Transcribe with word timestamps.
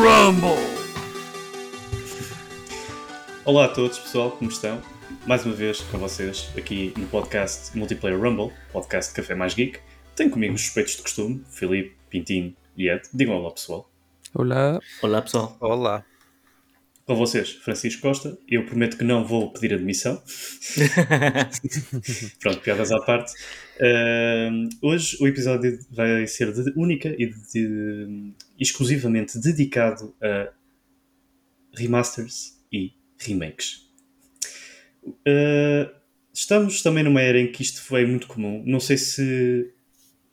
Rumble! 0.00 0.60
Olá 3.44 3.64
a 3.64 3.68
todos, 3.68 3.98
pessoal, 3.98 4.30
como 4.32 4.50
estão? 4.50 4.80
Mais 5.26 5.44
uma 5.46 5.54
vez 5.54 5.80
com 5.80 5.98
vocês 5.98 6.50
aqui 6.56 6.92
no 6.96 7.06
podcast 7.06 7.76
Multiplayer 7.76 8.20
Rumble, 8.20 8.52
podcast 8.72 9.14
Café 9.14 9.34
Mais 9.34 9.54
Geek. 9.54 9.80
Tenho 10.14 10.30
comigo 10.30 10.54
os 10.54 10.60
suspeitos 10.60 10.96
de 10.96 11.02
costume, 11.02 11.44
Filipe, 11.48 11.96
Pintinho 12.10 12.54
e 12.76 12.88
Ed. 12.90 13.08
Digam 13.12 13.36
olá, 13.36 13.50
pessoal. 13.52 13.90
Olá. 14.34 14.78
Olá, 15.02 15.22
pessoal. 15.22 15.56
Olá. 15.60 16.04
Com 17.10 17.16
vocês, 17.16 17.50
Francisco 17.54 18.02
Costa. 18.02 18.38
Eu 18.46 18.64
prometo 18.64 18.96
que 18.96 19.02
não 19.02 19.24
vou 19.24 19.52
pedir 19.52 19.74
admissão. 19.74 20.22
Pronto, 22.38 22.60
piadas 22.60 22.92
à 22.92 23.00
parte. 23.00 23.32
Uh, 23.80 24.68
hoje 24.80 25.16
o 25.20 25.26
episódio 25.26 25.76
vai 25.90 26.24
ser 26.28 26.52
de, 26.52 26.72
única 26.76 27.08
e 27.08 27.26
de, 27.26 27.52
de, 27.52 28.32
exclusivamente 28.60 29.40
dedicado 29.40 30.14
a 30.22 30.52
remasters 31.74 32.56
e 32.72 32.92
remakes. 33.18 33.90
Uh, 35.04 35.90
estamos 36.32 36.80
também 36.80 37.02
numa 37.02 37.22
era 37.22 37.40
em 37.40 37.50
que 37.50 37.60
isto 37.60 37.82
foi 37.82 38.06
muito 38.06 38.28
comum. 38.28 38.62
Não 38.64 38.78
sei 38.78 38.96
se 38.96 39.74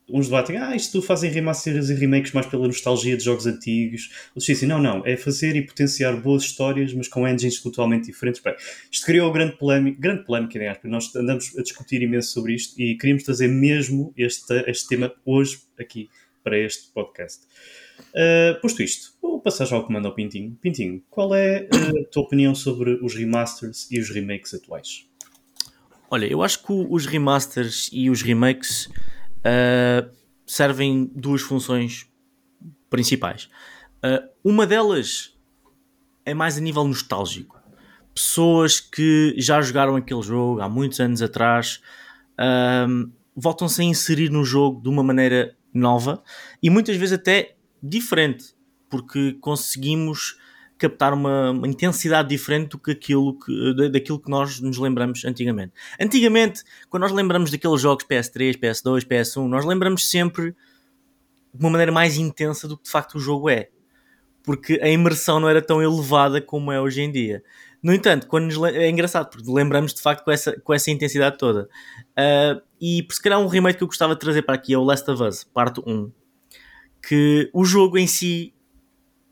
uns 0.09 0.27
debatem, 0.27 0.57
ah, 0.57 0.75
isto 0.75 1.01
fazem 1.01 1.29
remasters 1.29 1.89
e 1.89 1.93
remakes 1.93 2.31
mais 2.31 2.45
pela 2.45 2.65
nostalgia 2.65 3.17
de 3.17 3.23
jogos 3.23 3.45
antigos. 3.45 4.09
Outros 4.29 4.45
dizem, 4.45 4.67
não, 4.67 4.81
não, 4.81 5.05
é 5.05 5.17
fazer 5.17 5.55
e 5.55 5.61
potenciar 5.61 6.15
boas 6.15 6.43
histórias, 6.43 6.93
mas 6.93 7.07
com 7.07 7.27
engines 7.27 7.61
totalmente 7.61 8.05
diferentes. 8.05 8.41
Bem, 8.41 8.55
isto 8.91 9.05
criou 9.05 9.31
grande 9.31 9.57
polémica, 9.57 9.99
grande 9.99 10.23
polémica, 10.23 10.57
aliás, 10.57 10.77
porque 10.77 10.89
nós 10.89 11.13
andamos 11.15 11.57
a 11.57 11.61
discutir 11.61 12.01
imenso 12.01 12.31
sobre 12.31 12.53
isto 12.53 12.79
e 12.81 12.95
queríamos 12.97 13.23
trazer 13.23 13.47
mesmo 13.47 14.13
este, 14.15 14.53
este 14.67 14.87
tema 14.87 15.13
hoje 15.25 15.59
aqui 15.77 16.09
para 16.43 16.57
este 16.57 16.91
podcast. 16.93 17.45
Uh, 18.09 18.59
posto 18.61 18.81
isto, 18.81 19.13
vou 19.21 19.41
passar 19.41 19.65
já 19.65 19.75
ao 19.75 19.85
comando 19.85 20.07
ao 20.07 20.15
Pintinho. 20.15 20.57
Pintinho, 20.61 21.03
qual 21.09 21.35
é 21.35 21.67
a 21.71 22.09
tua 22.09 22.23
opinião 22.23 22.55
sobre 22.55 22.91
os 23.03 23.13
remasters 23.15 23.87
e 23.91 23.99
os 23.99 24.09
remakes 24.09 24.53
atuais? 24.53 25.05
Olha, 26.09 26.25
eu 26.25 26.41
acho 26.41 26.63
que 26.63 26.71
os 26.71 27.05
remasters 27.05 27.89
e 27.91 28.09
os 28.09 28.21
remakes 28.21 28.89
uh, 29.39 30.09
servem 30.45 31.11
duas 31.15 31.41
funções 31.41 32.09
principais. 32.89 33.49
Uh, 33.97 34.27
uma 34.43 34.65
delas 34.65 35.37
é 36.25 36.33
mais 36.33 36.57
a 36.57 36.61
nível 36.61 36.83
nostálgico. 36.85 37.61
Pessoas 38.13 38.79
que 38.79 39.35
já 39.37 39.61
jogaram 39.61 39.95
aquele 39.95 40.21
jogo 40.21 40.61
há 40.61 40.67
muitos 40.67 40.99
anos 40.99 41.21
atrás 41.21 41.81
uh, 42.33 43.11
voltam-se 43.35 43.81
a 43.81 43.85
inserir 43.85 44.29
no 44.29 44.43
jogo 44.43 44.81
de 44.81 44.89
uma 44.89 45.03
maneira 45.03 45.55
nova 45.73 46.23
e 46.61 46.69
muitas 46.69 46.95
vezes 46.95 47.13
até 47.13 47.55
diferente, 47.81 48.55
porque 48.89 49.33
conseguimos 49.33 50.37
captar 50.77 51.13
uma, 51.13 51.51
uma, 51.51 51.67
intensidade 51.67 52.29
diferente 52.29 52.69
do 52.69 52.79
que 52.79 52.91
aquilo 52.91 53.37
que, 53.37 53.89
daquilo 53.89 54.19
que 54.19 54.29
nós 54.29 54.59
nos 54.59 54.77
lembramos 54.77 55.25
antigamente. 55.25 55.73
Antigamente, 55.99 56.63
quando 56.89 57.01
nós 57.01 57.11
lembramos 57.11 57.51
daqueles 57.51 57.81
jogos 57.81 58.05
PS3, 58.05 58.57
PS2, 58.57 59.05
PS1, 59.05 59.47
nós 59.47 59.65
lembramos 59.65 60.09
sempre 60.09 60.55
de 61.53 61.59
uma 61.59 61.71
maneira 61.71 61.91
mais 61.91 62.17
intensa 62.17 62.67
do 62.67 62.77
que 62.77 62.83
de 62.83 62.91
facto 62.91 63.15
o 63.15 63.19
jogo 63.19 63.49
é. 63.49 63.69
Porque 64.43 64.79
a 64.81 64.87
imersão 64.87 65.39
não 65.39 65.49
era 65.49 65.61
tão 65.61 65.81
elevada 65.81 66.41
como 66.41 66.71
é 66.71 66.79
hoje 66.79 67.01
em 67.01 67.11
dia. 67.11 67.43
No 67.81 67.93
entanto, 67.93 68.27
quando 68.27 68.45
nos, 68.45 68.57
é 68.73 68.89
engraçado, 68.89 69.29
porque 69.29 69.51
lembramos 69.51 69.93
de 69.93 70.01
facto 70.01 70.23
com 70.23 70.31
essa, 70.31 70.59
com 70.61 70.73
essa 70.73 70.89
intensidade 70.89 71.37
toda. 71.37 71.69
Uh, 72.17 72.61
e 72.79 73.03
por 73.03 73.13
se 73.13 73.21
calhar 73.21 73.39
um 73.39 73.47
remake 73.47 73.77
que 73.77 73.83
eu 73.83 73.87
gostava 73.87 74.13
de 74.13 74.19
trazer 74.19 74.43
para 74.43 74.55
aqui 74.55 74.73
é 74.73 74.77
o 74.77 74.83
Last 74.83 75.09
of 75.09 75.21
Us, 75.21 75.43
parte 75.43 75.81
1. 75.85 76.11
Que 77.07 77.49
o 77.53 77.63
jogo 77.65 77.97
em 77.97 78.07
si 78.07 78.53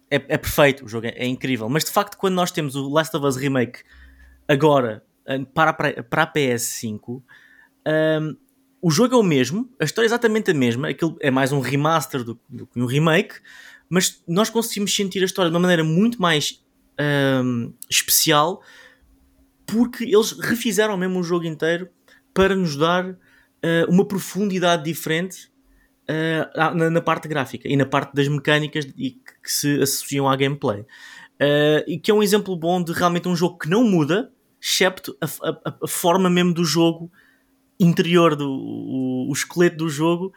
é, 0.09 0.15
é 0.15 0.37
perfeito, 0.37 0.85
o 0.85 0.87
jogo 0.87 1.07
é, 1.07 1.11
é, 1.11 1.25
incrível. 1.25 1.67
Mas 1.69 1.83
de 1.83 1.91
facto, 1.91 2.17
quando 2.17 2.35
nós 2.35 2.51
temos 2.51 2.75
o 2.75 2.89
Last 2.89 3.15
of 3.15 3.25
Us 3.25 3.35
Remake 3.35 3.79
agora 4.47 5.03
eh, 5.25 5.39
para, 5.53 5.73
para, 5.73 6.03
para 6.03 6.23
a 6.23 6.33
PS5, 6.33 7.09
um, 7.09 7.21
ehm, 7.85 8.35
o 8.81 8.91
jogo 8.91 9.15
é 9.15 9.17
o 9.17 9.23
mesmo, 9.23 9.69
a 9.79 9.85
história 9.85 10.05
é 10.05 10.09
exatamente 10.09 10.51
a 10.51 10.53
mesma, 10.53 10.89
aquilo 10.89 11.17
é 11.19 11.31
mais 11.31 11.51
um 11.51 11.59
remaster 11.59 12.23
do, 12.23 12.39
do 12.47 12.67
que 12.67 12.79
um 12.79 12.85
remake, 12.85 13.35
mas 13.89 14.21
nós 14.27 14.49
conseguimos 14.49 14.95
sentir 14.95 15.21
a 15.23 15.25
história 15.25 15.49
de 15.49 15.55
uma 15.55 15.61
maneira 15.61 15.83
muito 15.83 16.21
mais 16.21 16.63
um, 16.99 17.63
ehm, 17.63 17.73
especial 17.89 18.61
porque 19.65 20.03
eles 20.03 20.31
refizeram 20.31 20.95
mesmo 20.97 21.19
o 21.19 21.23
jogo 21.23 21.45
inteiro 21.45 21.89
para 22.33 22.55
nos 22.55 22.75
dar 22.75 23.09
uh, 23.09 23.17
uma 23.89 24.05
profundidade 24.05 24.83
diferente 24.83 25.49
uh, 26.09 26.75
na, 26.75 26.89
na, 26.89 27.01
parte 27.01 27.27
gráfica 27.27 27.67
e 27.67 27.75
na 27.75 27.85
parte 27.85 28.13
das 28.13 28.27
mecânicas 28.27 28.85
e 28.97 29.11
que, 29.45 29.51
se 29.51 29.81
associam 29.81 30.27
à 30.27 30.35
gameplay. 30.35 30.81
Uh, 30.81 31.83
e 31.87 31.99
que 31.99 32.09
é 32.09 32.13
um 32.13 32.23
exemplo 32.23 32.55
bom 32.55 32.81
de 32.81 32.91
realmente 32.93 33.27
um 33.27 33.35
jogo 33.35 33.57
que 33.57 33.69
não 33.69 33.83
muda, 33.83 34.31
excepto 34.61 35.15
a, 35.21 35.25
a, 35.25 35.75
a 35.83 35.87
forma 35.87 36.29
mesmo 36.29 36.53
do 36.53 36.63
jogo 36.63 37.11
interior 37.79 38.35
do 38.35 38.49
o, 38.49 39.29
o, 39.29 39.33
esqueleto 39.33 39.77
do 39.77 39.89
jogo 39.89 40.31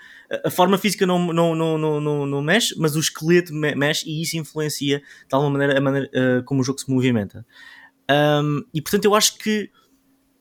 a, 0.45 0.51
forma 0.51 0.77
física 0.77 1.07
não, 1.07 1.33
não, 1.33 1.55
não, 1.55 1.79
não, 1.79 2.27
não, 2.27 2.43
mexe 2.43 2.75
mas 2.77 2.97
o 2.97 2.99
esqueleto 2.99 3.55
me, 3.55 3.77
mexe 3.77 4.09
e 4.11 4.21
isso 4.21 4.37
influencia 4.37 4.99
de 4.99 5.35
alguma 5.35 5.53
maneira 5.53 5.79
a 5.79 5.81
maneira 5.81 6.09
uh, 6.09 6.43
como 6.43 6.61
o 6.61 6.65
jogo 6.65 6.81
se 6.81 6.91
movimenta 6.91 7.47
um, 8.43 8.65
e 8.75 8.83
portanto 8.83 9.05
eu 9.05 9.15
acho 9.15 9.39
que 9.39 9.71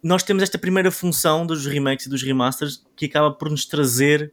nós 0.01 0.23
temos 0.23 0.41
esta 0.41 0.57
primeira 0.57 0.89
função 0.89 1.45
dos 1.45 1.65
remakes 1.65 2.05
e 2.05 2.09
dos 2.09 2.23
remasters 2.23 2.83
que 2.95 3.05
acaba 3.05 3.31
por 3.31 3.49
nos 3.49 3.65
trazer 3.65 4.31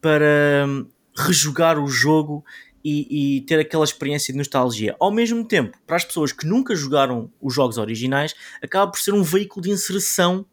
para 0.00 0.66
hum, 0.68 0.86
rejogar 1.16 1.78
o 1.78 1.86
jogo 1.86 2.44
e, 2.88 3.36
e, 3.36 3.40
ter 3.42 3.58
aquela 3.58 3.84
experiência 3.84 4.32
de 4.32 4.38
nostalgia. 4.38 4.96
Ao 4.98 5.10
mesmo 5.10 5.44
tempo, 5.44 5.76
para 5.86 5.96
as 5.96 6.04
pessoas 6.04 6.32
que 6.32 6.46
nunca 6.46 6.74
jogaram 6.74 7.30
os 7.40 7.54
jogos 7.54 7.76
originais, 7.76 8.34
acaba 8.62 8.90
por 8.90 8.98
ser 8.98 9.12
um 9.12 9.22
veículo 9.22 9.62
de 9.62 9.70
inserção 9.70 10.46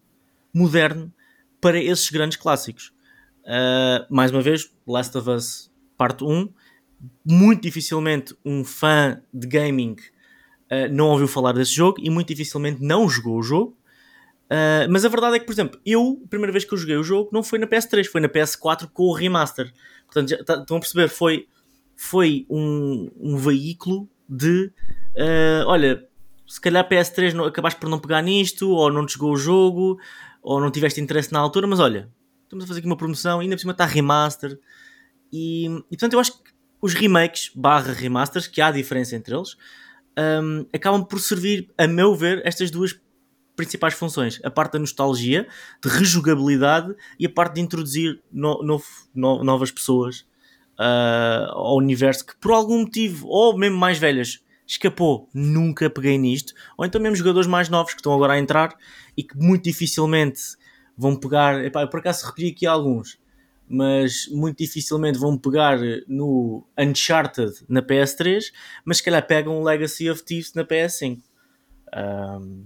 moderno 0.53 1.11
para 1.61 1.81
esses 1.81 2.09
grandes 2.09 2.37
clássicos. 2.37 2.93
Uh, 3.43 4.05
mais 4.09 4.31
uma 4.31 4.41
vez, 4.41 4.69
Last 4.85 5.17
of 5.17 5.29
Us 5.29 5.71
Parte 5.97 6.23
1. 6.23 6.49
Muito 7.23 7.61
dificilmente 7.61 8.35
um 8.43 8.65
fã 8.65 9.21
de 9.33 9.47
gaming 9.47 9.93
uh, 9.93 10.91
não 10.91 11.07
ouviu 11.09 11.27
falar 11.27 11.53
desse 11.53 11.71
jogo 11.71 11.97
e 12.01 12.09
muito 12.09 12.27
dificilmente 12.27 12.83
não 12.83 13.07
jogou 13.07 13.37
o 13.37 13.43
jogo. 13.43 13.77
Uh, 14.45 14.89
mas 14.89 15.05
a 15.05 15.09
verdade 15.09 15.37
é 15.37 15.39
que, 15.39 15.45
por 15.45 15.53
exemplo, 15.53 15.79
eu, 15.85 16.21
a 16.25 16.27
primeira 16.27 16.51
vez 16.51 16.65
que 16.65 16.73
eu 16.73 16.77
joguei 16.77 16.97
o 16.97 17.03
jogo 17.03 17.29
não 17.31 17.41
foi 17.41 17.59
na 17.59 17.67
PS3, 17.67 18.05
foi 18.05 18.19
na 18.19 18.27
PS4 18.27 18.89
com 18.91 19.03
o 19.03 19.13
remaster. 19.13 19.71
Portanto, 20.05 20.29
já, 20.29 20.43
tá, 20.43 20.55
estão 20.55 20.77
a 20.77 20.79
perceber, 20.79 21.07
foi, 21.07 21.47
foi 21.95 22.45
um, 22.49 23.09
um 23.17 23.37
veículo 23.37 24.09
de 24.27 24.71
uh, 25.15 25.67
olha, 25.67 26.07
se 26.47 26.59
calhar 26.59 26.87
PS3 26.87 27.33
não, 27.33 27.45
acabaste 27.45 27.79
por 27.79 27.89
não 27.89 27.99
pegar 27.99 28.21
nisto, 28.21 28.69
ou 28.69 28.91
não 28.91 29.05
te 29.05 29.13
jogou 29.13 29.33
o 29.33 29.37
jogo, 29.37 29.99
ou 30.41 30.59
não 30.59 30.71
tiveste 30.71 31.01
interesse 31.01 31.31
na 31.31 31.39
altura, 31.39 31.67
mas 31.67 31.79
olha, 31.79 32.09
estamos 32.43 32.65
a 32.65 32.67
fazer 32.67 32.79
aqui 32.79 32.87
uma 32.87 32.97
promoção, 32.97 33.39
ainda 33.39 33.55
por 33.55 33.61
cima 33.61 33.71
está 33.71 33.85
remaster. 33.85 34.59
E, 35.31 35.65
e 35.65 35.97
portanto, 35.97 36.13
eu 36.13 36.19
acho 36.19 36.33
que 36.33 36.51
os 36.81 36.93
remakes 36.93 37.51
barra 37.55 37.93
remasters, 37.93 38.47
que 38.47 38.61
há 38.61 38.71
diferença 38.71 39.15
entre 39.15 39.35
eles, 39.35 39.57
um, 40.17 40.65
acabam 40.73 41.03
por 41.03 41.19
servir, 41.19 41.73
a 41.77 41.87
meu 41.87 42.15
ver, 42.15 42.41
estas 42.45 42.69
duas 42.69 42.95
principais 43.55 43.93
funções: 43.93 44.39
a 44.43 44.51
parte 44.51 44.73
da 44.73 44.79
nostalgia, 44.79 45.47
de 45.81 45.89
rejogabilidade 45.89 46.95
e 47.19 47.25
a 47.25 47.29
parte 47.29 47.55
de 47.55 47.61
introduzir 47.61 48.21
no, 48.31 48.61
no, 48.61 48.81
no, 49.13 49.43
novas 49.43 49.71
pessoas 49.71 50.25
uh, 50.79 51.51
ao 51.51 51.77
universo 51.77 52.25
que 52.25 52.37
por 52.37 52.51
algum 52.51 52.79
motivo, 52.79 53.27
ou 53.27 53.57
mesmo 53.57 53.77
mais 53.77 53.97
velhas, 53.97 54.43
escapou, 54.67 55.29
nunca 55.33 55.89
peguei 55.89 56.17
nisto, 56.17 56.53
ou 56.77 56.85
então 56.85 56.99
mesmo 56.99 57.15
jogadores 57.15 57.47
mais 57.47 57.69
novos 57.69 57.93
que 57.93 57.99
estão 57.99 58.13
agora 58.13 58.33
a 58.33 58.39
entrar 58.39 58.75
e 59.15 59.23
que 59.23 59.37
muito 59.37 59.63
dificilmente 59.63 60.41
vão 60.97 61.15
pegar. 61.15 61.63
Epá, 61.63 61.81
eu 61.81 61.89
por 61.89 61.99
acaso 61.99 62.25
recolhi 62.25 62.49
aqui 62.49 62.65
alguns. 62.65 63.19
Mas 63.67 64.27
muito 64.29 64.59
dificilmente 64.59 65.17
vão 65.17 65.35
pegar 65.37 65.79
no 66.07 66.63
Uncharted 66.77 67.51
na 67.67 67.81
PS3, 67.81 68.51
mas 68.83 68.97
se 68.97 69.03
calhar 69.03 69.25
pegam 69.25 69.59
o 69.59 69.63
Legacy 69.63 70.07
of 70.07 70.23
Thieves 70.23 70.53
na 70.53 70.63
PS5. 70.63 71.19
Um, 71.95 72.65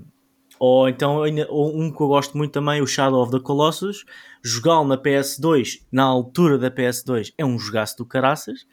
ou 0.59 0.89
então 0.89 1.23
um 1.23 1.89
que 1.89 2.01
eu 2.01 2.07
gosto 2.07 2.37
muito 2.37 2.51
também, 2.51 2.81
o 2.81 2.87
Shadow 2.87 3.21
of 3.21 3.31
the 3.31 3.39
Colossus, 3.39 4.03
jogá-lo 4.43 4.85
na 4.85 4.97
PS2, 4.97 5.81
na 5.89 6.03
altura 6.03 6.57
da 6.57 6.69
PS2, 6.69 7.33
é 7.37 7.45
um 7.45 7.57
jogaço 7.57 7.97
do 7.97 8.05
caraças, 8.05 8.67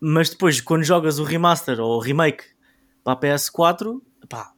mas 0.00 0.30
depois 0.30 0.60
quando 0.60 0.84
jogas 0.84 1.18
o 1.18 1.24
remaster 1.24 1.80
ou 1.80 1.96
o 1.96 2.00
remake 2.00 2.44
para 3.02 3.14
a 3.14 3.16
PS4, 3.16 4.00
pá, 4.28 4.52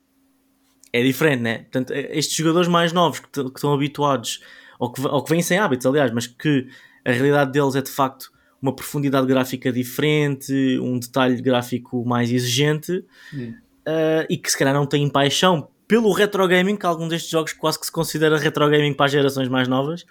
é 0.93 1.03
diferente, 1.03 1.41
né? 1.41 1.59
Portanto, 1.61 1.93
é, 1.93 2.17
estes 2.19 2.37
jogadores 2.37 2.69
mais 2.69 2.93
novos 2.93 3.21
que, 3.21 3.29
que 3.31 3.41
estão 3.41 3.73
habituados, 3.73 4.41
ou 4.79 4.93
que, 4.93 5.01
ou 5.07 5.25
que 5.25 5.31
vêm 5.31 5.41
sem 5.41 5.59
hábitos, 5.59 5.87
aliás, 5.87 6.13
mas 6.13 6.27
que 6.27 6.69
a 7.07 7.11
realidade 7.11 7.53
deles 7.53 7.75
é 7.75 7.81
de 7.81 7.91
facto 7.91 8.31
uma 8.61 8.77
profundidade 8.77 9.27
gráfica 9.27 9.73
diferente, 9.73 10.79
um 10.81 10.99
detalhe 10.99 11.41
gráfico 11.41 12.05
mais 12.05 12.31
exigente, 12.31 12.93
uh, 13.33 14.27
e 14.29 14.37
que 14.37 14.51
se 14.51 14.59
calhar 14.59 14.75
não 14.75 14.85
têm 14.85 15.09
paixão 15.09 15.71
pelo 15.91 16.13
retro 16.13 16.47
gaming, 16.47 16.77
que 16.77 16.87
algum 16.87 17.09
destes 17.09 17.29
jogos 17.29 17.53
quase 17.53 17.81
que 17.81 17.85
se 17.85 17.91
considera 17.91 18.39
retro 18.39 18.71
gaming 18.71 18.95
para 18.95 19.07
as 19.07 19.13
gerações 19.13 19.49
mais 19.49 19.67
novas, 19.67 20.07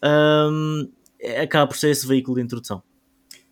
um, 0.00 0.88
acaba 1.42 1.66
por 1.66 1.76
ser 1.76 1.90
esse 1.90 2.06
veículo 2.06 2.36
de 2.36 2.44
introdução. 2.44 2.80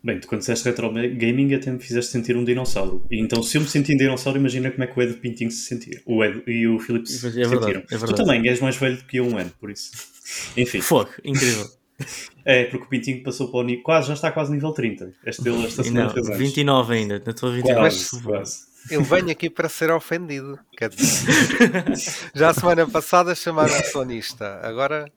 Bem, 0.01 0.21
tu 0.21 0.29
quando 0.29 0.43
disseste 0.43 0.65
retro 0.69 0.93
gaming 0.93 1.53
até 1.55 1.73
me 1.73 1.81
fizeste 1.81 2.13
sentir 2.13 2.37
um 2.37 2.45
dinossauro. 2.45 3.05
E 3.11 3.21
então, 3.21 3.43
se 3.43 3.59
eu 3.59 3.63
me 3.63 3.69
senti 3.69 3.95
um 3.95 3.97
dinossauro, 3.97 4.39
imagina 4.39 4.71
como 4.71 4.85
é 4.85 4.87
que 4.87 4.97
o 4.97 5.03
Ed 5.03 5.15
Pintinho 5.15 5.51
se 5.51 5.63
sentia. 5.63 6.01
O 6.07 6.23
Ed 6.25 6.45
e 6.47 6.69
o 6.69 6.79
Filipe 6.79 7.11
se 7.11 7.27
É 7.27 7.31
verdade, 7.31 7.51
sentiram. 7.51 7.81
é 7.81 7.97
verdade. 7.97 8.13
Tu 8.13 8.15
também 8.15 8.49
és 8.49 8.61
mais 8.61 8.77
velho 8.77 8.97
do 8.99 9.05
que 9.05 9.17
eu 9.17 9.27
um 9.27 9.37
ano, 9.37 9.51
por 9.59 9.69
isso. 9.69 9.91
Enfim, 10.57 10.81
Fogo, 10.81 11.11
incrível. 11.25 11.67
é 12.47 12.67
porque 12.67 12.85
o 12.85 12.89
Pintinho 12.89 13.25
passou 13.25 13.51
para 13.51 13.59
o 13.59 13.63
nível. 13.65 13.83
Quase, 13.83 14.07
já 14.07 14.15
está 14.15 14.31
quase 14.31 14.53
nível 14.53 14.71
30. 14.71 15.13
Este 15.27 15.43
dele 15.43 15.67
esta 15.67 15.83
semana 15.83 16.05
não, 16.05 16.15
fez 16.15 16.29
anos. 16.29 16.39
29 16.39 16.95
ainda, 16.95 17.23
na 17.27 17.33
tua 17.33 17.51
29. 17.51 17.81
Quase, 17.81 18.23
quase. 18.23 18.76
Eu 18.91 19.03
venho 19.03 19.31
aqui 19.31 19.49
para 19.51 19.69
ser 19.69 19.91
ofendido. 19.91 20.59
Quer 20.77 20.91
dizer, 20.91 21.27
já 22.35 22.51
a 22.51 22.55
semana 22.55 22.87
passada 22.89 23.35
chamaram-me 23.35 23.85
sonista. 23.85 24.61
Agora 24.63 25.11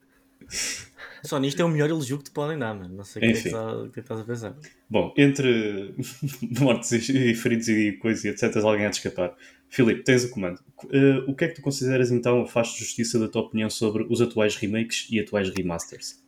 Só 1.24 1.38
nisto 1.39 1.62
é 1.62 1.66
o 1.66 1.69
melhor 1.69 1.89
elogio 1.89 2.18
que 2.18 2.25
te 2.25 2.31
podem 2.31 2.57
dar, 2.57 2.74
mano. 2.74 2.95
Não 2.95 3.04
sei 3.04 3.21
o 3.21 3.25
que, 3.25 3.31
é 3.31 3.33
que 3.33 3.39
Enfim. 3.39 3.51
tá- 3.51 3.89
é 3.95 4.00
estás 4.00 4.19
a 4.19 4.24
pensar. 4.24 4.56
Bom, 4.89 5.13
entre 5.18 5.94
mortes 6.60 7.10
e 7.10 7.36
feridos 7.36 7.68
e 7.68 7.94
coisas 7.94 8.24
e 8.24 8.30
etc, 8.30 8.56
alguém 8.57 8.86
há 8.86 8.89
de 8.89 8.98
escapar. 8.98 9.36
Filipe, 9.69 10.04
tens 10.04 10.24
o 10.24 10.30
comando. 10.31 10.60
Eh, 10.92 11.24
o 11.27 11.36
que 11.36 11.45
é 11.45 11.48
que 11.50 11.56
tu 11.56 11.62
consideras 11.62 12.10
então 12.12 12.45
faz 12.48 12.69
justiça 12.69 13.19
da 13.19 13.27
tua 13.27 13.42
opinião 13.44 13.69
sobre 13.69 14.06
os 14.10 14.19
atuais 14.21 14.56
remakes 14.56 15.07
e 15.12 15.19
atuais 15.19 15.50
remasters? 15.50 16.24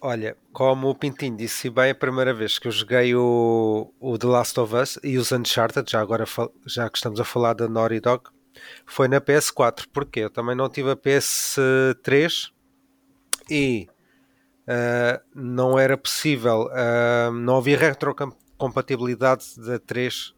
Olha, 0.00 0.36
como 0.52 0.90
o 0.90 0.94
Pintinho 0.94 1.36
disse 1.36 1.70
bem, 1.70 1.90
a 1.90 1.94
primeira 1.94 2.34
vez 2.34 2.58
que 2.58 2.68
eu 2.68 2.72
joguei 2.72 3.14
o, 3.14 3.92
o 3.98 4.18
The 4.18 4.26
Last 4.26 4.60
of 4.60 4.74
Us 4.74 4.98
e 5.02 5.16
os 5.16 5.32
Uncharted, 5.32 5.90
já 5.90 6.00
agora 6.00 6.24
já 6.66 6.88
que 6.90 6.98
estamos 6.98 7.18
a 7.18 7.24
falar 7.24 7.54
da 7.54 7.66
Naughty 7.66 8.00
Dog, 8.00 8.24
foi 8.84 9.08
na 9.08 9.20
PS4. 9.20 9.86
Porquê? 9.92 10.20
Eu 10.20 10.30
também 10.30 10.54
não 10.54 10.68
tive 10.68 10.90
a 10.90 10.96
PS3 10.96 12.50
e 13.50 13.88
ah, 14.66 15.20
não 15.34 15.78
era 15.78 15.96
possível, 15.96 16.68
ah, 16.72 17.30
não 17.32 17.58
havia 17.58 17.78
retrocompatibilidade 17.78 19.44
da 19.58 19.78
3 19.78 20.34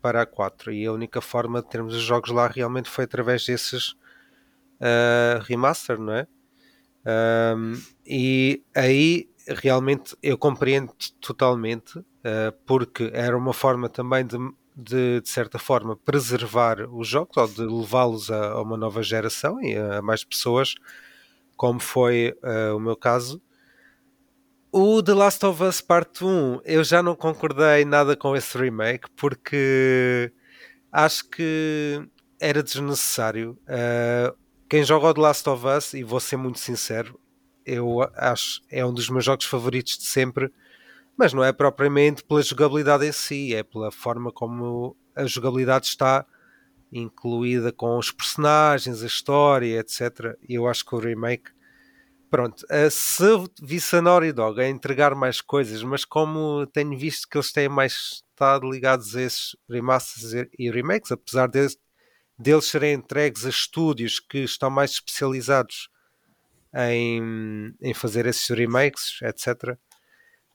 para 0.00 0.22
a 0.22 0.26
4 0.26 0.72
e 0.72 0.86
a 0.86 0.92
única 0.92 1.20
forma 1.20 1.62
de 1.62 1.68
termos 1.68 1.94
os 1.94 2.02
jogos 2.02 2.30
lá 2.30 2.46
realmente 2.48 2.88
foi 2.88 3.04
através 3.04 3.44
desses 3.44 3.94
ah, 4.80 5.40
remaster, 5.46 5.98
não 5.98 6.14
é? 6.14 6.26
Um, 7.06 7.80
e 8.04 8.64
aí 8.74 9.28
realmente 9.46 10.16
eu 10.20 10.36
compreendo 10.36 10.92
totalmente, 11.20 11.98
uh, 11.98 12.52
porque 12.66 13.10
era 13.12 13.36
uma 13.36 13.52
forma 13.52 13.88
também 13.88 14.26
de, 14.26 14.36
de, 14.74 15.20
de 15.20 15.28
certa 15.28 15.58
forma, 15.58 15.96
preservar 15.96 16.80
os 16.80 17.06
jogos 17.06 17.36
ou 17.36 17.46
de 17.46 17.62
levá-los 17.62 18.30
a, 18.30 18.52
a 18.52 18.62
uma 18.62 18.76
nova 18.76 19.02
geração 19.02 19.62
e 19.62 19.76
a 19.76 20.02
mais 20.02 20.24
pessoas, 20.24 20.74
como 21.56 21.78
foi 21.78 22.36
uh, 22.42 22.76
o 22.76 22.80
meu 22.80 22.96
caso. 22.96 23.40
O 24.72 25.00
The 25.00 25.14
Last 25.14 25.46
of 25.46 25.62
Us 25.62 25.80
Part 25.80 26.24
1, 26.24 26.60
eu 26.64 26.82
já 26.82 27.02
não 27.02 27.14
concordei 27.14 27.84
nada 27.84 28.16
com 28.16 28.34
esse 28.34 28.58
remake, 28.58 29.08
porque 29.16 30.32
acho 30.90 31.28
que 31.30 32.06
era 32.40 32.62
desnecessário. 32.62 33.56
Uh, 33.62 34.36
quem 34.68 34.82
joga 34.82 35.08
o 35.08 35.14
The 35.14 35.20
Last 35.20 35.48
of 35.48 35.66
Us, 35.66 35.94
e 35.94 36.02
vou 36.02 36.20
ser 36.20 36.36
muito 36.36 36.58
sincero, 36.58 37.18
eu 37.64 38.02
acho 38.14 38.62
é 38.70 38.84
um 38.84 38.92
dos 38.92 39.08
meus 39.08 39.24
jogos 39.24 39.46
favoritos 39.46 39.98
de 39.98 40.04
sempre, 40.04 40.52
mas 41.16 41.32
não 41.32 41.42
é 41.42 41.52
propriamente 41.52 42.22
pela 42.22 42.42
jogabilidade 42.42 43.06
em 43.06 43.12
si, 43.12 43.54
é 43.54 43.62
pela 43.62 43.90
forma 43.90 44.30
como 44.30 44.96
a 45.14 45.24
jogabilidade 45.24 45.86
está 45.86 46.26
incluída 46.92 47.72
com 47.72 47.98
os 47.98 48.12
personagens, 48.12 49.02
a 49.02 49.06
história, 49.06 49.80
etc. 49.80 50.36
Eu 50.48 50.68
acho 50.68 50.84
que 50.84 50.94
o 50.94 50.98
remake, 50.98 51.50
pronto, 52.30 52.64
se 52.90 53.24
visse 53.62 53.96
a 53.96 54.02
Naughty 54.02 54.32
Dog 54.32 54.60
a 54.60 54.68
entregar 54.68 55.14
mais 55.14 55.40
coisas, 55.40 55.82
mas 55.82 56.04
como 56.04 56.66
tenho 56.66 56.96
visto 56.96 57.28
que 57.28 57.36
eles 57.36 57.50
têm 57.50 57.68
mais 57.68 58.22
estado 58.30 58.70
ligados 58.70 59.16
a 59.16 59.22
esses 59.22 59.56
remasters 59.68 60.48
e 60.58 60.70
remakes, 60.70 61.10
apesar 61.10 61.48
de 61.48 61.66
deles 62.38 62.66
serem 62.66 62.94
entregues 62.94 63.46
a 63.46 63.50
estúdios 63.50 64.20
que 64.20 64.38
estão 64.38 64.70
mais 64.70 64.92
especializados 64.92 65.88
em, 66.74 67.74
em 67.80 67.94
fazer 67.94 68.26
esses 68.26 68.48
remakes, 68.48 69.18
etc. 69.22 69.78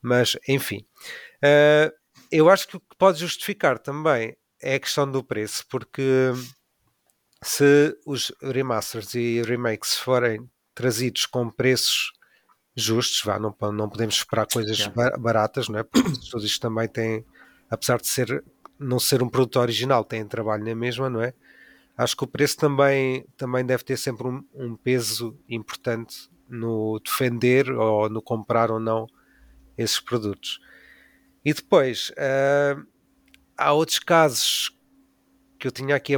Mas, 0.01 0.37
enfim, 0.47 0.85
uh, 1.43 1.91
eu 2.31 2.49
acho 2.49 2.67
que 2.67 2.77
o 2.77 2.79
que 2.79 2.95
pode 2.97 3.19
justificar 3.19 3.79
também 3.79 4.35
é 4.61 4.75
a 4.75 4.79
questão 4.79 5.09
do 5.09 5.23
preço, 5.23 5.65
porque 5.69 6.31
se 7.43 7.97
os 8.05 8.31
remasters 8.41 9.15
e 9.15 9.41
remakes 9.41 9.97
forem 9.97 10.47
trazidos 10.75 11.25
com 11.25 11.49
preços 11.49 12.11
justos, 12.75 13.21
vá, 13.23 13.39
não, 13.39 13.55
não 13.71 13.89
podemos 13.89 14.15
esperar 14.15 14.47
coisas 14.51 14.77
yeah. 14.77 15.17
baratas, 15.17 15.67
não 15.67 15.79
é? 15.79 15.83
porque 15.83 16.07
os 16.07 16.23
estúdios 16.23 16.57
também 16.59 16.87
têm, 16.87 17.25
apesar 17.69 17.99
de 17.99 18.07
ser, 18.07 18.43
não 18.79 18.99
ser 18.99 19.21
um 19.21 19.29
produto 19.29 19.59
original, 19.59 20.03
têm 20.03 20.25
trabalho 20.25 20.63
na 20.63 20.75
mesma, 20.75 21.09
não 21.09 21.21
é? 21.21 21.33
Acho 21.97 22.15
que 22.15 22.23
o 22.23 22.27
preço 22.27 22.57
também, 22.57 23.25
também 23.37 23.65
deve 23.65 23.83
ter 23.83 23.97
sempre 23.97 24.27
um, 24.27 24.43
um, 24.53 24.75
peso 24.75 25.37
importante 25.47 26.29
no 26.49 26.99
defender 26.99 27.71
ou 27.71 28.09
no 28.09 28.21
comprar 28.21 28.71
ou 28.71 28.79
não 28.79 29.07
esses 29.77 29.99
produtos. 29.99 30.59
E 31.43 31.53
depois 31.53 32.11
uh, 32.11 32.85
há 33.57 33.73
outros 33.73 33.99
casos 33.99 34.77
que 35.57 35.67
eu 35.67 35.71
tinha 35.71 35.95
aqui 35.95 36.15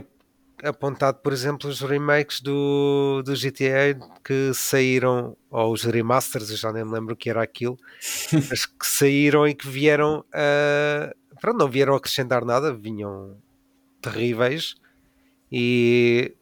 apontado, 0.64 1.20
por 1.20 1.34
exemplo, 1.34 1.70
os 1.70 1.82
remakes 1.82 2.40
do, 2.40 3.22
do 3.24 3.34
GTA 3.34 4.00
que 4.24 4.54
saíram, 4.54 5.36
ou 5.50 5.74
os 5.74 5.84
remasters, 5.84 6.50
eu 6.50 6.56
já 6.56 6.72
nem 6.72 6.86
me 6.86 6.92
lembro 6.92 7.14
o 7.14 7.18
que 7.18 7.30
era 7.30 7.44
aquilo, 7.44 7.78
mas 8.50 8.66
que 8.66 8.88
saíram 8.88 9.46
e 9.46 9.54
que 9.54 9.68
vieram 9.68 10.20
uh, 10.20 11.40
pronto, 11.42 11.58
não 11.58 11.68
vieram 11.68 11.94
acrescentar 11.94 12.46
nada, 12.46 12.74
vinham 12.74 13.38
terríveis 14.02 14.76
e 15.56 16.36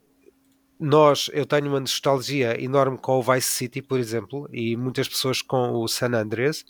nós, 0.80 1.30
eu 1.34 1.46
tenho 1.46 1.68
uma 1.68 1.82
nostalgia 1.82 2.60
enorme 2.64 2.98
com 2.98 3.20
o 3.20 3.22
Vice 3.22 3.50
City, 3.50 3.82
por 3.82 4.00
exemplo, 4.00 4.48
e 4.54 4.78
muitas 4.78 5.10
pessoas 5.10 5.42
com 5.42 5.74
o 5.74 5.86
San 5.90 6.14
Andreas, 6.14 6.64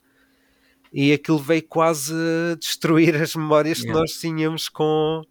e 0.92 1.14
aquilo 1.14 1.38
veio 1.38 1.62
quase 1.62 2.16
destruir 2.60 3.16
as 3.16 3.36
memórias 3.36 3.78
yeah. 3.78 3.94
que 3.94 4.00
nós 4.00 4.20
tínhamos 4.20 4.70
com, 4.70 5.22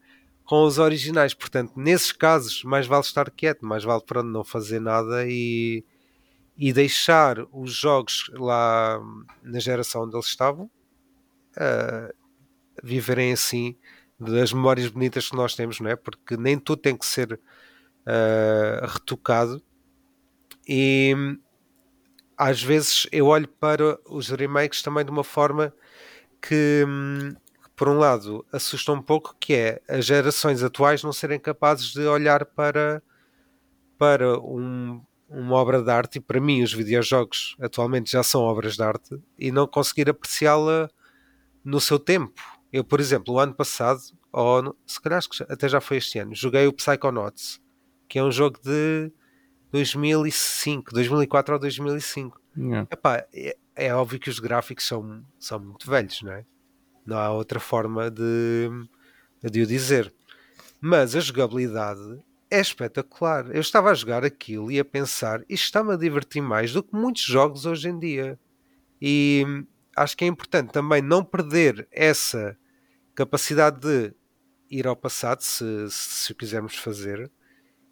com 0.45 0.63
os 0.63 0.79
originais. 0.79 1.35
Portanto, 1.35 1.73
nesses 1.75 2.13
casos, 2.13 2.63
mais 2.63 2.87
vale 2.87 3.03
estar 3.03 3.29
quieto, 3.29 3.67
mais 3.67 3.83
vale 3.83 4.03
para 4.07 4.23
não 4.23 4.45
fazer 4.45 4.81
nada 4.81 5.27
e, 5.27 5.85
e 6.57 6.73
deixar 6.73 7.45
os 7.53 7.73
jogos 7.73 8.31
lá 8.35 9.01
na 9.43 9.59
geração 9.59 10.05
onde 10.05 10.15
eles 10.15 10.27
estavam 10.27 10.67
uh, 11.57 12.15
viverem 12.85 13.33
assim 13.33 13.77
das 14.21 14.53
memórias 14.53 14.89
bonitas 14.89 15.29
que 15.29 15.37
nós 15.37 15.55
temos, 15.55 15.81
não 15.81 15.91
é? 15.91 15.97
Porque 15.97 16.37
nem 16.37 16.59
tudo 16.59 16.83
tem 16.83 16.97
que 16.97 17.07
ser 17.07 17.33
uh, 17.33 18.87
retocado 18.87 19.63
e 20.69 21.15
às 22.37 22.63
vezes 22.63 23.07
eu 23.13 23.27
olho 23.27 23.49
para 23.49 23.99
os 24.07 24.29
remakes 24.29 24.83
também 24.83 25.05
de 25.05 25.11
uma 25.11 25.25
forma 25.25 25.75
que, 26.41 26.87
por 27.77 27.89
um 27.89 27.99
lado, 27.99 28.47
assusta 28.53 28.93
um 28.93 29.03
pouco, 29.03 29.37
que 29.39 29.53
é 29.53 29.83
as 29.89 30.07
gerações 30.07 30.63
atuais 30.63 31.03
não 31.03 31.13
serem 31.13 31.39
capazes 31.39 31.93
de 31.93 32.01
olhar 32.07 32.47
para, 32.47 33.03
para 33.99 34.39
um, 34.41 35.03
uma 35.29 35.57
obra 35.57 35.83
de 35.83 35.91
arte, 35.91 36.17
e 36.17 36.21
para 36.21 36.41
mim 36.41 36.63
os 36.63 36.73
videojogos 36.73 37.57
atualmente 37.61 38.13
já 38.13 38.23
são 38.23 38.41
obras 38.41 38.77
de 38.77 38.83
arte, 38.83 39.21
e 39.39 39.53
não 39.53 39.67
conseguir 39.67 40.09
apreciá-la 40.09 40.89
no 41.63 41.81
seu 41.81 41.99
tempo. 41.99 42.41
Eu, 42.73 42.85
por 42.85 43.01
exemplo, 43.01 43.35
o 43.35 43.39
ano 43.39 43.55
passado, 43.55 44.01
ou 44.33 44.77
se 44.87 45.01
calhar 45.01 45.21
até 45.49 45.69
já 45.69 45.81
foi 45.81 45.97
este 45.97 46.19
ano, 46.19 46.35
joguei 46.35 46.67
o 46.67 46.73
Psychonauts, 46.73 47.61
que 48.09 48.19
é 48.19 48.25
um 48.25 48.31
jogo 48.31 48.59
de 48.63 49.13
2005, 49.73 50.93
2004 50.93 51.55
ou 51.55 51.61
2005. 51.61 52.41
Yeah. 52.57 52.89
Epá, 52.91 53.25
é, 53.33 53.57
é, 53.75 53.95
óbvio 53.95 54.21
que 54.21 54.31
os 54.31 54.39
gráficos 54.39 54.87
são, 54.87 55.25
são 55.39 55.59
muito 55.59 55.89
velhos, 55.89 56.23
não 56.23 56.33
é? 56.33 56.45
Não 57.07 57.17
há 57.17 57.31
outra 57.31 57.59
forma 57.59 58.11
de, 58.11 58.69
de 59.43 59.63
o 59.63 59.67
dizer. 59.67 60.13
Mas 60.81 61.15
a 61.15 61.21
jogabilidade 61.21 62.23
é 62.51 62.61
espetacular. 62.61 63.47
Eu 63.55 63.61
estava 63.61 63.91
a 63.91 63.95
jogar 63.95 64.25
aquilo 64.25 64.71
e 64.71 64.79
a 64.79 64.85
pensar, 64.85 65.41
isto 65.49 65.65
está-me 65.65 65.93
a 65.93 65.97
divertir 65.97 66.43
mais 66.43 66.73
do 66.73 66.83
que 66.83 66.95
muitos 66.95 67.23
jogos 67.23 67.67
hoje 67.67 67.89
em 67.89 67.99
dia. 67.99 68.39
E 69.01 69.45
acho 69.97 70.17
que 70.17 70.25
é 70.25 70.29
importante 70.29 70.73
também 70.73 71.01
não 71.01 71.25
perder 71.25 71.89
essa 71.93 72.57
capacidade 73.21 73.81
de 73.81 74.15
ir 74.71 74.87
ao 74.87 74.97
passado, 74.97 75.43
se, 75.43 75.65
se 75.91 76.33
o 76.33 76.35
quisermos 76.35 76.75
fazer, 76.77 77.31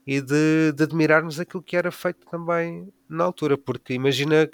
e 0.07 0.23
de, 0.23 0.73
de, 0.73 0.85
admirarmos 0.85 1.39
aquilo 1.39 1.63
que 1.63 1.77
era 1.77 1.93
feito 1.93 2.27
também 2.31 2.91
na 3.07 3.25
altura, 3.25 3.59
porque 3.59 3.93
imagina, 3.93 4.49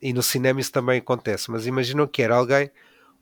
e 0.00 0.12
no 0.12 0.22
cinema 0.22 0.60
isso 0.60 0.70
também 0.70 1.00
acontece, 1.00 1.50
mas 1.50 1.66
imagina 1.66 2.06
que 2.06 2.22
era 2.22 2.36
alguém 2.36 2.70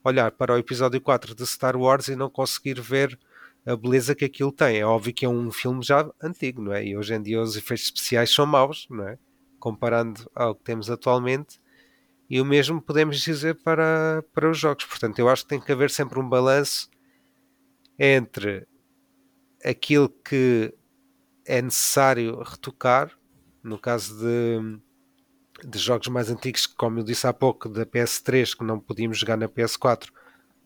olhar 0.03 0.31
para 0.33 0.53
o 0.53 0.57
episódio 0.57 1.01
4 1.01 1.33
de 1.33 1.47
Star 1.47 1.75
Wars 1.75 2.09
e 2.09 2.15
não 2.15 2.29
conseguir 2.29 2.79
ver 2.79 3.17
a 3.65 3.75
beleza 3.75 4.13
que 4.13 4.25
aquilo 4.25 4.51
tem. 4.51 4.77
É 4.77 4.85
óbvio 4.85 5.13
que 5.13 5.25
é 5.25 5.29
um 5.29 5.51
filme 5.51 5.83
já 5.83 6.07
antigo, 6.21 6.61
não 6.61 6.73
é? 6.73 6.85
E 6.85 6.95
hoje 6.95 7.15
em 7.15 7.21
dia 7.21 7.41
os 7.41 7.55
efeitos 7.55 7.85
especiais 7.85 8.31
são 8.31 8.45
maus, 8.45 8.87
não 8.89 9.07
é? 9.07 9.17
Comparando 9.59 10.29
ao 10.35 10.53
que 10.53 10.63
temos 10.63 10.91
atualmente. 10.91 11.59
E 12.31 12.39
o 12.39 12.45
mesmo 12.45 12.81
podemos 12.81 13.19
dizer 13.19 13.55
para, 13.55 14.23
para 14.33 14.49
os 14.49 14.57
jogos. 14.57 14.85
Portanto, 14.85 15.19
eu 15.19 15.27
acho 15.27 15.43
que 15.43 15.49
tem 15.49 15.59
que 15.59 15.69
haver 15.69 15.89
sempre 15.89 16.17
um 16.17 16.29
balanço 16.29 16.89
entre 17.99 18.65
aquilo 19.65 20.07
que 20.07 20.73
é 21.45 21.61
necessário 21.61 22.41
retocar, 22.41 23.11
no 23.61 23.77
caso 23.77 24.17
de, 24.17 24.79
de 25.67 25.77
jogos 25.77 26.07
mais 26.07 26.29
antigos, 26.29 26.65
como 26.65 26.99
eu 26.99 27.03
disse 27.03 27.27
há 27.27 27.33
pouco, 27.33 27.67
da 27.67 27.85
PS3, 27.85 28.55
que 28.57 28.63
não 28.63 28.79
podíamos 28.79 29.17
jogar 29.17 29.35
na 29.35 29.49
PS4 29.49 30.09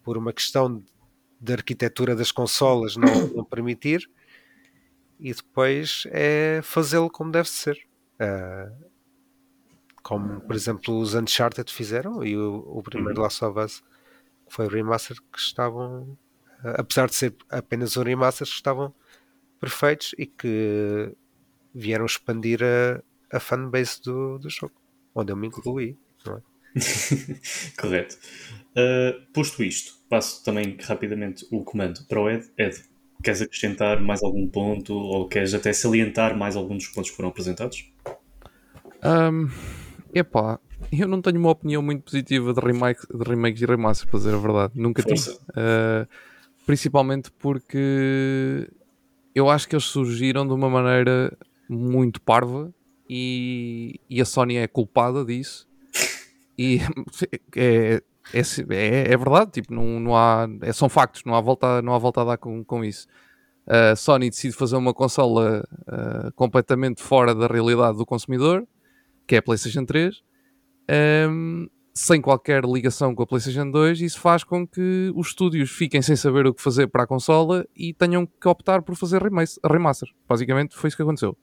por 0.04 0.20
uma 0.20 0.32
questão 0.32 0.86
de 1.42 1.52
arquitetura 1.52 2.16
das 2.16 2.32
consolas 2.32 2.96
não, 2.96 3.28
não 3.38 3.44
permitir, 3.44 4.08
e 5.20 5.34
depois 5.34 6.04
é 6.12 6.60
fazê-lo 6.62 7.10
como 7.10 7.32
deve 7.32 7.50
ser. 7.50 7.76
Uh, 8.22 8.95
como, 10.06 10.40
por 10.42 10.56
exemplo, 10.56 11.00
os 11.00 11.16
Uncharted 11.16 11.74
fizeram 11.74 12.24
e 12.24 12.38
o, 12.38 12.64
o 12.68 12.84
primeiro 12.84 13.18
uhum. 13.18 13.24
Last 13.24 13.44
of 13.44 13.60
Us 13.60 13.84
foi 14.48 14.68
o 14.68 14.70
remaster 14.70 15.18
que 15.34 15.40
estavam, 15.40 16.16
apesar 16.64 17.08
de 17.08 17.16
ser 17.16 17.36
apenas 17.50 17.98
um 17.98 18.04
remaster, 18.04 18.48
estavam 18.48 18.94
perfeitos 19.60 20.14
e 20.16 20.28
que 20.28 21.12
vieram 21.74 22.06
expandir 22.06 22.60
a, 22.62 23.02
a 23.36 23.40
fanbase 23.40 24.00
do, 24.04 24.38
do 24.38 24.48
jogo, 24.48 24.76
onde 25.16 25.32
eu 25.32 25.36
me 25.36 25.48
incluí. 25.48 25.98
Não 26.24 26.38
é? 26.38 26.42
Correto. 27.82 28.16
Uh, 28.78 29.26
posto 29.34 29.64
isto, 29.64 29.96
passo 30.08 30.44
também 30.44 30.78
rapidamente 30.84 31.48
o 31.50 31.64
comando 31.64 32.06
para 32.08 32.22
o 32.22 32.30
Ed. 32.30 32.48
Ed, 32.60 32.80
queres 33.24 33.42
acrescentar 33.42 34.00
mais 34.00 34.22
algum 34.22 34.48
ponto 34.48 34.94
ou 34.94 35.28
queres 35.28 35.56
até 35.56 35.74
salientar 35.74 36.38
mais 36.38 36.56
algum 36.56 36.78
dos 36.78 36.90
pontos 36.90 37.10
que 37.10 37.16
foram 37.16 37.30
apresentados? 37.30 37.92
Um, 39.04 39.50
epá, 40.20 40.60
eu 40.92 41.08
não 41.08 41.22
tenho 41.22 41.40
uma 41.40 41.52
opinião 41.52 41.82
muito 41.82 42.04
positiva 42.04 42.54
de, 42.54 42.60
remake, 42.60 43.02
de 43.08 43.24
remakes 43.30 43.62
e 43.62 43.66
remasters, 43.66 44.10
para 44.10 44.20
dizer 44.20 44.34
a 44.34 44.38
verdade. 44.38 44.74
Nunca 44.76 45.04
Força. 45.04 45.32
tive. 45.32 45.44
Uh, 45.52 46.08
principalmente 46.66 47.32
porque 47.32 48.70
eu 49.34 49.50
acho 49.50 49.68
que 49.68 49.76
eles 49.76 49.86
surgiram 49.86 50.48
de 50.48 50.54
uma 50.54 50.70
maneira 50.70 51.38
muito 51.70 52.22
parva 52.22 52.74
e, 53.10 54.00
e 54.10 54.22
a 54.22 54.26
Sony 54.26 54.58
é 54.58 54.68
culpada 54.68 55.24
disso. 55.24 55.68
E 56.58 56.80
é, 57.56 58.02
é, 58.34 58.40
é, 58.70 59.14
é, 59.14 59.18
verdade, 59.18 59.52
tipo, 59.52 59.74
não, 59.74 60.00
não 60.00 60.16
há, 60.16 60.48
é, 60.62 60.74
são 60.74 60.90
factos, 60.90 61.24
não 61.26 61.36
há 61.36 61.42
volta, 61.42 61.82
não 61.82 61.94
há 61.94 61.98
volta 61.98 62.22
a 62.22 62.26
dar 62.26 62.38
com, 62.38 62.64
com 62.64 62.84
isso. 62.84 63.08
A 63.68 63.96
Sony 63.96 64.30
decide 64.30 64.56
fazer 64.56 64.76
uma 64.76 64.94
consola 64.94 65.68
uh, 65.88 66.32
completamente 66.36 67.02
fora 67.02 67.34
da 67.34 67.48
realidade 67.48 67.98
do 67.98 68.06
consumidor, 68.06 68.66
que 69.28 69.36
é 69.36 69.38
a 69.40 69.42
PlayStation 69.42 69.86
3, 69.86 70.24
um, 71.30 71.68
sem 71.94 72.22
qualquer 72.22 72.66
ligação 72.66 73.16
com 73.16 73.24
a 73.24 73.28
PlayStation 73.28 73.70
2, 73.72 74.02
isso 74.02 74.20
faz 74.20 74.44
com 74.44 74.68
que 74.68 75.12
os 75.16 75.28
estúdios 75.28 75.72
fiquem 75.72 76.02
sem 76.02 76.16
saber 76.16 76.46
o 76.46 76.54
que 76.54 76.62
fazer 76.62 76.88
para 76.88 77.04
a 77.04 77.08
consola 77.08 77.66
e 77.76 77.94
tenham 77.94 78.26
que 78.26 78.48
optar 78.48 78.82
por 78.82 78.96
fazer 78.96 79.22
remaster. 79.22 80.10
Basicamente 80.28 80.76
foi 80.76 80.90
isso 80.90 80.98
que 80.98 81.04
aconteceu. 81.04 81.38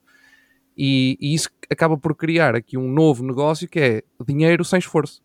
E, 0.76 1.16
e, 1.20 1.34
isso 1.34 1.48
acaba 1.70 1.96
por 1.96 2.14
criar 2.14 2.54
aqui 2.54 2.76
um 2.76 2.90
novo 2.90 3.24
negócio 3.24 3.68
que 3.68 3.80
é 3.80 4.02
dinheiro 4.26 4.64
sem 4.64 4.78
esforço. 4.78 5.22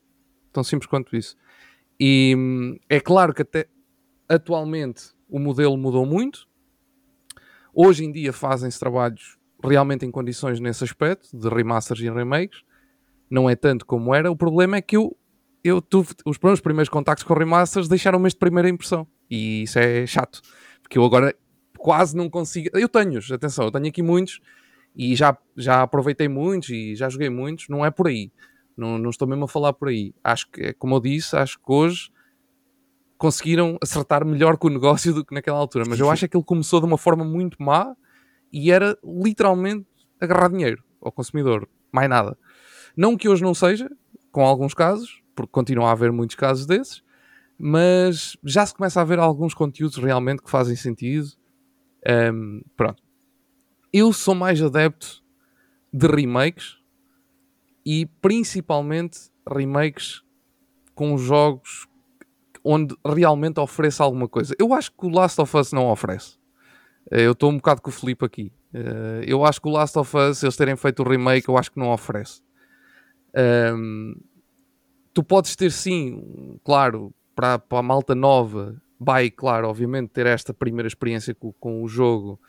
Tão 0.52 0.64
simples 0.64 0.90
quanto 0.90 1.16
isso. 1.16 1.36
E 2.00 2.34
hum, 2.38 2.78
é 2.90 3.00
claro 3.00 3.34
que 3.34 3.42
até 3.42 3.68
atualmente 4.30 5.12
o 5.30 5.40
modelo 5.40 5.78
mudou 5.78 6.06
muito. 6.06 6.48
Hoje 7.74 8.06
em 8.06 8.12
dia 8.12 8.32
fazem-se 8.32 8.80
trabalhos 8.80 9.37
realmente 9.64 10.06
em 10.06 10.12
condições 10.12 10.60
nesse 10.60 10.84
aspecto, 10.84 11.36
de 11.38 11.50
remasters 11.50 12.00
e 12.02 12.10
remakes 12.10 12.62
não 13.30 13.50
é 13.50 13.56
tanto 13.56 13.86
como 13.86 14.14
era. 14.14 14.32
O 14.32 14.36
problema 14.36 14.78
é 14.78 14.82
que 14.82 14.98
eu, 14.98 15.16
eu 15.64 15.82
tive 15.82 16.08
os 16.26 16.38
meus 16.42 16.60
primeiros 16.60 16.90
contactos 16.90 17.24
com 17.24 17.34
remasters 17.34 17.88
deixaram-me 17.88 18.30
de 18.30 18.36
primeira 18.36 18.70
impressão. 18.70 19.08
E 19.30 19.64
isso 19.64 19.78
é 19.80 20.06
chato. 20.06 20.42
Porque 20.82 20.98
eu 20.98 21.04
agora 21.04 21.36
quase 21.78 22.16
não 22.16 22.30
consigo. 22.30 22.70
Eu 22.74 22.88
tenho-os, 22.88 23.32
atenção, 23.32 23.66
eu 23.66 23.72
tenho 23.72 23.88
aqui 23.88 24.02
muitos 24.02 24.40
e 24.96 25.16
já, 25.16 25.38
já 25.56 25.82
aproveitei 25.82 26.28
muitos 26.28 26.70
e 26.70 26.96
já 26.96 27.10
joguei 27.10 27.30
muitos. 27.30 27.68
Não 27.70 27.86
é 27.86 27.92
por 27.92 28.08
aí. 28.08 28.32
Não, 28.76 28.98
não 28.98 29.10
estou 29.10 29.28
mesmo 29.28 29.46
a 29.46 29.48
falar 29.48 29.74
por 29.74 29.90
aí. 29.90 30.14
Acho 30.24 30.50
que, 30.50 30.74
como 30.74 30.96
eu 30.96 31.00
disse, 31.00 31.36
acho 31.36 31.58
que 31.58 31.72
hoje 31.72 32.10
conseguiram 33.18 33.78
acertar 33.82 34.24
melhor 34.24 34.58
com 34.58 34.68
o 34.68 34.70
negócio 34.70 35.14
do 35.14 35.26
que 35.26 35.34
naquela 35.34 35.58
altura. 35.58 35.86
Mas 35.88 36.00
eu 36.00 36.10
acho 36.10 36.28
que 36.28 36.38
ele 36.38 36.44
começou 36.44 36.80
de 36.80 36.86
uma 36.86 36.98
forma 36.98 37.26
muito 37.26 37.62
má 37.62 37.96
e 38.51 38.72
era 38.72 38.98
literalmente 39.04 39.86
agarrar 40.20 40.50
dinheiro 40.50 40.84
ao 41.01 41.12
consumidor. 41.12 41.68
Mais 41.92 42.10
nada. 42.10 42.38
Não 42.96 43.16
que 43.16 43.30
hoje 43.30 43.44
não 43.44 43.54
seja, 43.54 43.89
com 44.32 44.46
alguns 44.46 44.74
casos, 44.74 45.22
porque 45.36 45.51
continua 45.51 45.89
a 45.89 45.92
haver 45.92 46.12
muitos 46.12 46.36
casos 46.36 46.66
desses, 46.66 47.04
mas 47.58 48.38
já 48.44 48.66
se 48.66 48.74
começa 48.74 49.01
a 49.01 49.04
ver 49.04 49.20
alguns 49.20 49.54
conteúdos 49.54 49.98
realmente 49.98 50.42
que 50.42 50.50
fazem 50.50 50.75
sentido. 50.75 51.27
Um, 52.34 52.62
pronto. 52.75 53.01
Eu 53.92 54.13
sou 54.13 54.36
mais 54.36 54.62
adepto 54.62 55.24
de 55.92 56.08
remakes 56.08 56.77
e 57.86 58.06
principalmente 58.22 59.32
remakes 59.50 60.22
com 60.94 61.18
jogos 61.18 61.88
onde 62.63 62.96
realmente 63.06 63.60
ofereça 63.60 64.04
alguma 64.04 64.27
coisa. 64.27 64.54
Eu 64.60 64.74
acho 64.74 64.92
que 64.92 65.06
o 65.06 65.10
Last 65.10 65.39
of 65.39 65.56
Us 65.56 65.72
não 65.72 65.89
oferece. 65.89 66.38
Eu 67.10 67.32
estou 67.32 67.52
um 67.52 67.58
bocado 67.58 67.82
com 67.82 67.90
o 67.90 67.94
Felipe 67.94 68.26
aqui. 68.26 68.52
Eh, 68.74 69.24
eu 69.26 69.46
acho 69.46 69.62
que 69.62 69.68
o 69.68 69.72
Last 69.72 69.98
of 69.98 70.16
Us, 70.18 70.44
eles 70.44 70.56
terem 70.56 70.76
feito 70.76 71.02
o 71.02 71.08
remake, 71.08 71.48
eu 71.48 71.58
acho 71.58 71.72
que 71.72 71.80
não 71.80 71.92
oferece. 71.92 72.42
Um, 73.74 74.16
tu 75.14 75.24
podes 75.24 75.56
ter 75.56 75.72
sim, 75.72 76.60
claro, 76.64 77.14
para, 77.36 77.62
a 77.70 77.82
malta 77.82 78.16
nova, 78.16 78.82
vai, 79.00 79.30
claro, 79.30 79.68
obviamente, 79.68 80.10
ter 80.10 80.26
esta 80.26 80.54
primeira 80.54 80.88
experiência 80.88 81.34
com, 81.34 81.52
com 81.54 81.84
o 81.84 81.88
jogo 81.88 82.40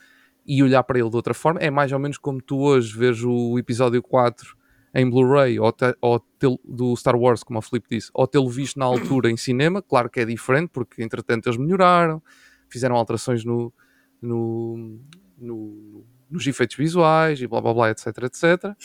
e 0.47 0.63
olhar 0.63 0.83
para 0.83 0.99
ele 0.99 1.11
de 1.11 1.17
outra 1.17 1.35
forma. 1.35 1.61
É 1.61 1.71
mais 1.71 1.93
ou 1.93 1.99
menos 1.99 2.19
como 2.19 2.41
tu 2.41 2.59
hoje 2.61 2.97
vês 2.97 3.23
o 3.23 3.59
episódio 3.59 4.03
4 4.03 4.57
em 4.95 5.09
Blu-ray 5.09 5.61
ou, 5.61 5.75
ou 6.01 6.25
do 6.65 6.97
Star 6.97 7.17
Wars, 7.17 7.43
como 7.43 7.59
o 7.59 7.63
Felipe 7.63 7.89
disse, 7.91 8.11
ou 8.15 8.27
tê-lo 8.27 8.49
visto 8.49 8.79
na 8.79 8.87
altura 8.87 9.31
em 9.31 9.37
cinema. 9.37 9.83
Claro 9.83 10.09
que 10.09 10.21
é 10.21 10.25
diferente, 10.25 10.71
porque 10.73 11.03
entretanto 11.03 11.47
eles 11.47 11.59
melhoraram, 11.59 12.23
fizeram 12.69 12.97
alterações 12.97 13.45
no, 13.45 13.73
no, 14.21 14.99
no, 15.37 16.05
nos 16.31 16.47
efeitos 16.47 16.77
visuais 16.77 17.41
e 17.41 17.47
blá 17.47 17.61
blá 17.61 17.75
blá, 17.75 17.91
etc, 17.91 18.07
etc 18.25 18.77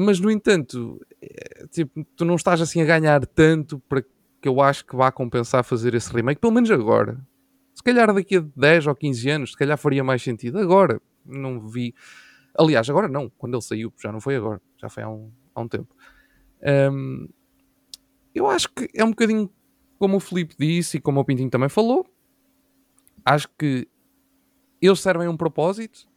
mas 0.00 0.20
no 0.20 0.30
entanto, 0.30 1.04
é, 1.20 1.66
tipo, 1.72 2.04
tu 2.14 2.24
não 2.24 2.36
estás 2.36 2.60
assim 2.60 2.80
a 2.80 2.84
ganhar 2.84 3.26
tanto 3.26 3.80
para 3.80 4.00
que 4.00 4.48
eu 4.48 4.60
acho 4.60 4.86
que 4.86 4.94
vá 4.94 5.10
compensar 5.10 5.64
fazer 5.64 5.92
esse 5.92 6.12
remake, 6.12 6.40
pelo 6.40 6.52
menos 6.52 6.70
agora. 6.70 7.20
Se 7.74 7.82
calhar 7.82 8.14
daqui 8.14 8.36
a 8.36 8.44
10 8.54 8.86
ou 8.86 8.94
15 8.94 9.30
anos, 9.30 9.50
se 9.50 9.56
calhar 9.56 9.76
faria 9.76 10.04
mais 10.04 10.22
sentido. 10.22 10.60
Agora, 10.60 11.02
não 11.26 11.66
vi. 11.66 11.92
Aliás, 12.56 12.88
agora 12.88 13.08
não, 13.08 13.28
quando 13.30 13.54
ele 13.54 13.62
saiu, 13.62 13.92
já 14.00 14.12
não 14.12 14.20
foi 14.20 14.36
agora, 14.36 14.62
já 14.76 14.88
foi 14.88 15.02
há 15.02 15.08
um, 15.08 15.32
há 15.52 15.60
um 15.60 15.68
tempo. 15.68 15.92
Um, 16.92 17.28
eu 18.32 18.46
acho 18.48 18.68
que 18.72 18.88
é 18.94 19.04
um 19.04 19.10
bocadinho 19.10 19.50
como 19.98 20.18
o 20.18 20.20
Felipe 20.20 20.54
disse 20.56 20.98
e 20.98 21.00
como 21.00 21.18
o 21.18 21.24
Pintinho 21.24 21.50
também 21.50 21.68
falou. 21.68 22.06
Acho 23.24 23.48
que 23.58 23.88
eles 24.80 25.00
servem 25.00 25.28
um 25.28 25.36
propósito 25.36 26.08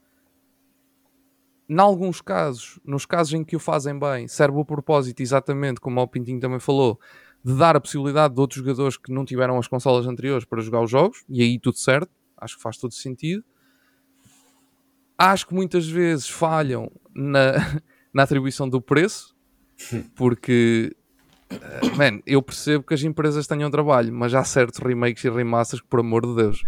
em 1.71 1.79
alguns 1.79 2.19
casos, 2.19 2.77
nos 2.83 3.05
casos 3.05 3.33
em 3.33 3.45
que 3.45 3.55
o 3.55 3.59
fazem 3.59 3.97
bem, 3.97 4.27
serve 4.27 4.57
o 4.57 4.65
propósito, 4.65 5.21
exatamente 5.21 5.79
como 5.79 6.01
o 6.01 6.07
Pintinho 6.07 6.37
também 6.37 6.59
falou, 6.59 6.99
de 7.41 7.53
dar 7.53 7.77
a 7.77 7.79
possibilidade 7.79 8.33
de 8.33 8.41
outros 8.41 8.59
jogadores 8.59 8.97
que 8.97 9.09
não 9.09 9.23
tiveram 9.23 9.57
as 9.57 9.69
consolas 9.69 10.05
anteriores 10.05 10.43
para 10.43 10.59
jogar 10.59 10.81
os 10.81 10.91
jogos, 10.91 11.23
e 11.29 11.41
aí 11.41 11.57
tudo 11.57 11.77
certo, 11.77 12.11
acho 12.35 12.57
que 12.57 12.61
faz 12.61 12.77
todo 12.77 12.93
sentido. 12.93 13.41
Acho 15.17 15.47
que 15.47 15.53
muitas 15.53 15.87
vezes 15.87 16.27
falham 16.27 16.91
na, 17.15 17.53
na 18.13 18.23
atribuição 18.23 18.67
do 18.67 18.81
preço, 18.81 19.33
porque, 20.13 20.93
uh, 21.53 21.95
man, 21.95 22.19
eu 22.25 22.41
percebo 22.41 22.83
que 22.83 22.93
as 22.93 23.01
empresas 23.01 23.47
tenham 23.47 23.71
trabalho, 23.71 24.13
mas 24.13 24.33
há 24.33 24.43
certos 24.43 24.79
remakes 24.79 25.23
e 25.23 25.29
remasters 25.29 25.81
que, 25.81 25.87
por 25.87 26.01
amor 26.01 26.25
de 26.25 26.35
Deus, 26.35 26.63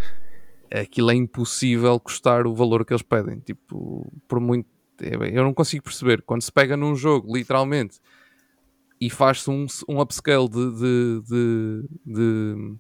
aquilo 0.74 1.12
é 1.12 1.16
impossível 1.16 2.00
custar 2.00 2.48
o 2.48 2.54
valor 2.54 2.86
que 2.86 2.94
eles 2.94 3.04
pedem. 3.04 3.40
Tipo, 3.40 4.12
por 4.28 4.40
muito 4.40 4.68
eu 5.00 5.44
não 5.44 5.54
consigo 5.54 5.84
perceber. 5.84 6.22
Quando 6.22 6.42
se 6.42 6.52
pega 6.52 6.78
num 6.78 6.96
jogo, 6.96 7.36
literalmente, 7.36 8.00
e 9.00 9.10
faz-se 9.10 9.50
um, 9.50 9.66
um 9.88 10.00
upscale 10.00 10.48
de, 10.48 10.72
de, 10.72 11.22
de, 11.28 11.90
de, 12.06 12.76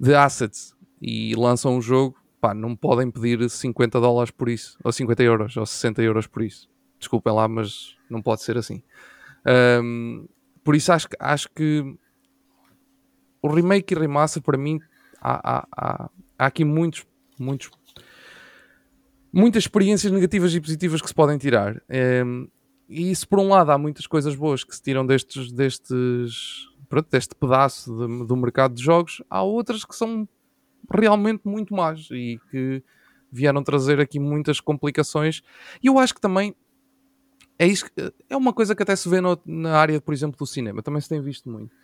de 0.00 0.14
assets 0.14 0.74
e 1.00 1.34
lançam 1.34 1.76
um 1.76 1.82
jogo, 1.82 2.16
pá, 2.40 2.54
não 2.54 2.74
podem 2.74 3.10
pedir 3.10 3.48
50 3.48 4.00
dólares 4.00 4.30
por 4.30 4.48
isso, 4.48 4.78
ou 4.82 4.92
50 4.92 5.22
euros, 5.22 5.56
ou 5.56 5.66
60 5.66 6.02
euros 6.02 6.26
por 6.26 6.42
isso. 6.42 6.68
Desculpem 6.98 7.32
lá, 7.32 7.46
mas 7.46 7.96
não 8.08 8.22
pode 8.22 8.42
ser 8.42 8.56
assim. 8.56 8.82
Um, 9.82 10.26
por 10.64 10.74
isso 10.74 10.92
acho, 10.92 11.08
acho 11.18 11.48
que 11.50 11.96
o 13.40 13.48
remake 13.48 13.94
e 13.94 13.98
remaster 13.98 14.42
para 14.42 14.58
mim 14.58 14.80
há, 15.20 15.58
há, 15.58 15.68
há, 15.76 16.10
há 16.38 16.46
aqui 16.46 16.64
muitos, 16.64 17.04
muitos, 17.38 17.70
muitas 19.32 19.64
experiências 19.64 20.12
negativas 20.12 20.54
e 20.54 20.60
positivas 20.60 21.02
que 21.02 21.08
se 21.08 21.14
podem 21.14 21.36
tirar. 21.36 21.82
Um, 22.24 22.48
e 22.88 23.10
isso, 23.10 23.28
por 23.28 23.38
um 23.38 23.48
lado, 23.48 23.70
há 23.70 23.76
muitas 23.76 24.06
coisas 24.06 24.34
boas 24.34 24.64
que 24.64 24.74
se 24.74 24.82
tiram 24.82 25.04
destes, 25.04 25.52
destes 25.52 26.68
pronto, 26.88 27.08
deste 27.10 27.34
pedaço 27.34 27.94
de, 27.94 28.26
do 28.26 28.36
mercado 28.36 28.74
de 28.74 28.82
jogos. 28.82 29.22
Há 29.28 29.42
outras 29.42 29.84
que 29.84 29.94
são 29.94 30.26
realmente 30.90 31.42
muito 31.44 31.74
más 31.74 32.08
e 32.10 32.40
que 32.50 32.82
vieram 33.30 33.62
trazer 33.62 34.00
aqui 34.00 34.18
muitas 34.18 34.60
complicações. 34.60 35.42
E 35.82 35.88
eu 35.88 35.98
acho 35.98 36.14
que 36.14 36.20
também 36.20 36.54
é 37.58 37.66
isso 37.66 37.86
é 38.30 38.36
uma 38.36 38.52
coisa 38.52 38.74
que 38.74 38.82
até 38.82 38.94
se 38.94 39.08
vê 39.08 39.20
no, 39.20 39.38
na 39.44 39.76
área, 39.76 40.00
por 40.00 40.14
exemplo, 40.14 40.38
do 40.38 40.46
cinema, 40.46 40.82
também 40.82 41.00
se 41.00 41.08
tem 41.08 41.20
visto 41.20 41.50
muito. 41.50 41.74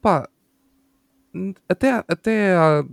Pá, 0.00 0.28
até, 1.68 2.04
até 2.06 2.54
a, 2.54 2.84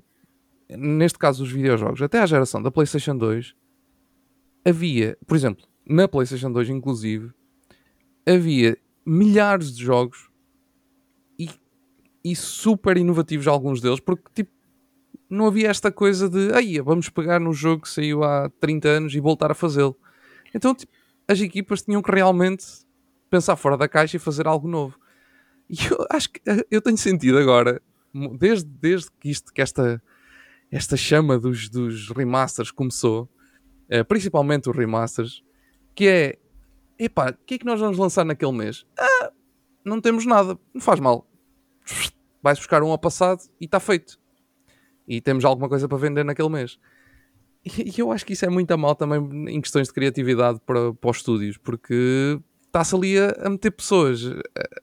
neste 0.70 1.18
caso 1.18 1.44
os 1.44 1.52
videojogos, 1.52 2.02
até 2.02 2.20
à 2.20 2.26
geração 2.26 2.62
da 2.62 2.72
PlayStation 2.72 3.18
2, 3.18 3.56
havia, 4.66 5.18
por 5.26 5.36
exemplo, 5.36 5.66
na 5.86 6.08
PlayStation 6.08 6.52
2 6.52 6.70
inclusive, 6.70 7.32
havia 8.26 8.78
milhares 9.06 9.76
de 9.76 9.84
jogos 9.84 10.30
e, 11.38 11.50
e 12.24 12.36
super 12.36 12.98
inovativos 12.98 13.48
alguns 13.48 13.82
deles, 13.82 14.00
porque 14.00 14.30
tipo, 14.36 14.52
não 15.30 15.48
havia 15.48 15.70
esta 15.70 15.92
coisa 15.92 16.30
de 16.30 16.54
aí 16.54 16.80
vamos 16.80 17.10
pegar 17.10 17.40
no 17.40 17.54
jogo 17.54 17.84
que 17.84 17.90
saiu 17.90 18.24
há 18.24 18.50
30 18.60 18.88
anos 18.88 19.16
e 19.16 19.20
voltar 19.20 19.52
a 19.52 19.56
fazê-lo. 19.56 19.96
Então 20.54 20.76
tipo, 20.76 20.92
as 21.28 21.40
equipas 21.40 21.82
tinham 21.82 22.02
que 22.02 22.12
realmente 22.12 22.66
pensar 23.30 23.56
fora 23.56 23.78
da 23.78 23.88
caixa 23.88 24.18
e 24.18 24.20
fazer 24.20 24.48
algo 24.48 24.68
novo. 24.68 25.00
E 25.70 25.76
eu 25.86 26.06
acho 26.10 26.32
que 26.32 26.42
eu 26.72 26.82
tenho 26.82 26.98
sentido 26.98 27.38
agora, 27.38 27.80
desde, 28.40 28.68
desde 28.68 29.12
que, 29.20 29.30
isto, 29.30 29.54
que 29.54 29.62
esta, 29.62 30.02
esta 30.72 30.96
chama 30.96 31.40
dos, 31.40 31.70
dos 31.70 32.10
remasters 32.10 32.72
começou, 32.72 33.30
uh, 33.92 34.06
principalmente 34.06 34.70
os 34.70 34.76
remasters, 34.76 35.44
que 35.96 36.08
é 36.08 36.40
epá, 36.98 37.32
o 37.32 37.46
que 37.46 37.56
é 37.56 37.58
que 37.58 37.66
nós 37.66 37.80
vamos 37.80 37.98
lançar 37.98 38.26
naquele 38.26 38.52
mês? 38.52 38.86
Ah, 38.98 39.32
não 39.84 40.02
temos 40.02 40.26
nada, 40.26 40.60
não 40.74 40.82
faz 40.82 41.00
mal. 41.00 41.28
Vais 42.42 42.58
buscar 42.58 42.84
um 42.84 42.92
ao 42.92 43.00
passado 43.00 43.42
e 43.60 43.66
está 43.66 43.80
feito. 43.80 44.20
E 45.08 45.20
temos 45.22 45.44
alguma 45.46 45.68
coisa 45.68 45.88
para 45.88 45.98
vender 45.98 46.24
naquele 46.24 46.50
mês. 46.50 46.78
E 47.66 48.00
eu 48.00 48.12
acho 48.12 48.26
que 48.26 48.34
isso 48.34 48.46
é 48.46 48.50
muito 48.50 48.72
a 48.72 48.78
mal 48.78 48.96
também 48.96 49.20
em 49.50 49.60
questões 49.60 49.88
de 49.88 49.94
criatividade 49.94 50.60
para, 50.66 50.94
para 50.94 51.10
os 51.10 51.18
estúdios, 51.18 51.58
porque 51.58 52.40
está-se 52.66 52.96
ali 52.96 53.20
a, 53.20 53.36
a, 53.40 53.50
meter 53.50 53.72
pessoas. 53.72 54.24
Eh, 54.24 54.82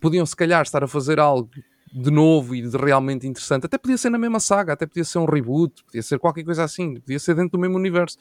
podiam 0.00 0.24
se 0.24 0.34
calhar 0.34 0.62
estar 0.62 0.82
a 0.82 0.88
fazer 0.88 1.20
algo 1.20 1.50
de 1.94 2.10
novo 2.10 2.56
e 2.56 2.62
de 2.62 2.76
realmente 2.76 3.24
interessante. 3.24 3.66
Até 3.66 3.78
podia 3.78 3.96
ser 3.96 4.10
na 4.10 4.18
mesma 4.18 4.40
saga, 4.40 4.72
até 4.72 4.84
podia 4.84 5.04
ser 5.04 5.18
um 5.18 5.26
reboot, 5.26 5.84
podia 5.84 6.02
ser 6.02 6.18
qualquer 6.18 6.42
coisa 6.42 6.64
assim, 6.64 6.96
podia 6.96 7.20
ser 7.20 7.36
dentro 7.36 7.52
do 7.52 7.58
mesmo 7.58 7.76
universo. 7.76 8.18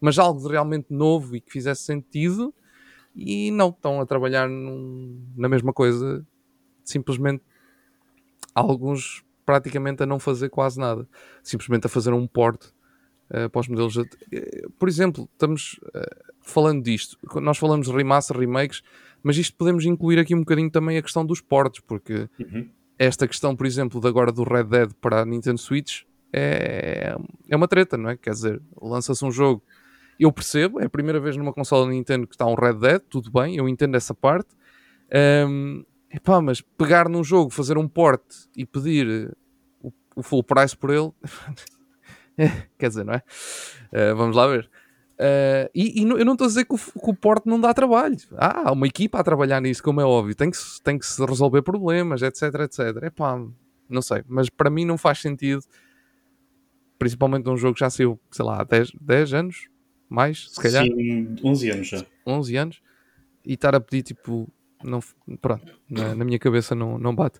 Mas 0.00 0.18
algo 0.18 0.42
de 0.42 0.48
realmente 0.48 0.86
novo 0.90 1.36
e 1.36 1.40
que 1.40 1.52
fizesse 1.52 1.84
sentido. 1.84 2.52
E 3.14 3.52
não, 3.52 3.68
estão 3.68 4.00
a 4.00 4.06
trabalhar 4.06 4.48
num, 4.48 5.24
na 5.36 5.48
mesma 5.48 5.72
coisa, 5.72 6.26
simplesmente 6.82 7.44
alguns 8.52 9.24
praticamente 9.46 10.02
a 10.02 10.06
não 10.06 10.18
fazer 10.18 10.48
quase 10.48 10.80
nada, 10.80 11.08
simplesmente 11.40 11.86
a 11.86 11.88
fazer 11.88 12.12
um 12.12 12.26
port 12.26 12.64
uh, 13.30 13.48
para 13.48 13.60
os 13.60 13.68
modelos. 13.68 13.94
De... 13.94 14.08
Eh, 14.32 14.66
por 14.76 14.88
exemplo, 14.88 15.28
estamos 15.32 15.78
uh, 15.94 16.34
falando 16.40 16.82
disto, 16.82 17.16
nós 17.40 17.58
falamos 17.58 17.86
de 17.86 17.92
remaster, 17.92 18.36
remakes, 18.36 18.82
mas 19.22 19.36
isto 19.36 19.56
podemos 19.56 19.84
incluir 19.84 20.18
aqui 20.18 20.34
um 20.34 20.40
bocadinho 20.40 20.70
também 20.70 20.98
a 20.98 21.02
questão 21.02 21.24
dos 21.24 21.40
portes, 21.40 21.80
porque 21.86 22.28
uhum. 22.40 22.68
Esta 22.98 23.26
questão, 23.26 23.56
por 23.56 23.66
exemplo, 23.66 24.00
de 24.00 24.08
agora 24.08 24.30
do 24.30 24.44
Red 24.44 24.64
Dead 24.64 24.92
para 25.00 25.22
a 25.22 25.24
Nintendo 25.24 25.58
Switch 25.58 26.02
é, 26.32 27.16
é 27.48 27.56
uma 27.56 27.68
treta, 27.68 27.96
não 27.96 28.10
é? 28.10 28.16
Quer 28.16 28.30
dizer, 28.30 28.62
lança-se 28.80 29.24
um 29.24 29.30
jogo. 29.30 29.62
Eu 30.18 30.32
percebo, 30.32 30.80
é 30.80 30.86
a 30.86 30.90
primeira 30.90 31.20
vez 31.20 31.36
numa 31.36 31.52
consola 31.52 31.88
Nintendo 31.90 32.26
que 32.26 32.34
está 32.34 32.46
um 32.46 32.54
Red 32.54 32.74
Dead, 32.74 33.00
tudo 33.08 33.30
bem, 33.30 33.56
eu 33.56 33.68
entendo 33.68 33.96
essa 33.96 34.14
parte. 34.14 34.48
Um, 35.48 35.84
epá, 36.10 36.40
mas 36.40 36.60
pegar 36.60 37.08
num 37.08 37.22
jogo, 37.22 37.50
fazer 37.50 37.78
um 37.78 37.86
porte 37.86 38.48
e 38.56 38.64
pedir 38.64 39.32
o, 39.82 39.92
o 40.16 40.22
full 40.22 40.42
price 40.42 40.76
por 40.76 40.90
ele 40.90 41.12
Quer 42.78 42.88
dizer, 42.88 43.04
não 43.04 43.14
é? 43.14 43.22
Uh, 43.92 44.16
vamos 44.16 44.36
lá 44.36 44.46
ver. 44.46 44.68
Uh, 45.14 45.70
e, 45.72 46.02
e, 46.02 46.02
eu 46.02 46.24
não 46.24 46.32
estou 46.32 46.46
a 46.46 46.48
dizer 46.48 46.64
que 46.64 46.74
o, 46.74 46.78
que 46.78 47.10
o 47.10 47.14
Porto 47.14 47.48
não 47.48 47.60
dá 47.60 47.72
trabalho. 47.72 48.16
Ah, 48.36 48.68
há 48.68 48.72
uma 48.72 48.86
equipa 48.86 49.20
a 49.20 49.24
trabalhar 49.24 49.60
nisso, 49.60 49.82
como 49.82 50.00
é 50.00 50.04
óbvio. 50.04 50.34
Tem 50.34 50.50
que, 50.50 50.58
tem 50.82 50.98
que 50.98 51.06
se 51.06 51.24
resolver 51.24 51.62
problemas, 51.62 52.22
etc, 52.22 52.42
etc. 52.60 53.02
É 53.02 53.10
pá, 53.10 53.40
não 53.88 54.02
sei. 54.02 54.24
Mas 54.26 54.50
para 54.50 54.70
mim 54.70 54.84
não 54.84 54.98
faz 54.98 55.20
sentido, 55.20 55.62
principalmente 56.98 57.46
num 57.46 57.56
jogo 57.56 57.74
que 57.74 57.80
já 57.80 57.90
saiu, 57.90 58.18
sei 58.30 58.44
lá, 58.44 58.60
há 58.60 58.64
10, 58.64 58.92
10 59.00 59.34
anos, 59.34 59.68
mais, 60.08 60.50
se 60.50 60.60
calhar. 60.60 60.84
Sim, 60.84 61.36
11 61.44 61.70
anos 61.70 61.88
já. 61.88 62.06
11 62.26 62.56
anos. 62.56 62.82
E 63.46 63.54
estar 63.54 63.74
a 63.74 63.80
pedir, 63.80 64.02
tipo, 64.02 64.50
não, 64.82 65.00
pronto, 65.40 65.80
na, 65.88 66.14
na 66.14 66.24
minha 66.24 66.38
cabeça 66.38 66.74
não, 66.74 66.98
não 66.98 67.14
bate. 67.14 67.38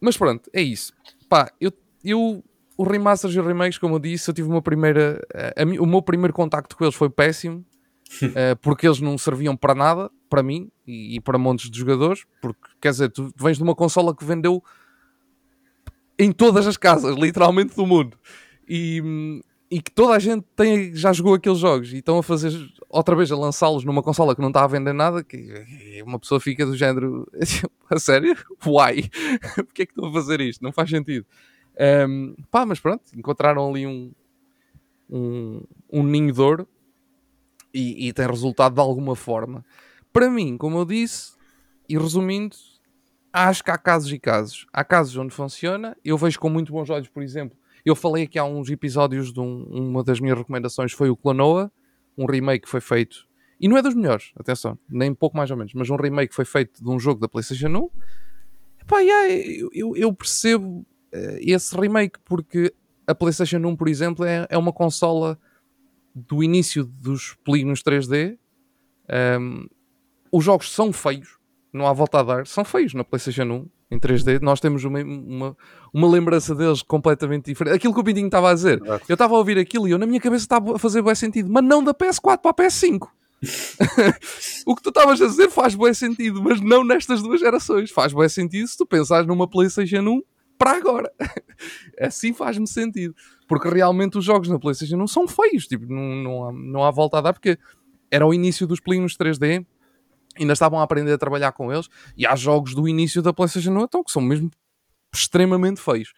Mas 0.00 0.16
pronto, 0.16 0.48
é 0.52 0.60
isso. 0.60 0.92
Pá, 1.28 1.50
eu, 1.60 1.72
eu 2.04 2.44
os 2.76 2.88
remasters 2.88 3.34
e 3.34 3.40
os 3.40 3.46
remakes, 3.46 3.78
como 3.78 3.94
eu 3.94 3.98
disse, 3.98 4.28
eu 4.30 4.34
tive 4.34 4.48
uma 4.48 4.60
primeira. 4.60 5.20
A, 5.34 5.62
a, 5.62 5.82
o 5.82 5.86
meu 5.86 6.02
primeiro 6.02 6.32
contacto 6.32 6.76
com 6.76 6.84
eles 6.84 6.94
foi 6.94 7.08
péssimo, 7.08 7.64
uh, 8.22 8.56
porque 8.60 8.86
eles 8.86 9.00
não 9.00 9.16
serviam 9.16 9.56
para 9.56 9.74
nada, 9.74 10.10
para 10.28 10.42
mim 10.42 10.70
e, 10.86 11.16
e, 11.16 11.20
para 11.20 11.38
montes 11.38 11.70
de 11.70 11.78
jogadores. 11.78 12.24
Porque, 12.40 12.68
quer 12.80 12.90
dizer, 12.90 13.10
tu 13.10 13.32
vens 13.36 13.56
de 13.56 13.62
uma 13.62 13.74
consola 13.74 14.14
que 14.14 14.24
vendeu 14.24 14.62
em 16.18 16.32
todas 16.32 16.66
as 16.66 16.76
casas, 16.76 17.16
literalmente 17.18 17.74
do 17.74 17.86
mundo, 17.86 18.18
e, 18.68 19.40
e 19.70 19.80
que 19.80 19.90
toda 19.90 20.14
a 20.14 20.18
gente 20.18 20.44
tem, 20.54 20.94
já 20.94 21.12
jogou 21.12 21.34
aqueles 21.34 21.58
jogos 21.58 21.92
e 21.92 21.98
estão 21.98 22.18
a 22.18 22.22
fazer 22.22 22.52
outra 22.90 23.16
vez 23.16 23.32
a 23.32 23.36
lançá-los 23.36 23.84
numa 23.84 24.02
consola 24.02 24.34
que 24.34 24.40
não 24.40 24.48
está 24.48 24.64
a 24.64 24.68
vender 24.68 24.92
nada. 24.92 25.24
Que 25.24 26.02
uma 26.04 26.18
pessoa 26.18 26.40
fica 26.40 26.66
do 26.66 26.76
género 26.76 27.26
a 27.90 27.98
sério? 27.98 28.36
Why? 28.66 29.10
Porquê 29.54 29.82
é 29.82 29.86
que 29.86 29.92
estão 29.92 30.10
a 30.10 30.12
fazer 30.12 30.42
isto? 30.42 30.62
Não 30.62 30.72
faz 30.72 30.90
sentido. 30.90 31.24
Um, 32.08 32.34
pá, 32.50 32.64
mas 32.64 32.80
pronto, 32.80 33.02
encontraram 33.14 33.68
ali 33.68 33.86
um, 33.86 34.12
um, 35.10 35.62
um 35.92 36.02
ninho 36.02 36.32
de 36.32 36.40
ouro 36.40 36.68
e, 37.72 38.08
e, 38.08 38.12
tem 38.12 38.26
resultado 38.26 38.74
de 38.74 38.80
alguma 38.80 39.14
forma. 39.14 39.64
Para 40.12 40.30
mim, 40.30 40.56
como 40.56 40.78
eu 40.78 40.84
disse, 40.84 41.34
e 41.88 41.98
resumindo, 41.98 42.56
acho 43.32 43.62
que 43.62 43.70
há 43.70 43.76
casos 43.76 44.10
e 44.10 44.18
casos. 44.18 44.66
Há 44.72 44.82
casos 44.82 45.16
onde 45.16 45.34
funciona, 45.34 45.96
eu 46.04 46.16
vejo 46.16 46.40
com 46.40 46.48
muito 46.48 46.72
bons 46.72 46.88
olhos, 46.88 47.08
por 47.08 47.22
exemplo. 47.22 47.56
Eu 47.84 47.94
falei 47.94 48.24
aqui 48.24 48.38
há 48.38 48.44
uns 48.44 48.70
episódios 48.70 49.32
de 49.32 49.38
um, 49.38 49.64
uma 49.70 50.02
das 50.02 50.18
minhas 50.18 50.38
recomendações 50.38 50.92
foi 50.92 51.10
o 51.10 51.16
Clonoa, 51.16 51.70
um 52.16 52.24
remake 52.24 52.64
que 52.64 52.70
foi 52.70 52.80
feito, 52.80 53.26
e 53.60 53.68
não 53.68 53.76
é 53.76 53.82
dos 53.82 53.94
melhores, 53.94 54.32
atenção, 54.38 54.78
nem 54.88 55.14
pouco 55.14 55.36
mais 55.36 55.50
ou 55.50 55.56
menos, 55.56 55.72
mas 55.74 55.88
um 55.88 55.96
remake 55.96 56.28
que 56.28 56.34
foi 56.34 56.44
feito 56.44 56.82
de 56.82 56.90
um 56.90 56.98
jogo 56.98 57.20
da 57.20 57.28
PlayStation 57.28 57.68
1. 57.68 57.90
Epá, 58.82 58.98
yeah, 59.00 59.28
eu, 59.72 59.96
eu, 59.96 60.12
percebo 60.12 60.86
esse 61.40 61.76
remake, 61.76 62.18
porque 62.24 62.72
a 63.06 63.14
PlayStation 63.14 63.58
1, 63.58 63.76
por 63.76 63.88
exemplo, 63.88 64.24
é, 64.24 64.46
é 64.48 64.58
uma 64.58 64.72
consola 64.72 65.38
do 66.14 66.42
início 66.42 66.84
dos 66.84 67.36
polígonos 67.44 67.82
3D. 67.82 68.38
Um, 69.40 69.66
os 70.32 70.44
jogos 70.44 70.72
são 70.72 70.92
feios, 70.92 71.36
não 71.72 71.86
há 71.86 71.92
volta 71.92 72.20
a 72.20 72.22
dar, 72.22 72.46
são 72.46 72.64
feios 72.64 72.94
na 72.94 73.04
PlayStation 73.04 73.42
1 73.42 73.68
em 73.92 73.98
3D. 73.98 74.40
Nós 74.40 74.58
temos 74.58 74.82
uma, 74.84 75.00
uma, 75.02 75.56
uma 75.92 76.08
lembrança 76.08 76.54
deles 76.54 76.82
completamente 76.82 77.44
diferente. 77.44 77.76
Aquilo 77.76 77.94
que 77.94 78.00
o 78.00 78.04
Pintinho 78.04 78.26
estava 78.26 78.50
a 78.50 78.54
dizer, 78.54 78.82
eu 79.08 79.14
estava 79.14 79.34
a 79.34 79.38
ouvir 79.38 79.58
aquilo 79.58 79.86
e 79.86 79.92
eu 79.92 79.98
na 79.98 80.06
minha 80.06 80.20
cabeça 80.20 80.44
estava 80.44 80.76
a 80.76 80.78
fazer 80.78 81.02
bom 81.02 81.14
sentido, 81.14 81.50
mas 81.50 81.62
não 81.62 81.84
da 81.84 81.94
PS4 81.94 82.38
para 82.38 82.50
a 82.50 82.54
PS5. 82.54 83.08
o 84.66 84.74
que 84.74 84.82
tu 84.82 84.88
estavas 84.88 85.20
a 85.20 85.26
dizer 85.26 85.50
faz 85.50 85.74
bom 85.74 85.92
sentido, 85.92 86.42
mas 86.42 86.60
não 86.60 86.82
nestas 86.82 87.22
duas 87.22 87.40
gerações. 87.40 87.90
Faz 87.90 88.12
bom 88.12 88.28
sentido 88.28 88.66
se 88.66 88.76
tu 88.76 88.86
pensares 88.86 89.26
numa 89.26 89.46
PlayStation 89.46 90.00
1 90.00 90.22
para 90.58 90.76
agora. 90.76 91.12
assim 92.00 92.32
faz-me 92.32 92.66
sentido. 92.66 93.14
Porque 93.48 93.68
realmente 93.68 94.18
os 94.18 94.24
jogos 94.24 94.48
na 94.48 94.58
PlayStation 94.58 94.96
não 94.96 95.06
são 95.06 95.28
feios, 95.28 95.66
tipo, 95.66 95.86
não, 95.86 96.16
não, 96.16 96.44
há, 96.44 96.52
não 96.52 96.84
há 96.84 96.90
volta 96.90 97.18
a 97.18 97.20
dar, 97.20 97.32
porque 97.32 97.58
era 98.10 98.26
o 98.26 98.34
início 98.34 98.66
dos 98.66 98.80
polígonos 98.80 99.16
3D, 99.16 99.64
ainda 100.38 100.52
estavam 100.52 100.80
a 100.80 100.82
aprender 100.82 101.12
a 101.12 101.18
trabalhar 101.18 101.52
com 101.52 101.72
eles, 101.72 101.88
e 102.16 102.26
há 102.26 102.34
jogos 102.34 102.74
do 102.74 102.88
início 102.88 103.22
da 103.22 103.32
PlayStation 103.32 103.70
1 103.70 103.80
então, 103.82 104.04
que 104.04 104.10
são 104.10 104.22
mesmo 104.22 104.50
extremamente 105.14 105.80
feios. 105.80 106.12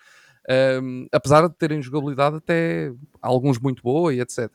Um, 0.83 1.07
apesar 1.13 1.47
de 1.47 1.55
terem 1.57 1.83
jogabilidade 1.83 2.37
até 2.37 2.91
alguns 3.21 3.59
muito 3.59 3.83
boa 3.83 4.15
e 4.15 4.21
etc. 4.21 4.51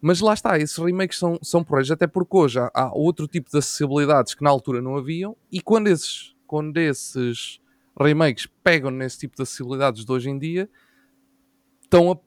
Mas 0.00 0.20
lá 0.20 0.32
está, 0.32 0.58
esses 0.58 0.76
remakes 0.78 1.18
são, 1.18 1.38
são 1.42 1.62
porreiros, 1.62 1.90
até 1.90 2.06
porque 2.06 2.36
hoje 2.36 2.58
há, 2.58 2.70
há 2.74 2.92
outro 2.94 3.28
tipo 3.28 3.50
de 3.50 3.58
acessibilidades 3.58 4.34
que 4.34 4.42
na 4.42 4.50
altura 4.50 4.80
não 4.80 4.96
haviam, 4.96 5.36
e 5.52 5.60
quando 5.60 5.88
esses, 5.88 6.34
quando 6.46 6.76
esses 6.78 7.60
remakes 7.98 8.46
pegam 8.62 8.90
nesse 8.90 9.18
tipo 9.18 9.36
de 9.36 9.42
acessibilidades 9.42 10.04
de 10.04 10.12
hoje 10.12 10.30
em 10.30 10.38
dia, 10.38 10.68
estão 11.82 12.12
a, 12.12 12.18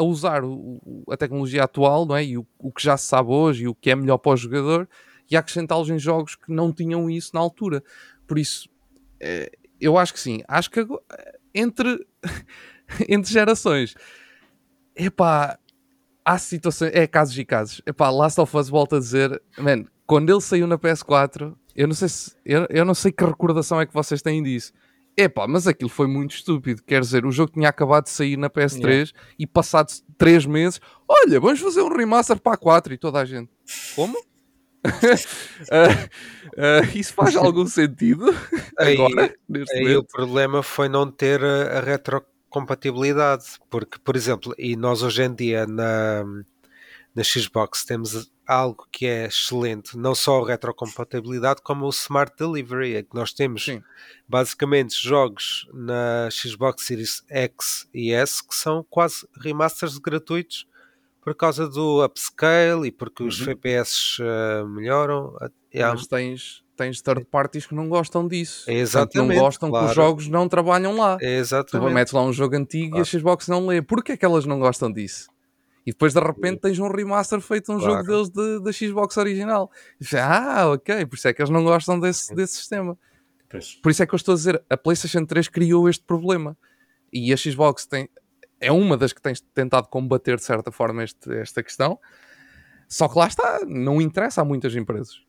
a 0.00 0.02
usar 0.02 0.44
o, 0.44 1.04
a 1.10 1.16
tecnologia 1.16 1.64
atual 1.64 2.04
não 2.06 2.16
é? 2.16 2.24
e 2.24 2.38
o, 2.38 2.46
o, 2.58 2.70
que 2.70 2.82
já 2.82 2.96
se 2.96 3.06
sabe 3.06 3.30
hoje 3.30 3.64
e 3.64 3.68
o 3.68 3.74
que 3.74 3.90
é 3.90 3.96
melhor 3.96 4.18
para 4.18 4.32
o 4.32 4.36
jogador 4.36 4.88
e 5.30 5.36
acrescentá-los 5.36 5.88
em 5.90 5.98
jogos 5.98 6.34
que 6.34 6.52
não 6.52 6.72
tinham 6.72 7.08
isso 7.10 7.30
na 7.34 7.40
altura. 7.40 7.82
Por 8.26 8.38
isso, 8.38 8.68
é, 9.18 9.50
eu 9.80 9.98
acho 9.98 10.12
que 10.12 10.20
sim. 10.20 10.42
Acho 10.46 10.70
que 10.70 10.86
entre, 11.54 12.06
entre 13.08 13.32
gerações, 13.32 13.94
epá, 14.94 15.58
há 16.24 16.38
situações, 16.38 16.92
é 16.94 17.06
casos 17.06 17.36
e 17.38 17.44
casos. 17.44 17.82
Epá, 17.86 18.10
Last 18.10 18.40
of 18.40 18.56
Us 18.56 18.68
volta 18.68 18.96
a 18.96 19.00
dizer, 19.00 19.42
man, 19.58 19.84
quando 20.06 20.30
ele 20.30 20.40
saiu 20.40 20.66
na 20.66 20.78
PS4, 20.78 21.54
eu 21.74 21.86
não 21.86 21.94
sei 21.94 22.08
se, 22.08 22.36
eu, 22.44 22.66
eu 22.70 22.84
não 22.84 22.94
sei 22.94 23.12
que 23.12 23.24
recordação 23.24 23.80
é 23.80 23.86
que 23.86 23.92
vocês 23.92 24.22
têm 24.22 24.42
disso. 24.42 24.72
Epá, 25.16 25.48
mas 25.48 25.66
aquilo 25.66 25.88
foi 25.88 26.06
muito 26.06 26.34
estúpido. 26.34 26.82
Quer 26.82 27.00
dizer, 27.00 27.24
o 27.24 27.32
jogo 27.32 27.52
tinha 27.52 27.70
acabado 27.70 28.04
de 28.04 28.10
sair 28.10 28.36
na 28.36 28.50
PS3 28.50 28.84
yeah. 28.84 29.10
e 29.38 29.46
passado 29.46 29.90
3 30.18 30.44
meses, 30.44 30.78
olha, 31.08 31.40
vamos 31.40 31.58
fazer 31.58 31.80
um 31.80 31.88
remaster 31.88 32.38
para 32.38 32.52
a 32.52 32.58
4 32.58 32.92
e 32.92 32.98
toda 32.98 33.20
a 33.20 33.24
gente. 33.24 33.50
Como? 33.94 34.18
uh, 34.18 34.86
uh, 36.92 36.98
isso 36.98 37.14
faz 37.14 37.34
algum 37.34 37.66
sentido? 37.66 38.26
Aí, 38.78 38.94
Agora, 38.94 39.34
aí 39.72 39.96
o 39.96 40.04
problema 40.04 40.62
foi 40.62 40.86
não 40.86 41.10
ter 41.10 41.42
a, 41.42 41.78
a 41.78 41.80
retrocompatibilidade, 41.80 43.44
porque, 43.70 43.98
por 43.98 44.14
exemplo, 44.14 44.54
e 44.58 44.76
nós 44.76 45.02
hoje 45.02 45.22
em 45.22 45.34
dia 45.34 45.66
na, 45.66 46.24
na 47.14 47.24
Xbox 47.24 47.86
temos 47.86 48.30
algo 48.46 48.86
que 48.92 49.06
é 49.06 49.26
excelente, 49.26 49.96
não 49.96 50.14
só 50.14 50.42
a 50.42 50.46
retrocompatibilidade, 50.46 51.60
como 51.62 51.86
o 51.86 51.90
Smart 51.90 52.32
Delivery, 52.38 52.96
é 52.96 53.02
que 53.02 53.14
nós 53.14 53.32
temos 53.32 53.64
Sim. 53.64 53.82
basicamente 54.28 54.94
jogos 55.00 55.68
na 55.72 56.28
Xbox 56.30 56.86
Series 56.86 57.24
X 57.28 57.88
e 57.92 58.12
S 58.12 58.46
que 58.46 58.54
são 58.54 58.86
quase 58.88 59.26
remasters 59.40 59.98
gratuitos 59.98 60.66
por 61.26 61.34
causa 61.34 61.68
do 61.68 62.04
upscale 62.04 62.86
e 62.86 62.92
porque 62.92 63.24
uhum. 63.24 63.28
os 63.28 63.40
FPS 63.40 64.22
uh, 64.22 64.64
melhoram. 64.68 65.36
Mas 65.74 66.06
tens, 66.06 66.62
tens 66.76 67.02
third 67.02 67.24
parties 67.24 67.66
que 67.66 67.74
não 67.74 67.88
gostam 67.88 68.28
disso. 68.28 68.70
Exatamente. 68.70 69.12
Portanto, 69.14 69.34
não 69.34 69.44
gostam 69.44 69.70
claro. 69.70 69.86
que 69.86 69.90
os 69.90 69.96
jogos 69.96 70.28
não 70.28 70.48
trabalham 70.48 70.96
lá. 70.96 71.18
Exatamente. 71.20 71.90
Tu 71.90 71.94
metes 71.94 72.12
lá 72.12 72.22
um 72.22 72.32
jogo 72.32 72.54
antigo 72.54 72.90
claro. 72.90 73.00
e 73.00 73.02
a 73.02 73.04
Xbox 73.04 73.48
não 73.48 73.66
lê. 73.66 73.82
Porquê 73.82 74.12
é 74.12 74.16
que 74.16 74.24
elas 74.24 74.46
não 74.46 74.60
gostam 74.60 74.92
disso? 74.92 75.28
E 75.86 75.92
depois 75.92 76.12
de 76.12 76.20
repente 76.20 76.60
tens 76.60 76.78
um 76.78 76.88
remaster 76.88 77.40
feito 77.40 77.72
um 77.72 77.78
claro. 77.78 78.04
jogo 78.04 78.28
deles 78.30 78.60
da 78.62 78.72
Xbox 78.72 79.16
original. 79.16 79.70
E, 80.00 80.16
ah, 80.16 80.72
ok, 80.72 81.06
por 81.06 81.14
isso 81.14 81.28
é 81.28 81.32
que 81.32 81.40
eles 81.40 81.50
não 81.50 81.62
gostam 81.62 82.00
desse, 82.00 82.34
desse 82.34 82.56
sistema. 82.56 82.98
Pois. 83.48 83.74
Por 83.76 83.90
isso 83.90 84.02
é 84.02 84.06
que 84.06 84.12
eu 84.12 84.16
estou 84.16 84.32
a 84.32 84.36
dizer, 84.36 84.62
a 84.68 84.76
PlayStation 84.76 85.24
3 85.24 85.48
criou 85.48 85.88
este 85.88 86.04
problema. 86.04 86.58
E 87.12 87.32
a 87.32 87.36
Xbox 87.36 87.86
tem, 87.86 88.08
é 88.60 88.72
uma 88.72 88.96
das 88.96 89.12
que 89.12 89.22
tem 89.22 89.32
tentado 89.54 89.86
combater 89.86 90.36
de 90.36 90.42
certa 90.42 90.72
forma 90.72 91.04
este, 91.04 91.32
esta 91.34 91.62
questão. 91.62 91.98
Só 92.88 93.08
que 93.08 93.16
lá 93.16 93.28
está, 93.28 93.60
não 93.64 94.00
interessa 94.00 94.42
a 94.42 94.44
muitas 94.44 94.74
empresas 94.74 95.26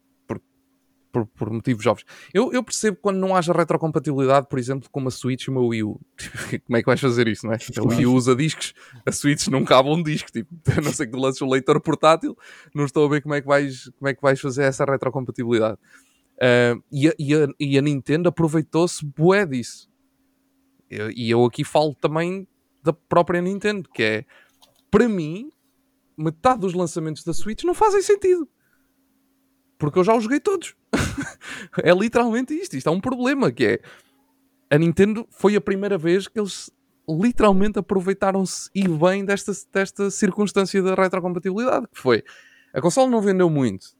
por, 1.12 1.26
por 1.26 1.50
motivos 1.50 1.86
óbvios. 1.86 2.08
Eu, 2.34 2.52
eu, 2.52 2.63
percebo 2.63 2.98
quando 3.02 3.17
não 3.17 3.36
haja 3.36 3.54
retrocompatibilidade, 3.54 4.48
por 4.48 4.60
exemplo, 4.60 4.89
com 4.91 5.00
uma 5.00 5.12
Switch 5.12 5.46
e 5.46 5.50
uma 5.50 5.62
Wii 5.62 5.84
U. 5.84 6.00
Como 6.65 6.78
é 6.78 6.82
que 6.82 6.86
vais 6.86 7.00
fazer 7.00 7.28
isso, 7.28 7.46
não 7.46 7.54
é? 7.54 7.58
A 7.58 7.84
Wii 7.84 8.06
U 8.06 8.13
usa 8.13 8.36
discos, 8.36 8.74
a 9.06 9.12
Switch 9.12 9.48
não 9.48 9.63
cabe 9.63 9.89
um 9.89 10.02
disco, 10.02 10.32
tipo, 10.32 10.50
a 10.78 10.82
não 10.82 10.91
ser 10.91 11.08
que 11.08 11.17
lances 11.17 11.41
um 11.41 11.50
leitor 11.50 11.80
portátil, 11.82 12.38
não 12.74 12.86
estou 12.86 13.06
a 13.06 13.10
ver 13.10 13.22
como 13.22 13.36
é 13.36 13.41
que 13.41 13.48
vais, 13.48 13.89
como 13.98 14.10
é 14.10 14.13
que 14.13 14.22
vais 14.22 14.39
fazer 14.39 14.63
essa 14.63 14.86
retrocompatibilidade. 14.86 15.78
Uh, 16.38 16.84
e, 16.91 17.08
a, 17.08 17.13
e, 17.17 17.34
a, 17.34 17.48
e, 17.60 17.78
a, 17.80 17.82
Nintendo 17.82 18.30
aproveitou-se 18.30 19.04
bué 19.04 19.46
disso. 19.46 19.89
Eu, 20.89 21.10
e 21.12 21.30
eu 21.32 21.43
aqui 21.43 21.63
falo 21.63 21.96
também 21.96 22.48
da 22.84 22.93
própria 22.93 23.41
Nintendo, 23.41 23.89
que 23.89 24.04
é, 24.04 24.26
para 24.91 25.10
mim, 25.10 25.52
metade 26.15 26.60
dos 26.60 26.74
lançamentos 26.74 27.24
da 27.24 27.34
Switch 27.34 27.63
não 27.63 27.74
fazem 27.74 28.02
sentido. 28.02 28.48
Porque 29.78 30.00
eu 30.00 30.04
já 30.04 30.16
os 30.16 30.24
joguei 30.24 30.40
todos. 30.40 30.76
é 31.84 31.92
literalmente 31.94 32.54
isto. 32.54 32.76
Isto 32.76 32.90
é 32.90 32.92
um 32.92 33.00
problema 33.00 33.52
que 33.52 33.66
é 33.66 33.80
a 34.70 34.78
Nintendo 34.78 35.26
foi 35.30 35.56
a 35.56 35.62
primeira 35.62 35.98
vez 35.98 36.28
que 36.28 36.40
eles 36.40 36.70
literalmente 37.10 37.80
aproveitaram-se 37.80 38.70
e 38.76 38.88
bem 38.88 39.24
desta, 39.24 39.54
desta 39.72 40.12
circunstância 40.12 40.82
da 40.84 40.94
retrocompatibilidade, 40.94 41.88
que 41.88 42.00
foi 42.00 42.24
a 42.74 42.82
consola 42.82 43.10
não 43.10 43.22
vendeu 43.22 43.50
muito, 43.50 43.96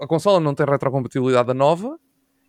a 0.00 0.06
consola 0.06 0.38
não 0.38 0.54
tem 0.54 0.64
retrocompatibilidade 0.64 1.52
nova, 1.52 1.98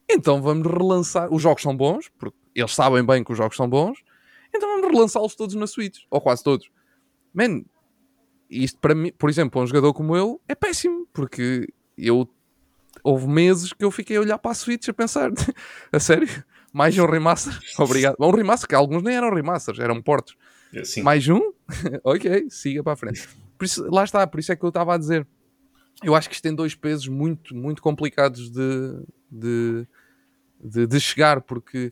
então 0.08 0.42
vamos 0.42 0.68
relançar. 0.68 1.34
Os 1.34 1.42
jogos 1.42 1.64
são 1.64 1.76
bons, 1.76 2.10
porque 2.20 2.38
eles 2.54 2.74
sabem 2.74 3.04
bem 3.04 3.24
que 3.24 3.32
os 3.32 3.38
jogos 3.38 3.58
são 3.58 3.68
bons, 3.68 4.04
então 4.56 4.70
vamos 4.70 4.92
relançá-los 4.92 5.36
todos 5.36 5.56
na 5.56 5.66
Switch, 5.66 6.02
ou 6.12 6.22
quase 6.22 6.44
todos. 6.44 6.70
Man, 7.34 7.64
isto 8.50 8.80
para 8.80 8.94
mim, 8.94 9.12
por 9.18 9.30
exemplo, 9.30 9.52
para 9.52 9.62
um 9.62 9.68
jogador 9.68 9.94
como 9.94 10.16
eu, 10.16 10.40
é 10.48 10.54
péssimo, 10.54 11.08
porque 11.12 11.68
eu 12.08 12.30
houve 13.04 13.28
meses 13.28 13.74
que 13.74 13.84
eu 13.84 13.92
fiquei 13.92 14.18
a 14.18 14.22
olhar 14.22 14.38
para 14.38 14.52
a 14.52 14.56
Switch 14.56 14.88
a 14.90 14.94
pensar, 14.94 15.32
a 15.92 16.00
sério? 16.00 16.28
Mais 16.72 16.98
um 16.98 17.06
remaster? 17.06 17.58
Obrigado. 17.80 18.16
Um 18.20 18.32
remaster, 18.32 18.70
que 18.70 18.76
alguns 18.76 19.02
nem 19.02 19.16
eram 19.16 19.34
remasters, 19.34 19.80
eram 19.80 20.02
portos. 20.02 20.36
Sim. 20.84 21.02
Mais 21.02 21.28
um? 21.28 21.52
ok, 22.04 22.48
siga 22.50 22.84
para 22.84 22.94
a 22.94 22.96
frente. 22.96 23.28
Isso, 23.62 23.90
lá 23.90 24.04
está, 24.04 24.26
por 24.28 24.40
isso 24.40 24.52
é 24.52 24.56
que 24.56 24.64
eu 24.64 24.70
estava 24.70 24.94
a 24.94 24.98
dizer. 24.98 25.28
Eu 26.04 26.16
acho 26.16 26.30
que 26.30 26.36
isto 26.36 26.44
tem 26.44 26.56
dois 26.56 26.76
pesos 26.76 27.08
muito, 27.08 27.56
muito 27.56 27.82
complicados 27.82 28.50
de, 28.50 29.04
de, 29.30 29.88
de, 30.64 30.88
de 30.88 31.00
chegar, 31.00 31.42
porque 31.42 31.92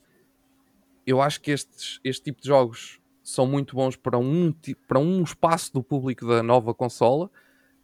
eu 1.06 1.22
acho 1.22 1.41
que 1.41 1.52
estes, 1.52 2.00
este 2.04 2.26
tipo 2.26 2.41
de 2.41 2.48
jogos 2.48 3.02
são 3.24 3.46
muito 3.46 3.76
bons 3.76 3.98
para 3.98 4.17
um, 4.17 4.54
para 4.88 5.00
um 5.00 5.24
espaço 5.24 5.74
do 5.74 5.84
público 5.84 6.26
da 6.26 6.41
nova 6.41 6.74
consola, 6.74 7.30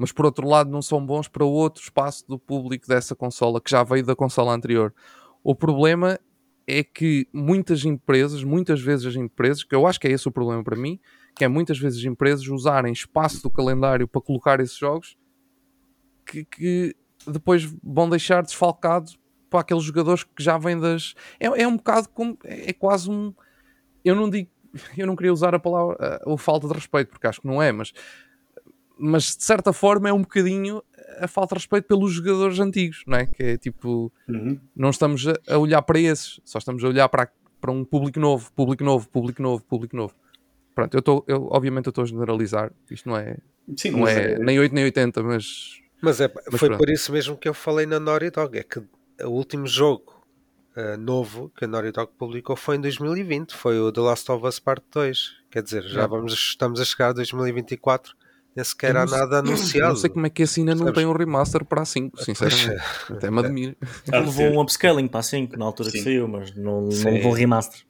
mas 0.04 0.12
por 0.12 0.26
outro 0.26 0.46
lado 0.46 0.70
não 0.70 0.82
são 0.82 1.06
bons 1.06 1.30
para 1.30 1.46
outro 1.46 1.82
espaço 1.82 2.28
do 2.28 2.38
público 2.38 2.86
dessa 2.86 3.16
consola 3.16 3.62
que 3.62 3.72
já 3.72 3.86
veio 3.86 4.06
da 4.06 4.14
consola 4.14 4.54
anterior. 4.54 4.94
O 5.42 5.56
problema 5.56 6.20
é 6.68 6.84
que 6.84 7.26
muitas 7.32 7.86
empresas, 7.86 8.44
muitas 8.44 8.82
vezes 8.82 9.06
as 9.06 9.16
empresas, 9.16 9.64
que 9.64 9.74
eu 9.74 9.88
acho 9.88 9.98
que 10.02 10.06
é 10.10 10.12
esse 10.12 10.28
o 10.28 10.32
problema 10.32 10.62
para 10.62 10.76
mim, 10.76 11.00
que 11.34 11.46
é 11.46 11.48
muitas 11.48 11.80
vezes 11.80 12.00
as 12.00 12.06
empresas 12.06 12.46
usarem 12.50 12.92
espaço 12.92 13.42
do 13.42 13.50
calendário 13.50 14.06
para 14.06 14.20
colocar 14.20 14.60
esses 14.60 14.76
jogos 14.76 15.18
que, 16.26 16.44
que 16.44 16.94
depois 17.26 17.64
vão 17.82 18.10
deixar 18.10 18.44
desfalcados 18.44 19.18
para 19.50 19.62
aqueles 19.62 19.84
jogadores 19.84 20.26
que 20.26 20.44
já 20.44 20.58
vêm 20.58 20.78
das. 20.78 21.16
É, 21.40 21.46
é 21.46 21.66
um 21.66 21.78
bocado 21.78 22.10
como. 22.10 22.38
É, 22.44 22.72
é 22.72 22.74
quase 22.74 23.10
um. 23.10 23.34
Eu 24.04 24.16
não 24.16 24.30
digo. 24.30 24.50
Eu 24.98 25.08
não 25.08 25.16
queria 25.16 25.32
usar 25.32 25.56
a 25.56 25.60
palavra. 25.60 25.96
A, 25.98 26.34
a 26.34 26.38
falta 26.38 26.68
de 26.68 26.74
respeito, 26.74 27.08
porque 27.08 27.26
acho 27.26 27.40
que 27.40 27.48
não 27.48 27.62
é, 27.64 27.72
mas 27.72 27.94
mas 28.98 29.36
de 29.36 29.44
certa 29.44 29.74
forma 29.74 30.10
é 30.10 30.14
um 30.14 30.22
bocadinho 30.22 30.82
a 31.20 31.28
falta 31.28 31.56
de 31.56 31.60
respeito 31.60 31.88
pelos 31.88 32.14
jogadores 32.14 32.60
antigos, 32.60 33.04
não 33.06 33.18
é? 33.18 33.26
Que 33.26 33.44
é 33.44 33.58
tipo, 33.58 34.12
uhum. 34.28 34.60
não 34.76 34.90
estamos 34.90 35.26
a 35.48 35.58
olhar 35.58 35.82
para 35.82 36.00
esses, 36.00 36.40
só 36.44 36.58
estamos 36.58 36.84
a 36.84 36.88
olhar 36.88 37.08
para, 37.10 37.32
para 37.60 37.72
um 37.72 37.84
público 37.84 38.20
novo, 38.20 38.52
público 38.54 38.84
novo, 38.84 39.08
público 39.10 39.42
novo, 39.42 39.64
público 39.64 39.96
novo. 39.96 40.14
Pronto, 40.74 40.94
eu 40.96 41.00
estou, 41.00 41.24
eu, 41.28 41.48
obviamente 41.52 41.88
eu 41.88 41.92
estou 41.92 42.04
a 42.04 42.08
generalizar, 42.08 42.72
isto 42.90 43.08
não 43.08 43.18
é, 43.18 43.38
Sim, 43.78 43.92
não 43.92 44.08
é, 44.08 44.34
é, 44.34 44.40
nem 44.40 44.60
8 44.60 44.74
nem 44.74 44.84
80, 44.86 45.24
mas. 45.24 45.80
Mas, 46.02 46.20
é, 46.20 46.32
mas 46.34 46.60
foi 46.60 46.70
pronto. 46.70 46.80
por 46.80 46.90
isso 46.90 47.12
mesmo 47.12 47.38
que 47.38 47.48
eu 47.48 47.54
falei 47.54 47.86
na 47.86 48.00
Naughty 48.00 48.30
Dog, 48.32 48.58
é 48.58 48.64
que 48.64 48.80
o 49.24 49.30
último 49.30 49.66
jogo 49.68 50.26
uh, 50.76 50.98
novo 50.98 51.52
que 51.56 51.66
a 51.66 51.68
Naughty 51.68 51.92
Dog 51.92 52.12
publicou 52.18 52.56
foi 52.56 52.76
em 52.76 52.82
2020, 52.82 53.54
foi 53.54 53.80
o 53.80 53.92
The 53.92 54.02
Last 54.02 54.30
of 54.32 54.46
Us 54.46 54.60
Part 54.60 54.84
2. 54.92 55.44
Quer 55.50 55.64
dizer, 55.64 55.84
já 55.84 56.08
vamos, 56.08 56.34
estamos 56.34 56.82
a 56.82 56.86
chegar 56.86 57.10
a 57.10 57.14
2024 57.14 58.16
nem 58.56 58.64
sequer 58.64 58.96
há 58.96 59.06
nada 59.06 59.40
anunciado. 59.40 59.94
Não 59.94 59.96
sei 59.96 60.10
como 60.10 60.26
é 60.26 60.30
que 60.30 60.44
esse 60.44 60.60
ainda 60.60 60.76
não 60.76 60.86
Sabes? 60.86 60.96
tem 60.96 61.06
um 61.06 61.14
remaster 61.14 61.66
para 61.66 61.82
a 61.82 61.86
5, 61.86 62.24
sinceramente. 62.24 62.84
Até 63.10 63.32
me 63.32 63.40
admiro. 63.40 63.76
Levou 64.08 64.46
um 64.46 64.62
upscaling 64.62 65.08
para 65.08 65.20
a 65.20 65.24
5 65.24 65.58
na 65.58 65.66
altura 65.66 65.90
Sim. 65.90 65.98
que 65.98 66.04
saiu, 66.04 66.28
mas 66.28 66.56
não, 66.56 66.82
não 66.82 67.12
levou 67.12 67.32
um 67.32 67.36
remaster. 67.36 67.82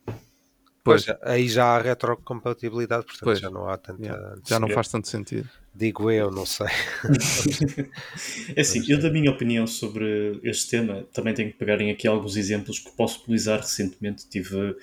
Pois, 0.83 1.05
aí 1.21 1.47
já 1.47 1.63
há 1.63 1.81
retrocompatibilidade, 1.81 3.05
portanto 3.05 3.23
pois, 3.23 3.39
já 3.39 3.49
não 3.49 3.69
há 3.69 3.77
tanta. 3.77 4.03
Yeah, 4.03 4.35
já 4.45 4.59
não 4.59 4.67
faz 4.67 4.89
tanto 4.89 5.07
sentido. 5.07 5.49
Digo 5.73 6.11
eu, 6.11 6.29
não 6.29 6.45
sei. 6.45 6.67
é 8.53 8.61
assim, 8.61 8.83
eu 8.91 8.99
da 8.99 9.09
minha 9.09 9.31
opinião 9.31 9.65
sobre 9.65 10.41
este 10.43 10.69
tema 10.69 11.07
também 11.13 11.33
tenho 11.33 11.51
que 11.51 11.57
pegarem 11.57 11.89
aqui 11.89 12.05
alguns 12.05 12.35
exemplos 12.35 12.79
que 12.79 12.91
posso 12.91 13.21
utilizar 13.21 13.61
recentemente. 13.61 14.27
Tive 14.27 14.75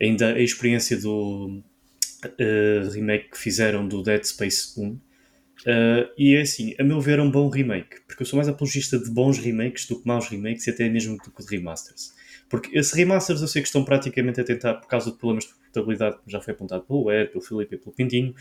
ainda 0.00 0.34
a 0.34 0.40
experiência 0.40 1.00
do 1.00 1.62
uh, 2.24 2.90
remake 2.90 3.30
que 3.30 3.38
fizeram 3.38 3.86
do 3.86 4.02
Dead 4.02 4.24
Space 4.24 4.78
1 4.78 4.98
Uh, 5.66 6.06
e 6.16 6.36
é 6.36 6.42
assim, 6.42 6.76
a 6.78 6.84
meu 6.84 7.00
ver, 7.00 7.18
é 7.18 7.22
um 7.22 7.30
bom 7.30 7.48
remake, 7.48 8.00
porque 8.06 8.22
eu 8.22 8.26
sou 8.26 8.36
mais 8.36 8.48
apologista 8.48 8.96
de 8.96 9.10
bons 9.10 9.36
remakes 9.36 9.86
do 9.88 10.00
que 10.00 10.06
maus 10.06 10.28
remakes 10.28 10.64
e 10.68 10.70
até 10.70 10.88
mesmo 10.88 11.16
do 11.16 11.30
que 11.30 11.44
de 11.44 11.56
remasters. 11.56 12.14
Porque 12.48 12.78
esses 12.78 12.92
remasters 12.92 13.40
eu 13.40 13.48
sei 13.48 13.62
que 13.62 13.66
estão 13.66 13.84
praticamente 13.84 14.40
a 14.40 14.44
tentar, 14.44 14.74
por 14.74 14.86
causa 14.86 15.10
de 15.10 15.16
problemas 15.18 15.44
de 15.44 15.54
portabilidade, 15.54 16.18
como 16.18 16.30
já 16.30 16.40
foi 16.40 16.54
apontado 16.54 16.84
pelo 16.84 17.10
Ed, 17.10 17.32
pelo 17.32 17.42
Filipe 17.42 17.74
e 17.74 17.78
pelo 17.78 17.92
Pintinho, 17.92 18.32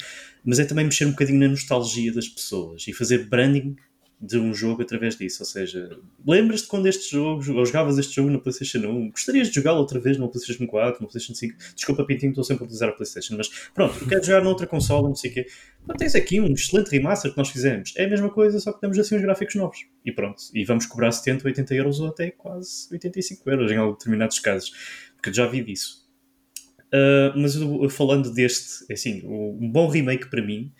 mas 0.45 0.59
é 0.59 0.65
também 0.65 0.85
mexer 0.85 1.05
um 1.05 1.11
bocadinho 1.11 1.39
na 1.39 1.47
nostalgia 1.47 2.13
das 2.13 2.27
pessoas 2.27 2.87
e 2.87 2.93
fazer 2.93 3.27
branding 3.27 3.75
de 4.19 4.37
um 4.37 4.53
jogo 4.53 4.81
através 4.81 5.17
disso. 5.17 5.43
Ou 5.43 5.45
seja, 5.45 5.97
lembras-te 6.25 6.67
quando 6.67 6.87
este 6.87 7.11
jogo, 7.11 7.53
ou 7.53 7.65
jogavas 7.65 7.97
este 7.97 8.15
jogo 8.15 8.29
na 8.29 8.39
PlayStation 8.39 8.79
1, 8.79 9.11
gostarias 9.11 9.49
de 9.49 9.55
jogá-lo 9.55 9.79
outra 9.79 9.99
vez 9.99 10.17
no 10.17 10.29
PlayStation 10.29 10.65
4, 10.65 11.01
no 11.01 11.07
PlayStation 11.07 11.35
5? 11.35 11.57
Desculpa, 11.75 12.05
Pintinho, 12.05 12.31
estou 12.31 12.43
sempre 12.43 12.63
a 12.63 12.65
utilizar 12.65 12.89
a 12.89 12.91
PlayStation, 12.93 13.35
mas 13.37 13.49
pronto, 13.73 14.05
quero 14.07 14.23
jogar 14.23 14.43
noutra 14.43 14.65
consola, 14.65 15.07
não 15.07 15.15
sei 15.15 15.31
o 15.31 15.33
quê. 15.33 15.47
Então, 15.83 15.95
tens 15.95 16.15
aqui 16.15 16.39
um 16.39 16.51
excelente 16.53 16.89
remaster 16.89 17.31
que 17.31 17.37
nós 17.37 17.49
fizemos. 17.49 17.93
É 17.95 18.05
a 18.05 18.09
mesma 18.09 18.29
coisa, 18.29 18.59
só 18.59 18.71
que 18.71 18.81
temos 18.81 18.97
assim 18.97 19.15
os 19.15 19.21
gráficos 19.21 19.55
novos. 19.55 19.85
E 20.05 20.11
pronto. 20.11 20.41
E 20.53 20.63
vamos 20.65 20.85
cobrar 20.85 21.11
70, 21.11 21.47
80 21.47 21.75
euros 21.75 21.99
ou 21.99 22.07
até 22.07 22.31
quase 22.31 22.87
85 22.91 23.49
euros 23.49 23.71
em 23.71 23.91
determinados 23.91 24.39
casos. 24.39 24.71
Porque 25.15 25.33
já 25.33 25.45
vi 25.45 25.63
disso. 25.63 26.05
Uh, 26.87 27.37
mas 27.37 27.55
falando 27.93 28.33
deste, 28.33 28.91
assim, 28.91 29.21
um 29.25 29.69
bom 29.69 29.87
remake 29.87 30.29
para 30.29 30.41
mim 30.41 30.71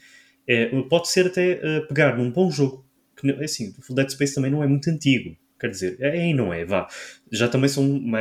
é, 0.48 0.68
pode 0.84 1.10
ser 1.10 1.28
até 1.28 1.54
uh, 1.54 1.88
pegar 1.88 2.18
num 2.18 2.32
bom 2.32 2.50
jogo. 2.52 2.85
Que, 3.16 3.32
assim, 3.44 3.74
o 3.90 3.94
Dead 3.94 4.10
Space 4.10 4.36
também 4.36 4.52
não 4.52 4.64
é 4.64 4.68
muito 4.68 4.90
antigo. 4.90 5.36
Quer 5.60 5.70
dizer, 5.70 5.98
é 6.02 6.30
e 6.30 6.34
não 6.34 6.54
é, 6.54 6.66
vá. 6.66 6.88
Já 7.32 7.48
também 7.48 7.70
são 7.70 7.90
uma, 7.90 8.20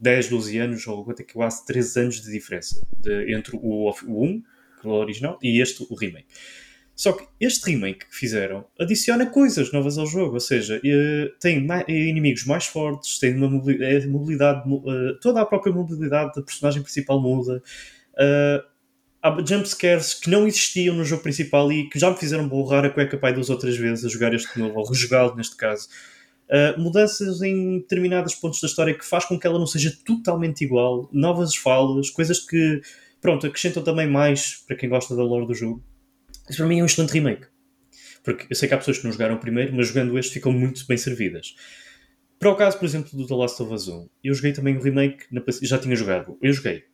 10, 0.00 0.28
12 0.28 0.58
anos, 0.58 0.86
ou 0.86 1.08
até 1.10 1.22
quase 1.22 1.64
13 1.64 2.00
anos 2.00 2.20
de 2.20 2.30
diferença 2.30 2.84
de, 2.98 3.32
entre 3.34 3.56
o, 3.56 3.90
o 3.90 4.24
1, 4.24 4.42
que 4.80 4.86
é 4.86 4.90
o 4.90 4.94
original, 4.94 5.38
e 5.42 5.60
este, 5.60 5.86
o 5.88 5.94
remake. 5.94 6.26
Só 6.94 7.12
que 7.12 7.26
este 7.40 7.70
remake 7.70 8.06
que 8.06 8.14
fizeram 8.14 8.66
adiciona 8.78 9.26
coisas 9.26 9.72
novas 9.72 9.96
ao 9.96 10.06
jogo, 10.06 10.34
ou 10.34 10.40
seja, 10.40 10.80
eh, 10.84 11.32
tem 11.40 11.66
inimigos 11.88 12.44
mais 12.44 12.66
fortes, 12.66 13.18
tem 13.18 13.34
uma 13.34 13.48
mobilidade, 13.48 14.06
mobilidade 14.06 14.62
eh, 14.68 15.18
toda 15.20 15.40
a 15.40 15.46
própria 15.46 15.72
mobilidade 15.72 16.32
da 16.34 16.42
personagem 16.42 16.82
principal 16.82 17.20
muda. 17.20 17.62
Há 19.22 19.44
jumpscares 19.46 20.14
que 20.14 20.28
não 20.28 20.46
existiam 20.46 20.96
no 20.96 21.04
jogo 21.04 21.22
principal 21.22 21.70
e 21.70 21.88
que 21.88 21.98
já 21.98 22.10
me 22.10 22.16
fizeram 22.16 22.48
borrar 22.48 22.84
a 22.84 22.90
cueca 22.90 23.16
pai 23.16 23.32
duas 23.32 23.48
outras 23.48 23.76
vezes 23.76 24.04
a 24.04 24.08
jogar 24.08 24.34
este 24.34 24.58
novo, 24.58 24.78
ou 24.78 24.84
rejogá-lo 24.84 25.36
neste 25.36 25.56
caso. 25.56 25.88
Uh, 26.48 26.78
mudanças 26.78 27.40
em 27.40 27.78
determinados 27.78 28.34
pontos 28.34 28.60
da 28.60 28.66
história 28.66 28.92
que 28.92 29.06
faz 29.06 29.24
com 29.24 29.38
que 29.38 29.46
ela 29.46 29.58
não 29.58 29.66
seja 29.66 29.96
totalmente 30.04 30.62
igual, 30.62 31.08
novas 31.12 31.54
falas, 31.54 32.10
coisas 32.10 32.40
que, 32.40 32.82
pronto, 33.20 33.46
acrescentam 33.46 33.82
também 33.82 34.06
mais 34.06 34.56
para 34.66 34.76
quem 34.76 34.88
gosta 34.88 35.14
da 35.16 35.22
lore 35.22 35.46
do 35.46 35.54
jogo. 35.54 35.82
Isso 36.50 36.58
para 36.58 36.66
mim 36.66 36.80
é 36.80 36.82
um 36.82 36.86
excelente 36.86 37.12
remake. 37.12 37.46
Porque 38.22 38.46
eu 38.50 38.56
sei 38.56 38.68
que 38.68 38.74
há 38.74 38.78
pessoas 38.78 38.98
que 38.98 39.04
não 39.04 39.12
jogaram 39.12 39.38
primeiro, 39.38 39.74
mas 39.74 39.88
jogando 39.88 40.18
este 40.18 40.34
ficam 40.34 40.52
muito 40.52 40.84
bem 40.86 40.96
servidas. 40.96 41.54
Para 42.38 42.50
o 42.50 42.56
caso, 42.56 42.78
por 42.78 42.84
exemplo, 42.84 43.16
do 43.16 43.26
The 43.26 43.34
Last 43.34 43.62
of 43.62 43.72
Us 43.72 43.88
1, 43.88 44.08
eu 44.24 44.34
joguei 44.34 44.52
também 44.52 44.76
o 44.76 44.82
remake, 44.82 45.24
na, 45.30 45.42
já 45.62 45.78
tinha 45.78 45.94
jogado. 45.94 46.36
Eu 46.42 46.52
joguei 46.52 46.84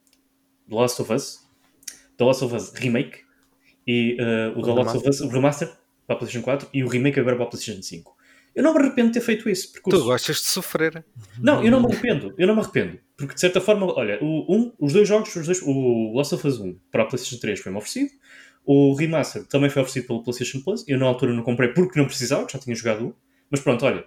The 0.68 0.74
Last 0.74 1.00
of 1.02 1.12
Us, 1.12 1.47
The 2.18 2.24
Last 2.24 2.44
of 2.44 2.54
Us 2.54 2.72
Remake 2.74 3.20
e 3.86 4.18
uh, 4.20 4.58
o 4.58 4.62
The 4.62 4.72
Last 4.72 4.98
of 4.98 5.08
Us 5.08 5.20
Remaster 5.32 5.68
para 6.06 6.16
a 6.16 6.18
PlayStation 6.18 6.44
4 6.44 6.68
e 6.74 6.84
o 6.84 6.88
remake 6.88 7.18
agora 7.18 7.36
para 7.36 7.46
a 7.46 7.48
PlayStation 7.48 7.80
5. 7.80 8.18
Eu 8.54 8.62
não 8.64 8.74
me 8.74 8.80
arrependo 8.80 9.08
de 9.08 9.14
ter 9.14 9.20
feito 9.20 9.48
isso. 9.48 9.72
Porque 9.72 9.88
tu 9.88 10.04
gostas 10.04 10.36
de 10.36 10.42
sofrer. 10.42 11.04
Não, 11.38 11.62
eu 11.62 11.70
não 11.70 11.80
me 11.80 11.86
arrependo. 11.86 12.34
Eu 12.36 12.48
não 12.48 12.54
me 12.54 12.60
arrependo. 12.60 12.98
Porque 13.16 13.34
de 13.34 13.40
certa 13.40 13.60
forma, 13.60 13.86
olha, 13.86 14.18
o, 14.20 14.52
um, 14.52 14.72
os 14.80 14.92
dois 14.92 15.06
jogos, 15.06 15.34
os 15.36 15.46
dois, 15.46 15.62
o 15.62 16.12
Last 16.16 16.34
of 16.34 16.46
Us 16.46 16.58
1 16.58 16.76
para 16.90 17.04
a 17.04 17.06
PlayStation 17.06 17.40
3 17.40 17.60
foi-me 17.60 17.78
oferecido. 17.78 18.10
O 18.66 18.94
Remaster 18.94 19.46
também 19.46 19.70
foi 19.70 19.82
oferecido 19.82 20.08
pelo 20.08 20.24
PlayStation 20.24 20.60
Plus. 20.60 20.84
Eu 20.88 20.98
na 20.98 21.06
altura 21.06 21.32
não 21.32 21.44
comprei 21.44 21.68
porque 21.72 21.98
não 21.98 22.06
precisava, 22.06 22.48
já 22.50 22.58
tinha 22.58 22.74
jogado 22.74 23.06
um. 23.06 23.14
Mas 23.48 23.60
pronto, 23.60 23.86
olha, 23.86 24.04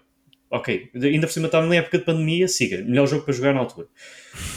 ok. 0.52 0.92
Ainda 0.96 1.28
por 1.28 1.34
cima 1.34 1.46
estava 1.48 1.66
na 1.66 1.76
época 1.76 1.98
de 1.98 2.06
pandemia, 2.06 2.48
siga. 2.48 2.84
Melhor 2.84 3.08
jogo 3.08 3.24
para 3.24 3.34
jogar 3.34 3.54
na 3.54 3.62
altura. 3.62 3.88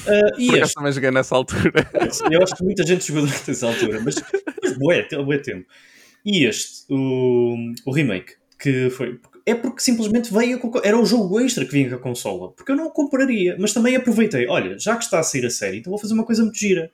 Uh, 0.07 0.41
e 0.41 0.55
este, 0.57 0.75
também 0.75 0.93
joguei 0.93 1.11
nessa 1.11 1.35
altura. 1.35 1.73
Eu 2.31 2.43
acho 2.43 2.57
que 2.57 2.65
muita 2.65 2.87
gente 2.87 3.07
jogou 3.07 3.27
durante 3.27 3.51
essa 3.51 3.67
altura, 3.67 4.01
mas, 4.01 4.17
mas 4.63 4.79
bué, 4.79 5.07
bué 5.25 5.39
tempo. 5.39 5.67
E 6.25 6.45
este, 6.45 6.85
o, 6.91 7.57
o 7.87 7.93
remake, 7.93 8.35
que 8.59 8.91
foi. 8.91 9.19
É 9.47 9.55
porque 9.55 9.81
simplesmente 9.81 10.33
veio 10.33 10.59
com, 10.59 10.73
Era 10.83 10.99
o 10.99 11.05
jogo 11.05 11.39
extra 11.39 11.67
que 11.67 11.73
vinha 11.73 11.91
com 11.91 11.97
a 11.97 11.99
consola. 11.99 12.53
Porque 12.53 12.73
eu 12.73 12.77
não 12.77 12.87
o 12.87 12.91
compraria, 12.91 13.57
mas 13.59 13.73
também 13.73 13.95
aproveitei. 13.95 14.47
Olha, 14.49 14.79
já 14.79 14.97
que 14.97 15.05
está 15.05 15.21
a 15.21 15.23
sair 15.23 15.45
a 15.47 15.51
série, 15.51 15.79
então 15.79 15.91
vou 15.91 16.01
fazer 16.01 16.15
uma 16.15 16.25
coisa 16.25 16.43
muito 16.43 16.59
gira 16.59 16.91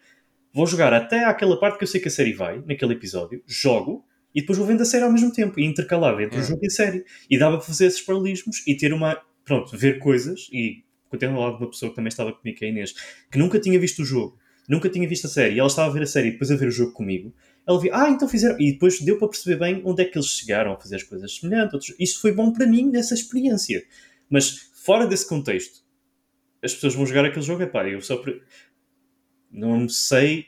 vou 0.53 0.67
jogar 0.67 0.93
até 0.93 1.25
àquela 1.25 1.59
parte 1.59 1.79
que 1.79 1.85
eu 1.85 1.89
sei 1.89 2.01
que 2.01 2.09
a 2.09 2.11
série 2.11 2.33
vai, 2.33 2.63
naquele 2.67 2.95
episódio, 2.95 3.43
jogo, 3.47 4.05
e 4.35 4.41
depois 4.41 4.59
vou 4.59 4.67
vendo 4.67 4.83
a 4.83 4.85
série 4.85 5.05
ao 5.05 5.13
mesmo 5.13 5.33
tempo, 5.33 5.59
e 5.59 5.65
intercalar 5.65 6.21
entre 6.21 6.39
é. 6.39 6.41
o 6.41 6.45
jogo 6.45 6.61
e 6.63 6.67
a 6.67 6.71
série. 6.71 7.05
E 7.29 7.39
dava 7.39 7.57
para 7.57 7.67
fazer 7.67 7.87
esses 7.87 8.01
paralelismos 8.01 8.67
e 8.67 8.77
ter 8.77 8.93
uma. 8.93 9.21
Pronto, 9.45 9.77
ver 9.77 9.99
coisas, 9.99 10.49
e 10.53 10.85
contendo 11.09 11.35
ao 11.35 11.43
lado 11.43 11.57
de 11.57 11.65
uma 11.65 11.71
pessoa 11.71 11.91
que 11.91 11.97
também 11.97 12.09
estava 12.09 12.33
comigo, 12.33 12.59
que 12.59 12.65
é 12.65 12.69
a 12.69 12.71
Inês, 12.71 12.95
que 13.31 13.39
nunca 13.39 13.59
tinha 13.59 13.79
visto 13.81 14.03
o 14.03 14.05
jogo, 14.05 14.39
nunca 14.69 14.89
tinha 14.89 15.09
visto 15.09 15.27
a 15.27 15.31
série, 15.31 15.57
e 15.57 15.59
ela 15.59 15.69
estava 15.69 15.91
a 15.91 15.93
ver 15.93 16.03
a 16.03 16.07
série 16.07 16.29
e 16.29 16.31
depois 16.33 16.51
a 16.51 16.57
ver 16.57 16.69
o 16.69 16.71
jogo 16.71 16.93
comigo. 16.93 17.35
Ela 17.67 17.81
viu, 17.81 17.95
ah, 17.95 18.09
então 18.09 18.29
fizeram. 18.29 18.57
E 18.61 18.73
depois 18.73 19.01
deu 19.01 19.19
para 19.19 19.29
perceber 19.29 19.57
bem 19.57 19.83
onde 19.85 20.03
é 20.03 20.05
que 20.05 20.17
eles 20.17 20.29
chegaram 20.29 20.73
a 20.73 20.77
fazer 20.77 20.97
as 20.97 21.03
coisas 21.03 21.37
semelhantes. 21.37 21.75
Outros... 21.75 21.95
Isto 21.99 22.21
foi 22.21 22.33
bom 22.33 22.53
para 22.53 22.67
mim 22.67 22.91
nessa 22.91 23.15
experiência. 23.15 23.85
Mas 24.29 24.71
fora 24.73 25.07
desse 25.07 25.29
contexto, 25.29 25.81
as 26.63 26.75
pessoas 26.75 26.95
vão 26.95 27.07
jogar 27.07 27.25
aquele 27.25 27.45
jogo, 27.45 27.63
é 27.63 27.67
pá, 27.67 27.87
eu 27.89 28.01
só 28.01 28.23
não 29.51 29.89
sei, 29.89 30.47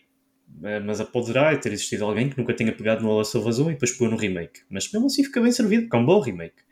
mas 0.61 1.01
poderá 1.03 1.57
ter 1.57 1.73
existido 1.73 2.05
alguém 2.05 2.29
que 2.29 2.39
nunca 2.39 2.55
tenha 2.55 2.73
pegado 2.73 3.03
no 3.03 3.17
Last 3.17 3.37
of 3.37 3.49
Us 3.49 3.59
1 3.59 3.71
e 3.71 3.73
depois 3.75 3.93
pegou 3.93 4.11
no 4.11 4.17
remake. 4.17 4.61
Mas 4.71 4.91
mesmo 4.93 5.07
assim 5.07 5.25
fica 5.25 5.41
bem 5.41 5.53
servido, 5.53 5.83
porque 5.83 5.97
é 5.97 5.99
um 5.99 6.07
bom 6.07 6.21
remake. 6.21 6.63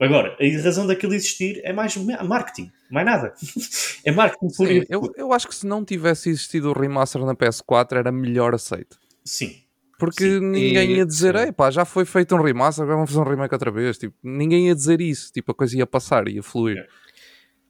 Agora, 0.00 0.36
a 0.40 0.62
razão 0.62 0.86
daquilo 0.86 1.14
existir 1.14 1.60
é 1.64 1.72
mais 1.72 1.96
marketing, 1.96 2.72
mais 2.90 3.06
nada. 3.06 3.34
é 4.04 4.10
marketing 4.10 4.56
por 4.56 4.66
Sim, 4.66 4.82
eu, 4.88 5.12
eu 5.16 5.32
acho 5.32 5.46
que 5.46 5.54
se 5.54 5.66
não 5.66 5.84
tivesse 5.84 6.30
existido 6.30 6.70
o 6.70 6.72
remaster 6.72 7.24
na 7.24 7.34
PS4 7.34 7.98
era 7.98 8.10
melhor 8.10 8.54
aceito. 8.54 8.98
Sim. 9.24 9.62
Porque 9.98 10.24
sim. 10.24 10.40
ninguém 10.40 10.96
ia 10.96 11.06
dizer, 11.06 11.36
ei 11.36 11.52
pá, 11.52 11.70
já 11.70 11.84
foi 11.84 12.04
feito 12.04 12.34
um 12.34 12.42
remaster, 12.42 12.82
agora 12.82 12.96
vamos 12.96 13.10
fazer 13.10 13.22
um 13.22 13.30
remake 13.30 13.54
outra 13.54 13.70
vez. 13.70 13.96
Tipo, 13.98 14.16
ninguém 14.22 14.66
ia 14.66 14.74
dizer 14.74 15.00
isso, 15.00 15.30
tipo, 15.32 15.52
a 15.52 15.54
coisa 15.54 15.76
ia 15.76 15.86
passar, 15.86 16.26
ia 16.26 16.42
fluir. 16.42 16.78
É. 16.78 16.86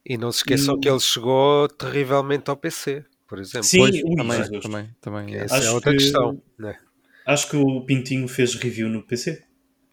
E 0.05 0.17
não 0.17 0.31
se 0.31 0.39
esqueçam 0.39 0.75
e... 0.75 0.79
que 0.79 0.89
ele 0.89 0.99
chegou 0.99 1.67
terrivelmente 1.67 2.49
ao 2.49 2.57
PC 2.57 3.05
por 3.33 3.39
exemplo. 3.39 3.63
Sim, 3.63 3.79
pois, 3.79 3.99
também, 3.99 4.61
também, 4.61 4.89
também, 5.01 5.35
Essa 5.35 5.57
é 5.57 5.71
outra 5.71 5.91
que, 5.91 5.97
questão. 5.97 6.39
Né? 6.59 6.77
Acho 7.25 7.49
que 7.49 7.57
o 7.57 7.81
Pintinho 7.81 8.27
fez 8.27 8.53
review 8.53 8.87
no 8.87 9.01
PC. 9.01 9.43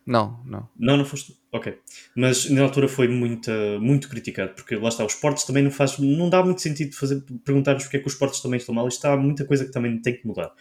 Não, 0.07 0.44
não. 0.44 0.68
Não, 0.79 0.98
não 0.98 1.07
foste. 1.07 1.38
Ok. 1.50 1.79
Mas 2.14 2.50
na 2.50 2.61
altura 2.64 2.87
foi 2.87 3.09
muito, 3.09 3.50
muito 3.81 4.11
criticado, 4.11 4.53
porque 4.55 4.76
lá 4.76 4.90
está, 4.90 5.07
os 5.07 5.14
portos 5.14 5.44
também 5.44 5.62
não 5.62 5.70
faz. 5.70 5.96
Não 5.98 6.29
dá 6.29 6.44
muito 6.44 6.61
sentido 6.61 6.94
fazer, 6.94 7.24
perguntar-nos 7.42 7.85
porque 7.85 7.96
é 7.96 8.00
que 8.00 8.09
os 8.09 8.14
portos 8.14 8.42
também 8.42 8.59
estão 8.59 8.74
mal. 8.74 8.87
Isto 8.87 9.07
há 9.07 9.16
muita 9.16 9.46
coisa 9.46 9.64
que 9.64 9.72
também 9.72 9.98
tem 10.03 10.20
que 10.20 10.26
mudar. 10.26 10.53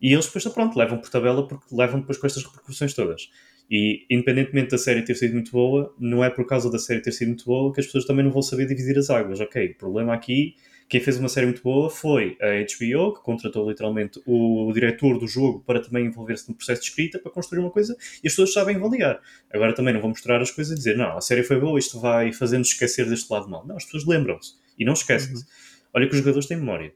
E 0.00 0.12
eles 0.12 0.26
depois, 0.26 0.44
pronto, 0.44 0.78
levam 0.78 0.98
por 0.98 1.10
tabela 1.10 1.48
porque 1.48 1.74
levam 1.74 1.98
depois 1.98 2.18
com 2.18 2.28
estas 2.28 2.44
repercussões 2.44 2.94
todas. 2.94 3.30
E 3.68 4.06
independentemente 4.08 4.70
da 4.70 4.78
série 4.78 5.02
ter 5.02 5.16
sido 5.16 5.32
muito 5.32 5.50
boa, 5.50 5.92
não 5.98 6.22
é 6.22 6.30
por 6.30 6.46
causa 6.46 6.70
da 6.70 6.78
série 6.78 7.00
ter 7.00 7.10
sido 7.10 7.30
muito 7.30 7.44
boa 7.46 7.72
que 7.72 7.80
as 7.80 7.86
pessoas 7.86 8.04
também 8.04 8.24
não 8.24 8.30
vão 8.30 8.42
saber 8.42 8.66
dividir 8.66 8.96
as 8.96 9.10
águas. 9.10 9.40
Ok, 9.40 9.70
o 9.70 9.74
problema 9.76 10.14
aqui 10.14 10.54
quem 10.88 11.00
fez 11.00 11.18
uma 11.18 11.28
série 11.28 11.46
muito 11.46 11.62
boa 11.62 11.88
foi 11.88 12.36
a 12.40 12.46
HBO, 12.60 13.14
que 13.14 13.22
contratou 13.22 13.68
literalmente 13.68 14.20
o, 14.26 14.70
diretor 14.72 15.18
do 15.18 15.26
jogo 15.26 15.62
para 15.66 15.80
também 15.80 16.06
envolver-se 16.06 16.48
no 16.48 16.54
processo 16.54 16.82
de 16.82 16.88
escrita 16.88 17.18
para 17.18 17.30
construir 17.30 17.60
uma 17.60 17.70
coisa 17.70 17.96
e 18.22 18.26
as 18.26 18.32
pessoas 18.32 18.52
sabem 18.52 18.76
avaliar. 18.76 19.20
Agora 19.52 19.74
também 19.74 19.94
não 19.94 20.00
vou 20.00 20.10
mostrar 20.10 20.40
as 20.40 20.50
coisas 20.50 20.72
e 20.72 20.76
dizer, 20.76 20.96
não, 20.96 21.16
a 21.16 21.20
série 21.20 21.42
foi 21.42 21.58
boa, 21.58 21.78
isto 21.78 21.98
vai 21.98 22.32
fazendo 22.32 22.62
esquecer 22.62 23.08
deste 23.08 23.30
lado 23.32 23.48
mal. 23.48 23.66
Não, 23.66 23.76
as 23.76 23.84
pessoas 23.84 24.06
lembram-se 24.06 24.54
e 24.78 24.84
não 24.84 24.92
esquecem-se. 24.92 25.42
Uhum. 25.42 25.50
Olha 25.94 26.06
que 26.06 26.12
os 26.12 26.18
jogadores 26.18 26.46
têm 26.46 26.56
memória. 26.56 26.92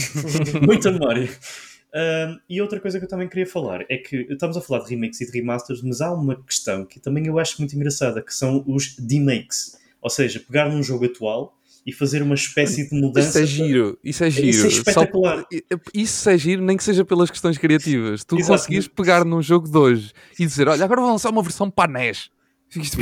Muita 0.62 0.92
memória. 0.92 1.28
Um, 1.94 2.40
e 2.50 2.60
outra 2.60 2.80
coisa 2.80 2.98
que 2.98 3.04
eu 3.04 3.08
também 3.08 3.28
queria 3.28 3.46
falar 3.46 3.84
é 3.88 3.96
que 3.96 4.26
estamos 4.28 4.56
a 4.56 4.60
falar 4.60 4.82
de 4.82 4.90
remakes 4.90 5.20
e 5.20 5.26
de 5.26 5.38
remasters, 5.38 5.80
mas 5.80 6.00
há 6.00 6.12
uma 6.12 6.42
questão 6.42 6.84
que 6.84 6.98
também 6.98 7.26
eu 7.26 7.38
acho 7.38 7.60
muito 7.60 7.74
engraçada, 7.76 8.20
que 8.20 8.34
são 8.34 8.64
os 8.66 8.96
demakes. 8.96 9.78
Ou 10.02 10.10
seja, 10.10 10.40
pegar 10.40 10.68
num 10.68 10.82
jogo 10.82 11.06
atual 11.06 11.56
e 11.86 11.92
fazer 11.92 12.22
uma 12.22 12.34
espécie 12.34 12.88
de 12.88 12.98
mudança. 12.98 13.28
Isso 13.28 13.38
é 13.38 13.46
giro, 13.46 13.98
isso 14.02 14.24
é 14.24 14.30
giro. 14.30 14.48
Isso 14.48 14.66
é 14.66 14.68
espetacular. 14.68 15.38
Só, 15.38 15.78
isso 15.92 16.30
é 16.30 16.38
giro, 16.38 16.62
nem 16.62 16.76
que 16.76 16.84
seja 16.84 17.04
pelas 17.04 17.30
questões 17.30 17.58
criativas. 17.58 18.24
Tu 18.24 18.36
Exato. 18.38 18.52
conseguires 18.52 18.88
pegar 18.88 19.24
num 19.24 19.42
jogo 19.42 19.68
de 19.68 19.76
hoje 19.76 20.12
e 20.38 20.46
dizer: 20.46 20.68
Olha, 20.68 20.84
agora 20.84 21.00
vou 21.00 21.10
lançar 21.10 21.30
uma 21.30 21.42
versão 21.42 21.70
para 21.70 21.92
NES. 21.92 22.30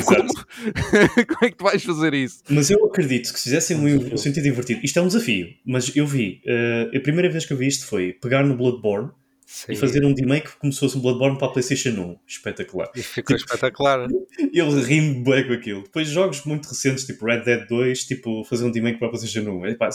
Como? 0.05 0.29
Como 1.27 1.45
é 1.45 1.51
que 1.51 1.57
tu 1.57 1.65
vais 1.65 1.83
fazer 1.83 2.13
isso? 2.13 2.43
Mas 2.49 2.71
eu 2.71 2.85
acredito 2.85 3.33
que 3.33 3.39
se 3.39 3.45
fizessem 3.45 3.77
um, 3.77 4.13
um 4.13 4.17
sentido 4.17 4.47
invertido, 4.47 4.81
isto 4.83 4.99
é 4.99 5.03
um 5.03 5.07
desafio, 5.07 5.49
mas 5.65 5.95
eu 5.97 6.07
vi, 6.07 6.43
uh, 6.45 6.95
a 6.95 7.01
primeira 7.01 7.31
vez 7.31 7.47
que 7.47 7.55
eu 7.55 7.57
vi 7.57 7.69
isto 7.69 7.87
foi 7.87 8.13
pegar 8.13 8.45
no 8.45 8.55
Bloodborne 8.55 9.11
Sim. 9.53 9.73
e 9.73 9.77
fazer 9.77 10.03
um 10.03 10.15
remake 10.15 10.57
como 10.59 10.73
se 10.73 10.81
fosse 10.81 10.97
um 10.97 11.03
Bloodborne 11.03 11.37
para 11.37 11.47
a 11.47 11.51
PlayStation 11.51 11.91
1. 11.91 12.17
Espetacular. 12.27 12.91
E 12.97 13.03
ficou 13.03 13.37
tipo, 13.37 13.53
espetacular. 13.53 14.09
Eu 14.51 14.71
ri-me 14.81 15.23
bem 15.23 15.47
com 15.47 15.53
aquilo. 15.53 15.83
Depois, 15.83 16.09
jogos 16.09 16.43
muito 16.47 16.67
recentes, 16.67 17.05
tipo 17.05 17.27
Red 17.27 17.43
Dead 17.43 17.69
2, 17.69 18.05
tipo, 18.05 18.43
fazer 18.45 18.65
um 18.65 18.73
remake 18.73 18.99
para 18.99 19.09
a 19.09 19.11
PlayStation 19.11 19.51
1. 19.51 19.67
É, 19.67 19.75
pá, 19.75 19.91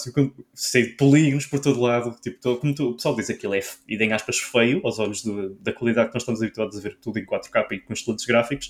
sei 0.54 0.86
polígonos 0.90 1.48
por 1.48 1.60
todo 1.60 1.82
lado. 1.82 2.16
Tipo, 2.22 2.40
todo, 2.40 2.60
como 2.60 2.76
tu, 2.76 2.92
o 2.92 2.94
pessoal 2.94 3.16
diz, 3.16 3.32
aquilo 3.32 3.56
é, 3.56 3.62
e 3.88 3.96
em 3.96 4.14
aspas, 4.14 4.38
feio 4.38 4.80
aos 4.84 5.00
olhos 5.00 5.24
da 5.60 5.74
qualidade 5.74 6.10
que 6.10 6.14
nós 6.14 6.22
estamos 6.22 6.40
habituados 6.40 6.78
a 6.78 6.80
ver 6.80 6.96
tudo 7.02 7.18
em 7.18 7.26
4K 7.26 7.66
e 7.72 7.80
com 7.80 7.94
excelentes 7.94 8.26
gráficos. 8.26 8.70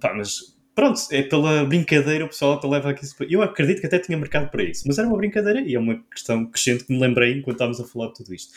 Pá, 0.00 0.14
mas 0.14 0.56
pronto, 0.74 0.98
é 1.10 1.22
pela 1.22 1.62
brincadeira 1.66 2.24
o 2.24 2.28
pessoal 2.28 2.54
até 2.54 2.66
leva 2.66 2.88
aqui. 2.88 3.06
Eu 3.28 3.42
acredito 3.42 3.82
que 3.82 3.86
até 3.86 3.98
tinha 3.98 4.16
mercado 4.16 4.50
para 4.50 4.62
isso, 4.62 4.84
mas 4.86 4.96
era 4.96 5.06
uma 5.06 5.18
brincadeira 5.18 5.60
e 5.60 5.74
é 5.74 5.78
uma 5.78 6.02
questão 6.10 6.46
crescente 6.46 6.84
que 6.84 6.92
me 6.94 6.98
lembrei 6.98 7.32
enquanto 7.34 7.56
estávamos 7.56 7.80
a 7.80 7.84
falar 7.84 8.08
de 8.08 8.14
tudo 8.14 8.34
isto. 8.34 8.54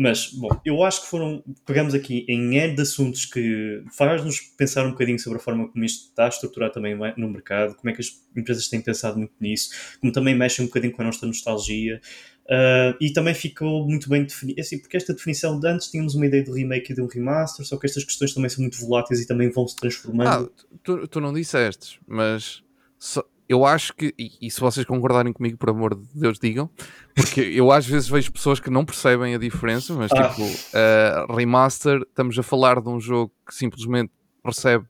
Mas, 0.00 0.30
bom, 0.32 0.48
eu 0.64 0.84
acho 0.84 1.02
que 1.02 1.08
foram. 1.08 1.42
Pegamos 1.66 1.92
aqui 1.92 2.24
em 2.28 2.56
N 2.56 2.76
de 2.76 2.82
assuntos 2.82 3.24
que 3.24 3.82
faz-nos 3.96 4.38
pensar 4.56 4.86
um 4.86 4.92
bocadinho 4.92 5.18
sobre 5.18 5.38
a 5.38 5.42
forma 5.42 5.68
como 5.68 5.84
isto 5.84 6.10
está 6.10 6.28
estruturado 6.28 6.72
também 6.72 6.96
no 7.16 7.28
mercado, 7.28 7.74
como 7.74 7.90
é 7.90 7.92
que 7.92 8.00
as 8.00 8.06
empresas 8.36 8.68
têm 8.68 8.80
pensado 8.80 9.18
muito 9.18 9.34
nisso, 9.40 9.70
como 10.00 10.12
também 10.12 10.36
mexe 10.36 10.62
um 10.62 10.66
bocadinho 10.66 10.92
com 10.92 11.02
a 11.02 11.06
nossa 11.06 11.26
nostalgia. 11.26 12.00
Uh, 12.44 12.94
e 13.00 13.12
também 13.12 13.34
ficou 13.34 13.86
muito 13.88 14.08
bem 14.08 14.22
definido, 14.22 14.60
assim, 14.60 14.78
porque 14.78 14.96
esta 14.96 15.12
definição 15.12 15.58
de 15.58 15.68
antes 15.68 15.90
tínhamos 15.90 16.14
uma 16.14 16.26
ideia 16.26 16.44
de 16.44 16.50
remake 16.52 16.92
e 16.92 16.94
de 16.94 17.02
um 17.02 17.06
remaster, 17.06 17.66
só 17.66 17.76
que 17.76 17.84
estas 17.84 18.04
questões 18.04 18.32
também 18.32 18.48
são 18.48 18.62
muito 18.62 18.78
voláteis 18.78 19.20
e 19.20 19.26
também 19.26 19.50
vão 19.50 19.66
se 19.66 19.74
transformando. 19.74 20.48
Ah, 20.48 20.64
tu, 20.84 21.08
tu 21.08 21.20
não 21.20 21.32
disseste, 21.32 22.00
mas 22.06 22.62
só, 22.98 23.22
eu 23.48 23.64
acho 23.64 23.94
que, 23.94 24.14
e, 24.18 24.30
e, 24.42 24.50
se 24.50 24.60
vocês 24.60 24.84
concordarem 24.84 25.32
comigo, 25.32 25.56
por 25.56 25.70
amor 25.70 25.94
de 25.94 26.06
Deus, 26.14 26.38
digam, 26.38 26.68
porque 27.14 27.40
eu 27.40 27.72
às 27.72 27.86
vezes 27.86 28.08
vejo 28.08 28.30
pessoas 28.30 28.60
que 28.60 28.68
não 28.68 28.84
percebem 28.84 29.34
a 29.34 29.38
diferença, 29.38 29.94
mas 29.94 30.12
ah. 30.12 30.28
tipo, 30.28 30.42
uh, 30.42 31.34
remaster, 31.34 32.02
estamos 32.02 32.38
a 32.38 32.42
falar 32.42 32.80
de 32.80 32.88
um 32.88 33.00
jogo 33.00 33.32
que 33.46 33.54
simplesmente 33.54 34.12
recebe 34.44 34.84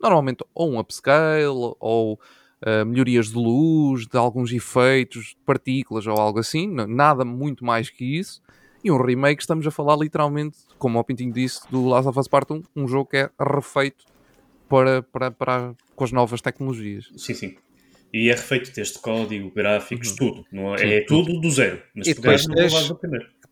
normalmente 0.00 0.44
ou 0.54 0.72
um 0.72 0.78
upscale 0.78 1.74
ou 1.80 2.14
uh, 2.14 2.84
melhorias 2.84 3.28
de 3.28 3.36
luz, 3.36 4.06
de 4.06 4.18
alguns 4.18 4.52
efeitos, 4.52 5.28
de 5.28 5.36
partículas 5.46 6.06
ou 6.06 6.14
algo 6.14 6.38
assim, 6.38 6.68
nada 6.68 7.24
muito 7.24 7.64
mais 7.64 7.88
que 7.88 8.04
isso. 8.04 8.42
E 8.84 8.90
um 8.90 9.00
remake, 9.00 9.40
estamos 9.40 9.66
a 9.66 9.70
falar 9.70 9.96
literalmente, 9.96 10.58
como 10.76 10.98
o 10.98 11.04
Pintinho 11.04 11.32
disse, 11.32 11.60
do 11.70 11.86
Last 11.86 12.08
of 12.08 12.18
Us 12.18 12.26
Part 12.26 12.52
1, 12.52 12.62
um 12.74 12.88
jogo 12.88 13.08
que 13.08 13.16
é 13.16 13.30
refeito 13.40 14.04
para, 14.68 15.02
para, 15.02 15.30
para, 15.30 15.74
com 15.94 16.04
as 16.04 16.10
novas 16.10 16.40
tecnologias. 16.40 17.08
Sim, 17.16 17.34
sim. 17.34 17.56
E 18.12 18.28
é 18.28 18.32
refeito 18.32 18.70
desde 18.74 18.98
código, 18.98 19.50
gráficos, 19.50 20.10
uhum. 20.10 20.16
tudo. 20.16 20.46
Não 20.52 20.74
é, 20.76 20.98
é 20.98 21.00
tudo 21.06 21.40
do 21.40 21.50
zero. 21.50 21.82
Mas 21.94 22.06
e 22.06 22.14
depois 22.14 22.46
não 22.46 22.54
tens. 22.54 22.72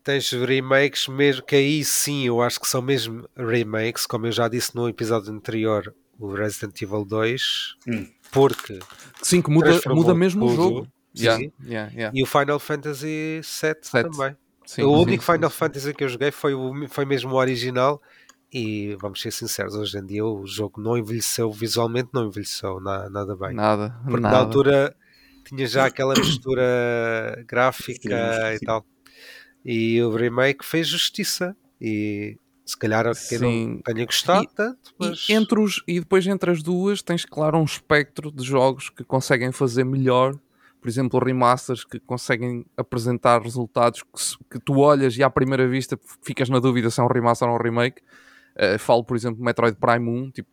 Tens 0.03 0.31
remakes 0.31 1.07
mesmo, 1.07 1.43
que 1.43 1.55
aí 1.55 1.83
sim 1.83 2.25
eu 2.25 2.41
acho 2.41 2.59
que 2.59 2.67
são 2.67 2.81
mesmo 2.81 3.27
remakes, 3.37 4.07
como 4.07 4.25
eu 4.25 4.31
já 4.31 4.47
disse 4.47 4.75
no 4.75 4.89
episódio 4.89 5.31
anterior, 5.31 5.93
o 6.19 6.33
Resident 6.33 6.81
Evil 6.81 7.05
2, 7.05 7.41
hum. 7.87 8.07
porque 8.31 8.79
sim, 9.21 9.43
que 9.43 9.51
muda, 9.51 9.79
muda 9.87 10.15
mesmo 10.15 10.47
tudo. 10.47 10.51
o 10.51 10.55
jogo. 10.55 10.87
Yeah, 11.15 11.43
yeah, 11.63 11.91
yeah. 11.93 12.11
E 12.17 12.23
o 12.23 12.25
Final 12.25 12.57
Fantasy 12.59 13.41
VII 13.43 14.03
também. 14.03 14.35
Sim, 14.65 14.83
o 14.83 14.91
único 14.91 15.23
sim, 15.23 15.33
Final 15.33 15.49
sim. 15.49 15.57
Fantasy 15.57 15.93
que 15.93 16.03
eu 16.03 16.09
joguei 16.09 16.31
foi, 16.31 16.53
o, 16.53 16.87
foi 16.87 17.03
mesmo 17.03 17.31
o 17.31 17.35
original 17.35 18.01
e 18.53 18.95
vamos 18.99 19.21
ser 19.21 19.31
sinceros, 19.31 19.75
hoje 19.75 19.97
em 19.97 20.05
dia 20.05 20.25
o 20.25 20.45
jogo 20.45 20.81
não 20.81 20.97
envelheceu 20.97 21.49
visualmente, 21.51 22.09
não 22.13 22.27
envelheceu 22.27 22.81
na, 22.81 23.09
nada 23.09 23.35
bem. 23.35 23.53
Nada. 23.53 23.97
Porque 24.03 24.19
nada. 24.19 24.35
na 24.35 24.41
altura 24.41 24.95
tinha 25.45 25.65
já 25.65 25.85
aquela 25.85 26.13
mistura 26.19 27.43
gráfica 27.47 28.53
e 28.53 28.59
tal. 28.59 28.85
E 29.63 30.01
o 30.01 30.13
remake 30.13 30.65
fez 30.65 30.87
justiça. 30.87 31.55
E 31.79 32.37
se 32.65 32.77
calhar 32.77 33.05
quem 33.27 33.39
não 33.39 33.81
tenha 33.81 34.05
gostado 34.05 34.43
e, 34.43 34.47
tanto. 34.47 34.93
Mas... 34.99 35.29
E, 35.29 35.33
entre 35.33 35.59
os, 35.59 35.81
e 35.87 35.99
depois 35.99 36.27
entre 36.27 36.51
as 36.51 36.61
duas 36.61 37.01
tens 37.01 37.25
claro 37.25 37.57
um 37.57 37.63
espectro 37.63 38.31
de 38.31 38.43
jogos 38.43 38.89
que 38.89 39.03
conseguem 39.03 39.51
fazer 39.51 39.85
melhor. 39.85 40.35
Por 40.81 40.89
exemplo, 40.89 41.23
remasters 41.23 41.85
que 41.85 41.99
conseguem 41.99 42.65
apresentar 42.75 43.41
resultados 43.41 44.03
que, 44.03 44.57
que 44.57 44.59
tu 44.59 44.79
olhas 44.79 45.15
e 45.15 45.23
à 45.23 45.29
primeira 45.29 45.67
vista 45.67 45.97
ficas 46.23 46.49
na 46.49 46.59
dúvida 46.59 46.89
se 46.89 46.99
é 46.99 47.03
um 47.03 47.07
remaster 47.07 47.47
ou 47.47 47.55
um 47.55 47.61
remake 47.61 48.01
Uh, 48.55 48.77
falo, 48.79 49.03
por 49.03 49.15
exemplo, 49.15 49.43
Metroid 49.43 49.77
Prime 49.77 50.09
1, 50.09 50.31
tipo, 50.31 50.49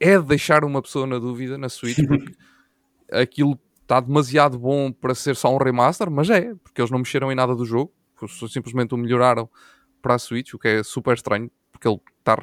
é 0.00 0.18
de 0.18 0.24
deixar 0.24 0.64
uma 0.64 0.82
pessoa 0.82 1.06
na 1.06 1.18
dúvida 1.18 1.56
na 1.56 1.68
Switch, 1.68 1.98
porque 2.06 2.34
aquilo 3.10 3.58
está 3.82 4.00
demasiado 4.00 4.58
bom 4.58 4.92
para 4.92 5.14
ser 5.14 5.34
só 5.34 5.54
um 5.54 5.58
remaster, 5.58 6.10
mas 6.10 6.28
é, 6.28 6.54
porque 6.56 6.80
eles 6.80 6.90
não 6.90 6.98
mexeram 6.98 7.32
em 7.32 7.34
nada 7.34 7.54
do 7.54 7.64
jogo, 7.64 7.92
simplesmente 8.50 8.94
o 8.94 8.98
melhoraram 8.98 9.48
para 10.02 10.14
a 10.14 10.18
Switch, 10.18 10.54
o 10.54 10.58
que 10.58 10.68
é 10.68 10.82
super 10.82 11.14
estranho, 11.14 11.50
porque 11.72 11.88
ele 11.88 12.00
está 12.18 12.36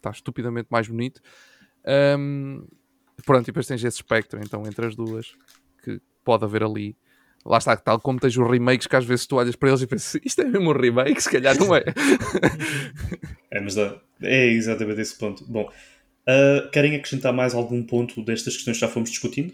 tá 0.00 0.10
estupidamente 0.10 0.68
mais 0.70 0.88
bonito. 0.88 1.20
Um, 2.18 2.66
pronto, 3.24 3.44
e 3.44 3.46
depois 3.46 3.66
tens 3.66 3.84
esse 3.84 3.96
espectro, 3.96 4.40
então, 4.42 4.62
entre 4.66 4.86
as 4.86 4.96
duas, 4.96 5.36
que 5.82 6.00
pode 6.24 6.44
haver 6.44 6.62
ali 6.62 6.96
lá 7.46 7.58
está, 7.58 7.76
tal 7.76 8.00
como 8.00 8.18
tens 8.18 8.36
os 8.36 8.50
remakes 8.50 8.86
que 8.86 8.96
às 8.96 9.04
vezes 9.04 9.26
tu 9.26 9.36
olhas 9.36 9.56
para 9.56 9.68
eles 9.68 9.82
e 9.82 9.86
pensas 9.86 10.20
isto 10.24 10.42
é 10.42 10.44
mesmo 10.44 10.70
um 10.70 10.72
remake, 10.72 11.22
se 11.22 11.30
calhar 11.30 11.56
não 11.58 11.74
é. 11.74 11.84
é, 13.50 13.60
mas 13.60 13.76
é 14.22 14.46
exatamente 14.46 15.00
esse 15.00 15.16
ponto. 15.16 15.44
Bom, 15.44 15.70
uh, 16.28 16.70
querem 16.70 16.96
acrescentar 16.96 17.32
mais 17.32 17.54
algum 17.54 17.82
ponto 17.82 18.22
destas 18.22 18.54
questões 18.54 18.76
que 18.76 18.80
já 18.80 18.88
fomos 18.88 19.10
discutindo? 19.10 19.52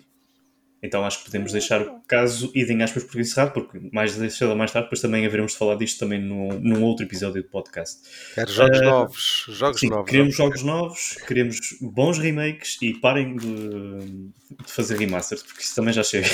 Então 0.82 1.04
acho 1.04 1.18
que 1.18 1.26
podemos 1.26 1.52
deixar 1.52 1.80
o 1.80 2.00
caso 2.08 2.50
idem 2.56 2.82
aspas 2.82 3.04
por 3.04 3.20
encerrado, 3.20 3.52
porque 3.52 3.78
mais 3.92 4.12
cedo 4.34 4.50
ou 4.50 4.56
mais 4.56 4.72
tarde 4.72 4.86
depois 4.86 5.00
também 5.00 5.24
haveremos 5.24 5.52
de 5.52 5.58
falar 5.58 5.76
disto 5.76 6.00
também 6.00 6.20
no, 6.20 6.58
num 6.58 6.82
outro 6.82 7.06
episódio 7.06 7.40
do 7.40 7.48
podcast. 7.48 8.00
Quero 8.34 8.52
jogos 8.52 8.80
uh, 8.80 8.82
novos. 8.82 9.44
Jogos 9.48 9.80
sim, 9.80 9.88
novos. 9.88 10.10
Queremos 10.10 10.34
jogos 10.34 10.62
novos, 10.64 11.16
queremos 11.28 11.58
bons 11.80 12.18
remakes 12.18 12.78
e 12.82 12.94
parem 12.94 13.36
de, 13.36 14.32
de 14.60 14.72
fazer 14.72 14.98
remasters, 14.98 15.44
porque 15.44 15.62
isso 15.62 15.76
também 15.76 15.94
já 15.94 16.02
chega. 16.02 16.28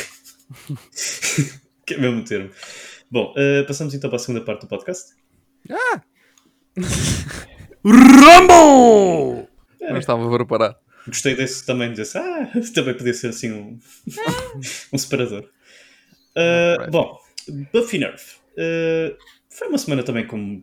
que 1.87 1.95
é 1.95 1.99
mesmo 1.99 2.25
termo. 2.25 2.51
Bom, 3.11 3.33
uh, 3.33 3.67
passamos 3.67 3.95
então 3.95 4.11
para 4.11 4.17
a 4.17 4.21
segunda 4.21 4.45
parte 4.45 4.63
do 4.63 4.69
podcast. 4.69 5.15
Ah! 5.71 6.03
Rumble! 7.85 9.49
É. 9.81 9.93
Não 9.93 9.99
estava 9.99 10.27
a 10.27 10.37
preparar. 10.37 10.79
Gostei 11.07 11.35
desse 11.35 11.65
também, 11.65 11.93
desse. 11.93 12.19
Ah, 12.19 12.51
também 12.75 12.95
podia 12.95 13.15
ser 13.15 13.29
assim 13.29 13.51
um, 13.53 13.79
um 14.93 14.99
separador. 14.99 15.49
Uh, 16.37 16.91
bom, 16.91 17.19
Buffy 17.73 17.99
Nerf. 17.99 18.37
Uh, 18.53 19.17
foi 19.49 19.69
uma 19.69 19.79
semana 19.79 20.03
também 20.03 20.27
com 20.27 20.63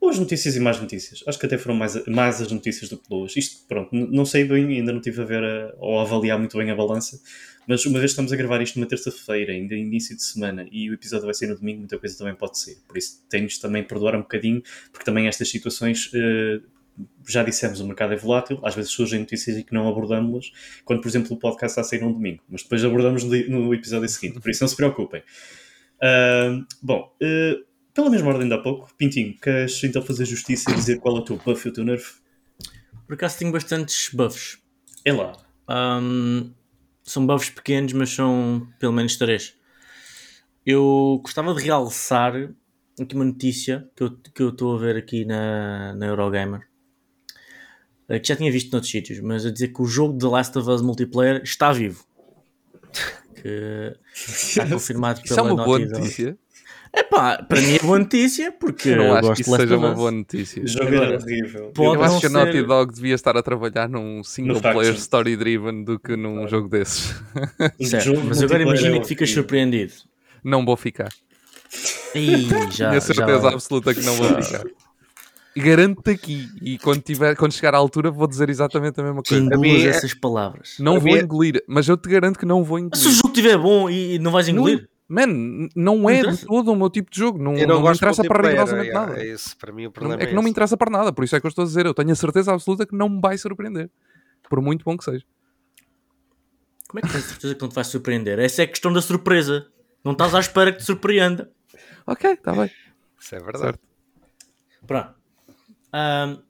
boas 0.00 0.18
notícias 0.18 0.54
e 0.54 0.60
más 0.60 0.80
notícias. 0.80 1.24
Acho 1.26 1.38
que 1.38 1.46
até 1.46 1.56
foram 1.56 1.74
mais, 1.74 2.06
mais 2.06 2.40
as 2.40 2.52
notícias 2.52 2.90
do 2.90 2.98
que 2.98 3.08
boas. 3.08 3.36
Isto, 3.36 3.66
pronto, 3.66 3.90
não 3.92 4.24
sei 4.24 4.44
bem, 4.44 4.66
ainda 4.66 4.92
não 4.92 5.00
tive 5.00 5.22
a 5.22 5.24
ver 5.24 5.42
a, 5.42 5.74
ou 5.78 5.98
a 5.98 6.02
avaliar 6.02 6.38
muito 6.38 6.56
bem 6.58 6.70
a 6.70 6.74
balança, 6.74 7.20
mas 7.68 7.84
uma 7.84 7.98
vez 7.98 8.10
que 8.10 8.12
estamos 8.12 8.32
a 8.32 8.36
gravar 8.36 8.62
isto 8.62 8.78
numa 8.78 8.88
terça-feira, 8.88 9.52
ainda 9.52 9.74
início 9.74 10.16
de 10.16 10.22
semana, 10.22 10.66
e 10.72 10.90
o 10.90 10.94
episódio 10.94 11.26
vai 11.26 11.34
ser 11.34 11.48
no 11.48 11.56
domingo, 11.56 11.80
muita 11.80 11.98
coisa 11.98 12.16
também 12.16 12.34
pode 12.34 12.58
ser. 12.58 12.78
Por 12.88 12.96
isso, 12.96 13.22
temos 13.28 13.58
também 13.58 13.84
perdoar 13.84 14.16
um 14.16 14.22
bocadinho, 14.22 14.62
porque 14.90 15.04
também 15.04 15.28
estas 15.28 15.50
situações, 15.50 16.06
uh, 16.14 16.62
já 17.28 17.42
dissemos, 17.42 17.78
o 17.80 17.86
mercado 17.86 18.14
é 18.14 18.16
volátil, 18.16 18.58
às 18.64 18.74
vezes 18.74 18.90
surgem 18.90 19.20
notícias 19.20 19.58
e 19.58 19.62
que 19.62 19.74
não 19.74 19.86
abordamos-las, 19.86 20.50
quando, 20.82 21.02
por 21.02 21.08
exemplo, 21.08 21.36
o 21.36 21.38
podcast 21.38 21.72
está 21.72 21.82
a 21.82 21.84
sair 21.84 22.00
num 22.00 22.12
domingo, 22.12 22.42
mas 22.48 22.62
depois 22.62 22.82
abordamos 22.82 23.22
no 23.24 23.74
episódio 23.74 24.08
seguinte, 24.08 24.40
por 24.40 24.50
isso 24.50 24.64
não 24.64 24.68
se 24.68 24.74
preocupem. 24.76 25.20
Uh, 26.00 26.64
bom, 26.82 27.14
uh, 27.22 27.66
pela 27.92 28.08
mesma 28.08 28.28
ordem 28.28 28.48
de 28.48 28.54
há 28.54 28.58
pouco, 28.58 28.88
Pintinho, 28.96 29.36
queres 29.38 29.84
então 29.84 30.00
fazer 30.00 30.24
justiça 30.24 30.70
e 30.70 30.74
dizer 30.74 31.00
qual 31.00 31.18
é 31.18 31.20
o 31.20 31.22
teu 31.22 31.36
buff 31.36 31.66
e 31.66 31.70
o 31.70 31.74
teu 31.74 31.84
nerf? 31.84 32.14
Por 33.06 33.14
acaso 33.14 33.38
tenho 33.38 33.52
bastantes 33.52 34.08
buffs. 34.14 34.58
É 35.04 35.12
lá. 35.12 35.36
Um, 35.68 36.52
são 37.08 37.26
buffs 37.26 37.50
pequenos, 37.50 37.92
mas 37.92 38.10
são 38.10 38.66
pelo 38.78 38.92
menos 38.92 39.16
três. 39.16 39.54
Eu 40.64 41.20
gostava 41.22 41.54
de 41.54 41.62
realçar 41.62 42.34
aqui 43.00 43.14
uma 43.14 43.24
notícia 43.24 43.88
que 43.96 44.02
eu 44.02 44.16
que 44.16 44.42
eu 44.42 44.50
estou 44.50 44.76
a 44.76 44.78
ver 44.78 44.96
aqui 44.96 45.24
na, 45.24 45.94
na 45.94 46.06
Eurogamer. 46.06 46.68
Eh, 48.08 48.18
que 48.18 48.28
já 48.28 48.36
tinha 48.36 48.50
visto 48.50 48.72
noutros 48.72 48.90
sítios, 48.90 49.20
mas 49.20 49.44
a 49.44 49.50
dizer 49.50 49.68
que 49.68 49.82
o 49.82 49.86
jogo 49.86 50.18
The 50.18 50.26
Last 50.26 50.58
of 50.58 50.68
Us 50.68 50.82
Multiplayer 50.82 51.42
está 51.42 51.72
vivo. 51.72 52.04
Que 53.40 53.96
está 54.12 54.66
confirmado 54.68 55.22
pela 55.22 55.30
Isso 55.30 55.38
é 55.38 55.42
uma 55.52 55.64
boa 55.64 55.78
notícia. 55.78 56.36
É 56.92 57.02
pá, 57.02 57.42
para 57.42 57.60
mim 57.60 57.74
é 57.74 57.78
boa 57.78 57.98
notícia, 57.98 58.52
porque 58.52 58.90
eu 58.90 58.96
não 58.96 59.14
acho 59.14 59.34
que 59.34 59.42
isso 59.42 59.56
seja 59.56 59.76
uma 59.76 59.94
boa 59.94 60.10
notícia. 60.10 60.62
O 60.62 60.66
jogo 60.66 60.94
era 60.94 61.18
horrível. 61.18 61.72
eu 61.76 62.02
acho 62.02 62.20
que 62.20 62.26
a 62.26 62.30
Naughty 62.30 62.62
Dog 62.62 62.94
devia 62.94 63.14
estar 63.14 63.36
a 63.36 63.42
trabalhar 63.42 63.88
num 63.88 64.22
single 64.24 64.60
player 64.60 64.94
story 64.94 65.36
driven 65.36 65.84
do 65.84 65.98
que 65.98 66.16
num 66.16 66.44
ah. 66.44 66.46
jogo 66.46 66.68
desses. 66.68 67.14
Certo, 67.80 68.20
mas 68.24 68.42
agora 68.42 68.62
imagina 68.62 68.98
que 69.00 69.06
ficas 69.06 69.30
surpreendido. 69.30 69.92
Não 70.42 70.64
vou 70.64 70.76
ficar. 70.76 71.10
Ih, 72.14 72.48
já, 72.72 72.90
Tenho 72.90 73.02
certeza 73.02 73.42
já... 73.42 73.48
absoluta 73.48 73.94
que 73.94 74.02
não 74.02 74.14
vou 74.14 74.42
ficar. 74.42 74.64
Garanto-te 75.56 76.10
aqui, 76.10 76.48
e 76.62 76.78
quando, 76.78 77.02
tiver, 77.02 77.34
quando 77.34 77.52
chegar 77.52 77.74
à 77.74 77.78
altura 77.78 78.12
vou 78.12 78.28
dizer 78.28 78.48
exatamente 78.48 79.00
a 79.00 79.02
mesma 79.02 79.22
coisa. 79.22 79.42
Engolir 79.42 79.86
é... 79.86 79.88
essas 79.88 80.14
palavras. 80.14 80.76
Não 80.78 81.00
vou 81.00 81.16
engolir, 81.16 81.62
mas 81.66 81.88
eu 81.88 81.96
te 81.96 82.08
garanto 82.08 82.38
que 82.38 82.46
não 82.46 82.62
vou 82.62 82.78
engolir. 82.78 82.96
Se 82.96 83.08
o 83.08 83.12
jogo 83.12 83.28
estiver 83.28 83.58
bom 83.58 83.90
e 83.90 84.18
não 84.20 84.30
vais 84.30 84.48
engolir? 84.48 84.82
Não 84.82 84.97
Man, 85.08 85.68
não 85.74 86.08
é 86.08 86.22
de 86.22 86.44
todo 86.44 86.70
o 86.70 86.76
meu 86.76 86.90
tipo 86.90 87.10
de 87.10 87.18
jogo. 87.18 87.38
Não, 87.38 87.54
não, 87.54 87.66
não 87.66 87.82
me 87.82 87.96
interessa 87.96 88.22
para 88.22 88.46
rigorosamente 88.46 88.92
nada. 88.92 89.18
É 89.18 89.26
esse, 89.28 89.56
para 89.56 89.72
mim 89.72 89.86
o 89.86 89.90
problema 89.90 90.20
é, 90.20 90.24
é 90.24 90.26
que 90.28 90.34
não 90.34 90.42
me 90.42 90.50
interessa 90.50 90.76
para 90.76 90.90
nada. 90.90 91.10
Por 91.14 91.24
isso 91.24 91.34
é 91.34 91.40
que 91.40 91.46
eu 91.46 91.48
estou 91.48 91.62
a 91.62 91.66
dizer. 91.66 91.86
Eu 91.86 91.94
tenho 91.94 92.12
a 92.12 92.14
certeza 92.14 92.52
absoluta 92.52 92.84
que 92.84 92.94
não 92.94 93.08
me 93.08 93.18
vai 93.18 93.38
surpreender. 93.38 93.90
Por 94.50 94.60
muito 94.60 94.84
bom 94.84 94.98
que 94.98 95.04
seja. 95.04 95.24
Como 96.88 96.98
é 96.98 97.02
que 97.02 97.12
tens 97.12 97.24
certeza 97.24 97.54
que 97.54 97.62
não 97.62 97.70
te 97.70 97.74
vai 97.74 97.84
surpreender? 97.84 98.38
Essa 98.38 98.62
é 98.62 98.64
a 98.66 98.68
questão 98.68 98.92
da 98.92 99.00
surpresa. 99.00 99.66
Não 100.04 100.12
estás 100.12 100.34
à 100.34 100.40
espera 100.40 100.72
que 100.72 100.78
te 100.78 100.84
surpreenda. 100.84 101.50
Ok, 102.06 102.30
está 102.30 102.52
bem. 102.52 102.70
Isso 103.18 103.34
é 103.34 103.38
verdade. 103.38 103.64
Certo. 103.64 103.80
Pronto. 104.86 105.14
Um, 105.94 106.42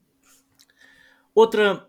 outra, 1.33 1.87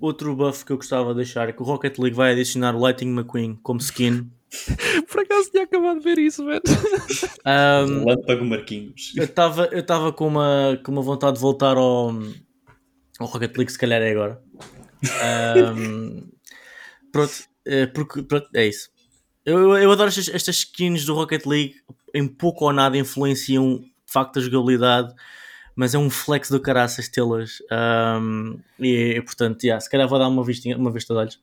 outro 0.00 0.36
buff 0.36 0.66
que 0.66 0.72
eu 0.72 0.76
gostava 0.76 1.10
de 1.10 1.16
deixar 1.16 1.48
é 1.48 1.52
que 1.52 1.62
o 1.62 1.64
Rocket 1.64 1.98
League 1.98 2.16
vai 2.16 2.32
adicionar 2.32 2.74
o 2.74 2.78
Lightning 2.78 3.12
McQueen 3.12 3.58
como 3.62 3.80
skin 3.80 4.30
Por 5.10 5.22
acaso 5.22 5.50
tinha 5.50 5.64
acabado 5.64 5.98
de 5.98 6.04
ver 6.04 6.18
isso, 6.18 6.44
velho. 6.44 6.62
Um, 7.46 8.04
Lâmpago 8.04 8.44
Marquinhos. 8.44 9.12
Eu 9.16 9.24
estava 9.24 9.68
eu 9.72 10.12
com, 10.12 10.28
uma, 10.28 10.80
com 10.84 10.92
uma 10.92 11.02
vontade 11.02 11.34
de 11.34 11.40
voltar 11.40 11.76
ao, 11.76 12.10
ao 13.18 13.26
Rocket 13.26 13.56
League, 13.56 13.72
se 13.72 13.78
calhar 13.78 14.00
é 14.00 14.10
agora. 14.10 14.42
Um, 15.76 16.28
pronto, 17.12 17.32
é, 17.66 17.86
porque, 17.86 18.22
pronto, 18.22 18.48
é 18.54 18.66
isso. 18.66 18.90
Eu, 19.44 19.76
eu 19.76 19.92
adoro 19.92 20.08
estas, 20.08 20.28
estas 20.28 20.56
skins 20.56 21.04
do 21.04 21.14
Rocket 21.14 21.44
League, 21.46 21.74
em 22.14 22.26
pouco 22.26 22.64
ou 22.64 22.72
nada 22.72 22.96
influenciam 22.96 23.78
de 23.78 24.12
facto 24.12 24.38
a 24.38 24.42
jogabilidade, 24.42 25.14
mas 25.76 25.94
é 25.94 25.98
um 25.98 26.08
flex 26.08 26.48
do 26.48 26.60
caraças 26.60 27.08
tê-las. 27.08 27.58
Um, 27.70 28.58
e, 28.78 29.16
e, 29.16 29.22
portanto, 29.22 29.64
yeah, 29.64 29.80
se 29.80 29.90
calhar 29.90 30.08
vou 30.08 30.18
dar 30.18 30.28
uma 30.28 30.44
vista, 30.44 30.68
uma 30.76 30.90
vista 30.90 31.12
de 31.12 31.20
olhos. 31.20 31.40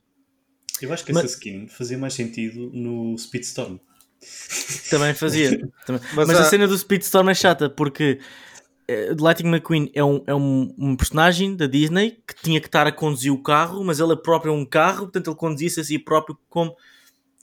Eu 0.82 0.92
acho 0.92 1.04
que 1.04 1.12
Mas- 1.12 1.24
essa 1.24 1.34
skin 1.34 1.66
fazia 1.68 1.96
mais 1.98 2.14
sentido 2.14 2.70
no 2.72 3.16
Speedstorm. 3.18 3.76
Também 4.90 5.14
fazia. 5.14 5.50
Também. 5.86 6.00
Mas 6.14 6.28
Mas, 6.28 6.36
a 6.38 6.44
cena 6.44 6.66
do 6.68 6.76
Speedstorm 6.78 7.28
é 7.28 7.34
chata 7.34 7.68
porque 7.68 8.20
eh, 8.88 9.14
Lightning 9.18 9.48
McQueen 9.50 9.90
é, 9.94 10.04
um, 10.04 10.22
é 10.26 10.34
um, 10.34 10.72
um 10.78 10.96
personagem 10.96 11.56
da 11.56 11.66
Disney 11.66 12.18
que 12.26 12.34
tinha 12.42 12.60
que 12.60 12.66
estar 12.68 12.86
a 12.86 12.92
conduzir 12.92 13.32
o 13.32 13.42
carro, 13.42 13.82
mas 13.84 13.98
ele 14.00 14.16
próprio 14.16 14.52
é 14.52 14.56
um 14.56 14.64
carro, 14.64 15.02
portanto 15.06 15.28
ele 15.28 15.36
conduzia-se 15.36 15.80
a 15.80 15.84
si 15.84 15.98
próprio 15.98 16.38
como 16.48 16.72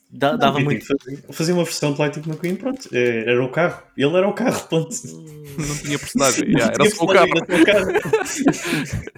dá- 0.09 0.37
dava 0.37 0.57
Não, 0.59 0.65
muito. 0.65 0.85
Fazia, 0.85 1.23
fazia 1.31 1.53
uma 1.53 1.63
versão 1.65 1.91
de 1.93 1.99
Lightning 1.99 2.25
McQueen, 2.29 2.55
pronto. 2.55 2.87
é, 2.93 3.29
Era 3.29 3.43
o 3.43 3.49
carro. 3.51 3.83
Ele 3.97 4.15
era 4.15 4.27
o 4.29 4.33
carro, 4.33 4.67
ponto. 4.69 4.95
Não 5.05 5.77
tinha 5.83 5.99
personagem. 5.99 6.45
yeah, 6.45 6.73
era 6.73 6.83
Tinha 6.85 6.95
só 6.95 7.03
o 7.03 7.07
carro. 7.07 7.27
personagem, 7.29 7.69
era 7.69 8.25
só 8.25 8.41
o 8.69 8.75
carro. 8.85 9.09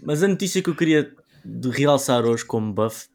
Mas 0.02 0.22
a 0.22 0.28
notícia 0.28 0.60
que 0.62 0.70
eu 0.70 0.74
queria 0.74 1.12
de 1.44 1.68
realçar 1.70 2.24
hoje 2.24 2.44
como 2.44 2.72
buff 2.72 3.06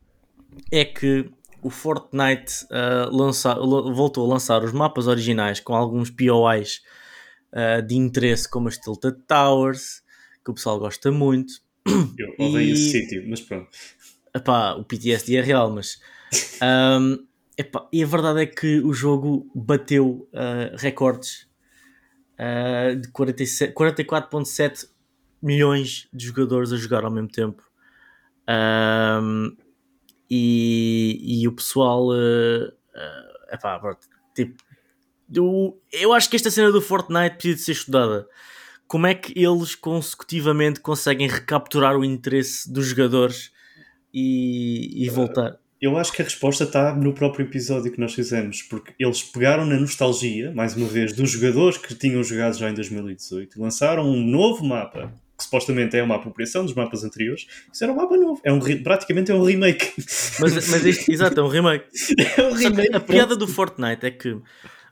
é 0.71 0.85
que 0.85 1.29
o 1.61 1.69
Fortnite 1.69 2.65
ah, 2.71 3.09
lança- 3.11 3.53
la- 3.55 3.91
voltou 3.93 4.25
a 4.25 4.33
lançar 4.33 4.63
os 4.63 4.71
mapas 4.71 5.07
originais 5.07 5.59
com 5.59 5.75
alguns 5.75 6.09
POIs 6.09 6.81
ah, 7.51 7.81
de 7.81 7.95
interesse, 7.95 8.49
como 8.49 8.67
as 8.67 8.77
Tilted 8.77 9.17
Towers, 9.27 10.01
que 10.43 10.51
o 10.51 10.53
pessoal 10.53 10.79
gosta 10.79 11.11
muito. 11.11 11.53
Eu 12.17 12.29
odeio 12.47 12.69
E- 12.69 12.71
esse 12.71 12.91
sítio, 12.91 13.23
mas 13.29 13.41
pronto. 13.41 13.69
Epá, 14.35 14.73
o 14.75 14.83
PTSD 14.83 15.37
é 15.37 15.41
real, 15.41 15.71
mas. 15.71 15.99
ahm, 16.61 17.15
epá, 17.57 17.87
e 17.91 18.03
a 18.03 18.05
verdade 18.07 18.41
é 18.41 18.45
que 18.45 18.79
o 18.81 18.93
jogo 18.93 19.49
bateu 19.55 20.29
ah, 20.33 20.75
recordes 20.77 21.47
ah, 22.37 22.93
de 22.95 23.07
47 23.11 23.73
44,7 23.73 24.87
milhões 25.41 26.07
de 26.13 26.27
jogadores 26.27 26.71
a 26.71 26.77
jogar 26.77 27.03
ao 27.03 27.11
mesmo 27.11 27.29
tempo. 27.29 27.63
Ahm, 28.47 29.55
e, 30.29 31.41
e 31.41 31.47
o 31.47 31.51
pessoal. 31.51 32.11
ah, 32.11 32.71
ah, 32.95 33.55
epá, 33.55 33.79
pronto, 33.79 33.99
tipo, 34.35 34.63
eu, 35.33 35.81
eu 35.91 36.13
acho 36.13 36.29
que 36.29 36.35
esta 36.35 36.51
cena 36.51 36.71
do 36.71 36.81
Fortnite 36.81 37.35
precisa 37.35 37.55
de 37.55 37.61
ser 37.61 37.71
estudada. 37.73 38.27
Como 38.87 39.05
é 39.05 39.13
que 39.13 39.33
eles 39.39 39.75
consecutivamente 39.75 40.79
conseguem 40.79 41.27
recapturar 41.27 41.95
o 41.95 42.03
interesse 42.03 42.71
dos 42.71 42.87
jogadores 42.87 43.51
e, 44.13 45.05
e 45.05 45.09
voltar? 45.09 45.59
Eu 45.79 45.97
acho 45.97 46.11
que 46.11 46.21
a 46.21 46.25
resposta 46.25 46.65
está 46.65 46.93
no 46.93 47.13
próprio 47.13 47.45
episódio 47.45 47.91
que 47.91 47.99
nós 47.99 48.13
fizemos, 48.13 48.61
porque 48.63 48.93
eles 48.99 49.23
pegaram 49.23 49.65
na 49.65 49.79
nostalgia, 49.79 50.51
mais 50.51 50.75
uma 50.75 50.87
vez, 50.87 51.13
dos 51.13 51.31
jogadores 51.31 51.77
que 51.77 51.95
tinham 51.95 52.21
jogado 52.21 52.57
já 52.57 52.69
em 52.69 52.73
2018 52.73 53.57
e 53.57 53.61
lançaram 53.61 54.03
um 54.03 54.21
novo 54.21 54.65
mapa, 54.65 55.13
que 55.39 55.45
supostamente 55.45 55.95
é 55.95 56.03
uma 56.03 56.17
apropriação 56.17 56.65
dos 56.65 56.73
mapas 56.73 57.03
anteriores. 57.03 57.47
Isso 57.71 57.81
era 57.81 57.93
um 57.93 57.95
mapa 57.95 58.17
novo, 58.17 58.41
é 58.43 58.51
um, 58.51 58.59
praticamente 58.83 59.31
é 59.31 59.33
um 59.33 59.43
remake. 59.43 59.93
Mas, 60.39 60.69
mas 60.69 60.85
isto, 60.85 61.09
exato, 61.09 61.39
é 61.39 61.43
um 61.43 61.47
remake. 61.47 61.85
é 62.37 62.43
um 62.43 62.53
remake. 62.53 62.93
a 62.93 62.99
piada 62.99 63.35
do 63.37 63.47
Fortnite 63.47 64.05
é 64.05 64.11
que 64.11 64.37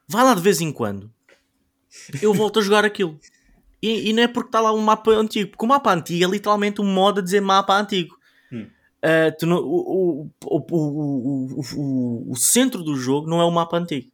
vai 0.08 0.24
lá 0.24 0.34
de 0.34 0.41
vez 0.41 0.62
em 0.62 0.72
quando, 0.72 1.12
eu 2.22 2.34
volto 2.34 2.60
a 2.60 2.62
jogar 2.62 2.86
aquilo. 2.86 3.20
E, 3.84 4.10
e 4.10 4.14
não 4.14 4.24
é 4.24 4.28
porque 4.28 4.48
está 4.48 4.62
lá 4.62 4.74
um 4.74 4.80
mapa 4.80 5.12
antigo, 5.12 5.52
porque 5.52 5.66
o 5.66 5.68
mapa 5.68 5.93
antigo 5.93 6.24
é 6.24 6.28
literalmente 6.28 6.82
um 6.82 6.86
modo 6.86 7.20
a 7.20 7.24
dizer 7.24 7.41
mapa 7.41 7.78
antigo. 7.78 8.16
Hum. 8.52 8.68
Ah, 9.04 9.36
não- 9.43 9.58
o, 9.60 10.32
o, 10.45 10.66
o, 10.72 12.32
o, 12.32 12.36
centro 12.36 12.82
do 12.82 12.95
jogo 12.95 13.30
não 13.30 13.41
é 13.41 13.45
o 13.45 13.52
mapa 13.52 13.78
antigo. 13.78 14.10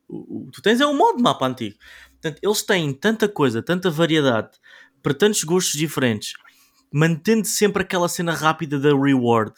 Tu 0.52 0.62
tens 0.62 0.82
é 0.82 0.88
um 0.88 0.98
modo 0.98 1.18
de 1.18 1.24
mapa 1.24 1.46
antigo. 1.46 1.78
Portanto, 2.24 2.40
eles 2.42 2.62
têm 2.64 2.94
tanta 2.94 3.28
coisa, 3.28 3.62
tanta 3.62 3.90
variedade, 3.90 4.52
para 5.04 5.14
tantos 5.14 5.44
gostos 5.44 5.78
diferentes, 5.78 6.34
mantendo 6.92 7.46
sempre 7.46 7.84
aquela 7.84 8.08
cena 8.08 8.34
rápida 8.34 8.80
da 8.80 8.90
reward. 8.90 9.54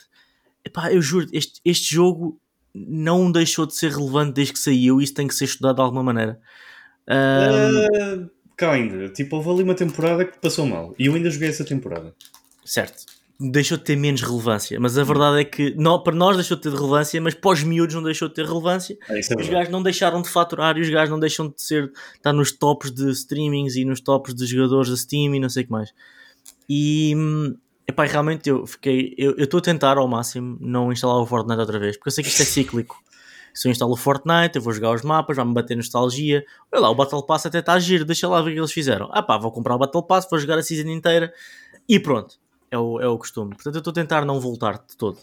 Epá, 0.65 0.91
eu 0.91 1.01
juro, 1.01 1.27
este, 1.31 1.61
este 1.63 1.93
jogo 1.93 2.37
não 2.73 3.31
deixou 3.31 3.65
de 3.65 3.75
ser 3.75 3.91
relevante 3.91 4.33
desde 4.33 4.53
que 4.53 4.59
saiu. 4.59 4.99
Isso 4.99 5.13
tem 5.13 5.27
que 5.27 5.35
ser 5.35 5.45
estudado 5.45 5.75
de 5.75 5.81
alguma 5.81 6.03
maneira. 6.03 6.39
Ahm, 7.07 8.25
Uh, 8.25 8.29
cá 8.57 8.71
ainda, 8.71 9.09
tipo, 9.09 9.35
houve 9.35 9.49
ali 9.49 9.63
uma 9.63 9.75
temporada 9.75 10.25
que 10.25 10.39
passou 10.39 10.65
mal. 10.65 10.95
E 10.97 11.05
eu 11.05 11.13
ainda 11.13 11.29
joguei 11.29 11.49
essa 11.49 11.63
temporada. 11.63 12.13
certo. 12.65 13.05
Deixou 13.37 13.77
de 13.77 13.83
ter 13.83 13.97
menos 13.97 14.21
relevância. 14.21 14.79
Mas 14.79 14.97
a 14.97 15.03
verdade 15.03 15.41
é 15.41 15.43
que 15.43 15.75
não, 15.75 16.01
para 16.01 16.15
nós 16.15 16.37
deixou 16.37 16.55
de 16.55 16.63
ter 16.63 16.71
relevância, 16.71 17.19
mas 17.19 17.33
para 17.33 17.51
os 17.51 17.63
miúdos 17.63 17.93
não 17.93 18.01
deixou 18.01 18.29
de 18.29 18.33
ter 18.33 18.45
relevância. 18.45 18.97
Isso 19.09 19.11
é 19.11 19.19
Os 19.19 19.27
verdade. 19.27 19.49
gajos 19.51 19.71
não 19.71 19.83
deixaram 19.83 20.21
de 20.21 20.29
faturar 20.29 20.77
e 20.77 20.81
os 20.81 20.89
gajos 20.89 21.09
não 21.09 21.19
deixam 21.19 21.49
de 21.49 21.61
ser 21.61 21.91
estar 22.15 22.31
nos 22.31 22.53
tops 22.53 22.91
de 22.91 23.09
streamings 23.11 23.75
e 23.75 23.83
nos 23.83 23.99
tops 23.99 24.33
de 24.33 24.45
jogadores 24.45 24.89
da 24.89 24.95
Steam 24.95 25.35
e 25.35 25.39
não 25.39 25.49
sei 25.49 25.63
o 25.63 25.65
que 25.65 25.71
mais. 25.71 25.93
E 26.69 27.13
hum, 27.15 27.57
epá, 27.87 28.05
realmente 28.05 28.49
eu 28.49 28.65
fiquei. 28.65 29.13
Eu 29.17 29.35
estou 29.37 29.57
a 29.57 29.61
tentar 29.61 29.97
ao 29.97 30.07
máximo 30.07 30.57
não 30.61 30.91
instalar 30.91 31.17
o 31.17 31.25
Fortnite 31.25 31.59
outra 31.59 31.77
vez, 31.77 31.97
porque 31.97 32.07
eu 32.07 32.13
sei 32.13 32.23
que 32.23 32.29
isto 32.29 32.41
é 32.41 32.45
cíclico. 32.45 33.03
Se 33.53 33.67
eu 33.67 33.71
instalo 33.71 33.93
o 33.93 33.97
Fortnite, 33.97 34.55
eu 34.55 34.61
vou 34.61 34.73
jogar 34.73 34.93
os 34.93 35.01
mapas, 35.01 35.35
vai-me 35.35 35.53
bater 35.53 35.75
nostalgia. 35.77 36.45
Olha 36.71 36.81
lá, 36.83 36.89
o 36.89 36.95
Battle 36.95 37.25
Pass 37.25 37.45
até 37.45 37.59
está 37.59 37.77
giro, 37.79 38.03
deixa 38.05 38.27
lá 38.27 38.41
ver 38.41 38.51
o 38.51 38.53
que 38.53 38.59
eles 38.59 38.71
fizeram. 38.71 39.09
Ah 39.11 39.21
pá, 39.23 39.37
vou 39.37 39.51
comprar 39.51 39.75
o 39.75 39.77
Battle 39.77 40.03
Pass, 40.03 40.27
vou 40.29 40.39
jogar 40.39 40.57
a 40.57 40.63
season 40.63 40.89
inteira 40.89 41.33
e 41.87 41.99
pronto. 41.99 42.35
É 42.75 42.79
o, 42.79 42.99
é 42.99 43.07
o 43.07 43.17
costume. 43.17 43.51
Portanto, 43.55 43.75
eu 43.75 43.79
estou 43.79 43.91
a 43.91 43.93
tentar 43.93 44.25
não 44.25 44.39
voltar 44.39 44.73
de 44.87 44.97
todo. 44.97 45.17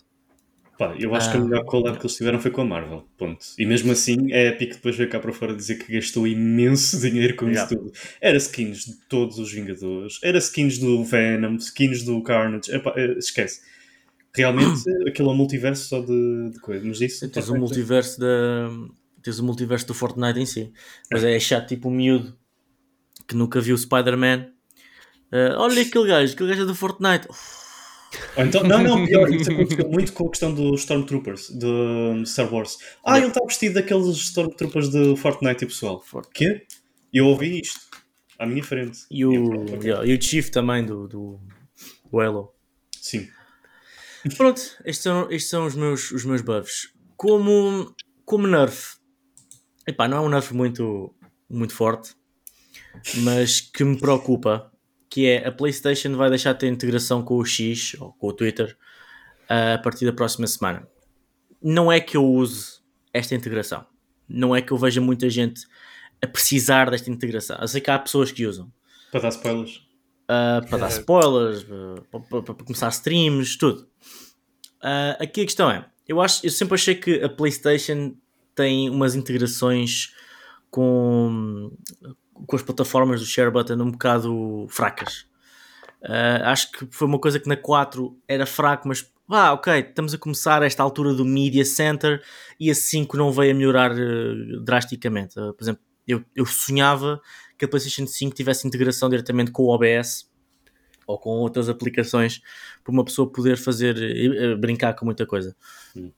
Pá, 0.79 0.97
eu 0.99 1.15
acho 1.15 1.31
que 1.31 1.37
a 1.37 1.41
Ah. 1.41 1.45
melhor 1.45 1.65
collab 1.67 1.99
que 1.99 2.07
eles 2.07 2.17
tiveram 2.17 2.41
foi 2.41 2.51
com 2.51 2.63
a 2.63 2.65
Marvel. 2.65 3.05
Ponto. 3.19 3.45
E 3.59 3.67
mesmo 3.67 3.93
assim, 3.93 4.33
é 4.33 4.49
a 4.49 4.51
Epic 4.53 4.73
depois 4.73 4.97
veio 4.97 5.11
cá 5.11 5.21
para 5.21 5.33
fora 5.33 5.55
dizer 5.55 5.77
que 5.77 5.93
gastou 5.93 6.27
imenso 6.27 6.99
dinheiro 7.07 7.37
com 7.37 7.45
Yeah. 7.47 7.67
isso 7.71 7.77
tudo. 7.77 7.93
Era 8.21 8.37
skins 8.39 8.87
de 8.87 8.95
todos 9.07 9.39
os 9.39 9.53
Vingadores, 9.53 10.19
era 10.23 10.39
skins 10.39 10.79
do 10.79 11.05
Venom, 11.05 11.57
skins 11.57 12.03
do 12.05 12.23
Carnage. 12.23 12.73
Epá, 12.75 12.95
eh, 12.97 13.19
esquece. 13.19 13.61
Realmente, 14.35 14.83
aquilo 15.07 15.29
é 15.29 15.33
um 15.33 15.37
multiverso 15.37 15.87
só 15.89 16.01
de, 16.01 16.51
de 16.55 16.59
coisa. 16.61 16.85
Mas 16.87 17.01
isso. 17.03 17.29
Tens 17.29 17.49
o 17.51 17.55
multiverso 17.55 18.19
da. 18.19 18.71
Tens 19.23 19.39
o 19.39 19.45
multiverso 19.45 19.87
do 19.87 19.93
Fortnite 19.95 20.41
em 20.41 20.47
si. 20.47 20.73
Mas 21.13 21.23
é 21.23 21.39
chato, 21.39 21.69
tipo 21.69 21.89
um 21.91 21.93
miúdo 21.93 22.35
que 23.29 23.37
nunca 23.37 23.61
viu 23.61 23.75
o 23.75 23.79
Spider-Man. 23.79 24.49
Ah, 25.33 25.57
olha 25.59 25.81
aquele 25.83 26.07
gajo, 26.07 26.35
aquele 26.35 26.51
gajo 26.51 26.63
é 26.63 26.67
do 26.67 26.75
Fortnite. 26.75 27.29
Ou 28.37 28.45
então, 28.45 28.63
não, 28.63 28.83
não, 28.83 29.07
pior, 29.07 29.33
isso 29.33 29.51
aconteceu 29.51 29.89
muito 29.89 30.13
com 30.13 30.27
a 30.27 30.31
questão 30.31 30.55
dos 30.55 30.81
Stormtroopers 30.81 31.49
de 31.49 32.27
Star 32.27 32.53
Wars. 32.53 32.77
Ah, 33.05 33.17
ele 33.17 33.29
está 33.29 33.41
vestido 33.43 33.77
daqueles 33.77 34.07
Stormtroopers 34.09 34.91
de 34.91 35.17
Fortnite 35.17 35.65
e 35.65 35.67
pessoal. 35.67 36.05
Quê? 36.35 36.67
Eu 37.13 37.27
ouvi 37.27 37.61
isto 37.61 37.81
à 38.39 38.47
minha 38.47 38.63
frente. 38.63 39.01
E 39.11 39.25
o, 39.25 39.65
yeah, 39.83 40.07
e 40.07 40.15
o 40.15 40.21
Chief 40.21 40.51
também 40.51 40.85
do, 40.85 41.09
do, 41.09 41.41
do 42.11 42.21
Halo. 42.21 42.53
Sim. 43.01 43.29
Pronto, 44.37 44.61
estes 44.85 45.03
são, 45.03 45.31
estes 45.31 45.51
são 45.51 45.67
os, 45.67 45.75
meus, 45.75 46.11
os 46.11 46.25
meus 46.25 46.43
buffs. 46.43 46.93
Como, 47.17 47.95
como 48.25 48.47
nerf, 48.47 48.97
epá, 49.87 50.07
não 50.07 50.19
é 50.19 50.21
um 50.21 50.29
nerf 50.29 50.55
muito, 50.55 51.15
muito 51.49 51.75
forte, 51.75 52.15
mas 53.17 53.61
que 53.61 53.85
me 53.85 53.99
preocupa, 53.99 54.72
que 55.13 55.27
é 55.27 55.47
a 55.47 55.53
PlayStation 55.53 56.17
vai 56.17 56.31
deixar 56.31 56.55
de 56.55 56.61
ter 56.61 56.69
integração 56.69 57.23
com 57.23 57.37
o 57.37 57.45
X, 57.45 57.95
ou 58.01 58.15
com 58.15 58.29
o 58.29 58.33
Twitter, 58.33 58.75
a 59.47 59.77
partir 59.77 60.07
da 60.07 60.13
próxima 60.13 60.47
semana. 60.47 60.89
Não 61.63 61.93
é 61.93 62.01
que 62.01 62.17
eu 62.17 62.25
use 62.25 62.81
esta 63.13 63.35
integração. 63.35 63.85
Não 64.27 64.57
é 64.57 64.63
que 64.63 64.73
eu 64.73 64.79
veja 64.79 65.03
muita 65.03 65.29
gente 65.29 65.67
a 66.23 66.27
precisar 66.27 66.91
desta 66.91 67.11
integração. 67.11 67.59
Eu 67.61 67.69
sei 67.69 67.83
que 67.83 67.91
há 67.91 67.99
pessoas 67.99 68.33
que 68.33 68.47
usam. 68.47 68.73
Para 69.11 69.21
dar 69.21 69.29
spoilers. 69.29 69.77
Uh, 69.77 70.67
para 70.71 70.79
dar 70.79 70.89
spoilers, 70.89 71.63
uh, 71.65 72.03
para, 72.11 72.21
para- 72.21 72.55
para 72.55 72.65
começar 72.65 72.89
streams, 72.89 73.59
tudo. 73.59 73.83
Uh, 74.83 75.21
aqui 75.21 75.43
a 75.43 75.45
questão 75.45 75.71
é: 75.71 75.85
eu, 76.09 76.23
acho, 76.23 76.47
eu 76.47 76.51
sempre 76.51 76.75
achei 76.75 76.95
que 76.95 77.23
a 77.23 77.29
PlayStation 77.29 78.17
tem 78.55 78.89
umas 78.89 79.15
integrações 79.15 80.15
com, 80.71 81.71
com 82.47 82.57
as 82.57 82.63
plataformas 82.63 83.21
do 83.21 83.27
Share 83.27 83.51
Button 83.51 83.75
um 83.75 83.91
bocado 83.91 84.67
fracas. 84.69 85.27
Uh, 86.03 86.43
acho 86.45 86.73
que 86.73 86.89
foi 86.91 87.07
uma 87.07 87.19
coisa 87.19 87.39
que 87.39 87.49
na 87.49 87.57
4 87.57 88.17
era 88.27 88.45
fraco, 88.45 88.89
mas 88.89 89.09
ah, 89.29 89.53
ok, 89.53 89.79
estamos 89.79 90.13
a 90.13 90.19
começar 90.19 90.63
a 90.63 90.67
esta 90.67 90.83
altura 90.83 91.15
do 91.15 91.25
Media 91.25 91.65
Center 91.65 92.23
e 92.59 92.71
a 92.71 92.75
5 92.75 93.17
não 93.17 93.33
veio 93.33 93.53
a 93.53 93.55
melhorar 93.55 93.93
uh, 93.93 94.61
drasticamente. 94.63 95.39
Uh, 95.39 95.55
por 95.55 95.63
exemplo, 95.63 95.83
eu, 96.07 96.25
eu 96.35 96.45
sonhava 96.45 97.21
que 97.57 97.65
a 97.65 97.69
PlayStation 97.69 98.07
5 98.07 98.35
tivesse 98.35 98.67
integração 98.67 99.09
diretamente 99.09 99.51
com 99.53 99.63
o 99.63 99.69
OBS 99.69 100.29
ou 101.07 101.19
com 101.19 101.31
outras 101.31 101.69
aplicações 101.69 102.41
para 102.83 102.93
uma 102.93 103.05
pessoa 103.05 103.31
poder 103.31 103.57
fazer 103.57 103.97
eh, 103.99 104.55
brincar 104.57 104.95
com 104.95 105.05
muita 105.05 105.27
coisa. 105.27 105.55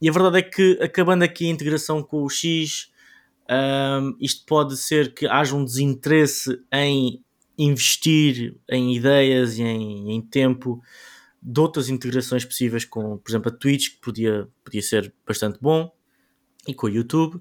E 0.00 0.08
a 0.08 0.12
verdade 0.12 0.38
é 0.38 0.42
que 0.42 0.78
acabando 0.80 1.22
aqui 1.22 1.46
a 1.46 1.50
integração 1.50 2.02
com 2.02 2.22
o 2.22 2.28
X, 2.28 2.90
ahm, 3.48 4.12
isto 4.20 4.44
pode 4.46 4.76
ser 4.76 5.14
que 5.14 5.26
haja 5.26 5.54
um 5.54 5.64
desinteresse 5.64 6.60
em 6.72 7.22
investir 7.58 8.56
em 8.68 8.96
ideias 8.96 9.58
e 9.58 9.62
em, 9.62 10.12
em 10.12 10.20
tempo 10.22 10.82
de 11.42 11.60
outras 11.60 11.88
integrações 11.88 12.44
possíveis 12.44 12.84
com, 12.84 13.18
por 13.18 13.30
exemplo, 13.30 13.52
a 13.52 13.54
Twitch, 13.56 13.90
que 13.90 14.00
podia, 14.00 14.48
podia 14.64 14.82
ser 14.82 15.12
bastante 15.26 15.58
bom, 15.60 15.92
e 16.66 16.72
com 16.74 16.86
o 16.86 16.90
YouTube, 16.90 17.40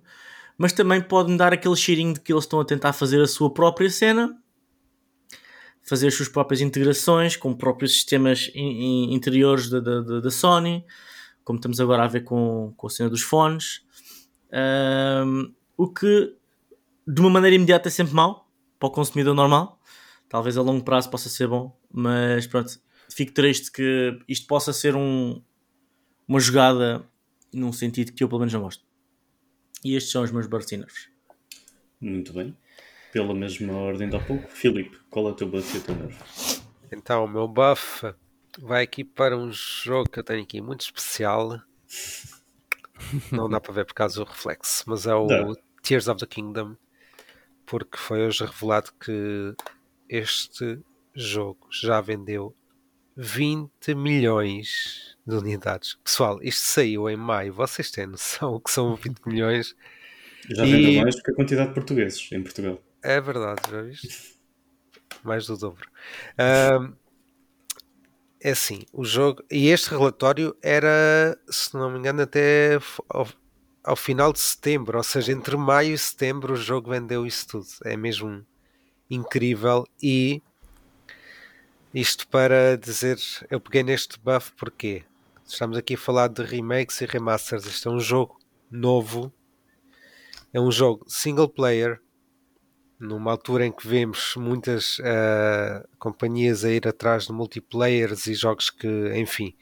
mas 0.57 0.73
também 0.73 1.01
pode-me 1.01 1.37
dar 1.37 1.53
aquele 1.53 1.75
cheirinho 1.75 2.13
de 2.13 2.19
que 2.19 2.31
eles 2.33 2.43
estão 2.43 2.59
a 2.59 2.65
tentar 2.65 2.93
fazer 2.93 3.21
a 3.21 3.27
sua 3.27 3.51
própria 3.53 3.89
cena, 3.89 4.37
fazer 5.81 6.07
as 6.07 6.13
suas 6.15 6.29
próprias 6.29 6.61
integrações 6.61 7.35
com 7.35 7.53
próprios 7.53 7.93
sistemas 7.93 8.51
in- 8.53 9.09
in- 9.09 9.13
interiores 9.13 9.69
da, 9.69 9.79
da, 9.79 10.01
da- 10.01 10.19
da 10.19 10.31
Sony, 10.31 10.85
como 11.43 11.57
estamos 11.57 11.79
agora 11.79 12.03
a 12.03 12.07
ver 12.07 12.21
com, 12.23 12.73
com 12.77 12.87
a 12.87 12.89
cena 12.89 13.09
dos 13.09 13.21
fones. 13.21 13.81
Um, 14.51 15.53
o 15.77 15.87
que, 15.87 16.35
de 17.07 17.21
uma 17.21 17.29
maneira 17.29 17.55
imediata, 17.55 17.87
é 17.87 17.91
sempre 17.91 18.13
mau 18.13 18.49
para 18.79 18.87
o 18.87 18.91
consumidor 18.91 19.33
normal. 19.33 19.79
Talvez 20.29 20.57
a 20.57 20.61
longo 20.61 20.83
prazo 20.83 21.09
possa 21.09 21.29
ser 21.29 21.47
bom, 21.47 21.77
mas 21.91 22.47
pronto, 22.47 22.79
fico 23.09 23.31
triste 23.33 23.71
que 23.71 24.19
isto 24.27 24.47
possa 24.47 24.73
ser 24.73 24.95
um, 24.95 25.41
uma 26.27 26.39
jogada 26.39 27.07
num 27.53 27.71
sentido 27.71 28.11
que 28.13 28.23
eu 28.23 28.27
pelo 28.27 28.39
menos 28.39 28.53
não 28.53 28.61
gosto. 28.61 28.83
E 29.83 29.95
estes 29.95 30.11
são 30.11 30.23
os 30.23 30.31
meus 30.31 30.47
barciners. 30.47 31.09
Muito 31.99 32.33
bem. 32.33 32.57
Pela 33.11 33.33
mesma 33.33 33.73
ordem 33.73 34.09
de 34.09 34.15
há 34.15 34.19
pouco, 34.19 34.49
Filipe, 34.49 34.97
qual 35.09 35.27
é 35.27 35.31
o 35.31 35.35
teu 35.35 35.47
buff 35.47 35.75
e 35.75 35.79
o 35.79 35.83
teu 35.83 35.95
nervo? 35.95 36.23
Então, 36.91 37.25
o 37.25 37.27
meu 37.27 37.47
buff 37.47 38.13
vai 38.59 38.83
aqui 38.83 39.03
para 39.03 39.37
um 39.37 39.51
jogo 39.51 40.09
que 40.09 40.19
eu 40.19 40.23
tenho 40.23 40.41
aqui 40.41 40.61
muito 40.61 40.81
especial. 40.81 41.61
Não 43.31 43.49
dá 43.49 43.59
para 43.59 43.73
ver 43.73 43.85
por 43.85 43.93
causa 43.93 44.23
do 44.23 44.29
reflexo, 44.29 44.83
mas 44.87 45.05
é 45.07 45.13
o 45.15 45.27
Dá. 45.27 45.55
Tears 45.81 46.07
of 46.07 46.19
the 46.19 46.25
Kingdom, 46.27 46.75
porque 47.65 47.97
foi 47.97 48.25
hoje 48.27 48.45
revelado 48.45 48.91
que 48.99 49.53
este 50.09 50.79
jogo 51.15 51.67
já 51.71 51.99
vendeu 52.01 52.55
20 53.15 53.93
milhões 53.95 55.17
de 55.25 55.35
unidades. 55.35 55.95
Pessoal, 56.03 56.39
isto 56.41 56.61
saiu 56.61 57.09
em 57.09 57.15
maio, 57.17 57.53
vocês 57.53 57.91
têm 57.91 58.05
noção 58.07 58.55
o 58.55 58.59
que 58.59 58.71
são 58.71 58.95
20 58.95 59.19
milhões? 59.25 59.75
Já 60.49 60.65
E- 60.65 60.71
vendeu 60.71 61.01
mais 61.01 61.15
do 61.15 61.21
que 61.23 61.31
a 61.31 61.35
quantidade 61.35 61.69
de 61.69 61.73
portugueses 61.75 62.29
em 62.31 62.41
Portugal. 62.43 62.81
É 63.01 63.19
verdade, 63.21 63.61
já 63.69 63.81
viste? 63.81 64.33
Mais 65.23 65.45
do 65.47 65.57
dobro. 65.57 65.89
Ahm, 66.37 66.95
é 68.43 68.51
assim, 68.51 68.81
o 68.91 69.05
jogo. 69.05 69.41
E 69.49 69.69
este 69.69 69.89
relatório 69.89 70.53
era, 70.61 71.39
se 71.49 71.73
não 71.73 71.89
me 71.89 71.97
engano, 71.97 72.21
até 72.21 72.77
ao, 73.07 73.25
ao 73.81 73.95
final 73.95 74.33
de 74.33 74.39
setembro, 74.41 74.97
ou 74.97 75.03
seja, 75.03 75.31
entre 75.31 75.55
maio 75.55 75.93
e 75.93 75.97
setembro 75.97 76.53
o 76.53 76.57
jogo 76.57 76.89
vendeu 76.89 77.25
isso 77.25 77.47
tudo. 77.47 77.67
É 77.85 77.95
mesmo 77.95 78.45
incrível. 79.09 79.87
E 80.01 80.41
isto 81.93 82.27
para 82.27 82.77
dizer, 82.77 83.17
eu 83.49 83.61
peguei 83.61 83.81
neste 83.81 84.19
buff 84.19 84.51
porque 84.57 85.05
estamos 85.45 85.77
aqui 85.77 85.93
a 85.93 85.97
falar 85.97 86.27
de 86.27 86.43
remakes 86.43 86.99
e 86.99 87.05
remasters. 87.05 87.65
Isto 87.65 87.87
é 87.87 87.91
um 87.93 87.99
jogo 88.01 88.37
novo, 88.69 89.31
é 90.51 90.59
um 90.59 90.69
jogo 90.69 91.05
single 91.07 91.47
player 91.47 92.01
numa 93.03 93.31
altura 93.31 93.65
em 93.65 93.71
que 93.71 93.87
vemos 93.87 94.35
muitas 94.37 94.99
ah, 95.03 95.85
companhias 95.99 96.63
a 96.63 96.71
ir 96.71 96.87
atrás 96.87 97.27
de 97.27 97.33
multiplayers 97.33 98.27
e 98.27 98.33
jogos 98.33 98.69
que, 98.69 98.87
enfim, 99.15 99.55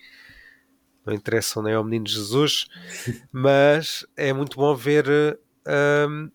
não 1.06 1.14
interessam 1.14 1.64
nem 1.64 1.74
ao 1.74 1.84
menino 1.84 2.08
Jesus, 2.08 2.68
mas 3.32 4.06
é 4.16 4.32
muito 4.32 4.56
bom 4.56 4.76
ver 4.76 5.06
ah, 5.66 6.30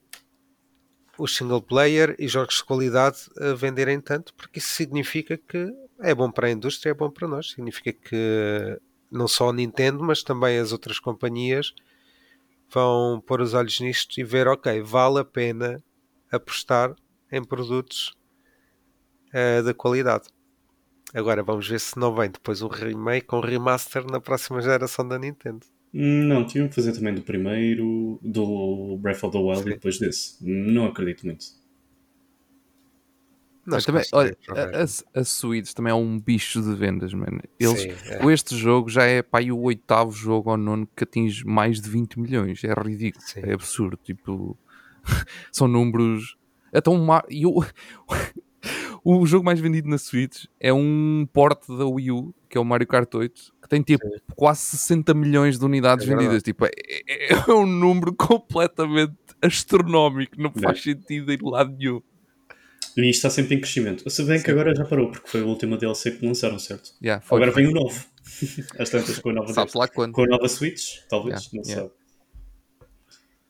o 1.18 1.26
single 1.26 1.62
player 1.62 2.14
e 2.18 2.28
jogos 2.28 2.56
de 2.56 2.64
qualidade 2.64 3.18
a 3.38 3.54
venderem 3.54 4.00
tanto, 4.00 4.34
porque 4.34 4.58
isso 4.58 4.72
significa 4.72 5.36
que 5.36 5.72
é 6.00 6.14
bom 6.14 6.30
para 6.30 6.48
a 6.48 6.50
indústria, 6.50 6.90
é 6.90 6.94
bom 6.94 7.10
para 7.10 7.26
nós. 7.26 7.50
Significa 7.50 7.92
que 7.92 8.78
não 9.10 9.26
só 9.26 9.48
a 9.48 9.52
Nintendo, 9.52 10.02
mas 10.02 10.22
também 10.22 10.58
as 10.58 10.72
outras 10.72 10.98
companhias 10.98 11.72
vão 12.68 13.22
pôr 13.24 13.40
os 13.40 13.54
olhos 13.54 13.80
nisto 13.80 14.20
e 14.20 14.24
ver, 14.24 14.46
ok, 14.48 14.82
vale 14.82 15.20
a 15.20 15.24
pena 15.24 15.82
apostar 16.30 16.94
em 17.30 17.42
produtos 17.42 18.16
eh, 19.32 19.62
de 19.62 19.74
qualidade. 19.74 20.28
Agora 21.14 21.42
vamos 21.42 21.68
ver 21.68 21.80
se 21.80 21.98
não 21.98 22.14
vem 22.14 22.30
depois 22.30 22.62
um 22.62 22.68
remake 22.68 23.26
ou 23.32 23.38
um 23.38 23.42
remaster 23.42 24.04
na 24.10 24.20
próxima 24.20 24.60
geração 24.60 25.06
da 25.06 25.18
Nintendo. 25.18 25.66
Não, 25.92 26.46
tinham 26.46 26.68
que 26.68 26.74
fazer 26.74 26.92
também 26.92 27.14
do 27.14 27.22
primeiro, 27.22 28.18
do 28.22 28.98
Breath 28.98 29.24
of 29.24 29.32
the 29.32 29.38
Wild 29.38 29.62
Sim. 29.62 29.68
e 29.68 29.72
depois 29.74 29.98
desse. 29.98 30.36
Não 30.42 30.86
acredito 30.86 31.24
muito. 31.24 31.46
Nós 33.64 33.84
também, 33.84 34.04
olha, 34.12 34.36
a, 34.48 35.20
a, 35.20 35.24
Switch 35.24 35.72
também 35.72 35.90
é 35.90 35.94
um 35.94 36.20
bicho 36.20 36.62
de 36.62 36.72
vendas, 36.74 37.12
mano. 37.12 37.40
Eles, 37.58 37.80
Sim, 37.80 37.90
é. 38.10 38.18
com 38.18 38.30
Este 38.30 38.56
jogo 38.56 38.88
já 38.88 39.04
é 39.04 39.22
pá, 39.22 39.40
aí 39.40 39.50
o 39.50 39.58
oitavo 39.60 40.12
jogo 40.12 40.50
ou 40.50 40.56
nono 40.56 40.88
que 40.94 41.02
atinge 41.02 41.44
mais 41.44 41.80
de 41.80 41.90
20 41.90 42.20
milhões. 42.20 42.62
É 42.62 42.72
ridículo, 42.72 43.24
Sim. 43.26 43.40
é 43.42 43.52
absurdo. 43.52 43.98
Tipo, 44.02 44.56
são 45.52 45.68
números. 45.68 46.36
É 46.72 46.80
tão 46.80 46.98
ma... 46.98 47.22
e 47.30 47.44
o, 49.04 49.26
jogo 49.26 49.44
mais 49.44 49.60
vendido 49.60 49.88
na 49.88 49.98
Switch 49.98 50.44
é 50.60 50.72
um 50.72 51.26
porte 51.32 51.68
da 51.76 51.86
Wii 51.86 52.10
U, 52.10 52.34
que 52.48 52.58
é 52.58 52.60
o 52.60 52.64
Mario 52.64 52.86
Kart 52.86 53.14
8, 53.14 53.54
que 53.62 53.68
tem 53.68 53.82
tipo 53.82 54.04
quase 54.34 54.60
60 54.62 55.14
milhões 55.14 55.58
de 55.58 55.64
unidades 55.64 56.06
É 56.06 56.10
vendidas. 56.10 56.42
Tipo, 56.42 56.66
é, 56.66 56.70
é- 57.08 57.32
é 57.32 57.52
um 57.52 57.66
número 57.66 58.14
completamente 58.14 59.14
astronómico, 59.40 60.40
não 60.40 60.52
faz 60.52 60.82
sentido 60.82 61.32
em 61.32 61.38
lado 61.42 61.74
nenhum. 61.76 62.00
E 62.96 63.00
isto 63.02 63.18
está 63.18 63.30
sempre 63.30 63.56
em 63.56 63.60
crescimento. 63.60 64.08
Se 64.08 64.24
bem 64.24 64.42
que 64.42 64.50
agora 64.50 64.74
já 64.74 64.84
parou, 64.84 65.10
porque 65.10 65.28
foi 65.28 65.42
a 65.42 65.44
última 65.44 65.76
DLC 65.76 66.12
que 66.12 66.26
lançaram, 66.26 66.58
certo? 66.58 66.92
Yeah, 67.02 67.22
foi, 67.22 67.36
agora 67.36 67.52
foi. 67.52 67.62
vem 67.62 67.72
o 67.72 67.74
novo. 67.74 68.06
Às 68.78 68.88
tantas 68.88 69.18
com 69.18 69.30
a 69.30 69.32
nova 69.34 69.52
deste. 69.52 69.76
lá. 69.76 69.86
Com 69.88 70.02
a 70.02 70.26
nova 70.26 70.48
Switch, 70.48 71.00
talvez, 71.08 71.44
Yeah, 71.44 71.50
não 71.52 71.62
yeah. 71.62 71.82
sabe. 71.82 72.06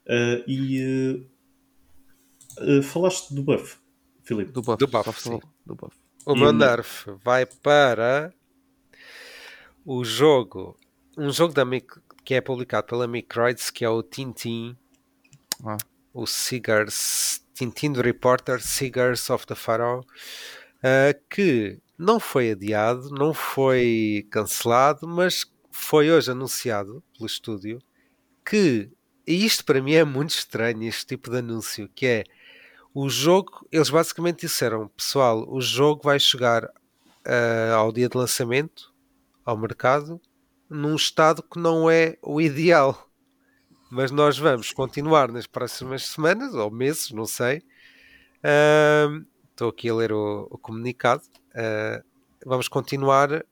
Ah, 0.09 0.45
e 0.49 0.81
ah, 0.83 1.36
ah, 2.59 2.83
falaste 2.83 3.35
do 3.35 3.43
buff, 3.43 3.77
Filipe. 4.23 4.53
Do 4.53 4.63
buff. 4.63 4.79
Do 4.79 4.87
buff, 4.89 5.21
sim. 5.21 5.41
do 5.65 5.75
buff. 5.75 5.97
O 6.25 6.35
E 6.37 6.41
meu 6.41 6.53
nerf 6.53 7.07
vai 7.25 7.47
para 7.47 8.33
o 9.85 10.05
jogo, 10.05 10.77
um 11.17 11.31
jogo 11.31 11.55
da 11.55 11.65
Mic- 11.65 12.01
que 12.25 12.35
é 12.35 12.41
publicado 12.41 12.87
pela 12.89 13.07
Microids, 13.07 13.71
que 13.71 13.85
é 13.85 13.89
o 13.89 14.03
Tintin, 14.03 14.77
Ah. 15.65 15.77
o 16.13 16.27
Cigars, 16.27 17.43
Tintin 17.55 17.93
do 17.93 18.01
Reporter, 18.03 18.61
Cigars 18.61 19.31
of 19.31 19.47
the 19.47 19.55
Pharaoh, 19.55 20.05
ah, 20.83 21.15
que 21.31 21.79
não 21.97 22.19
foi 22.19 22.51
adiado, 22.51 23.11
não 23.11 23.33
foi 23.33 24.27
cancelado, 24.31 25.07
mas 25.07 25.47
foi 25.71 26.11
hoje 26.11 26.31
anunciado 26.33 27.03
pelo 27.17 27.27
estúdio 27.27 27.79
que, 28.45 28.91
e 29.27 29.45
isto 29.47 29.65
para 29.65 29.81
mim 29.81 29.93
é 29.95 30.05
muito 30.05 30.31
estranho, 30.31 30.83
este 30.83 31.07
tipo 31.07 31.31
de 31.31 31.39
anúncio, 31.39 31.89
que 31.95 32.07
é 32.07 32.25
o 32.99 33.11
jogo, 33.11 33.69
eles 33.71 33.91
basicamente 33.91 34.47
disseram, 34.47 34.89
pessoal, 34.89 35.47
o 35.51 35.61
jogo 35.61 36.01
vai 36.03 36.19
chegar 36.19 36.67
ah, 37.27 37.75
ao 37.75 37.93
dia 37.93 38.09
de 38.09 38.17
lançamento, 38.17 38.91
ao 39.45 39.55
mercado, 39.55 40.19
num 40.67 40.97
estado 40.97 41.43
que 41.43 41.59
não 41.59 41.91
é 41.91 42.17
o 42.23 42.41
ideal. 42.41 43.07
Mas 43.91 44.11
nós 44.11 44.39
vamos 44.39 44.73
continuar 44.73 45.31
nas 45.31 45.47
próximas 45.47 46.07
semanas 46.07 46.55
ou 46.55 46.71
meses, 46.71 47.11
não 47.11 47.27
sei. 47.27 47.63
Estou 49.51 49.69
aqui 49.69 49.91
a 49.91 49.95
ler 49.95 50.11
o, 50.11 50.49
o 50.51 50.57
comunicado. 50.57 51.23
Ah, 51.55 52.03
vamos 52.47 52.67
continuar 52.67 53.45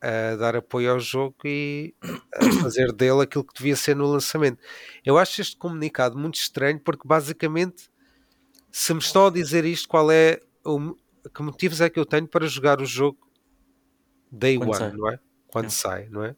a 0.00 0.36
dar 0.36 0.56
apoio 0.56 0.90
ao 0.90 0.98
jogo 0.98 1.36
e 1.44 1.94
a 2.34 2.50
fazer 2.62 2.92
dele 2.92 3.22
aquilo 3.22 3.44
que 3.44 3.54
devia 3.54 3.76
ser 3.76 3.94
no 3.94 4.10
lançamento. 4.10 4.58
Eu 5.04 5.16
acho 5.16 5.40
este 5.40 5.56
comunicado 5.56 6.18
muito 6.18 6.34
estranho 6.34 6.80
porque 6.80 7.06
basicamente 7.06 7.88
se 8.78 8.94
me 8.94 9.00
estão 9.00 9.26
a 9.26 9.30
dizer 9.30 9.64
isto, 9.64 9.88
qual 9.88 10.08
é 10.10 10.40
o 10.64 10.94
que 11.34 11.42
motivos 11.42 11.80
é 11.80 11.90
que 11.90 11.98
eu 11.98 12.06
tenho 12.06 12.28
para 12.28 12.46
jogar 12.46 12.80
o 12.80 12.86
jogo 12.86 13.18
day 14.30 14.56
Quando 14.56 14.68
one, 14.70 14.78
sai. 14.78 14.92
não 14.92 15.08
é? 15.10 15.20
Quando 15.48 15.66
É. 15.66 15.70
sai, 15.70 16.08
não 16.10 16.24
é? 16.24 16.36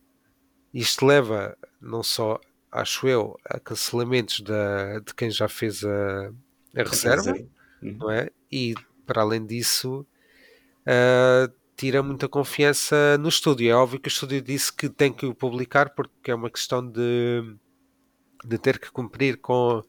Isto 0.73 1.05
leva 1.05 1.57
não 1.81 2.03
só, 2.03 2.41
acho 2.73 3.07
eu, 3.07 3.39
a 3.45 3.61
cancelamentos 3.61 4.41
da, 4.41 5.01
de 5.01 5.15
quem 5.15 5.31
já 5.31 5.49
fez 5.49 5.85
a, 5.85 6.33
a 6.77 6.83
reserva, 6.83 7.33
Uhum. 7.83 7.97
não 7.99 8.11
é? 8.11 8.31
E 8.51 8.75
para 9.05 9.21
além 9.23 9.45
disso, 9.45 10.07
ah, 10.87 11.51
tira 11.77 12.03
muita 12.03 12.27
confiança 12.29 13.19
no 13.19 13.29
estúdio. 13.29 13.71
É 13.71 13.75
óbvio 13.75 14.01
que 14.01 14.09
o 14.09 14.13
estúdio 14.13 14.41
disse 14.41 14.73
que 14.73 14.89
tem 14.89 15.13
que 15.13 15.27
o 15.27 15.35
publicar 15.35 15.91
porque 15.91 16.31
é 16.31 16.35
uma 16.35 16.51
questão 16.51 16.87
de, 16.87 17.55
de 18.45 18.59
ter 18.59 18.79
que 18.79 18.91
cumprir 18.91 19.37
com, 19.39 19.83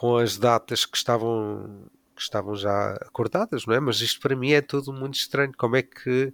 com 0.00 0.16
as 0.16 0.38
datas 0.38 0.86
que 0.86 0.96
estavam, 0.96 1.84
que 2.16 2.22
estavam 2.22 2.56
já 2.56 2.94
acordadas, 3.02 3.66
não 3.66 3.74
é? 3.74 3.80
Mas 3.80 4.00
isto 4.00 4.18
para 4.18 4.34
mim 4.34 4.52
é 4.52 4.62
tudo 4.62 4.94
muito 4.94 5.16
estranho. 5.16 5.52
Como 5.54 5.76
é 5.76 5.82
que 5.82 6.32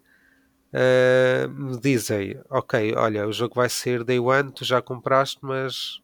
ah, 0.72 1.48
me 1.48 1.76
dizem, 1.80 2.40
ok, 2.48 2.94
olha, 2.94 3.26
o 3.26 3.32
jogo 3.32 3.56
vai 3.56 3.68
ser 3.68 4.04
day 4.04 4.20
one, 4.20 4.52
tu 4.52 4.64
já 4.64 4.80
compraste, 4.80 5.38
mas 5.42 6.00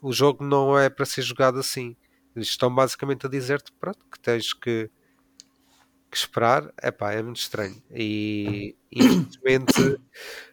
o 0.00 0.12
jogo 0.12 0.44
não 0.44 0.78
é 0.78 0.88
para 0.88 1.04
ser 1.04 1.22
jogado 1.22 1.58
assim. 1.58 1.96
Eles 2.36 2.46
estão 2.46 2.72
basicamente 2.72 3.26
a 3.26 3.28
dizer-te 3.28 3.72
pronto, 3.80 4.06
que 4.08 4.20
tens 4.20 4.52
que, 4.52 4.88
que 6.08 6.16
esperar. 6.16 6.72
Epá, 6.80 7.12
é 7.12 7.20
muito 7.20 7.40
estranho. 7.40 7.82
E 7.90 8.76
infelizmente 8.92 9.98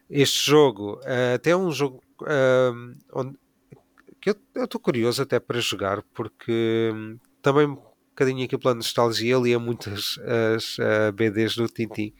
este 0.10 0.50
jogo 0.50 1.00
ah, 1.06 1.36
até 1.36 1.52
é 1.52 1.56
um 1.56 1.70
jogo 1.70 2.02
ah, 2.26 2.72
onde 3.14 3.38
que 4.24 4.40
eu 4.56 4.64
estou 4.64 4.80
curioso 4.80 5.22
até 5.22 5.40
para 5.40 5.60
jogar 5.60 6.02
porque 6.14 6.92
hum, 6.94 7.18
também 7.42 7.68
um 7.68 7.76
bocadinho 8.10 8.46
aqui 8.46 8.58
pela 8.58 8.76
nostalgia 8.76 9.38
lia 9.38 9.60
muitas 9.60 10.18
as 10.56 10.78
ah, 10.80 11.12
BDs 11.12 11.56
do 11.56 11.68
Tintin 11.68 12.14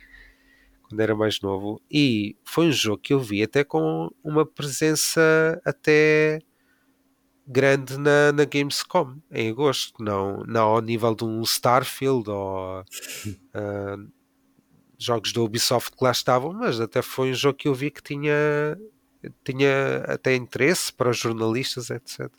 quando 0.94 1.00
era 1.00 1.16
mais 1.16 1.42
novo, 1.42 1.82
e 1.90 2.38
foi 2.44 2.68
um 2.68 2.72
jogo 2.72 3.00
que 3.00 3.14
eu 3.14 3.20
vi 3.20 3.42
até 3.42 3.64
com 3.64 4.12
uma 4.24 4.46
presença 4.46 5.60
até 5.66 6.40
grande 7.48 7.98
na, 7.98 8.32
na 8.32 8.46
Gamescom 8.46 9.18
em 9.32 9.50
agosto, 9.50 10.04
não, 10.04 10.44
não 10.46 10.68
ao 10.68 10.82
nível 10.82 11.16
de 11.16 11.24
um 11.26 11.42
Starfield 11.42 12.30
ou 12.30 12.82
uh, 12.82 14.12
jogos 15.00 15.34
da 15.34 15.42
Ubisoft 15.42 15.98
que 15.98 16.04
lá 16.04 16.12
estavam, 16.12 16.54
mas 16.54 16.80
até 16.80 17.02
foi 17.02 17.32
um 17.32 17.34
jogo 17.34 17.58
que 17.58 17.68
eu 17.68 17.74
vi 17.74 17.90
que 17.90 18.04
tinha, 18.04 18.78
tinha 19.44 19.98
até 20.08 20.36
interesse 20.36 20.92
para 20.92 21.10
os 21.10 21.18
jornalistas, 21.18 21.90
etc. 21.90 22.30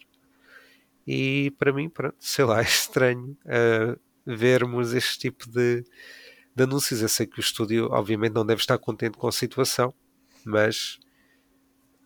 E 1.07 1.53
para 1.59 1.73
mim, 1.73 1.89
pronto, 1.89 2.17
sei 2.19 2.45
lá, 2.45 2.61
é 2.63 2.65
estranho 2.65 3.37
uh, 3.45 3.99
vermos 4.25 4.95
este 4.95 5.19
tipo 5.19 5.49
de, 5.49 5.85
de 6.55 6.63
anúncios. 6.63 7.03
Eu 7.03 7.09
sei 7.09 7.27
que 7.27 7.39
o 7.39 7.41
estúdio, 7.41 7.89
obviamente, 7.91 8.35
não 8.35 8.47
deve 8.47 8.61
estar 8.61 8.79
contente 8.79 9.19
com 9.19 9.29
a 9.29 9.33
situação, 9.33 9.93
mas 10.45 10.99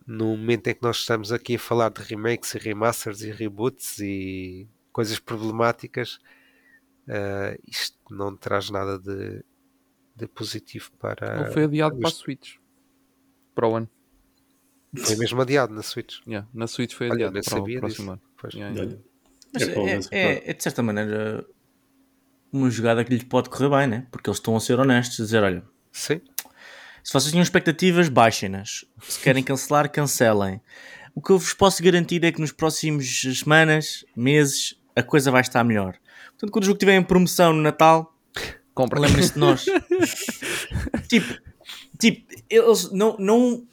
no 0.05 0.35
momento 0.35 0.67
em 0.67 0.73
que 0.73 0.81
nós 0.81 0.97
estamos 0.97 1.31
aqui 1.31 1.55
a 1.55 1.59
falar 1.59 1.89
de 1.89 2.01
remakes 2.01 2.55
e 2.55 2.57
remasters 2.57 3.21
e 3.21 3.31
reboots 3.31 3.99
e 3.99 4.67
coisas 4.91 5.19
problemáticas, 5.19 6.19
uh, 7.07 7.59
isto 7.67 7.97
não 8.09 8.35
traz 8.35 8.69
nada 8.69 8.97
de, 8.97 9.43
de 10.15 10.27
positivo 10.27 10.91
para. 10.99 11.41
Ele 11.41 11.51
foi 11.51 11.63
adiado 11.65 11.97
para 11.99 12.09
a 12.09 12.11
Switch 12.11 12.57
para 13.59 13.67
o 13.67 13.75
ano. 13.75 13.89
Foi 14.97 15.15
mesmo 15.15 15.41
adiado 15.41 15.73
na 15.73 15.83
Switch. 15.83 16.17
Yeah, 16.27 16.47
na 16.53 16.67
Switch 16.67 16.93
foi 16.93 17.07
Olha, 17.07 17.15
adiado 17.27 17.33
nem 17.33 17.43
para 17.43 17.53
o 17.55 17.57
sabia 17.59 17.79
próximo 17.79 18.11
ano. 18.11 18.21
Pois. 18.37 18.53
Yeah, 18.53 18.75
yeah. 18.75 18.91
Olha, 18.91 19.03
Mas 19.53 19.63
É, 20.11 20.17
é, 20.17 20.31
é- 20.33 20.49
é, 20.49 20.53
de 20.53 20.63
certa 20.63 20.81
maneira 20.81 21.45
uma 22.51 22.69
jogada 22.71 23.03
que 23.03 23.13
lhe 23.15 23.23
pode 23.23 23.49
correr 23.49 23.69
bem, 23.69 23.87
né? 23.87 24.07
Porque 24.11 24.29
eles 24.29 24.37
estão 24.37 24.55
a 24.55 24.59
ser 24.59 24.79
honestos, 24.79 25.19
a 25.19 25.23
dizer: 25.23 25.43
olha, 25.43 25.63
Sim, 25.91 26.21
se 27.03 27.13
vocês 27.13 27.31
tinham 27.31 27.43
expectativas, 27.43 28.09
baixem-nas. 28.09 28.85
Se 29.01 29.19
querem 29.19 29.43
cancelar, 29.43 29.91
cancelem. 29.91 30.59
O 31.15 31.21
que 31.21 31.31
eu 31.31 31.37
vos 31.39 31.53
posso 31.53 31.83
garantir 31.83 32.23
é 32.23 32.31
que 32.31 32.39
nos 32.41 32.51
próximos 32.51 33.21
semanas, 33.39 34.05
meses, 34.15 34.79
a 34.95 35.03
coisa 35.03 35.31
vai 35.31 35.41
estar 35.41 35.63
melhor. 35.63 35.97
Portanto, 36.31 36.51
quando 36.51 36.63
o 36.63 36.65
jogo 36.67 36.77
estiver 36.77 36.95
em 36.95 37.03
promoção 37.03 37.51
no 37.53 37.61
Natal, 37.61 38.15
Compra. 38.73 38.99
lembrem-se 38.99 39.33
de 39.33 39.39
nós. 39.39 39.65
tipo, 41.09 41.33
tipo, 41.99 42.25
eles 42.49 42.91
não, 42.91 43.17
não 43.17 43.67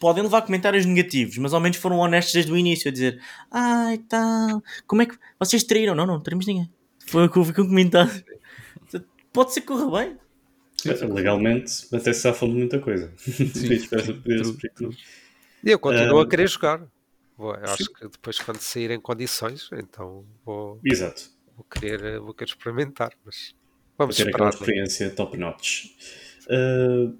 podem 0.00 0.22
levar 0.22 0.42
comentários 0.42 0.84
negativos, 0.86 1.38
mas 1.38 1.52
ao 1.54 1.60
menos 1.60 1.76
foram 1.78 1.98
honestos 1.98 2.32
desde 2.34 2.52
o 2.52 2.56
início 2.56 2.88
a 2.88 2.92
dizer: 2.92 3.20
Ai, 3.50 3.98
tal, 4.08 4.62
como 4.86 5.02
é 5.02 5.06
que 5.06 5.16
vocês 5.38 5.62
traíram? 5.64 5.94
Não, 5.94 6.06
não, 6.06 6.20
traímos 6.20 6.46
ninguém. 6.46 6.70
Foi 7.06 7.26
o 7.26 7.30
que 7.30 7.38
houve 7.38 7.52
com 7.52 7.62
um 7.62 7.68
comentário. 7.68 8.24
Pode 9.32 9.52
ser 9.52 9.60
que 9.60 9.66
corra 9.68 9.90
bem. 10.04 10.16
Legalmente, 11.12 11.86
até 11.92 12.12
se 12.12 12.20
safam 12.20 12.48
de 12.48 12.54
muita 12.56 12.78
coisa. 12.80 13.12
E 15.64 15.70
eu 15.72 15.78
continuo 15.78 16.20
Ah, 16.20 16.22
a 16.22 16.28
querer 16.28 16.48
jogar. 16.48 16.86
Vou- 17.36 17.54
eu 17.54 17.64
acho 17.64 17.92
que 17.92 18.08
depois, 18.08 18.38
quando 18.38 18.58
saírem 18.60 19.00
condições, 19.00 19.68
então 19.72 20.24
vou, 20.44 20.80
Exato. 20.84 21.22
vou, 21.56 21.64
querer, 21.64 22.20
vou 22.20 22.32
querer 22.34 22.50
experimentar. 22.50 23.12
Mas 23.24 23.54
vamos 23.96 24.16
ter 24.16 24.28
aquela 24.28 24.50
esperar. 24.50 24.66
né? 24.76 24.82
experiência 24.84 25.10
top 25.10 25.36
notch. 25.36 25.86
Uh, 26.46 27.16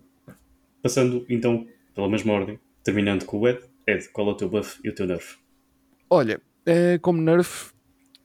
passando 0.83 1.27
então 1.29 1.67
pela 1.99 2.09
mesma 2.09 2.33
ordem, 2.33 2.61
terminando 2.85 3.25
com 3.25 3.41
o 3.41 3.49
Ed. 3.49 3.59
Ed, 3.85 4.09
qual 4.11 4.29
é 4.29 4.31
o 4.31 4.35
teu 4.37 4.49
buff 4.49 4.79
e 4.85 4.89
o 4.89 4.95
teu 4.95 5.05
nerf? 5.05 5.37
Olha, 6.09 6.41
eh, 6.65 6.97
como 7.03 7.21
nerf, 7.21 7.73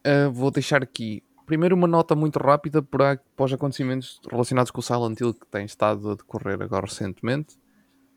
eh, 0.04 0.28
vou 0.28 0.52
deixar 0.52 0.80
aqui 0.80 1.24
primeiro 1.44 1.74
uma 1.74 1.88
nota 1.88 2.14
muito 2.14 2.38
rápida 2.38 2.80
para, 2.80 3.20
os 3.36 3.52
acontecimentos 3.52 4.20
relacionados 4.30 4.70
com 4.70 4.78
o 4.78 4.82
Silent 4.82 5.20
Hill 5.20 5.34
que 5.34 5.46
tem 5.48 5.64
estado 5.64 6.12
a 6.12 6.14
decorrer 6.14 6.62
agora 6.62 6.86
recentemente. 6.86 7.56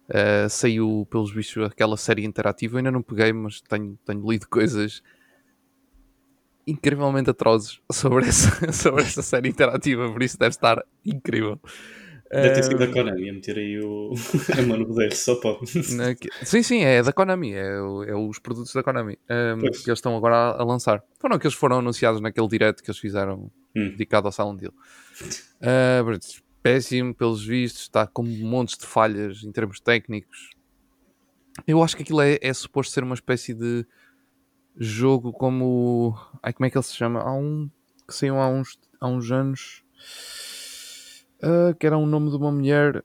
Eh, 0.10 0.48
saiu, 0.48 1.08
pelos 1.10 1.34
bichos, 1.34 1.66
aquela 1.66 1.98
série 1.98 2.24
interativa. 2.24 2.76
Eu 2.76 2.78
ainda 2.78 2.92
não 2.92 3.02
peguei, 3.02 3.34
mas 3.34 3.60
tenho, 3.60 3.98
tenho 4.06 4.30
lido 4.30 4.46
coisas 4.52 5.02
incrivelmente 6.68 7.32
atrozes 7.32 7.82
sobre 7.92 8.28
essa, 8.28 8.70
sobre 8.72 9.02
essa 9.02 9.24
série 9.24 9.50
interativa, 9.50 10.08
por 10.12 10.22
isso 10.22 10.38
deve 10.38 10.52
estar 10.52 10.86
incrível. 11.04 11.60
Deve 12.30 12.50
ter 12.56 12.64
sido 12.64 12.84
Eh, 12.84 12.86
a 12.88 12.92
Konami 12.92 13.30
a 13.30 13.34
meter 13.34 13.58
aí 13.58 13.80
o 13.80 14.12
a 14.60 14.62
mão 14.64 14.78
no 14.78 14.86
poder, 14.88 15.14
só 15.14 15.36
pode. 15.36 15.66
Sim, 16.44 16.62
sim, 16.64 16.82
é 16.84 17.02
da 17.02 17.14
Konami, 17.14 17.54
é, 17.54 17.80
o- 17.82 18.04
é 18.04 18.16
os 18.16 18.38
produtos 18.40 18.74
da 18.74 18.84
Konami 18.84 19.18
Pois. 19.62 19.84
que 19.84 19.90
eles 19.90 20.00
estão 20.00 20.16
agora 20.18 20.36
a, 20.36 20.62
a 20.62 20.64
lançar. 20.66 21.02
Foram 21.20 21.40
que 21.40 21.50
foram 21.50 21.80
anunciados 21.80 22.20
naquele 22.20 22.48
direct 22.48 22.84
que 22.84 22.90
eles 22.92 23.00
fizeram 23.00 23.50
Hum. 23.76 23.90
dedicado 23.92 24.28
ao 24.28 24.32
Silent 24.32 24.62
Hill. 24.62 24.74
Pronto, 26.04 26.28
péssimo, 26.62 27.14
pelos 27.16 27.46
vistos, 27.46 27.84
está 27.84 28.06
com 28.08 28.24
montes 28.24 28.78
de 28.78 28.86
falhas 28.86 29.44
em 29.44 29.52
termos 29.52 29.80
técnicos. 29.80 30.50
Eu 31.66 31.82
acho 31.82 31.96
que 31.96 32.04
aquilo 32.04 32.22
é, 32.22 32.38
é 32.42 32.54
suposto 32.54 32.92
ser 32.94 33.04
uma 33.04 33.16
espécie 33.16 33.54
de 33.54 33.86
jogo 34.76 35.32
como. 35.32 36.16
Ai, 36.44 36.54
como 36.54 36.66
é 36.66 36.70
que 36.70 36.78
ele 36.78 36.84
se 36.84 36.94
chama? 36.96 37.20
Há 37.22 37.34
um 37.34 37.70
que 38.08 38.14
saiu 38.14 38.36
há 38.38 38.48
uns, 38.50 38.78
há 39.02 39.08
uns 39.08 39.32
anos 39.32 39.84
ah, 41.42 41.74
que 41.80 41.86
era 41.86 41.98
um 41.98 42.06
nome 42.06 42.30
de 42.30 42.36
uma 42.38 42.52
mulher 42.52 43.04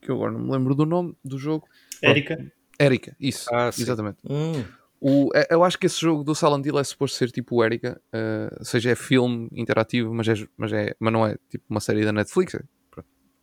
que 0.00 0.10
eu 0.10 0.16
agora 0.16 0.32
não 0.32 0.40
me 0.40 0.50
lembro 0.50 0.74
do 0.74 0.84
nome 0.84 1.16
do 1.24 1.38
jogo. 1.38 1.68
Érica, 2.02 2.44
Erika, 2.78 3.16
isso, 3.20 3.48
Ah, 3.54 3.68
exatamente. 3.68 4.18
Hum. 4.28 4.64
O, 5.00 5.30
é- 5.34 5.46
eu 5.50 5.62
acho 5.64 5.78
que 5.78 5.86
esse 5.86 6.00
jogo 6.00 6.22
do 6.24 6.34
Silent 6.34 6.64
Hill 6.64 6.78
é 6.78 6.84
suposto 6.84 7.16
ser 7.16 7.30
tipo 7.30 7.56
o 7.56 7.64
Erika, 7.64 8.00
eh, 8.12 8.54
ou 8.58 8.64
seja, 8.64 8.90
é 8.90 8.94
filme 8.94 9.48
interativo, 9.52 10.12
mas, 10.14 10.28
é, 10.28 10.34
mas, 10.56 10.72
é, 10.72 10.94
mas 10.98 11.12
não 11.12 11.26
é 11.26 11.36
tipo 11.48 11.64
uma 11.68 11.80
série 11.80 12.04
da 12.04 12.12
Netflix. 12.12 12.54
É, 12.54 12.62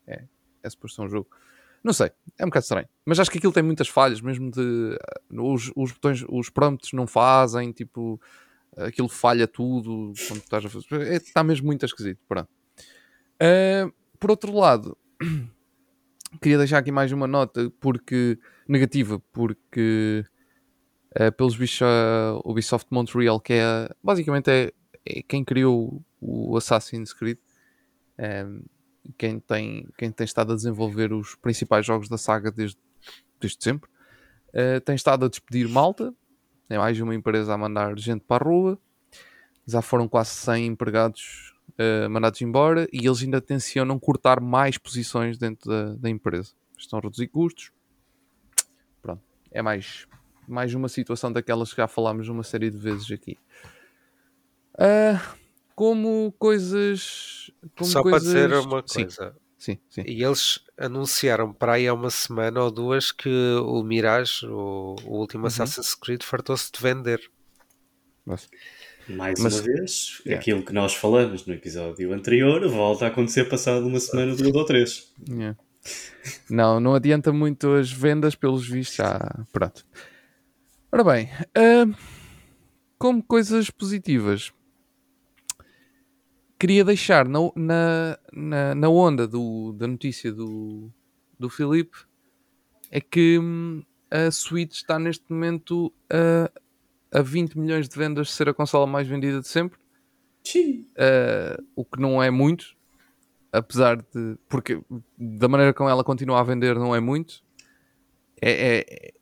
é, 0.07 0.23
é 0.63 0.69
suposto 0.69 0.95
ser 0.95 1.01
um 1.03 1.09
jogo. 1.09 1.30
Não 1.84 1.93
sei, 1.93 2.11
é 2.38 2.43
um 2.43 2.47
bocado 2.49 2.63
estranho. 2.63 2.88
Mas 3.05 3.19
acho 3.19 3.32
que 3.32 3.38
aquilo 3.38 3.53
tem 3.53 3.63
muitas 3.63 3.88
falhas, 3.88 4.19
mesmo 4.21 4.51
de. 4.51 4.97
eh, 5.01 5.39
Os, 5.41 5.71
os 5.75 5.91
botões, 5.93 6.25
os 6.27 6.49
prompts 6.49 6.91
não 6.93 7.07
fazem, 7.07 7.71
tipo. 7.71 8.19
Aquilo 8.77 9.09
falha 9.09 9.47
tudo 9.47 10.13
quando 10.27 10.39
estás 10.41 10.63
a 10.65 10.69
fazer. 10.69 11.01
é- 11.07 11.15
Está 11.15 11.43
mesmo 11.43 11.67
muito 11.67 11.86
esquisito. 11.86 12.19
Pronto. 12.27 12.49
Eh, 13.41 13.89
por 14.19 14.31
outro 14.31 14.53
lado, 14.53 14.97
queria 16.41 16.57
deixar 16.57 16.79
aqui 16.79 16.91
mais 16.91 17.11
uma 17.11 17.25
nota 17.25 17.71
porque 17.79 18.37
negativa, 18.67 19.21
porque 19.31 20.25
eh, 21.15 21.31
pelos 21.31 21.55
bichos 21.55 21.81
a 21.81 22.39
Ubisoft 22.43 22.87
Montreal, 22.91 23.39
que 23.39 23.53
é 23.53 23.89
basicamente 24.03 24.49
é, 24.51 24.73
é 25.05 25.21
quem 25.23 25.43
criou 25.45 26.03
o 26.19 26.57
Assassin's 26.57 27.13
Creed, 27.13 27.37
ehm, 28.17 28.61
quem, 29.17 29.39
tem, 29.39 29.87
quem 29.97 30.11
tem 30.11 30.25
estado 30.25 30.51
a 30.51 30.55
desenvolver 30.55 31.13
os 31.13 31.35
principais 31.35 31.85
jogos 31.85 32.09
da 32.09 32.17
saga 32.17 32.51
desde, 32.51 32.77
desde 33.39 33.63
sempre, 33.63 33.89
eh, 34.53 34.81
tem 34.81 34.95
estado 34.95 35.25
a 35.25 35.29
despedir 35.29 35.69
malta, 35.69 36.13
é 36.69 36.77
mais 36.77 36.99
uma 36.99 37.15
empresa 37.15 37.53
a 37.53 37.57
mandar 37.57 37.97
gente 37.97 38.25
para 38.25 38.43
a 38.43 38.47
rua, 38.47 38.79
já 39.65 39.81
foram 39.81 40.09
quase 40.09 40.31
100 40.31 40.65
empregados 40.67 41.55
eh, 41.78 42.07
mandados 42.07 42.41
embora 42.41 42.88
e 42.91 43.05
eles 43.07 43.22
ainda 43.22 43.39
tencionam 43.41 43.99
cortar 43.99 44.39
mais 44.41 44.78
posições 44.78 45.38
dentro 45.38 45.70
da, 45.70 45.95
da 45.95 46.09
empresa. 46.09 46.51
Estão 46.78 46.99
a 46.99 47.01
reduzir 47.01 47.28
custos. 47.28 47.72
Pronto, 49.01 49.22
é 49.51 49.61
mais, 49.61 50.07
mais 50.47 50.74
uma 50.74 50.88
situação 50.89 51.32
daquelas 51.32 51.72
que 51.72 51.78
já 51.78 51.88
falámos 51.88 52.28
uma 52.30 52.43
série 52.43 52.70
de 52.70 52.78
vezes 52.78 53.11
aqui. 53.11 53.38
Ah, 54.78 55.36
como 55.76 56.34
coisas. 56.38 57.51
Como 57.78 57.89
Só 57.89 58.01
para 58.01 58.11
coisas... 58.11 58.28
dizer 58.28 58.53
uma 58.53 58.84
Sim, 58.86 59.03
coisa. 59.03 59.36
sim, 59.57 59.78
sim. 59.89 60.03
E 60.05 60.24
eles 60.24 60.59
anunciaram 60.78 61.53
para 61.53 61.74
aí 61.74 61.88
há 61.88 61.93
uma 61.93 62.09
semana 62.09 62.61
ou 62.61 62.72
duas 62.72 63.11
que 63.11 63.30
o 63.61 63.84
Mirage, 63.84 64.45
o, 64.45 64.95
o 65.05 65.17
último 65.17 65.43
Uhum. 65.43 65.47
Assassin's 65.47 65.95
Creed, 65.95 66.24
fartou-se 66.24 66.72
de 66.72 66.82
vender. 66.82 67.20
Mas- 68.26 68.49
mais 69.10 69.39
Mas- 69.39 69.55
uma 69.60 69.64
vez, 69.64 70.22
Yeah. 70.26 70.39
aquilo 70.41 70.64
que 70.64 70.74
nós 70.74 70.93
falamos 70.95 71.45
no 71.45 71.53
episódio 71.53 72.14
anterior 72.14 72.68
volta 72.70 73.05
a 73.05 73.07
acontecer 73.10 73.45
passado 73.49 73.86
uma 73.88 73.99
semana, 73.99 74.36
duas 74.36 74.53
ou 74.53 74.66
três. 74.66 75.14
Yeah. 75.28 75.57
Não, 76.49 76.80
não 76.80 76.93
adianta 76.93 77.32
muito 77.32 77.72
as 77.74 77.91
vendas, 77.91 78.36
pelos 78.36 78.68
vistos. 78.68 78.97
Já, 78.97 79.45
pronto. 79.51 79.86
Ora 80.91 81.03
bem, 81.03 81.30
ah, 81.55 81.86
como 82.97 83.24
coisas 83.24 83.70
positivas, 83.70 84.51
queria 86.60 86.84
deixar 86.84 87.28
na, 87.28 87.39
na, 87.55 88.20
na, 88.34 88.76
na 88.76 88.89
onda 88.89 89.28
do, 89.28 89.72
da 89.74 89.88
notícia 89.88 90.32
do, 90.32 90.91
do 91.39 91.49
Filipe 91.49 91.97
é 92.91 92.99
que 92.99 93.39
hum, 93.39 93.82
a 94.12 94.30
Switch 94.32 94.74
está 94.74 94.99
neste 94.99 95.24
momento 95.32 95.93
a, 96.12 96.51
a 97.12 97.22
20 97.22 97.57
milhões 97.57 97.89
de 97.89 97.97
vendas 97.97 98.28
de 98.28 98.34
ser 98.34 98.49
a 98.49 98.53
consola 98.53 98.86
mais 98.86 99.07
vendida 99.07 99.39
de 99.41 99.47
sempre. 99.47 99.80
Sim. 100.43 100.86
Uh, 100.91 101.64
o 101.76 101.84
que 101.86 101.99
não 101.99 102.22
é 102.22 102.30
muito, 102.30 102.76
apesar 103.51 103.97
de. 103.97 104.38
Porque 104.47 104.82
da 105.18 105.47
maneira 105.47 105.74
como 105.74 105.89
ela 105.89 106.03
continua 106.03 106.39
a 106.39 106.43
vender, 106.43 106.76
não 106.76 106.95
é 106.95 106.99
muito. 106.99 107.43
É, 108.41 108.80
é- 108.80 109.14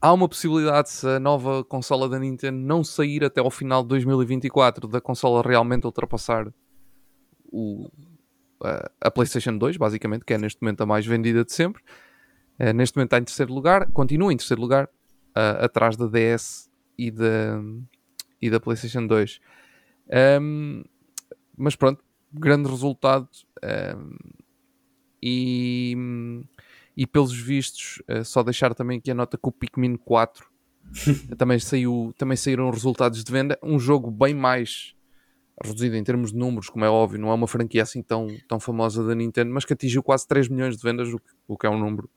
há 0.00 0.12
uma 0.12 0.28
possibilidade, 0.28 0.90
se 0.90 1.06
a 1.06 1.20
nova 1.20 1.64
consola 1.64 2.08
da 2.08 2.18
Nintendo 2.18 2.58
não 2.58 2.82
sair 2.82 3.24
até 3.24 3.40
ao 3.40 3.50
final 3.50 3.82
de 3.82 3.88
2024, 3.88 4.88
da 4.88 5.00
consola 5.00 5.42
realmente 5.42 5.84
ultrapassar 5.84 6.52
o, 7.50 7.86
uh, 8.62 8.90
a 9.00 9.10
PlayStation 9.10 9.56
2, 9.56 9.76
basicamente, 9.76 10.24
que 10.24 10.34
é 10.34 10.38
neste 10.38 10.60
momento 10.60 10.82
a 10.82 10.86
mais 10.86 11.06
vendida 11.06 11.44
de 11.44 11.52
sempre. 11.52 11.82
Uh, 12.58 12.72
neste 12.72 12.96
momento 12.96 13.08
está 13.08 13.18
em 13.18 13.24
terceiro 13.24 13.52
lugar, 13.52 13.90
continua 13.92 14.32
em 14.32 14.36
terceiro 14.36 14.60
lugar, 14.60 14.86
uh, 14.86 15.64
atrás 15.64 15.96
da 15.96 16.06
DS 16.06 16.68
e 16.98 17.10
da, 17.10 17.60
e 18.40 18.50
da 18.50 18.60
PlayStation 18.60 19.06
2. 19.06 19.40
Um, 20.40 20.84
mas 21.56 21.76
pronto, 21.76 22.02
grande 22.32 22.68
resultado. 22.68 23.28
Um, 23.62 24.16
e, 25.22 25.96
e 26.96 27.06
pelos 27.06 27.36
vistos, 27.36 28.02
uh, 28.08 28.24
só 28.24 28.42
deixar 28.42 28.74
também 28.74 28.98
aqui 28.98 29.10
a 29.10 29.14
nota 29.14 29.36
que 29.36 29.48
o 29.48 29.52
Pikmin 29.52 29.96
4 29.96 30.46
também, 31.36 31.58
saiu, 31.58 32.14
também 32.16 32.36
saíram 32.36 32.70
resultados 32.70 33.24
de 33.24 33.32
venda. 33.32 33.58
Um 33.62 33.78
jogo 33.78 34.10
bem 34.10 34.34
mais 34.34 34.94
reduzido 35.62 35.96
em 35.96 36.04
termos 36.04 36.32
de 36.32 36.38
números, 36.38 36.68
como 36.68 36.84
é 36.84 36.88
óbvio, 36.90 37.18
não 37.18 37.30
é 37.30 37.34
uma 37.34 37.46
franquia 37.46 37.82
assim 37.82 38.02
tão, 38.02 38.28
tão 38.46 38.60
famosa 38.60 39.02
da 39.02 39.14
Nintendo, 39.14 39.50
mas 39.50 39.64
que 39.64 39.72
atingiu 39.72 40.02
quase 40.02 40.28
3 40.28 40.48
milhões 40.48 40.76
de 40.76 40.82
vendas, 40.82 41.08
o 41.08 41.18
que, 41.18 41.30
o 41.48 41.56
que 41.56 41.66
é 41.66 41.70
um 41.70 41.78
número 41.78 42.10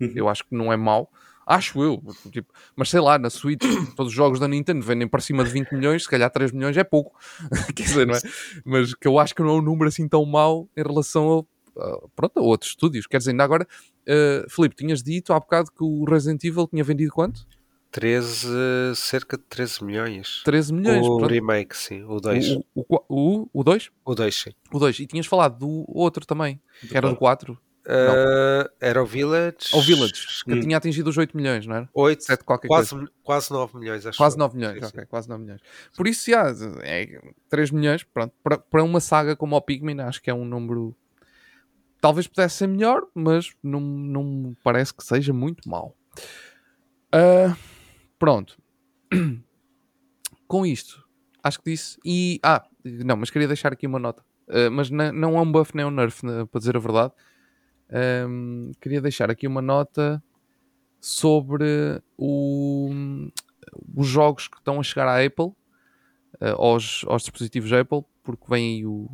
uhum. 0.00 0.12
eu 0.14 0.28
acho 0.28 0.44
que 0.44 0.54
não 0.54 0.72
é 0.72 0.76
mau. 0.76 1.10
Acho 1.52 1.82
eu, 1.82 2.00
tipo, 2.30 2.52
mas 2.76 2.90
sei 2.90 3.00
lá, 3.00 3.18
na 3.18 3.28
Switch, 3.28 3.60
todos 3.96 4.12
os 4.12 4.16
jogos 4.16 4.38
da 4.38 4.46
Nintendo 4.46 4.84
vendem 4.84 5.08
para 5.08 5.20
cima 5.20 5.42
de 5.42 5.50
20 5.50 5.72
milhões, 5.72 6.04
se 6.04 6.08
calhar 6.08 6.30
3 6.30 6.52
milhões 6.52 6.76
é 6.76 6.84
pouco, 6.84 7.18
quer 7.74 7.82
dizer, 7.82 8.06
não 8.06 8.14
é? 8.14 8.20
Mas 8.64 8.94
que 8.94 9.08
eu 9.08 9.18
acho 9.18 9.34
que 9.34 9.42
não 9.42 9.48
é 9.48 9.52
um 9.54 9.60
número 9.60 9.88
assim 9.88 10.06
tão 10.06 10.24
mau 10.24 10.68
em 10.76 10.82
relação 10.82 11.44
a, 11.76 11.82
a, 11.82 11.98
pronto, 12.14 12.38
a 12.38 12.40
outros 12.40 12.70
estúdios. 12.70 13.08
Quer 13.08 13.18
dizer, 13.18 13.32
ainda 13.32 13.42
agora, 13.42 13.66
uh, 13.66 14.48
Filipe, 14.48 14.76
tinhas 14.76 15.02
dito 15.02 15.32
há 15.32 15.40
bocado 15.40 15.72
que 15.72 15.82
o 15.82 16.04
Resident 16.04 16.44
Evil 16.44 16.68
tinha 16.68 16.84
vendido 16.84 17.12
quanto? 17.12 17.44
13, 17.90 18.46
cerca 18.94 19.36
de 19.36 19.42
13 19.48 19.84
milhões. 19.84 20.42
13 20.44 20.72
milhões, 20.72 21.04
O 21.04 21.16
pronto. 21.16 21.32
remake, 21.32 21.76
sim, 21.76 22.04
o 22.04 22.20
2. 22.20 22.50
O, 22.52 22.64
o, 22.76 23.00
o, 23.08 23.48
o 23.52 23.64
2? 23.64 23.90
O 24.04 24.14
2, 24.14 24.34
sim. 24.34 24.50
O 24.72 24.78
2. 24.78 25.00
E 25.00 25.06
tinhas 25.08 25.26
falado 25.26 25.58
do 25.58 25.84
outro 25.88 26.24
também, 26.24 26.60
que 26.88 26.96
era 26.96 27.08
do 27.08 27.16
4. 27.16 27.58
Uh, 27.92 28.70
era 28.80 29.02
o 29.02 29.06
Village. 29.06 29.56
Ou 29.72 29.82
Village, 29.82 30.44
que 30.44 30.52
Hum. 30.54 30.60
tinha 30.60 30.76
atingido 30.76 31.10
os 31.10 31.18
8 31.18 31.36
milhões, 31.36 31.66
não 31.66 31.74
era? 31.74 31.88
8, 31.92 32.22
7 32.22 32.44
qualquer 32.44 32.68
quase, 32.68 32.90
coisa. 32.90 33.10
quase 33.22 33.50
9 33.50 33.78
milhões, 33.78 34.06
acho 34.06 34.16
Quase 34.16 34.36
eu. 34.36 34.38
9 34.38 34.56
milhões, 34.56 34.78
Sim, 34.80 34.86
ok, 34.86 35.06
quase 35.06 35.28
9 35.28 35.42
milhões. 35.42 35.60
Por 35.96 36.06
isso, 36.06 36.30
já, 36.30 36.44
é 36.82 37.20
3 37.48 37.70
milhões, 37.72 38.04
pronto. 38.04 38.32
Para, 38.42 38.58
para 38.58 38.84
uma 38.84 39.00
saga 39.00 39.34
como 39.34 39.56
o 39.56 39.60
Pikmin, 39.60 40.00
acho 40.00 40.22
que 40.22 40.30
é 40.30 40.34
um 40.34 40.44
número. 40.44 40.94
Talvez 42.00 42.26
pudesse 42.28 42.56
ser 42.58 42.66
melhor, 42.68 43.02
mas 43.14 43.50
não, 43.62 43.80
não 43.80 44.22
me 44.22 44.56
parece 44.62 44.94
que 44.94 45.02
seja 45.04 45.32
muito 45.32 45.68
mau. 45.68 45.96
Ah, 47.12 47.56
pronto. 48.18 48.56
Com 50.46 50.64
isto, 50.66 51.04
acho 51.42 51.58
que 51.60 51.70
disse. 51.70 51.98
E. 52.04 52.38
Ah, 52.42 52.64
não, 52.84 53.16
mas 53.16 53.30
queria 53.30 53.46
deixar 53.48 53.72
aqui 53.72 53.86
uma 53.86 53.98
nota. 53.98 54.24
Ah, 54.48 54.70
mas 54.70 54.90
não 54.90 55.36
é 55.36 55.40
um 55.40 55.50
buff 55.50 55.76
nem 55.76 55.84
um 55.84 55.90
nerf, 55.90 56.22
para 56.50 56.58
dizer 56.58 56.76
a 56.76 56.80
verdade. 56.80 57.12
Ahm, 57.92 58.70
queria 58.80 59.00
deixar 59.00 59.30
aqui 59.30 59.46
uma 59.46 59.60
nota 59.62 60.22
sobre 61.00 62.00
o, 62.16 62.90
os 63.96 64.06
jogos 64.06 64.48
que 64.48 64.58
estão 64.58 64.78
a 64.78 64.82
chegar 64.82 65.08
à 65.08 65.24
Apple, 65.24 65.52
eh, 66.40 66.50
aos, 66.50 67.04
aos 67.06 67.22
dispositivos 67.22 67.72
Apple, 67.72 68.02
porque 68.22 68.44
vem 68.48 68.76
aí 68.76 68.86
o, 68.86 69.08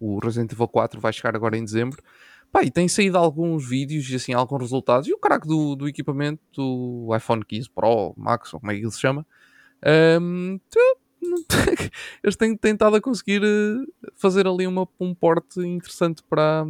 o 0.00 0.18
Resident 0.18 0.52
Evil 0.52 0.68
4, 0.68 1.00
vai 1.00 1.12
chegar 1.12 1.34
agora 1.36 1.56
em 1.56 1.64
dezembro. 1.64 2.02
Pá, 2.50 2.62
e 2.62 2.70
tem 2.70 2.86
saído 2.86 3.16
alguns 3.18 3.66
vídeos 3.68 4.08
e 4.10 4.14
assim, 4.16 4.34
alguns 4.34 4.60
resultados. 4.60 5.08
E 5.08 5.12
o 5.12 5.18
craque 5.18 5.46
do, 5.48 5.74
do 5.74 5.88
equipamento 5.88 6.42
do 6.54 7.08
iPhone 7.16 7.44
15 7.44 7.70
Pro, 7.70 8.14
Max, 8.16 8.52
ou 8.52 8.60
como 8.60 8.70
é 8.72 8.76
que 8.76 8.82
ele 8.82 8.90
se 8.90 9.00
chama, 9.00 9.26
tem- 10.70 10.96
eles 12.22 12.36
têm 12.36 12.56
tentado 12.56 12.96
a 12.96 13.00
conseguir 13.00 13.42
eh, 13.44 14.08
fazer 14.16 14.46
ali 14.46 14.66
uma, 14.66 14.86
um 15.00 15.14
porte 15.14 15.60
interessante 15.60 16.22
para, 16.28 16.64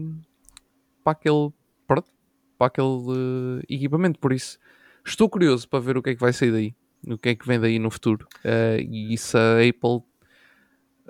para 1.05 1.12
aquele, 1.12 1.50
pronto, 1.86 2.11
para 2.59 2.66
aquele 2.68 3.61
eh, 3.61 3.74
equipamento. 3.74 4.18
Por 4.18 4.32
isso, 4.32 4.59
estou 5.05 5.28
curioso 5.28 5.68
para 5.68 5.80
ver 5.80 5.96
o 5.96 6.03
que 6.03 6.11
é 6.11 6.14
que 6.14 6.20
vai 6.20 6.32
sair 6.32 6.50
daí, 6.53 6.74
o 7.07 7.18
que 7.18 7.30
é 7.30 7.34
que 7.34 7.46
vem 7.46 7.59
daí 7.61 7.78
no 7.78 7.90
futuro. 7.90 8.26
Eh, 8.44 8.82
e 8.90 9.18
se 9.18 9.36
a 9.36 9.57
Apple 9.68 10.03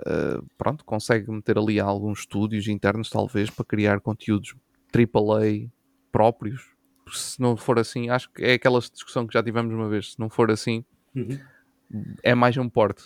eh, 0.05 0.39
pronto, 0.57 0.83
consegue 0.85 1.29
meter 1.31 1.57
ali 1.57 1.79
alguns 1.79 2.19
estúdios 2.19 2.67
internos, 2.67 3.09
talvez, 3.09 3.49
para 3.49 3.65
criar 3.65 3.99
conteúdos 4.01 4.55
AAA 4.93 5.69
próprios. 6.11 6.71
Porque 7.05 7.19
se 7.19 7.39
não 7.41 7.57
for 7.57 7.77
assim, 7.79 8.09
acho 8.09 8.29
que 8.31 8.43
é 8.43 8.53
aquela 8.53 8.79
discussão 8.79 9.27
que 9.27 9.33
já 9.33 9.43
tivemos 9.43 9.73
uma 9.73 9.89
vez. 9.89 10.13
Se 10.13 10.19
não 10.19 10.29
for 10.29 10.49
assim, 10.51 10.83
Uhum. 11.15 11.37
é 12.23 12.33
mais 12.33 12.57
um 12.57 12.67
porte. 12.69 13.03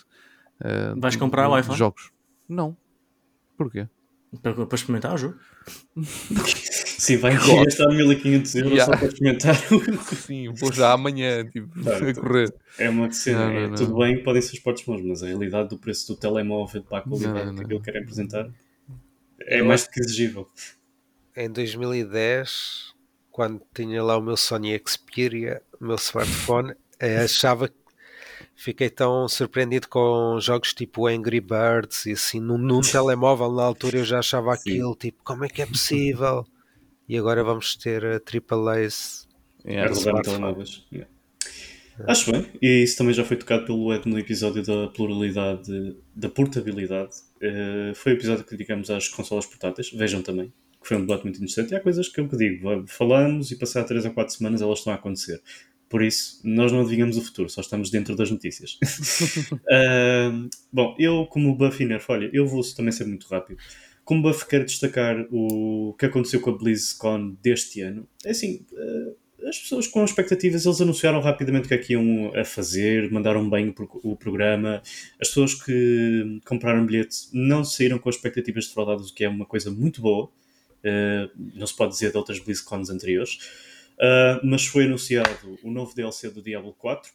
eh, 0.62 0.94
Vais 0.96 1.16
comprar 1.16 1.48
o 1.48 1.58
iPhone? 1.58 1.76
Jogos. 1.76 2.10
Não. 2.48 2.76
Porquê? 3.56 3.88
Para, 4.42 4.66
para 4.66 4.74
experimentar 4.76 5.14
o 5.14 5.18
jogo. 5.18 5.36
Sim, 6.98 7.16
vai 7.18 7.32
gastar 7.64 7.86
1500 7.88 8.54
euros 8.56 8.72
Yeah. 8.72 8.92
só 8.92 8.98
para 8.98 9.08
experimentar. 9.08 9.54
Sim, 10.26 10.52
vou 10.54 10.72
já 10.72 10.92
amanhã 10.92 11.44
tipo, 11.48 11.68
Claro. 11.80 12.08
a 12.10 12.14
correr. 12.14 12.54
é 12.76 12.90
uma 12.90 13.10
cena. 13.12 13.38
Não, 13.46 13.52
não, 13.54 13.60
é, 13.60 13.68
não. 13.68 13.74
Tudo 13.76 13.98
bem, 13.98 14.22
podem 14.22 14.42
ser 14.42 14.54
os 14.54 14.58
portos 14.58 14.82
bons, 14.84 15.02
mas 15.02 15.22
a 15.22 15.26
realidade 15.28 15.68
do 15.68 15.78
preço 15.78 16.08
do 16.12 16.18
telemóvel 16.18 16.82
para 16.82 16.98
a 16.98 17.02
qualidade 17.02 17.46
Não, 17.46 17.52
não. 17.52 17.64
que 17.64 17.72
ele 17.72 17.80
quer 17.82 17.96
apresentar 17.98 18.50
é 19.42 19.60
Eu 19.60 19.64
mais 19.64 19.84
do 19.84 19.90
que 19.90 20.00
exigível. 20.00 20.48
Em 21.36 21.48
2010, 21.50 22.92
quando 23.30 23.62
tinha 23.72 24.02
lá 24.02 24.16
o 24.16 24.20
meu 24.22 24.36
Sony 24.36 24.80
Xperia, 24.84 25.62
o 25.80 25.84
meu 25.84 25.94
smartphone, 25.96 26.74
eh, 26.98 27.18
achava 27.18 27.68
que 27.68 27.74
fiquei 28.56 28.90
tão 28.90 29.28
surpreendido 29.28 29.86
com 29.88 30.36
jogos 30.40 30.74
tipo 30.74 31.06
Angry 31.06 31.40
Birds 31.40 32.06
e 32.06 32.12
assim, 32.12 32.40
num, 32.40 32.58
num 32.58 32.80
telemóvel 32.82 33.52
na 33.52 33.62
altura 33.62 33.98
eu 33.98 34.04
já 34.04 34.18
achava 34.18 34.56
Sim. 34.56 34.70
aquilo, 34.72 34.96
tipo, 34.96 35.22
como 35.22 35.44
é 35.44 35.48
que 35.48 35.62
é 35.62 35.66
possível? 35.66 36.44
E 37.08 37.16
agora 37.16 37.42
vamos 37.42 37.74
ter 37.76 38.04
a 38.04 38.20
AAAs. 38.20 39.26
É 39.64 39.72
Yeah. 39.74 40.22
telemóveis. 40.22 40.84
Yeah. 40.92 41.10
Acho 42.06 42.30
bem, 42.30 42.46
e 42.62 42.82
isso 42.84 42.96
também 42.96 43.12
já 43.12 43.24
foi 43.24 43.36
tocado 43.36 43.64
pelo 43.66 43.92
Ed 43.92 44.08
no 44.08 44.18
episódio 44.18 44.62
da 44.62 44.86
pluralidade, 44.86 45.96
da 46.14 46.28
portabilidade. 46.28 47.10
Eh, 47.40 47.92
foi 47.94 48.12
o 48.12 48.14
episódio 48.14 48.44
que 48.44 48.52
dedicamos 48.52 48.88
às 48.88 49.08
consolas 49.08 49.46
portáteis. 49.46 49.90
Vejam 49.90 50.22
também, 50.22 50.52
que 50.80 50.86
foi 50.86 50.96
um 50.96 51.00
debate 51.00 51.24
muito 51.24 51.36
interessante. 51.36 51.72
E 51.72 51.76
há 51.76 51.80
coisas 51.80 52.08
que 52.08 52.20
eu 52.20 52.28
digo, 52.28 52.84
falamos 52.86 53.50
e 53.50 53.56
passar 53.56 53.82
3 53.82 54.04
ou 54.04 54.12
4 54.12 54.32
semanas 54.32 54.62
elas 54.62 54.78
estão 54.78 54.92
a 54.92 54.96
acontecer. 54.96 55.42
Por 55.88 56.02
isso, 56.02 56.40
nós 56.44 56.70
não 56.70 56.82
adivinhamos 56.82 57.16
o 57.16 57.22
futuro, 57.22 57.48
só 57.48 57.62
estamos 57.62 57.90
dentro 57.90 58.14
das 58.14 58.30
notícias. 58.30 58.78
Ah, 59.70 60.30
bom, 60.72 60.94
eu 60.98 61.26
como 61.26 61.54
Buff 61.56 61.82
e 61.82 61.86
Nerf, 61.86 62.06
olha, 62.12 62.30
eu 62.32 62.46
vou 62.46 62.62
também 62.76 62.92
ser 62.92 63.06
muito 63.06 63.26
rápido. 63.26 63.58
Como 64.08 64.22
Buff 64.22 64.46
quero 64.46 64.64
destacar 64.64 65.26
o 65.30 65.94
que 65.98 66.06
aconteceu 66.06 66.40
com 66.40 66.48
a 66.48 66.56
BlizzCon 66.56 67.36
deste 67.42 67.82
ano. 67.82 68.08
É 68.24 68.30
assim, 68.30 68.64
ah, 68.74 69.48
as 69.48 69.58
pessoas 69.58 69.86
com 69.86 70.02
expectativas, 70.02 70.64
eles 70.64 70.80
anunciaram 70.80 71.20
rapidamente 71.20 71.66
o 71.66 71.68
que 71.68 71.74
é 71.74 71.78
que 71.78 71.92
iam 71.92 72.32
a 72.34 72.42
fazer, 72.42 73.12
mandaram 73.12 73.50
bem 73.50 73.68
o, 73.68 73.74
pro- 73.74 74.00
o 74.02 74.16
programa. 74.16 74.82
As 75.20 75.28
pessoas 75.28 75.52
que 75.52 76.40
compraram 76.46 76.86
bilhete 76.86 77.28
não 77.34 77.62
saíram 77.62 77.98
com 77.98 78.08
expectativas 78.08 78.66
defraudadas, 78.66 79.10
o 79.10 79.14
que 79.14 79.24
é 79.24 79.28
uma 79.28 79.44
coisa 79.44 79.70
muito 79.70 80.00
boa. 80.00 80.30
Uh, 80.78 81.28
não 81.54 81.66
se 81.66 81.76
pode 81.76 81.92
dizer 81.92 82.10
de 82.10 82.16
outras 82.16 82.38
BlizzCons 82.38 82.88
anteriores. 82.88 83.34
Uh, 83.98 84.40
mas 84.42 84.64
foi 84.64 84.86
anunciado 84.86 85.58
o 85.62 85.70
novo 85.70 85.94
DLC 85.94 86.30
do 86.30 86.40
Diablo 86.40 86.72
4, 86.78 87.12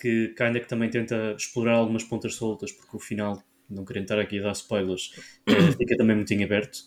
que 0.00 0.32
ainda 0.38 0.60
que 0.60 0.68
também 0.68 0.88
tenta 0.88 1.34
explorar 1.36 1.72
algumas 1.72 2.04
pontas 2.04 2.36
soltas, 2.36 2.70
porque 2.70 2.96
o 2.96 3.00
final, 3.00 3.42
não 3.68 3.84
querendo 3.84 4.04
estar 4.04 4.18
aqui 4.18 4.38
a 4.38 4.42
dar 4.42 4.52
spoilers, 4.52 5.12
eh, 5.46 5.72
fica 5.76 5.96
também 5.96 6.16
muito 6.16 6.32
em 6.32 6.44
aberto. 6.44 6.78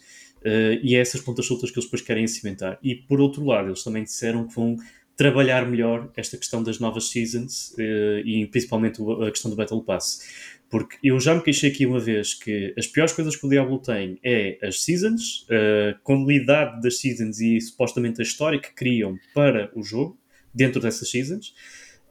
Eh, 0.44 0.80
e 0.82 0.96
é 0.96 1.00
essas 1.00 1.22
pontas 1.22 1.46
soltas 1.46 1.72
que 1.72 1.78
eles 1.78 1.86
depois 1.86 2.02
querem 2.02 2.28
cimentar. 2.28 2.80
E 2.82 2.96
por 2.96 3.20
outro 3.20 3.46
lado, 3.46 3.70
eles 3.70 3.84
também 3.84 4.04
disseram 4.04 4.48
que 4.48 4.56
vão 4.56 4.78
trabalhar 5.16 5.68
melhor 5.70 6.10
esta 6.16 6.38
questão 6.38 6.64
das 6.64 6.80
novas 6.80 7.10
seasons 7.10 7.76
eh, 7.78 8.22
e 8.26 8.46
principalmente 8.48 9.02
a 9.02 9.30
questão 9.32 9.52
do 9.52 9.58
Battle 9.58 9.84
Pass. 9.84 10.58
Porque 10.70 10.98
eu 11.04 11.20
já 11.20 11.34
me 11.34 11.42
queixei 11.42 11.72
aqui 11.72 11.86
uma 11.86 12.00
vez 12.00 12.36
que 12.36 12.74
as 12.78 12.86
piores 12.86 13.12
coisas 13.12 13.36
que 13.36 13.46
o 13.46 13.50
Diablo 13.50 13.80
tem 13.80 14.20
é 14.24 14.60
as 14.62 14.84
seasons, 14.84 15.48
a 15.50 15.96
qualidade 16.04 16.80
das 16.80 17.00
seasons 17.00 17.40
e 17.40 17.60
supostamente 17.60 18.22
a 18.22 18.24
história 18.24 18.60
que 18.60 18.72
criam 18.76 19.18
para 19.34 19.72
o 19.74 19.82
jogo 19.82 20.16
dentro 20.54 20.80
dessas 20.80 21.10
seasons. 21.10 21.56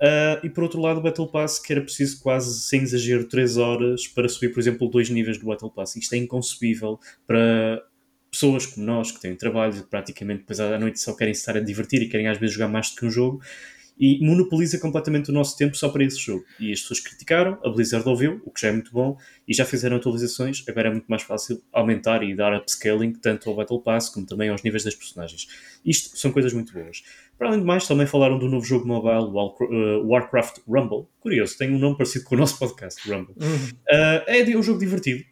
Uh, 0.01 0.47
e 0.47 0.51
por 0.51 0.63
outro 0.63 0.81
lado, 0.81 1.01
o 1.01 1.03
Battle 1.03 1.27
Pass, 1.27 1.59
que 1.59 1.73
era 1.73 1.83
preciso 1.83 2.21
quase, 2.23 2.61
sem 2.61 2.83
exagero, 2.83 3.27
3 3.27 3.57
horas 3.57 4.07
para 4.07 4.29
subir, 4.29 4.53
por 4.53 4.61
exemplo, 4.61 4.89
dois 4.89 5.11
níveis 5.11 5.39
do 5.39 5.47
Battle 5.47 5.71
Pass. 5.71 5.97
Isto 5.97 6.15
é 6.15 6.19
inconcebível 6.19 7.01
para 7.27 7.83
pessoas 8.31 8.67
como 8.67 8.87
nós, 8.87 9.11
que 9.11 9.21
têm 9.21 9.35
trabalho 9.35 9.77
e 9.77 9.83
praticamente 9.83 10.41
depois 10.41 10.61
à 10.61 10.79
noite 10.79 11.01
só 11.01 11.15
querem 11.15 11.33
estar 11.33 11.57
a 11.57 11.61
divertir 11.61 12.03
e 12.03 12.09
querem 12.09 12.29
às 12.29 12.39
vezes 12.39 12.55
jogar 12.55 12.69
mais 12.69 12.91
do 12.91 12.97
que 12.97 13.07
um 13.07 13.11
jogo. 13.11 13.41
E 14.01 14.25
monopoliza 14.25 14.79
completamente 14.79 15.31
o 15.31 15.33
nosso 15.35 15.57
tempo 15.57 15.77
só 15.77 15.89
para 15.89 16.05
esse 16.05 16.19
jogo. 16.19 16.45
E 16.61 16.73
as 16.73 16.81
pessoas 16.81 17.01
criticaram, 17.01 17.59
a 17.65 17.69
Blizzard 17.69 18.09
ouviu, 18.09 18.41
o 18.45 18.51
que 18.53 18.61
já 18.61 18.69
é 18.69 18.73
muito 18.73 18.93
bom, 18.93 19.17
e 19.47 19.53
já 19.53 19.65
fizeram 19.65 19.97
atualizações. 19.97 20.63
Agora 20.69 20.87
é 20.87 20.93
muito 20.93 21.07
mais 21.09 21.23
fácil 21.23 21.61
aumentar 21.73 22.23
e 22.23 22.33
dar 22.33 22.57
upscaling 22.57 23.15
tanto 23.15 23.51
ao 23.51 23.57
Battle 23.57 23.83
Pass 23.83 24.09
como 24.09 24.25
também 24.25 24.51
aos 24.51 24.63
níveis 24.63 24.85
das 24.85 24.95
personagens. 24.95 25.49
Isto 25.85 26.17
são 26.17 26.31
coisas 26.31 26.53
muito 26.53 26.73
boas. 26.73 27.03
Para 27.39 27.49
além 27.49 27.61
de 27.61 27.67
mais, 27.67 27.87
também 27.87 28.07
falaram 28.07 28.39
do 28.39 28.49
novo 28.49 28.67
jogo 28.67 28.87
mobile, 28.87 29.31
uh, 29.31 30.07
Warcraft 30.09 30.59
Rumble. 30.67 31.07
Curioso, 31.21 31.57
tem 31.57 31.73
um 31.73 31.79
nome 31.79 31.97
parecido 31.97 32.25
com 32.25 32.35
o 32.35 32.39
nosso 32.39 32.59
podcast, 32.59 33.09
Rumble. 33.09 33.35
Uh, 33.39 34.25
é 34.27 34.57
um 34.57 34.63
jogo 34.63 34.81
divertido. 34.81 35.25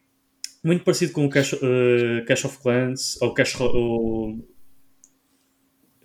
muito 0.64 0.84
parecido 0.84 1.12
com 1.12 1.26
o 1.26 1.28
Cash, 1.28 1.54
uh, 1.54 2.24
Cash 2.26 2.44
of 2.44 2.58
Clans 2.58 3.20
ou 3.20 3.34
Cash 3.34 3.60
ou, 3.60 4.38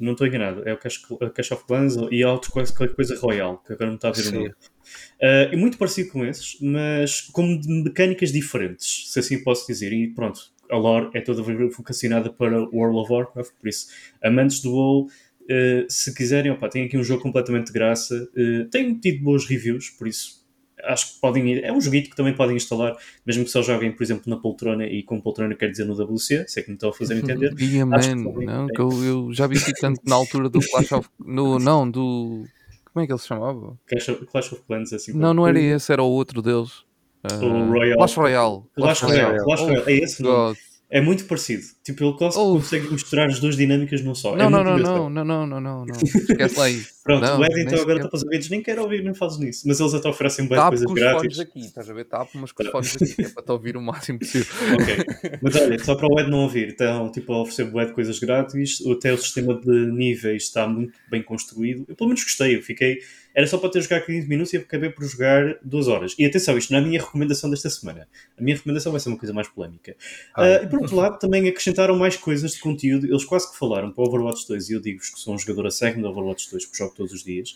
não 0.01 0.13
estou 0.13 0.25
enganado, 0.25 0.67
é 0.67 0.73
o 0.73 0.77
Cash, 0.77 1.03
Cash 1.35 1.51
of 1.51 1.65
Clans 1.65 1.95
e 2.09 2.23
há 2.23 2.31
outra 2.31 2.49
coisa, 2.49 2.73
coisa 2.73 3.19
Royal, 3.19 3.59
que 3.59 3.73
agora 3.73 3.87
não 3.87 3.95
está 3.95 4.09
a 4.09 4.11
ver 4.11 4.27
o 4.27 4.31
nome. 4.31 4.49
Uh, 4.49 5.57
muito 5.57 5.77
parecido 5.77 6.09
com 6.09 6.25
esses, 6.25 6.57
mas 6.59 7.21
com 7.21 7.59
mecânicas 7.67 8.31
diferentes, 8.31 9.11
se 9.11 9.19
assim 9.19 9.43
posso 9.43 9.67
dizer. 9.67 9.93
E 9.93 10.11
pronto, 10.11 10.41
a 10.71 10.75
lore 10.75 11.11
é 11.13 11.21
toda 11.21 11.43
vocacionada 11.43 12.33
para 12.33 12.59
World 12.69 12.97
of 12.97 13.13
Warcraft, 13.13 13.53
por 13.59 13.69
isso, 13.69 13.87
amantes 14.23 14.61
do 14.61 14.71
WoW, 14.71 15.07
uh, 15.49 15.85
se 15.89 16.13
quiserem, 16.13 16.51
opa, 16.51 16.69
tem 16.69 16.85
aqui 16.85 16.97
um 16.97 17.03
jogo 17.03 17.21
completamente 17.21 17.67
de 17.67 17.73
graça. 17.73 18.29
Uh, 18.35 18.69
tem 18.69 18.93
tido 18.99 19.23
boas 19.23 19.45
reviews, 19.45 19.89
por 19.89 20.07
isso 20.07 20.41
acho 20.83 21.13
que 21.13 21.21
podem 21.21 21.51
ir. 21.51 21.63
É 21.63 21.71
um 21.71 21.81
joguito 21.81 22.09
que 22.09 22.15
também 22.15 22.35
podem 22.35 22.55
instalar, 22.55 22.95
mesmo 23.25 23.43
que 23.43 23.49
só 23.49 23.61
joguem, 23.61 23.91
por 23.91 24.03
exemplo, 24.03 24.23
na 24.27 24.37
poltrona 24.37 24.85
e 24.85 25.03
com 25.03 25.19
poltrona 25.19 25.55
quer 25.55 25.69
dizer 25.69 25.85
no 25.85 25.93
WC, 25.93 26.47
se 26.47 26.59
é 26.59 26.63
que 26.63 26.69
me 26.69 26.75
estou 26.75 26.89
a 26.89 26.93
fazer 26.93 27.17
entender. 27.17 27.53
Yeah, 27.59 27.85
man, 27.85 28.33
que 28.33 28.45
não, 28.45 28.67
que 28.67 28.79
eu, 28.79 29.03
eu, 29.03 29.33
já 29.33 29.47
vi 29.47 29.59
tanto 29.79 30.01
na 30.05 30.15
altura 30.15 30.49
do 30.49 30.59
Clash 30.59 30.91
of. 30.91 31.09
No, 31.19 31.59
não, 31.59 31.89
do. 31.89 32.45
Como 32.91 33.03
é 33.03 33.07
que 33.07 33.13
ele 33.13 33.19
se 33.19 33.27
chamava? 33.27 33.77
Clash 33.87 34.09
of, 34.09 34.25
Clash 34.25 34.53
of 34.53 34.63
Clans, 34.67 34.93
assim. 34.93 35.13
Não, 35.13 35.33
não 35.33 35.47
era 35.47 35.59
esse, 35.59 35.91
era 35.91 36.03
o 36.03 36.09
outro 36.09 36.41
deles. 36.41 36.83
Uh, 37.23 37.45
o 37.45 37.71
Royal. 37.71 37.97
Clash 37.97 38.15
Royale. 38.15 38.61
Clash, 38.75 38.99
Clash 38.99 39.01
Royale. 39.01 39.23
Royale. 39.23 39.43
Clash 39.45 39.61
Royale. 39.61 39.83
É 39.87 40.03
esse, 40.03 40.23
não? 40.23 40.53
É 40.89 40.99
muito 40.99 41.23
parecido. 41.23 41.63
Tipo, 41.83 42.03
ele 42.03 42.15
oh. 42.19 42.53
consegue 42.53 42.91
misturar 42.91 43.27
as 43.27 43.39
duas 43.39 43.57
dinâmicas 43.57 44.03
num 44.03 44.13
só. 44.13 44.35
Não, 44.35 44.45
é 44.45 44.49
não, 44.49 44.63
não, 44.63 44.77
não, 44.77 45.09
não, 45.09 45.25
não, 45.25 45.47
não, 45.47 45.61
não, 45.61 45.85
não. 45.85 45.95
Esquece 45.95 46.59
lá 46.59 46.65
aí. 46.65 46.83
Pronto, 47.03 47.25
não, 47.25 47.39
o 47.39 47.45
Ed 47.45 47.61
então 47.61 47.81
agora 47.81 47.97
está 47.97 48.07
para 48.07 48.17
os 48.17 48.23
ouvidos, 48.23 48.49
nem 48.51 48.61
quero 48.61 48.83
ouvir, 48.83 49.03
nem 49.03 49.15
fazes 49.15 49.39
nisso. 49.39 49.63
Mas 49.67 49.79
eles 49.79 49.91
até 49.95 50.07
oferecem 50.07 50.47
bem 50.47 50.59
coisas 50.59 50.85
com 50.85 50.93
grátis. 50.93 51.13
Tapo 51.13 51.23
com 51.23 51.27
os 51.27 51.35
fones 51.35 51.39
aqui, 51.39 51.59
estás 51.65 51.89
a 51.89 51.93
ver? 51.93 52.05
Tapo, 52.05 52.37
mas 52.37 52.51
com 52.51 52.61
os 52.61 52.69
fones 52.69 52.95
aqui, 52.95 53.21
é 53.23 53.29
para 53.29 53.43
te 53.43 53.51
ouvir 53.51 53.75
o 53.75 53.81
máximo 53.81 54.19
possível. 54.19 54.53
ok. 54.79 55.39
Mas 55.41 55.55
olha, 55.55 55.83
só 55.83 55.95
para 55.95 56.07
o 56.07 56.19
Ed 56.19 56.29
não 56.29 56.43
ouvir, 56.43 56.69
então, 56.69 57.11
tipo, 57.11 57.33
a 57.33 57.41
oferecer 57.41 57.65
bué 57.65 57.85
de 57.85 57.93
coisas 57.93 58.19
grátis, 58.19 58.77
até 58.85 59.11
o 59.11 59.17
sistema 59.17 59.59
de 59.59 59.91
níveis 59.91 60.43
está 60.43 60.67
muito 60.67 60.93
bem 61.09 61.23
construído. 61.23 61.83
Eu 61.87 61.95
pelo 61.95 62.09
menos 62.09 62.23
gostei, 62.23 62.55
eu 62.55 62.61
fiquei 62.61 62.99
era 63.33 63.47
só 63.47 63.57
para 63.57 63.69
ter 63.69 63.81
jogar 63.81 64.01
15 64.01 64.27
minutos 64.27 64.53
e 64.53 64.57
acabei 64.57 64.89
por 64.89 65.05
jogar 65.05 65.57
2 65.63 65.87
horas. 65.87 66.15
E 66.19 66.25
atenção, 66.25 66.57
isto 66.57 66.71
não 66.71 66.79
é 66.79 66.81
a 66.81 66.85
minha 66.85 66.99
recomendação 66.99 67.49
desta 67.49 67.69
semana. 67.69 68.07
A 68.37 68.41
minha 68.41 68.55
recomendação 68.55 68.91
vai 68.91 68.99
ser 68.99 69.09
uma 69.09 69.17
coisa 69.17 69.33
mais 69.33 69.47
polémica. 69.47 69.95
Ah, 70.35 70.43
uh, 70.43 70.65
e 70.65 70.67
por 70.67 70.81
outro 70.81 70.95
lado, 70.95 71.17
também 71.17 71.47
acrescentaram 71.71 71.97
mais 71.97 72.17
coisas 72.17 72.51
de 72.51 72.59
conteúdo. 72.59 73.05
Eles 73.05 73.23
quase 73.23 73.49
que 73.49 73.57
falaram 73.57 73.91
para 73.91 74.03
o 74.03 74.07
Overwatch 74.07 74.47
2, 74.47 74.69
e 74.69 74.73
eu 74.73 74.81
digo-vos 74.81 75.09
que 75.09 75.19
sou 75.19 75.33
um 75.33 75.37
jogador 75.37 75.67
a 75.67 75.71
sério 75.71 76.01
do 76.01 76.07
Overwatch 76.07 76.49
2, 76.51 76.65
porque 76.65 76.77
jogo 76.77 76.93
todos 76.95 77.13
os 77.13 77.23
dias. 77.23 77.55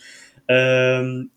Uh, 0.50 1.30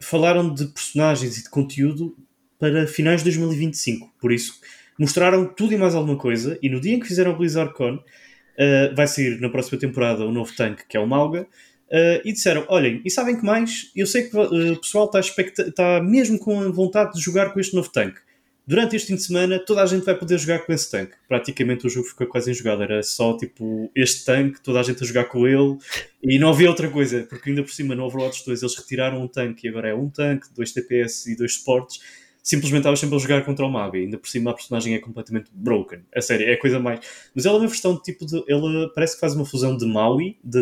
falaram 0.00 0.52
de 0.52 0.66
personagens 0.66 1.38
e 1.38 1.42
de 1.44 1.50
conteúdo 1.50 2.16
para 2.58 2.86
finais 2.86 3.20
de 3.20 3.24
2025. 3.24 4.12
Por 4.20 4.32
isso, 4.32 4.60
mostraram 4.98 5.46
tudo 5.46 5.74
e 5.74 5.76
mais 5.76 5.94
alguma 5.94 6.16
coisa. 6.16 6.58
E 6.62 6.68
no 6.68 6.80
dia 6.80 6.94
em 6.94 7.00
que 7.00 7.06
fizeram 7.06 7.32
o 7.32 7.36
BlizzardCon, 7.36 7.96
uh, 7.96 8.94
vai 8.94 9.06
sair 9.06 9.40
na 9.40 9.48
próxima 9.48 9.78
temporada 9.78 10.24
o 10.24 10.32
novo 10.32 10.54
tanque, 10.56 10.86
que 10.88 10.96
é 10.96 11.00
o 11.00 11.06
Malga. 11.06 11.42
Uh, 11.88 12.24
e 12.24 12.32
disseram: 12.32 12.64
Olhem, 12.68 13.02
e 13.04 13.10
sabem 13.10 13.36
que 13.36 13.44
mais? 13.44 13.90
Eu 13.94 14.06
sei 14.06 14.22
que 14.22 14.36
uh, 14.36 14.72
o 14.72 14.80
pessoal 14.80 15.10
está, 15.12 15.20
está 15.20 16.02
mesmo 16.02 16.38
com 16.38 16.72
vontade 16.72 17.12
de 17.12 17.20
jogar 17.20 17.52
com 17.52 17.60
este 17.60 17.74
novo 17.74 17.90
tanque. 17.90 18.18
Durante 18.66 18.94
este 18.94 19.08
fim 19.08 19.16
de 19.16 19.22
semana, 19.22 19.58
toda 19.58 19.82
a 19.82 19.86
gente 19.86 20.04
vai 20.04 20.16
poder 20.16 20.38
jogar 20.38 20.60
com 20.60 20.72
esse 20.72 20.90
tanque. 20.90 21.14
Praticamente 21.26 21.86
o 21.86 21.90
jogo 21.90 22.06
ficou 22.06 22.26
quase 22.26 22.50
enjogado. 22.50 22.82
Era 22.82 23.02
só 23.02 23.36
tipo 23.36 23.90
este 23.94 24.24
tanque, 24.24 24.60
toda 24.60 24.78
a 24.80 24.82
gente 24.82 25.02
a 25.02 25.06
jogar 25.06 25.24
com 25.24 25.46
ele 25.46 25.76
e 26.22 26.38
não 26.38 26.50
havia 26.50 26.68
outra 26.68 26.88
coisa, 26.88 27.26
porque 27.28 27.50
ainda 27.50 27.62
por 27.62 27.72
cima 27.72 27.94
no 27.94 28.04
Overwatch 28.04 28.44
2 28.46 28.62
eles 28.62 28.76
retiraram 28.76 29.20
um 29.20 29.26
tanque 29.26 29.66
e 29.66 29.70
agora 29.70 29.88
é 29.88 29.94
um 29.94 30.08
tanque, 30.08 30.46
dois 30.54 30.72
TPS 30.72 31.26
e 31.26 31.36
dois 31.36 31.54
suportes 31.54 32.00
simplesmente 32.42 32.80
estava 32.80 32.96
sempre 32.96 33.14
a 33.16 33.18
jogar 33.18 33.44
contra 33.44 33.64
o 33.64 33.70
mago. 33.70 33.96
Ainda 33.96 34.18
por 34.18 34.28
cima 34.28 34.50
a 34.50 34.54
personagem 34.54 34.94
é 34.94 34.98
completamente 34.98 35.50
broken. 35.52 36.00
A 36.14 36.20
sério, 36.20 36.48
é 36.48 36.54
a 36.54 36.58
coisa 36.58 36.80
mais. 36.80 37.00
Mas 37.34 37.46
ela 37.46 37.56
é 37.56 37.60
uma 37.60 37.68
versão 37.68 37.94
de 37.94 38.02
tipo 38.02 38.26
de. 38.26 38.42
Ela 38.48 38.92
parece 38.94 39.14
que 39.14 39.20
faz 39.20 39.34
uma 39.34 39.46
fusão 39.46 39.76
de 39.76 39.86
Maui, 39.86 40.36
da 40.42 40.60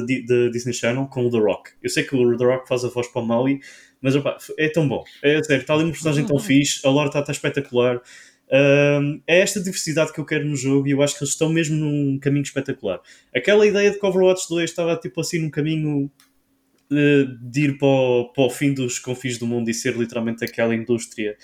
Disney 0.52 0.74
Channel, 0.74 1.06
com 1.06 1.26
o 1.26 1.30
The 1.30 1.38
Rock. 1.38 1.70
Eu 1.82 1.88
sei 1.88 2.04
que 2.04 2.14
o 2.14 2.36
The 2.36 2.44
Rock 2.44 2.68
faz 2.68 2.84
a 2.84 2.88
voz 2.88 3.08
para 3.08 3.22
o 3.22 3.26
Maui, 3.26 3.60
mas 4.00 4.16
opa, 4.16 4.36
é 4.58 4.68
tão 4.68 4.88
bom. 4.88 5.04
É 5.22 5.42
sério, 5.42 5.60
está 5.62 5.74
ali 5.74 5.84
uma 5.84 5.92
personagem 5.92 6.24
tão 6.24 6.38
fixe, 6.38 6.80
a 6.86 6.90
lore 6.90 7.08
está, 7.08 7.20
está 7.20 7.32
espetacular. 7.32 8.00
Um, 8.52 9.20
é 9.28 9.40
esta 9.40 9.60
diversidade 9.60 10.12
que 10.12 10.18
eu 10.18 10.24
quero 10.24 10.44
no 10.44 10.56
jogo 10.56 10.88
e 10.88 10.90
eu 10.90 11.02
acho 11.02 11.16
que 11.16 11.22
eles 11.22 11.32
estão 11.32 11.48
mesmo 11.48 11.76
num 11.76 12.18
caminho 12.18 12.42
espetacular. 12.42 13.00
Aquela 13.34 13.66
ideia 13.66 13.90
de 13.90 13.98
que 13.98 14.04
Overwatch 14.04 14.48
2 14.48 14.68
estava 14.68 14.96
tipo 14.96 15.20
assim 15.20 15.38
num 15.38 15.50
caminho 15.50 16.10
de, 16.90 17.38
de 17.40 17.60
ir 17.66 17.78
para 17.78 17.86
o, 17.86 18.32
para 18.32 18.44
o 18.44 18.50
fim 18.50 18.74
dos 18.74 18.98
confins 18.98 19.38
do 19.38 19.46
mundo 19.46 19.70
e 19.70 19.74
ser 19.74 19.96
literalmente 19.96 20.44
aquela 20.44 20.74
indústria 20.74 21.36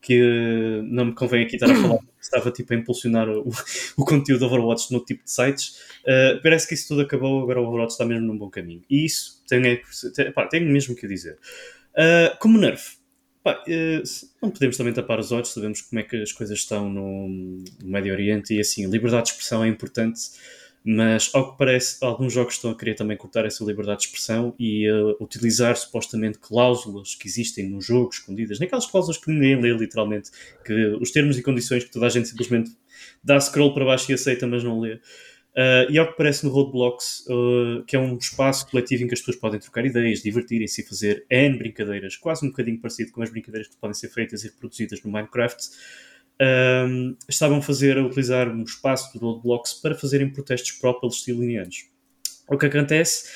que 0.00 0.82
não 0.84 1.06
me 1.06 1.14
convém 1.14 1.44
aqui 1.44 1.56
estar 1.56 1.70
a 1.70 1.74
falar, 1.74 1.98
estava 2.20 2.50
tipo 2.50 2.72
a 2.72 2.76
impulsionar 2.76 3.28
o, 3.28 3.50
o 3.96 4.04
conteúdo 4.04 4.40
do 4.40 4.46
Overwatch 4.46 4.92
no 4.92 5.04
tipo 5.04 5.24
de 5.24 5.30
sites. 5.30 5.78
Uh, 6.02 6.42
parece 6.42 6.66
que 6.68 6.74
isso 6.74 6.88
tudo 6.88 7.02
acabou, 7.02 7.42
agora 7.42 7.60
o 7.60 7.66
Overwatch 7.66 7.92
está 7.92 8.04
mesmo 8.04 8.26
num 8.26 8.36
bom 8.36 8.50
caminho. 8.50 8.82
E 8.88 9.04
isso 9.04 9.42
tenho, 9.46 9.66
é 9.66 10.30
pá, 10.30 10.46
tenho 10.46 10.70
mesmo 10.70 10.94
que 10.94 11.06
dizer. 11.06 11.38
Uh, 11.96 12.36
como 12.38 12.58
Nerf, 12.58 12.96
pá, 13.42 13.62
uh, 13.66 14.02
não 14.42 14.50
podemos 14.50 14.76
também 14.76 14.92
tapar 14.92 15.18
os 15.18 15.32
olhos, 15.32 15.52
sabemos 15.52 15.82
como 15.82 16.00
é 16.00 16.02
que 16.02 16.16
as 16.16 16.32
coisas 16.32 16.58
estão 16.58 16.88
no, 16.88 17.28
no 17.28 17.88
Médio 17.88 18.12
Oriente 18.12 18.54
e 18.54 18.60
assim, 18.60 18.86
liberdade 18.86 19.26
de 19.26 19.30
expressão 19.32 19.64
é 19.64 19.68
importante 19.68 20.20
mas 20.86 21.30
ao 21.32 21.50
que 21.50 21.58
parece, 21.58 22.04
alguns 22.04 22.34
jogos 22.34 22.54
estão 22.54 22.70
a 22.70 22.76
querer 22.76 22.94
também 22.94 23.16
cortar 23.16 23.46
essa 23.46 23.64
liberdade 23.64 24.00
de 24.00 24.06
expressão 24.08 24.54
e 24.58 24.90
uh, 24.90 25.16
utilizar 25.18 25.74
supostamente 25.78 26.38
cláusulas 26.38 27.14
que 27.14 27.26
existem 27.26 27.70
no 27.70 27.80
jogo, 27.80 28.10
escondidas, 28.12 28.60
naquelas 28.60 28.84
cláusulas 28.84 29.16
que 29.16 29.30
ninguém 29.30 29.58
lê 29.58 29.72
literalmente, 29.72 30.30
que 30.62 30.88
os 31.00 31.10
termos 31.10 31.38
e 31.38 31.42
condições 31.42 31.84
que 31.84 31.90
toda 31.90 32.04
a 32.04 32.10
gente 32.10 32.28
simplesmente 32.28 32.70
dá 33.22 33.40
scroll 33.40 33.72
para 33.72 33.86
baixo 33.86 34.10
e 34.10 34.14
aceita, 34.14 34.46
mas 34.46 34.62
não 34.62 34.78
lê. 34.78 35.00
Uh, 35.56 35.88
e 35.88 35.98
ao 35.98 36.08
que 36.08 36.16
parece 36.16 36.44
no 36.44 36.50
Roadblocks, 36.50 37.24
uh, 37.28 37.84
que 37.84 37.94
é 37.94 37.98
um 37.98 38.16
espaço 38.16 38.68
coletivo 38.68 39.04
em 39.04 39.06
que 39.06 39.14
as 39.14 39.20
pessoas 39.20 39.36
podem 39.36 39.60
trocar 39.60 39.86
ideias, 39.86 40.20
divertirem-se 40.20 40.80
e 40.80 40.84
fazer 40.84 41.24
N 41.30 41.56
brincadeiras, 41.56 42.16
quase 42.16 42.44
um 42.44 42.48
bocadinho 42.48 42.80
parecido 42.80 43.12
com 43.12 43.22
as 43.22 43.30
brincadeiras 43.30 43.68
que 43.68 43.76
podem 43.76 43.94
ser 43.94 44.08
feitas 44.08 44.42
e 44.42 44.48
reproduzidas 44.48 45.00
no 45.04 45.12
Minecraft 45.12 45.68
um, 46.40 47.16
estavam 47.28 47.58
a 47.58 47.62
fazer, 47.62 47.96
a 47.96 48.04
utilizar 48.04 48.48
um 48.48 48.62
espaço 48.62 49.16
do 49.16 49.24
roadblocks 49.24 49.74
para 49.74 49.94
fazerem 49.94 50.28
protestos 50.30 50.72
pró-palestinianos. 50.72 51.88
O 52.48 52.58
que 52.58 52.66
acontece 52.66 53.28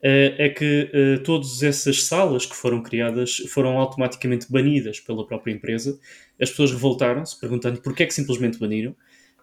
uh, 0.00 0.34
é 0.38 0.48
que 0.50 0.90
uh, 0.92 1.22
todas 1.22 1.62
essas 1.62 2.04
salas 2.04 2.44
que 2.44 2.54
foram 2.54 2.82
criadas 2.82 3.36
foram 3.48 3.78
automaticamente 3.78 4.50
banidas 4.50 5.00
pela 5.00 5.26
própria 5.26 5.52
empresa. 5.52 5.98
As 6.40 6.50
pessoas 6.50 6.72
revoltaram-se, 6.72 7.38
perguntando 7.40 7.80
porquê 7.80 8.02
é 8.02 8.06
que 8.06 8.14
simplesmente 8.14 8.58
baniram. 8.58 8.94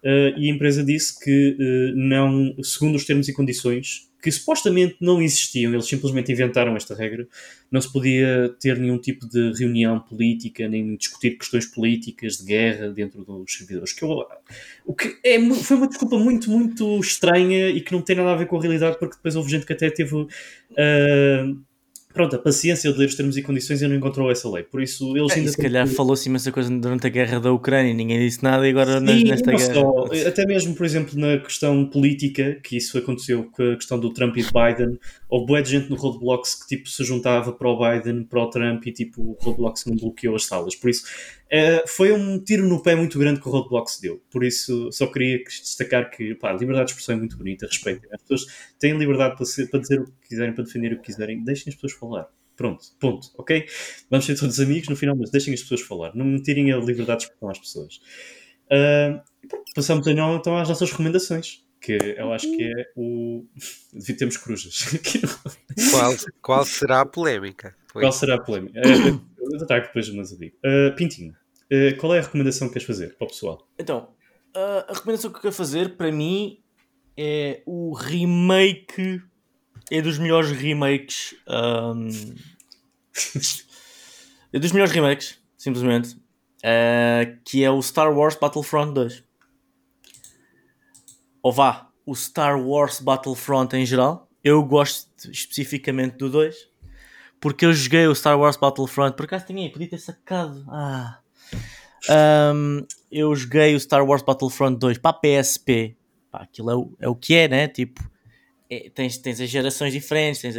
Uh, 0.04 0.38
e 0.38 0.50
a 0.50 0.54
empresa 0.54 0.84
disse 0.84 1.20
que 1.20 1.94
não, 1.96 2.56
segundo 2.64 2.96
os 2.96 3.06
termos 3.06 3.28
e 3.28 3.34
condições, 3.34 4.10
que 4.22 4.32
supostamente 4.32 4.98
não 5.00 5.22
existiam, 5.22 5.74
eles 5.74 5.88
simplesmente 5.88 6.32
inventaram 6.32 6.76
esta 6.76 6.94
regra. 6.94 7.28
Não 7.72 7.80
se 7.80 7.92
podia 7.92 8.54
ter 8.60 8.78
nenhum 8.78 8.98
tipo 8.98 9.28
de 9.28 9.54
reunião 9.54 10.00
política, 10.00 10.68
nem 10.68 10.96
discutir 10.96 11.38
questões 11.38 11.66
políticas 11.66 12.38
de 12.38 12.46
guerra 12.46 12.90
dentro 12.90 13.24
dos 13.24 13.54
servidores. 13.54 13.94
Que 13.94 14.04
eu, 14.04 14.26
o 14.86 14.94
que 14.94 15.18
é, 15.24 15.40
foi 15.56 15.78
uma 15.78 15.88
desculpa 15.88 16.18
muito, 16.18 16.50
muito 16.52 17.00
estranha 17.00 17.70
e 17.70 17.80
que 17.80 17.94
não 17.94 18.02
tem 18.02 18.16
nada 18.16 18.34
a 18.34 18.36
ver 18.36 18.48
com 18.48 18.58
a 18.58 18.62
realidade, 18.62 19.00
porque 19.00 19.16
depois 19.16 19.36
houve 19.36 19.52
gente 19.52 19.66
que 19.66 19.74
até 19.74 19.90
teve. 19.90 20.16
Uh, 20.16 21.69
pronto, 22.20 22.36
a 22.36 22.40
paciência 22.40 22.92
de 22.92 23.00
ler 23.00 23.06
os 23.06 23.16
termos 23.16 23.38
e 23.38 23.42
condições 23.42 23.82
e 23.82 23.88
não 23.88 23.96
encontrou 23.96 24.30
essa 24.30 24.50
lei. 24.50 24.62
Por 24.62 24.82
isso, 24.84 25.16
eles 25.16 25.32
é, 25.32 25.36
ainda. 25.36 25.52
Se 25.52 25.58
calhar 25.58 25.88
que... 25.88 25.96
falou-se 25.96 26.28
imensa 26.28 26.52
coisa 26.52 26.70
durante 26.70 27.08
a 27.08 27.10
guerra 27.10 27.40
da 27.40 27.50
Ucrânia, 27.54 27.94
ninguém 27.94 28.20
disse 28.20 28.44
nada 28.44 28.68
e 28.68 28.72
agora 28.72 29.00
Sim, 29.00 29.24
nesta 29.24 29.54
guerra. 29.54 29.74
Só, 29.74 30.06
até 30.28 30.46
mesmo, 30.46 30.76
por 30.76 30.86
exemplo, 30.86 31.18
na 31.18 31.38
questão 31.38 31.86
política, 31.86 32.60
que 32.62 32.76
isso 32.76 32.98
aconteceu 32.98 33.46
com 33.46 33.72
a 33.72 33.76
questão 33.78 33.98
do 33.98 34.12
Trump 34.12 34.36
e 34.36 34.44
de 34.44 34.50
Biden, 34.52 35.00
houve 35.30 35.46
boa 35.46 35.62
de 35.62 35.70
gente 35.70 35.90
no 35.90 35.96
Roadblocks 35.96 36.56
que 36.56 36.76
tipo, 36.76 36.90
se 36.90 37.06
juntava 37.06 37.54
para 37.54 37.70
o 37.70 37.80
Biden, 37.80 38.24
para 38.24 38.44
o 38.44 38.50
Trump 38.50 38.86
e 38.86 38.92
tipo, 38.92 39.22
o 39.22 39.38
Roadblocks 39.40 39.86
não 39.86 39.96
bloqueou 39.96 40.36
as 40.36 40.46
salas. 40.46 40.76
Por 40.76 40.90
isso, 40.90 41.04
é, 41.50 41.84
foi 41.88 42.12
um 42.12 42.38
tiro 42.38 42.68
no 42.68 42.82
pé 42.82 42.96
muito 42.96 43.18
grande 43.18 43.42
que 43.42 43.48
o 43.48 43.52
Roadblocks 43.52 44.00
deu. 44.00 44.22
Por 44.30 44.44
isso, 44.44 44.92
só 44.92 45.08
queria 45.08 45.44
destacar 45.44 46.12
que 46.12 46.36
pá, 46.36 46.52
a 46.52 46.54
liberdade 46.54 46.88
de 46.88 46.92
expressão 46.92 47.16
é 47.16 47.18
muito 47.18 47.38
bonita, 47.38 47.66
respeitem. 47.66 48.10
As 48.14 48.22
pessoas 48.22 48.72
têm 48.78 48.98
liberdade 48.98 49.36
para, 49.36 49.46
ser, 49.46 49.68
para 49.70 49.80
dizer 49.80 50.02
o 50.02 50.06
que 50.06 50.30
quiserem, 50.30 50.54
para 50.54 50.64
defender 50.64 50.94
o 50.94 50.98
que 50.98 51.06
quiserem, 51.06 51.44
deixem 51.44 51.72
as 51.72 51.76
pessoas 51.76 51.94
falar. 51.94 52.28
Pronto, 52.56 52.86
ponto, 53.00 53.30
ok? 53.38 53.66
Vamos 54.10 54.26
ser 54.26 54.38
todos 54.38 54.60
amigos 54.60 54.90
no 54.90 54.96
final, 54.96 55.16
mas 55.16 55.32
deixem 55.32 55.54
as 55.54 55.62
pessoas 55.62 55.82
falar. 55.82 56.14
Não 56.14 56.42
tirem 56.42 56.72
a 56.72 56.78
liberdade 56.78 57.22
de 57.22 57.26
expressão 57.26 57.50
às 57.50 57.58
pessoas. 57.58 58.02
Uh, 58.66 59.20
passamos 59.74 60.06
então, 60.06 60.36
então 60.36 60.58
às 60.58 60.68
nossas 60.68 60.92
recomendações, 60.92 61.64
que 61.82 61.98
eu 62.18 62.32
acho 62.34 62.46
que 62.46 62.64
é 62.64 62.92
o. 62.96 63.46
Devia 63.94 64.18
termos 64.18 64.38
corujas. 64.38 64.86
qual, 65.90 66.16
qual 66.42 66.66
será 66.66 67.02
a 67.02 67.06
polémica? 67.06 67.79
Foi. 67.92 68.04
Qual 68.04 68.12
será 68.12 68.36
a 68.36 68.42
polémica? 68.42 68.80
Uh, 68.80 69.30
eu 69.40 69.64
ataco 69.64 69.88
depois, 69.88 70.10
mas 70.14 70.32
eu 70.32 70.38
digo. 70.38 70.56
Uh, 70.58 70.96
Pintinho, 70.96 71.34
uh, 71.34 71.98
qual 71.98 72.14
é 72.14 72.20
a 72.20 72.22
recomendação 72.22 72.68
que 72.68 72.74
queres 72.74 72.88
fazer 72.88 73.16
para 73.18 73.26
o 73.26 73.28
pessoal? 73.28 73.68
Então, 73.80 74.10
uh, 74.56 74.86
a 74.88 74.94
recomendação 74.94 75.32
que 75.32 75.38
eu 75.38 75.42
quero 75.42 75.56
fazer 75.56 75.98
para 75.98 76.12
mim 76.12 76.62
é 77.18 77.64
o 77.66 77.94
remake 77.94 79.22
é 79.92 80.02
dos 80.02 80.20
melhores 80.20 80.52
remakes. 80.52 81.34
Um, 81.48 82.08
é 84.54 84.60
dos 84.60 84.72
melhores 84.72 84.94
remakes, 84.94 85.40
simplesmente. 85.58 86.16
Que 87.44 87.64
é 87.64 87.72
o 87.72 87.82
Star 87.82 88.16
Wars 88.16 88.36
Battlefront 88.36 88.94
2. 88.94 89.24
ou 91.42 91.52
vá, 91.52 91.90
o 92.06 92.14
Star 92.14 92.62
Wars 92.62 93.00
Battlefront 93.00 93.76
em 93.76 93.86
geral. 93.86 94.30
Eu 94.44 94.64
gosto 94.64 95.10
especificamente 95.32 96.18
do 96.18 96.30
2 96.30 96.69
porque 97.40 97.66
eu 97.66 97.74
joguei 97.74 98.08
o 98.08 98.16
Star 98.16 98.38
Wars 98.40 98.58
Battlefront. 98.58 99.16
Por 99.16 99.26
acaso 99.26 99.46
tinha 99.46 99.64
aí, 99.64 99.72
podia 99.72 99.90
ter 99.90 99.98
sacado. 99.98 100.66
Ah. 100.68 101.20
Um, 102.54 102.86
eu 103.12 103.34
joguei 103.36 103.76
o 103.76 103.80
Star 103.80 104.06
Wars 104.06 104.22
Battlefront 104.22 104.78
2 104.78 104.98
para 104.98 105.12
a 105.12 105.14
PSP. 105.14 105.96
Pá, 106.32 106.44
aquilo 106.44 106.70
é 106.70 106.76
o, 106.76 106.96
é 107.00 107.10
o 107.10 107.16
que 107.16 107.36
é, 107.36 107.48
né? 107.48 107.68
Tipo, 107.68 108.02
é, 108.70 108.90
tens, 108.94 109.18
tens 109.18 109.42
as 109.42 109.50
gerações 109.50 109.94
diferentes, 109.94 110.42
tens, 110.42 110.56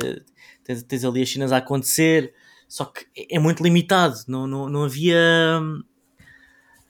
tens, 0.65 0.83
tens, 0.83 1.05
ali 1.05 1.23
as 1.23 1.31
cenas 1.31 1.53
a 1.53 1.59
acontecer, 1.59 2.35
só 2.69 2.85
que 2.87 3.07
é, 3.17 3.37
é 3.37 3.39
muito 3.39 3.63
limitado. 3.63 4.17
Não, 4.27 4.47
não, 4.47 4.69
não 4.69 4.85
havia. 4.85 5.61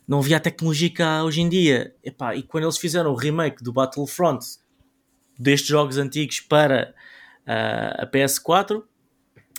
Não 0.06 0.18
havia 0.18 0.38
a 0.38 0.40
tecnologia 0.40 0.92
cá 0.92 1.22
hoje 1.22 1.40
em 1.40 1.48
dia. 1.48 1.94
Epá, 2.02 2.34
e 2.34 2.42
quando 2.42 2.64
eles 2.64 2.78
fizeram 2.78 3.12
o 3.12 3.14
remake 3.14 3.62
do 3.62 3.72
Battlefront 3.72 4.44
destes 5.38 5.68
jogos 5.68 5.98
antigos 5.98 6.40
para 6.40 6.92
uh, 7.46 8.02
a 8.02 8.06
PS4, 8.06 8.82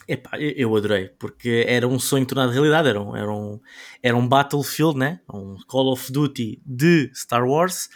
Epá, 0.07 0.37
eu 0.39 0.75
adorei, 0.75 1.09
porque 1.19 1.63
era 1.67 1.87
um 1.87 1.99
sonho 1.99 2.25
tornado 2.25 2.51
realidade, 2.51 2.89
era 2.89 3.01
um, 3.01 3.15
era 3.15 3.31
um, 3.31 3.59
era 4.01 4.17
um 4.17 4.27
Battlefield, 4.27 4.97
né? 4.97 5.19
um 5.31 5.57
Call 5.67 5.91
of 5.91 6.11
Duty 6.11 6.61
de 6.65 7.11
Star 7.13 7.47
Wars, 7.47 7.89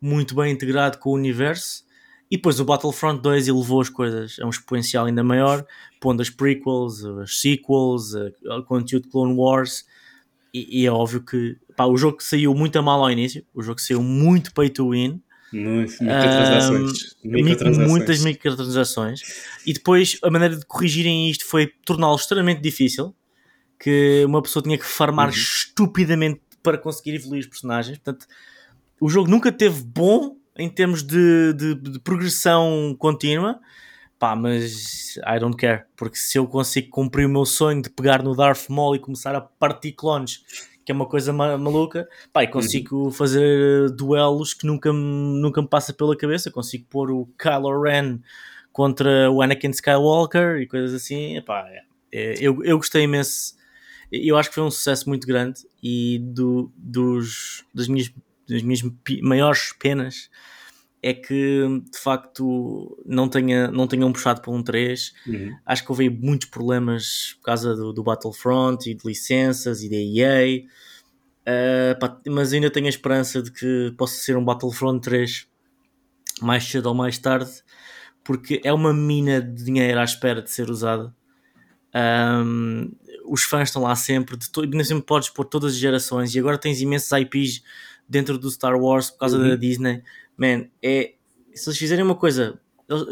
muito 0.00 0.34
bem 0.34 0.52
integrado 0.52 0.98
com 0.98 1.10
o 1.10 1.14
universo, 1.14 1.84
e 2.30 2.36
depois 2.36 2.60
o 2.60 2.64
Battlefront 2.64 3.20
2 3.20 3.48
elevou 3.48 3.80
as 3.80 3.88
coisas 3.88 4.38
a 4.40 4.46
um 4.46 4.50
exponencial 4.50 5.06
ainda 5.06 5.22
maior, 5.22 5.64
pondo 6.00 6.22
as 6.22 6.30
prequels, 6.30 7.04
as 7.04 7.40
sequels, 7.40 8.14
o 8.14 8.62
conteúdo 8.64 9.04
de 9.04 9.10
Clone 9.10 9.34
Wars, 9.34 9.84
e, 10.52 10.82
e, 10.82 10.86
é 10.86 10.90
óbvio 10.90 11.22
que 11.22 11.56
pá, 11.76 11.84
o 11.84 11.96
jogo 11.96 12.20
saiu 12.20 12.54
muito 12.54 12.76
a 12.78 12.82
mal 12.82 13.02
ao 13.02 13.10
início, 13.10 13.44
o 13.54 13.62
jogo 13.62 13.80
saiu 13.80 14.02
muito 14.02 14.52
pay 14.52 14.68
to 14.68 14.90
win, 14.90 15.22
microtransações. 15.52 17.16
Um, 17.24 17.30
microtransações. 17.30 17.88
Muitas 17.90 18.24
microtransações. 18.24 19.20
E 19.66 19.72
depois 19.72 20.18
a 20.22 20.30
maneira 20.30 20.56
de 20.56 20.64
corrigirem 20.66 21.30
isto 21.30 21.44
foi 21.44 21.66
torná-lo 21.84 22.16
extremamente 22.16 22.60
difícil. 22.60 23.14
Que 23.78 24.24
uma 24.26 24.42
pessoa 24.42 24.62
tinha 24.62 24.76
que 24.76 24.84
farmar 24.84 25.28
uhum. 25.28 25.34
estupidamente 25.34 26.40
para 26.62 26.78
conseguir 26.78 27.14
evoluir 27.14 27.40
os 27.40 27.46
personagens. 27.46 27.98
Portanto, 27.98 28.26
o 29.00 29.08
jogo 29.08 29.30
nunca 29.30 29.50
teve 29.50 29.82
bom 29.82 30.36
em 30.56 30.68
termos 30.68 31.02
de, 31.02 31.54
de, 31.54 31.74
de 31.74 31.98
progressão 32.00 32.94
contínua. 32.98 33.58
Pá, 34.18 34.36
mas 34.36 35.16
I 35.26 35.38
don't 35.40 35.56
care, 35.56 35.84
porque 35.96 36.18
se 36.18 36.36
eu 36.36 36.46
consigo 36.46 36.90
cumprir 36.90 37.24
o 37.24 37.28
meu 37.30 37.46
sonho 37.46 37.80
de 37.80 37.88
pegar 37.88 38.22
no 38.22 38.36
Darth 38.36 38.68
Maul 38.68 38.94
e 38.94 38.98
começar 38.98 39.34
a 39.34 39.40
partir 39.40 39.92
clones 39.92 40.42
que 40.90 40.92
é 40.92 40.94
uma 40.94 41.06
coisa 41.06 41.32
ma 41.32 41.56
maluca, 41.56 42.08
pá, 42.32 42.42
e 42.42 42.48
consigo 42.48 43.04
uhum. 43.04 43.10
fazer 43.12 43.90
duelos 43.92 44.52
que 44.52 44.66
nunca, 44.66 44.92
nunca 44.92 45.62
me 45.62 45.68
passa 45.68 45.92
pela 45.92 46.16
cabeça, 46.16 46.50
consigo 46.50 46.84
pôr 46.90 47.12
o 47.12 47.28
Kylo 47.38 47.80
Ren 47.80 48.18
contra 48.72 49.30
o 49.30 49.40
Anakin 49.40 49.70
Skywalker 49.70 50.60
e 50.60 50.66
coisas 50.66 50.92
assim, 50.92 51.40
pá, 51.42 51.64
é, 51.68 51.82
é, 52.12 52.34
eu, 52.40 52.64
eu 52.64 52.76
gostei 52.76 53.04
imenso, 53.04 53.54
eu 54.10 54.36
acho 54.36 54.48
que 54.48 54.56
foi 54.56 54.64
um 54.64 54.70
sucesso 54.70 55.08
muito 55.08 55.28
grande 55.28 55.60
e 55.80 56.18
do, 56.18 56.72
dos, 56.76 57.64
das, 57.72 57.86
minhas, 57.86 58.12
das 58.48 58.62
minhas 58.62 58.82
maiores 59.22 59.72
penas 59.78 60.28
é 61.02 61.14
que 61.14 61.82
de 61.90 61.98
facto 61.98 62.98
não, 63.06 63.28
tenha, 63.28 63.70
não 63.70 63.86
tenham 63.86 64.12
puxado 64.12 64.42
para 64.42 64.52
um 64.52 64.62
3. 64.62 65.12
Uhum. 65.26 65.56
Acho 65.64 65.84
que 65.84 65.90
houve 65.90 66.10
muitos 66.10 66.48
problemas 66.48 67.34
por 67.38 67.44
causa 67.46 67.74
do, 67.74 67.92
do 67.92 68.02
Battlefront 68.02 68.88
e 68.88 68.94
de 68.94 69.06
licenças 69.06 69.82
e 69.82 69.88
da 69.88 69.96
EA. 69.96 70.62
Uh, 71.40 71.98
pá, 71.98 72.20
mas 72.28 72.52
ainda 72.52 72.70
tenho 72.70 72.86
a 72.86 72.90
esperança 72.90 73.42
de 73.42 73.50
que 73.50 73.94
possa 73.96 74.14
ser 74.14 74.36
um 74.36 74.44
Battlefront 74.44 75.00
3 75.00 75.48
mais 76.42 76.64
cedo 76.64 76.86
ou 76.86 76.94
mais 76.94 77.18
tarde, 77.18 77.50
porque 78.22 78.60
é 78.62 78.72
uma 78.72 78.92
mina 78.92 79.40
de 79.40 79.64
dinheiro 79.64 79.98
à 79.98 80.04
espera 80.04 80.42
de 80.42 80.50
ser 80.50 80.70
usada. 80.70 81.14
Um, 81.94 82.92
os 83.26 83.42
fãs 83.42 83.68
estão 83.68 83.82
lá 83.82 83.94
sempre, 83.96 84.36
de 84.36 84.50
to... 84.50 84.62
sempre 84.84 85.04
podes 85.04 85.28
pôr 85.28 85.44
todas 85.44 85.72
as 85.72 85.78
gerações, 85.78 86.34
e 86.34 86.38
agora 86.38 86.58
tens 86.58 86.80
imensos 86.80 87.10
IPs 87.10 87.62
dentro 88.08 88.38
do 88.38 88.50
Star 88.50 88.76
Wars 88.76 89.10
por 89.10 89.18
causa 89.20 89.38
uhum. 89.38 89.48
da 89.48 89.56
Disney 89.56 90.02
man, 90.40 90.66
é. 90.82 91.14
Se 91.54 91.68
eles 91.68 91.78
fizerem 91.78 92.04
uma 92.04 92.14
coisa. 92.14 92.58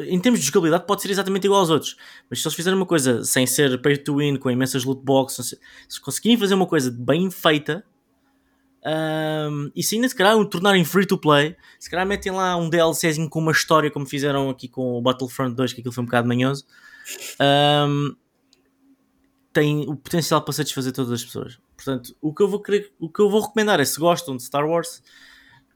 Em 0.09 0.19
termos 0.19 0.41
de 0.41 0.47
jogabilidade, 0.47 0.87
pode 0.87 1.03
ser 1.03 1.11
exatamente 1.11 1.45
igual 1.45 1.61
aos 1.61 1.71
outros, 1.71 1.97
mas 2.29 2.41
se 2.41 2.49
eles 2.49 2.57
fizerem 2.57 2.77
uma 2.77 2.87
coisa 2.87 3.23
sem 3.23 3.47
ser 3.47 3.81
pay 3.81 3.97
to 3.97 4.17
win, 4.17 4.35
com 4.35 4.51
imensas 4.51 4.85
loot 4.85 5.01
boxes, 5.05 5.55
se 5.89 6.01
conseguirem 6.01 6.37
fazer 6.37 6.55
uma 6.55 6.67
coisa 6.67 6.91
bem 6.91 7.31
feita, 7.31 7.85
um, 8.85 9.71
e 9.77 9.83
se 9.83 9.95
ainda 9.95 10.09
se 10.09 10.17
calhar 10.17 10.37
o 10.37 10.45
tornarem 10.45 10.85
free 10.85 11.07
to 11.07 11.17
play, 11.17 11.57
se 11.79 11.89
calhar 11.89 12.05
metem 12.05 12.33
lá 12.33 12.57
um 12.57 12.69
DLCzinho 12.69 13.29
com 13.29 13.39
uma 13.39 13.53
história, 13.53 13.89
como 13.89 14.05
fizeram 14.05 14.51
aqui 14.51 14.67
com 14.67 14.99
o 14.99 15.01
Battlefront 15.01 15.55
2, 15.55 15.73
que 15.73 15.81
aquilo 15.81 15.95
foi 15.95 16.03
um 16.03 16.07
bocado 16.07 16.27
manhoso, 16.27 16.67
um, 17.89 18.17
tem 19.53 19.89
o 19.89 19.95
potencial 19.95 20.43
para 20.43 20.55
satisfazer 20.55 20.93
todas 20.93 21.13
as 21.13 21.25
pessoas. 21.25 21.61
Portanto, 21.77 22.17
o 22.21 22.35
que 22.35 22.43
eu 22.43 22.49
vou 22.49 22.61
querer, 22.61 22.93
o 22.99 23.09
que 23.09 23.21
eu 23.21 23.31
vou 23.31 23.43
recomendar 23.43 23.79
é 23.79 23.85
se 23.85 24.01
gostam 24.01 24.37
de 24.37 24.43
Star 24.43 24.69
Wars, 24.69 25.03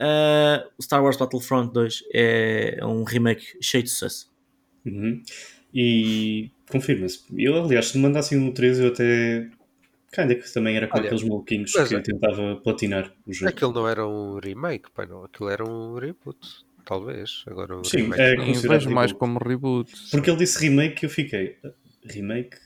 Uh, 0.01 0.69
o 0.79 0.83
Star 0.83 1.03
Wars 1.03 1.17
Battlefront 1.17 1.73
2 1.73 2.05
é 2.13 2.79
um 2.83 3.05
remake 3.05 3.47
cheio 3.61 3.85
de 3.85 3.91
sucesso. 3.91 4.33
Uhum. 4.85 5.23
E 5.73 6.51
confirma-se. 6.71 7.25
Eu, 7.37 7.65
aliás, 7.65 7.87
se 7.89 7.97
me 7.97 8.03
mandassem 8.03 8.39
um 8.39 8.53
3, 8.53 8.81
eu 8.81 8.89
até. 8.89 9.49
Kinda 10.13 10.35
que 10.35 10.53
também 10.53 10.77
era 10.77 10.87
com 10.87 10.99
Olha, 10.99 11.07
aqueles 11.07 11.25
maluquinhos 11.25 11.73
que 11.73 11.95
é. 11.95 12.01
tentava 12.01 12.57
platinar 12.57 13.11
o 13.27 13.33
jogo. 13.33 13.49
Aquilo 13.49 13.73
não 13.73 13.89
era 13.89 14.07
um 14.07 14.39
remake, 14.39 14.91
pai, 14.91 15.07
não. 15.07 15.25
Aquilo 15.25 15.49
era 15.49 15.65
um 15.65 15.95
reboot. 15.95 16.39
Talvez. 16.85 17.45
Agora 17.47 17.79
um 17.79 17.85
Sim, 17.85 18.03
remake. 18.03 18.21
é 18.21 18.37
considerado 18.37 18.91
mais 18.91 19.13
como 19.13 19.39
reboot. 19.39 19.91
Porque 20.11 20.29
ele 20.29 20.39
disse 20.39 20.61
remake 20.61 21.03
e 21.03 21.07
eu 21.07 21.11
fiquei. 21.11 21.57
Remake? 22.05 22.59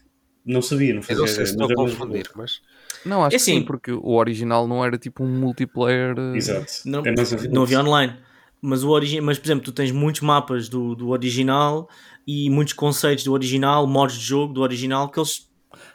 Não 0.45 0.61
sabia, 0.61 0.95
não 0.95 1.03
fazia 1.03 1.17
Eu 1.17 1.21
não 1.21 1.27
sei 1.27 1.47
se 1.47 1.53
estou 1.53 1.71
a 1.71 1.75
confundir, 1.75 2.29
mas. 2.35 2.61
Não, 3.05 3.25
acho 3.25 3.37
é 3.37 3.39
que 3.39 3.45
sim, 3.45 3.57
assim. 3.59 3.63
porque 3.65 3.93
o 3.93 4.15
original 4.15 4.67
não 4.67 4.85
era 4.85 4.99
tipo 4.99 5.23
um 5.23 5.29
multiplayer. 5.29 6.15
Eh, 6.19 6.37
Exato. 6.37 6.73
Não, 6.85 7.03
é 7.07 7.15
não 7.51 7.63
havia 7.63 7.81
online. 7.81 8.17
Mas, 8.61 8.83
o 8.83 8.91
origi 8.91 9.21
mas, 9.21 9.39
por 9.39 9.47
exemplo, 9.47 9.65
tu 9.65 9.73
tens 9.73 9.93
muitos 9.93 10.23
mapas 10.23 10.69
do, 10.69 10.95
do 10.95 11.11
original 11.11 11.89
e 12.27 12.51
muitos 12.51 12.75
conceitos 12.75 13.25
do 13.25 13.33
original, 13.33 13.87
modos 13.87 14.17
de 14.17 14.25
jogo 14.25 14.53
do 14.53 14.61
original 14.63 15.09
que 15.09 15.21
eles. 15.21 15.49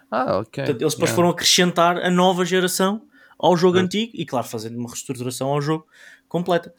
Ah, 0.09 0.39
ok. 0.39 0.63
Eles 0.63 0.75
depois 0.75 0.97
yeah. 0.97 1.15
foram 1.15 1.29
acrescentar 1.29 1.97
a 1.97 2.09
nova 2.09 2.45
geração 2.45 3.01
ao 3.37 3.57
jogo 3.57 3.77
antigo 3.77 4.11
e, 4.13 4.25
claro, 4.25 4.47
fazendo 4.47 4.77
uma 4.77 4.87
reestruturação 4.87 5.49
ao 5.49 5.61
jogo 5.61 5.85
completa. 6.29 6.73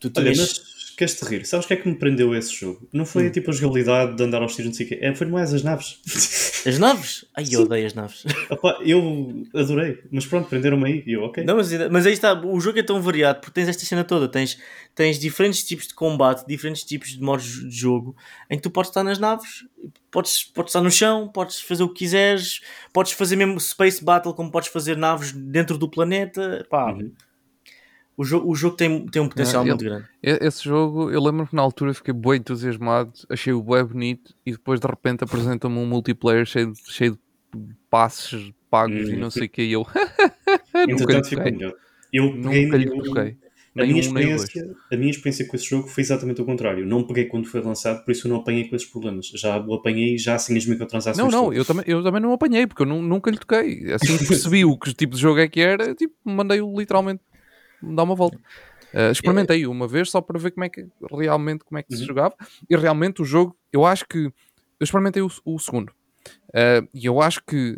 Tu 0.00 0.10
Olha, 0.16 0.32
mas 0.36 0.77
queres-te 0.98 1.24
rir? 1.24 1.46
Sabes 1.46 1.64
o 1.64 1.68
que 1.68 1.74
é 1.74 1.76
que 1.76 1.88
me 1.88 1.94
prendeu 1.94 2.34
esse 2.34 2.52
jogo? 2.52 2.86
Não 2.92 3.06
foi 3.06 3.28
hum. 3.28 3.30
tipo 3.30 3.50
a 3.50 3.54
jogabilidade 3.54 4.16
de 4.16 4.22
andar 4.24 4.42
aos 4.42 4.56
tiros, 4.56 4.72
não 4.72 4.74
sei 4.74 4.84
o 4.84 4.88
quê. 4.88 4.98
É, 5.00 5.14
foi 5.14 5.28
mais 5.28 5.54
as 5.54 5.62
naves. 5.62 6.00
As 6.66 6.76
naves? 6.76 7.24
Ai, 7.36 7.44
eu 7.44 7.48
Sim. 7.50 7.56
odeio 7.58 7.86
as 7.86 7.94
naves. 7.94 8.24
Opa, 8.50 8.78
eu 8.84 9.44
adorei. 9.54 10.02
Mas 10.10 10.26
pronto, 10.26 10.48
prenderam-me 10.48 10.86
aí 10.86 11.04
e 11.06 11.12
eu, 11.12 11.22
ok. 11.22 11.44
Não, 11.44 11.56
mas, 11.56 11.70
mas 11.88 12.04
aí 12.04 12.12
está, 12.12 12.34
o 12.34 12.60
jogo 12.60 12.80
é 12.80 12.82
tão 12.82 13.00
variado 13.00 13.40
porque 13.40 13.52
tens 13.52 13.68
esta 13.68 13.84
cena 13.86 14.02
toda. 14.02 14.28
Tens, 14.28 14.58
tens 14.92 15.20
diferentes 15.20 15.62
tipos 15.64 15.86
de 15.86 15.94
combate, 15.94 16.44
diferentes 16.46 16.82
tipos 16.82 17.10
de 17.10 17.22
modos 17.22 17.68
de 17.68 17.70
jogo 17.70 18.16
em 18.50 18.56
que 18.56 18.62
tu 18.62 18.70
podes 18.70 18.90
estar 18.90 19.04
nas 19.04 19.20
naves, 19.20 19.64
podes, 20.10 20.42
podes 20.42 20.70
estar 20.70 20.82
no 20.82 20.90
chão, 20.90 21.28
podes 21.28 21.60
fazer 21.60 21.84
o 21.84 21.88
que 21.88 22.00
quiseres, 22.00 22.60
podes 22.92 23.12
fazer 23.12 23.36
mesmo 23.36 23.60
Space 23.60 24.04
Battle 24.04 24.34
como 24.34 24.50
podes 24.50 24.68
fazer 24.68 24.96
naves 24.96 25.30
dentro 25.32 25.78
do 25.78 25.88
planeta. 25.88 26.66
Pá. 26.68 26.92
Uhum 26.92 27.12
o, 28.18 28.24
jo 28.24 28.42
o 28.44 28.52
jogo 28.52 28.76
tem, 28.76 29.06
tem 29.06 29.22
um 29.22 29.28
potencial 29.28 29.64
muito 29.64 29.84
grande. 29.84 30.04
Esse 30.20 30.64
jogo, 30.64 31.08
eu 31.08 31.22
lembro 31.22 31.46
que 31.46 31.54
na 31.54 31.62
altura 31.62 31.94
fiquei 31.94 32.12
bem 32.12 32.38
entusiasmado, 32.38 33.12
achei-o 33.30 33.62
bem 33.62 33.84
bonito 33.84 34.34
e 34.44 34.50
depois 34.50 34.80
de 34.80 34.88
repente 34.88 35.22
apresenta-me 35.22 35.78
um 35.78 35.86
multiplayer 35.86 36.44
cheio, 36.44 36.72
de, 36.72 36.80
cheio 36.92 37.12
de 37.54 37.74
passes 37.88 38.52
pagos 38.68 39.08
hum, 39.08 39.12
e 39.12 39.16
não 39.16 39.30
sei 39.30 39.46
o 39.46 39.48
que. 39.48 39.62
E 39.62 39.72
eu 39.72 39.86
lhe 40.84 40.96
toquei. 40.96 41.72
Eu 42.12 42.34
nunca 42.34 42.76
lhe 42.76 42.90
toquei. 42.90 43.36
A 43.76 43.86
minha, 43.86 44.00
experiência, 44.00 44.76
a 44.92 44.96
minha 44.96 45.10
experiência 45.10 45.46
com 45.46 45.54
esse 45.54 45.66
jogo 45.66 45.86
foi 45.86 46.02
exatamente 46.02 46.42
o 46.42 46.44
contrário. 46.44 46.84
Não 46.84 47.06
peguei 47.06 47.26
quando 47.26 47.46
foi 47.46 47.60
lançado, 47.60 48.04
por 48.04 48.10
isso 48.10 48.26
eu 48.26 48.32
não 48.32 48.38
apanhei 48.38 48.68
com 48.68 48.74
esses 48.74 48.88
problemas. 48.88 49.26
Já 49.26 49.64
o 49.64 49.74
apanhei 49.74 50.18
já 50.18 50.36
sem 50.36 50.56
as 50.56 50.66
microtransações. 50.66 51.32
Não, 51.32 51.44
não, 51.44 51.52
eu 51.52 51.64
também, 51.64 51.84
eu 51.86 52.02
também 52.02 52.20
não 52.20 52.32
apanhei, 52.32 52.66
porque 52.66 52.82
eu 52.82 52.86
nunca 52.86 53.30
lhe 53.30 53.38
toquei. 53.38 53.92
Assim 53.92 54.18
que 54.18 54.26
percebi 54.26 54.64
o 54.64 54.76
que 54.76 54.92
tipo 54.92 55.14
de 55.14 55.20
jogo 55.20 55.38
é 55.38 55.46
que 55.46 55.60
era, 55.60 55.94
tipo, 55.94 56.14
mandei-o 56.24 56.76
literalmente 56.76 57.22
dar 57.82 58.02
uma 58.02 58.14
volta. 58.14 58.38
Uh, 58.92 59.10
experimentei 59.12 59.66
uma 59.66 59.86
vez 59.86 60.10
só 60.10 60.20
para 60.20 60.38
ver 60.38 60.50
como 60.50 60.64
é 60.64 60.68
que 60.70 60.86
realmente 61.10 61.62
como 61.62 61.78
é 61.78 61.82
que 61.82 61.92
uhum. 61.92 61.98
se 61.98 62.06
jogava 62.06 62.34
e 62.70 62.74
realmente 62.74 63.20
o 63.20 63.24
jogo, 63.24 63.54
eu 63.70 63.84
acho 63.84 64.06
que 64.08 64.18
eu 64.18 64.32
experimentei 64.84 65.20
o, 65.20 65.30
o 65.44 65.58
segundo 65.58 65.90
uh, 65.90 66.88
e 66.94 67.04
eu 67.04 67.20
acho 67.20 67.44
que 67.44 67.76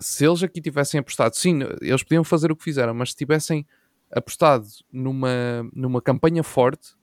se 0.00 0.24
eles 0.24 0.42
aqui 0.42 0.60
tivessem 0.60 1.00
apostado, 1.00 1.36
sim, 1.36 1.60
eles 1.80 2.02
podiam 2.02 2.24
fazer 2.24 2.52
o 2.52 2.56
que 2.56 2.64
fizeram, 2.64 2.94
mas 2.94 3.10
se 3.10 3.16
tivessem 3.16 3.66
apostado 4.10 4.66
numa, 4.92 5.68
numa 5.72 6.00
campanha 6.00 6.42
forte, 6.42 6.94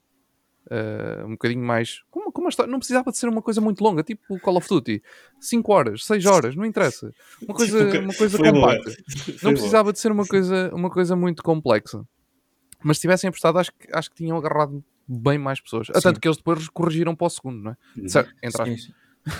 uh, 0.70 1.26
um 1.26 1.32
bocadinho 1.32 1.62
mais. 1.62 2.02
Como, 2.10 2.32
como 2.32 2.48
história, 2.48 2.70
não 2.70 2.78
precisava 2.78 3.10
de 3.10 3.18
ser 3.18 3.28
uma 3.28 3.42
coisa 3.42 3.60
muito 3.60 3.82
longa, 3.82 4.02
tipo 4.02 4.38
Call 4.40 4.56
of 4.56 4.68
Duty, 4.68 5.02
5 5.40 5.72
horas, 5.72 6.04
6 6.04 6.26
horas, 6.26 6.56
não 6.56 6.64
interessa. 6.64 7.12
Uma 7.42 7.54
coisa, 7.54 8.00
uma 8.00 8.14
coisa 8.14 8.38
compacta. 8.38 8.96
Não 9.42 9.52
precisava 9.52 9.92
de 9.92 9.98
ser 9.98 10.10
uma 10.10 10.26
coisa, 10.26 10.70
uma 10.74 10.90
coisa 10.90 11.14
muito 11.14 11.42
complexa. 11.42 12.02
Mas 12.86 12.98
se 12.98 13.00
tivessem 13.02 13.28
apostado, 13.28 13.58
acho 13.58 13.72
que, 13.72 13.88
acho 13.92 14.08
que 14.10 14.16
tinham 14.16 14.36
agarrado 14.36 14.82
bem 15.08 15.38
mais 15.38 15.60
pessoas. 15.60 15.88
Ah, 15.90 16.00
Tanto 16.00 16.20
que 16.20 16.28
eles 16.28 16.36
depois 16.36 16.68
corrigiram 16.68 17.14
para 17.16 17.26
o 17.26 17.30
segundo, 17.30 17.62
não 17.62 17.70
é? 17.72 17.76
Uhum. 18.00 18.08
Certo, 18.08 18.30
entre 18.42 18.64
Sim, 18.64 18.72
aspas. 18.72 18.82
sim. 18.84 18.92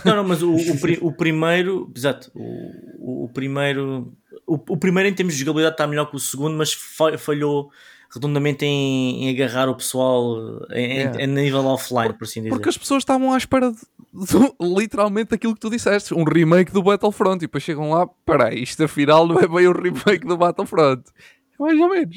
Não, 0.04 0.16
não, 0.16 0.24
mas 0.24 0.42
o, 0.42 0.52
o, 0.52 0.80
pri- 0.80 0.98
o 1.02 1.12
primeiro, 1.12 1.90
exato, 1.94 2.30
o, 2.34 3.24
o- 3.24 3.28
primeiro, 3.28 4.12
o, 4.46 4.54
o 4.54 4.76
primeiro 4.76 5.08
em 5.08 5.14
termos 5.14 5.34
de 5.34 5.40
jogabilidade 5.40 5.74
está 5.74 5.86
melhor 5.86 6.06
que 6.10 6.16
o 6.16 6.18
segundo, 6.18 6.56
mas 6.56 6.72
fa- 6.72 7.16
falhou 7.16 7.70
redondamente 8.12 8.64
em, 8.64 9.24
em 9.24 9.30
agarrar 9.30 9.68
o 9.68 9.76
pessoal 9.76 10.36
em, 10.72 11.02
em- 11.02 11.06
É. 11.18 11.24
em 11.24 11.26
nível 11.28 11.64
offline, 11.66 12.12
por 12.14 12.24
assim 12.24 12.40
dizer. 12.40 12.50
Porque 12.50 12.68
as 12.68 12.76
pessoas 12.78 13.02
estavam 13.02 13.32
à 13.32 13.36
espera 13.36 13.70
de, 13.70 13.78
de- 13.78 14.52
literalmente 14.60 15.30
daquilo 15.30 15.54
que 15.54 15.60
tu 15.60 15.70
disseste, 15.70 16.12
um 16.14 16.24
remake 16.24 16.72
do 16.72 16.82
Battlefront, 16.82 17.36
e 17.36 17.46
depois 17.46 17.62
chegam 17.62 17.90
lá, 17.90 18.08
peraí, 18.24 18.62
isto 18.64 18.82
afinal 18.82 19.24
não 19.26 19.38
é 19.38 19.46
bem 19.46 19.68
o 19.68 19.72
remake 19.72 20.26
do 20.26 20.36
Battlefront. 20.36 21.02
É 21.58 21.62
Mais 21.62 21.78
ou 21.80 21.88
menos. 21.88 22.16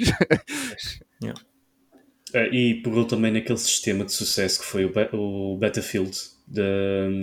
Ah, 2.33 2.47
e 2.51 2.75
pegou 2.83 3.05
também 3.05 3.31
naquele 3.31 3.57
sistema 3.57 4.05
de 4.05 4.13
sucesso 4.13 4.59
que 4.59 4.65
foi 4.65 4.85
o, 4.85 4.91
o 5.13 5.57
Battlefield 5.57 6.15
da 6.47 6.61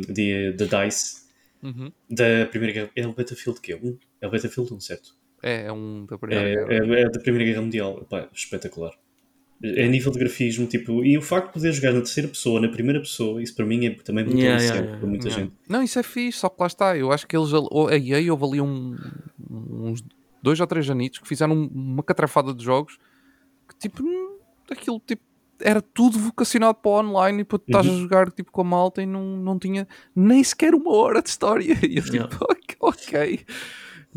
DICE 0.08 1.26
Uhum. 1.62 1.90
da 2.08 2.46
Primeira 2.50 2.72
Guerra. 2.74 2.90
É 2.94 3.06
o 3.06 3.12
Battlefield 3.12 3.60
que 3.60 3.72
é? 3.72 3.76
Um? 3.76 3.96
É 4.20 4.26
o 4.26 4.30
Battlefield 4.30 4.72
1, 4.74 4.80
certo? 4.80 5.16
É, 5.42 5.66
é 5.66 5.72
um 5.72 6.06
da 6.06 6.14
É, 6.14 6.18
primeira 6.18 6.66
guerra. 6.66 6.96
é, 6.96 7.02
é 7.02 7.10
da 7.10 7.20
Primeira 7.20 7.44
Guerra 7.44 7.62
Mundial. 7.62 7.98
Epá, 8.02 8.28
espetacular. 8.32 8.92
É 9.62 9.84
a 9.84 9.88
nível 9.88 10.12
de 10.12 10.18
grafismo, 10.18 10.66
tipo, 10.66 11.02
e 11.04 11.16
o 11.16 11.22
facto 11.22 11.46
de 11.46 11.52
poder 11.54 11.72
jogar 11.72 11.92
na 11.92 12.00
terceira 12.00 12.28
pessoa, 12.28 12.60
na 12.60 12.68
primeira 12.68 13.00
pessoa, 13.00 13.42
isso 13.42 13.54
para 13.54 13.64
mim 13.64 13.86
é 13.86 13.90
também 13.90 14.24
muito 14.24 14.38
Yeah, 14.38 14.60
yeah, 14.62 14.80
yeah. 14.80 14.98
para 14.98 15.08
muita 15.08 15.28
Não. 15.30 15.34
gente. 15.36 15.52
Não, 15.68 15.82
isso 15.82 15.98
é 15.98 16.02
fixe, 16.02 16.38
só 16.40 16.48
que 16.50 16.56
lá 16.60 16.66
está. 16.66 16.96
Eu 16.96 17.10
acho 17.10 17.26
que 17.26 17.34
eles, 17.36 17.48
a 17.54 17.96
EA, 17.96 18.32
houve 18.32 18.44
ali 18.44 18.60
um- 18.60 18.96
uns 19.50 20.04
dois 20.42 20.60
ou 20.60 20.66
três 20.66 20.88
anitos 20.90 21.20
que 21.20 21.26
fizeram 21.26 21.54
uma 21.74 22.02
catrafada 22.02 22.52
de 22.52 22.62
jogos 22.62 22.98
que 23.68 23.76
tipo, 23.78 24.02
aquilo 24.70 25.00
tipo, 25.00 25.22
era 25.60 25.80
tudo 25.82 26.18
vocacionado 26.18 26.74
para 26.76 26.90
o 26.90 26.94
online 27.00 27.40
e 27.42 27.44
para 27.44 27.58
tu 27.58 27.64
estás 27.66 27.88
a 27.88 27.90
Uhum. 27.90 28.00
jogar 28.00 28.30
tipo 28.30 28.50
com 28.52 28.60
a 28.60 28.64
malta 28.64 29.02
e 29.02 29.06
não, 29.06 29.22
não 29.38 29.58
tinha 29.58 29.86
nem 30.14 30.42
sequer 30.44 30.74
uma 30.74 30.92
hora 30.92 31.22
de 31.22 31.28
história. 31.30 31.74
E 31.88 31.96
eu 31.98 32.04
tipo, 32.08 32.36
ok, 32.42 32.76
ok, 32.80 33.46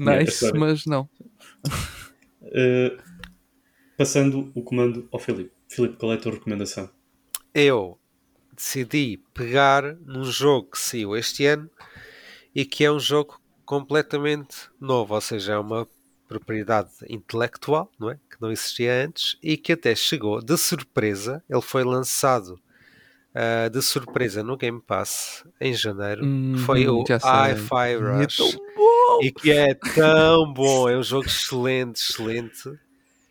Yeah, 0.06 0.22
a 0.24 0.24
nice, 0.24 0.32
história. 0.34 0.60
mas 0.60 0.86
não. 0.86 1.10
Uh, 2.42 2.98
passando 3.98 4.52
o 4.56 4.64
comando 4.64 5.08
ao 5.12 5.20
Filipe. 5.20 5.52
Filipe, 5.70 5.98
qual 5.98 6.12
é 6.14 6.16
a 6.16 6.20
tua 6.20 6.34
recomendação? 6.34 6.90
eu 7.54 8.00
decidi 8.56 9.18
pegar 9.34 9.96
num 10.06 10.24
jogo 10.24 10.72
que 10.72 10.80
saiu 10.80 11.16
este 11.16 11.46
ano 11.46 11.70
e 12.54 12.66
que 12.66 12.84
é 12.86 12.92
um 12.92 13.00
jogo 13.00 13.40
completamente 13.66 14.70
novo, 14.80 15.14
ou 15.16 15.22
seja, 15.22 15.54
é 15.54 15.58
uma 15.60 15.88
propriedade 16.30 16.92
intelectual, 17.10 17.92
não 18.00 18.12
é? 18.12 18.16
Que 18.30 18.40
não 18.40 18.52
existia 18.52 19.04
antes 19.06 19.36
e 19.44 19.58
que 19.58 19.74
até 19.74 19.94
chegou 19.96 20.42
de 20.42 20.56
surpresa. 20.58 21.44
Ele 21.50 21.62
foi 21.62 21.84
lançado 21.84 22.58
ah, 23.34 23.68
de 23.68 23.82
surpresa 23.82 24.44
no 24.44 24.56
Game 24.56 24.80
Pass 24.80 25.44
em 25.60 25.74
janeiro. 25.74 26.22
que 26.56 26.60
foi 26.62 26.88
o. 26.88 27.04
Hi-Fi 27.04 27.90
E 27.90 27.94
é 27.94 27.98
Rush. 27.98 28.38
bom, 28.76 29.20
E 29.24 29.32
que 29.32 29.52
é 29.52 29.74
tão 29.74 30.54
bom, 30.54 30.88
é 30.88 30.96
um 30.96 31.04
jogo 31.04 31.26
excelente, 31.28 31.98
excelente 32.00 32.80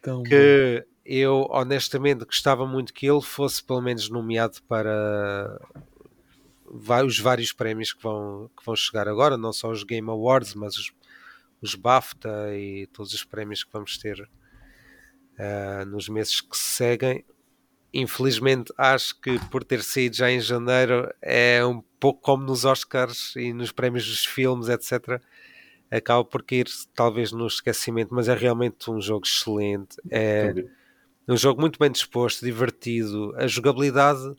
tão 0.03 0.19
bom. 0.19 0.25
que 0.25 0.85
eu 1.07 1.47
honestamente 1.51 2.25
gostava 2.25 2.67
muito 2.67 2.93
que 2.93 3.07
ele 3.09 3.23
fosse 3.23 3.63
pelo 3.63 3.81
menos 3.81 4.11
nomeado 4.11 4.59
para 4.69 5.59
os 7.05 7.19
vários 7.19 7.53
prémios 7.53 7.93
que 7.93 8.03
vão, 8.03 8.51
que 8.57 8.65
vão 8.65 8.77
chegar 8.77 9.09
agora, 9.09 9.37
não 9.39 9.53
só 9.53 9.71
os 9.71 9.83
Game 9.85 10.09
Awards, 10.11 10.55
mas 10.55 10.77
os, 10.77 10.93
os 11.61 11.75
BAFTA 11.75 12.55
e 12.55 12.87
todos 12.89 13.13
os 13.13 13.25
prémios 13.25 13.65
que 13.65 13.73
vamos 13.73 13.99
ter 13.99 14.29
ah, 15.39 15.85
nos 15.85 16.09
meses 16.09 16.41
que 16.41 16.57
se 16.57 16.65
seguem. 16.65 17.25
Infelizmente, 17.95 18.73
acho 18.77 19.19
que 19.21 19.39
por 19.49 19.65
ter 19.65 19.83
saído 19.83 20.17
já 20.17 20.31
em 20.31 20.41
janeiro 20.41 21.11
é 21.23 21.65
um 21.65 21.83
pouco 21.99 22.21
como 22.21 22.45
nos 22.45 22.65
Oscars 22.65 23.35
e 23.37 23.53
nos 23.53 23.73
prémios 23.73 24.07
dos 24.07 24.27
filmes, 24.27 24.69
etc. 24.69 25.23
Acaba 25.91 26.25
por 26.25 26.43
cair 26.43 26.67
talvez 26.95 27.33
no 27.33 27.47
esquecimento, 27.47 28.15
mas 28.15 28.29
é 28.29 28.35
realmente 28.35 28.91
um 28.91 29.01
jogo 29.01 29.25
excelente. 29.27 29.97
É, 30.11 30.53
é 31.27 31.33
um 31.33 31.37
jogo 31.37 31.61
muito 31.61 31.79
bem 31.79 31.91
disposto, 31.91 32.45
divertido. 32.45 33.35
A 33.37 33.47
jogabilidade, 33.47 34.35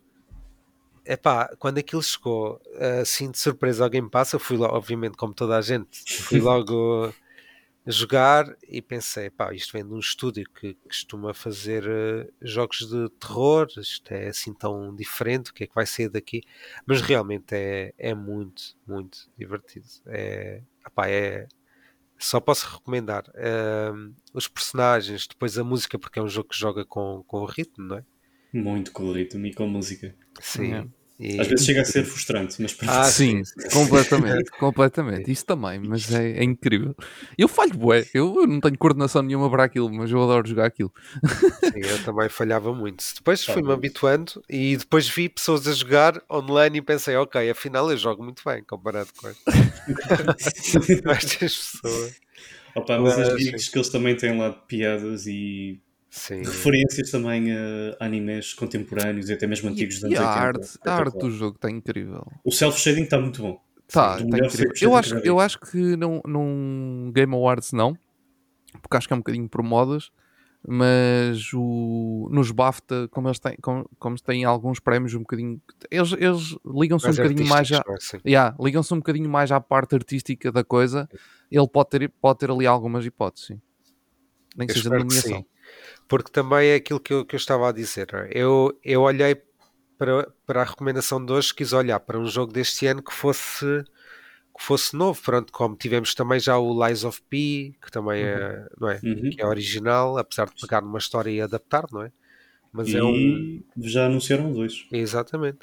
epá, 1.10 1.55
quando 1.57 1.80
aquilo 1.80 2.03
chegou 2.03 2.62
assim 3.01 3.32
de 3.32 3.39
surpresa 3.39 3.84
ao 3.84 3.89
Game 3.89 4.10
Pass, 4.10 4.34
eu 4.34 4.39
fui 4.39 4.57
logo, 4.57 4.76
obviamente, 4.76 5.18
como 5.18 5.34
toda 5.34 5.57
a 5.57 5.62
gente, 5.62 6.03
fui 6.24 6.39
logo 6.41 7.14
jogar 7.86 8.55
e 8.68 8.82
pensei, 8.82 9.30
pá, 9.30 9.53
isto 9.53 9.74
vem 9.74 9.86
de 9.86 9.93
um 9.93 9.99
estúdio 9.99 10.47
que 10.49 10.76
costuma 10.86 11.34
fazer 11.34 11.84
eh, 11.88 12.30
jogos 12.41 12.88
de 12.88 13.10
terror, 13.20 13.68
isto 13.78 14.12
é 14.12 14.28
assim 14.28 14.53
tão 14.53 14.95
diferente, 14.95 15.49
o 15.49 15.53
que 15.53 15.64
é 15.64 15.68
que 15.68 15.74
vai 15.74 15.86
sair 15.86 16.10
daqui? 16.10 16.43
Mas 16.86 17.01
realmente 17.01 17.55
é, 17.55 17.93
é 17.97 18.14
muito, 18.14 18.78
muito 18.86 19.30
divertido. 19.38 19.88
É, 20.05 20.62
epá, 20.86 21.10
é, 21.10 21.47
só 22.18 22.39
posso 22.39 22.68
recomendar. 22.76 23.24
Ahm, 23.36 24.14
os 24.34 24.47
personagens, 24.47 25.26
depois 25.26 25.57
a 25.57 25.64
música, 25.64 25.97
porque 25.97 26.20
é 26.20 26.22
um 26.22 26.28
jogo 26.28 26.49
que 26.49 26.57
joga 26.57 26.86
com, 26.86 27.24
com 27.26 27.39
o 27.41 27.45
ritmo, 27.45 27.86
não 27.86 27.97
é? 27.97 28.05
Muito 28.53 28.91
com 28.91 29.03
o 29.05 29.14
ritmo 29.14 29.45
e 29.45 29.53
com 29.53 29.68
música. 29.68 30.16
Sim. 30.41 30.74
É. 30.74 30.99
E- 31.20 31.39
Às 31.39 31.47
vezes 31.47 31.65
chega 31.65 31.82
a 31.82 31.86
ser 31.86 32.05
frustrante, 32.05 32.61
mas 32.61 32.74
para 32.74 33.01
Ah, 33.01 33.03
sim, 33.11 33.41
completamente, 33.74 34.49
completamente. 34.51 35.30
Isso 35.30 35.45
também, 35.45 35.78
mas 35.80 36.09
é, 36.13 36.32
é 36.39 36.43
incrível. 36.43 36.95
Eu 37.38 37.49
falho, 37.49 37.74
bué. 37.74 38.05
Eu 38.13 38.47
não 38.47 38.61
tenho 38.61 38.78
coordenação 38.78 39.22
nenhuma 39.22 39.49
para 39.49 39.65
aquilo, 39.65 39.91
mas 39.91 40.09
eu 40.09 40.24
adoro 40.24 40.47
jogar 40.47 40.65
aquilo. 40.67 40.93
Sim, 41.61 41.82
eu 41.82 42.03
também 42.05 42.30
falhava 42.30 42.74
muito. 42.74 43.03
Depois 43.15 43.45
Tá 43.45 43.53
fui-me 43.53 43.72
habituando 43.74 44.41
e 44.49 44.78
depois 44.78 45.09
vi 45.09 45.28
pessoas 45.28 45.67
a 45.67 45.74
jogar 45.74 46.22
online 46.32 46.78
e 46.78 46.82
pensei, 46.82 47.15
ok, 47.17 47.49
afinal 47.49 47.91
eu 47.91 47.97
jogo 47.97 48.24
muito 48.24 48.41
bem 48.45 48.63
comparado 48.63 49.09
com 49.17 49.28
estas 49.28 49.53
com 51.03 51.11
estas 51.11 51.55
pessoas. 51.57 52.13
Opa, 52.76 52.97
mas 52.97 53.17
Mas, 53.17 53.30
as 53.30 53.41
gigs 53.41 53.70
que 53.70 53.78
eles 53.78 53.89
também 53.89 54.15
têm 54.15 54.38
lá 54.38 54.49
de 54.49 54.61
piadas 54.67 55.28
e 55.28 55.82
Sim, 56.10 56.39
referências 56.39 57.12
também 57.12 57.51
a 57.51 57.97
animes 57.99 58.53
contemporâneos 58.53 59.30
e 59.30 59.34
até 59.34 59.45
mesmo 59.45 59.70
antigos 59.70 60.01
E 60.01 60.05
anos 60.05 60.18
a 60.18 60.22
80. 60.22 60.39
arte, 60.39 60.80
a 60.84 60.93
arte 60.93 61.18
do 61.20 61.30
jogo 61.30 61.55
está 61.55 61.70
incrível. 61.70 62.26
O 62.43 62.51
self-shading 62.51 63.03
está 63.03 63.20
muito 63.20 63.41
bom. 63.41 63.62
Tá, 63.88 64.18
tá 64.18 64.22
incrível. 64.24 64.72
Eu 64.82 64.95
acho, 64.95 65.16
eu 65.20 65.39
acho 65.39 65.60
que 65.60 65.95
não, 65.95 66.22
num 66.26 67.12
Game 67.14 67.34
Awards 67.34 67.74
não, 67.74 67.97
porque 68.82 68.97
acho 68.97 69.07
que 69.07 69.14
é 69.14 69.16
um 69.16 69.20
bocadinho 69.20 69.47
por 69.47 69.62
modas, 69.62 70.12
mas 70.68 71.51
o, 71.53 72.28
nos 72.32 72.51
BAFTA, 72.51 73.07
como 73.10 73.28
eles 73.28 73.39
têm, 73.39 73.55
como, 73.62 73.89
como 73.97 74.20
têm 74.20 74.45
alguns 74.45 74.80
prémios 74.80 75.14
um 75.14 75.20
bocadinho, 75.20 75.62
eles, 75.89 76.12
eles 76.14 76.55
ligam-se 76.66 77.07
um 77.07 77.12
bocadinho 77.12 77.47
mais 77.47 77.72
à, 77.72 77.78
artísticos, 77.78 77.88
não 77.88 77.95
é? 77.95 77.99
Sim. 77.99 78.30
yeah, 78.30 78.55
ligam-se 78.60 78.93
um 78.93 78.97
bocadinho 78.97 79.30
mais 79.30 79.51
à 79.51 79.62
parte 79.62 79.95
artística 79.95 80.51
da 80.51 80.64
coisa, 80.64 81.07
ele 81.51 81.68
pode 81.68 81.89
ter, 81.89 82.10
pode 82.22 82.39
ter 82.39 82.51
ali 82.51 82.68
algumas 82.68 83.05
hipóteses, 83.05 83.47
sim. 83.47 83.62
Nem 84.55 84.68
que 84.68 84.74
Eu 84.74 84.78
seja 84.78 84.89
nomeação. 84.89 85.45
Porque 86.10 86.30
também 86.32 86.70
é 86.70 86.76
aquilo 86.76 86.99
que 86.99 87.14
eu, 87.14 87.24
que 87.26 87.36
eu 87.36 87.38
estava 87.38 87.69
a 87.69 87.72
dizer. 87.72 88.10
é? 88.14 88.30
Eu, 88.34 88.77
eu 88.84 89.02
olhei 89.02 89.41
para, 89.98 90.30
para 90.45 90.61
a 90.61 90.65
recomendação 90.65 91.23
de 91.23 91.31
hoje, 91.31 91.53
quis 91.53 91.72
olhar 91.72 91.99
para 92.02 92.19
um 92.19 92.26
jogo 92.26 92.52
deste 92.52 92.86
ano 92.88 93.02
que 93.02 93.14
fosse 93.14 93.86
que 94.57 94.65
fosse 94.65 94.94
novo, 94.94 95.22
pronto, 95.23 95.53
como 95.53 95.73
tivemos 95.77 96.14
também 96.14 96.38
já 96.38 96.57
o 96.57 96.86
Lies 96.86 97.06
of 97.06 97.22
P, 97.30 97.73
que 97.81 97.90
também 97.90 98.22
é, 98.22 98.68
não 98.77 98.90
é, 98.90 98.99
Uhum. 99.02 99.30
que 99.30 99.41
é 99.41 99.45
original, 99.45 100.18
apesar 100.18 100.48
de 100.49 100.60
pegar 100.60 100.81
numa 100.81 100.98
história 100.98 101.31
e 101.31 101.40
adaptar, 101.40 101.86
não 101.94 102.02
é? 102.03 102.11
Mas 102.73 102.94
é 102.94 103.02
um, 103.02 103.15
E 103.15 103.64
já 103.77 104.07
anunciaram 104.07 104.52
dois. 104.52 104.86
Exatamente. 104.91 105.60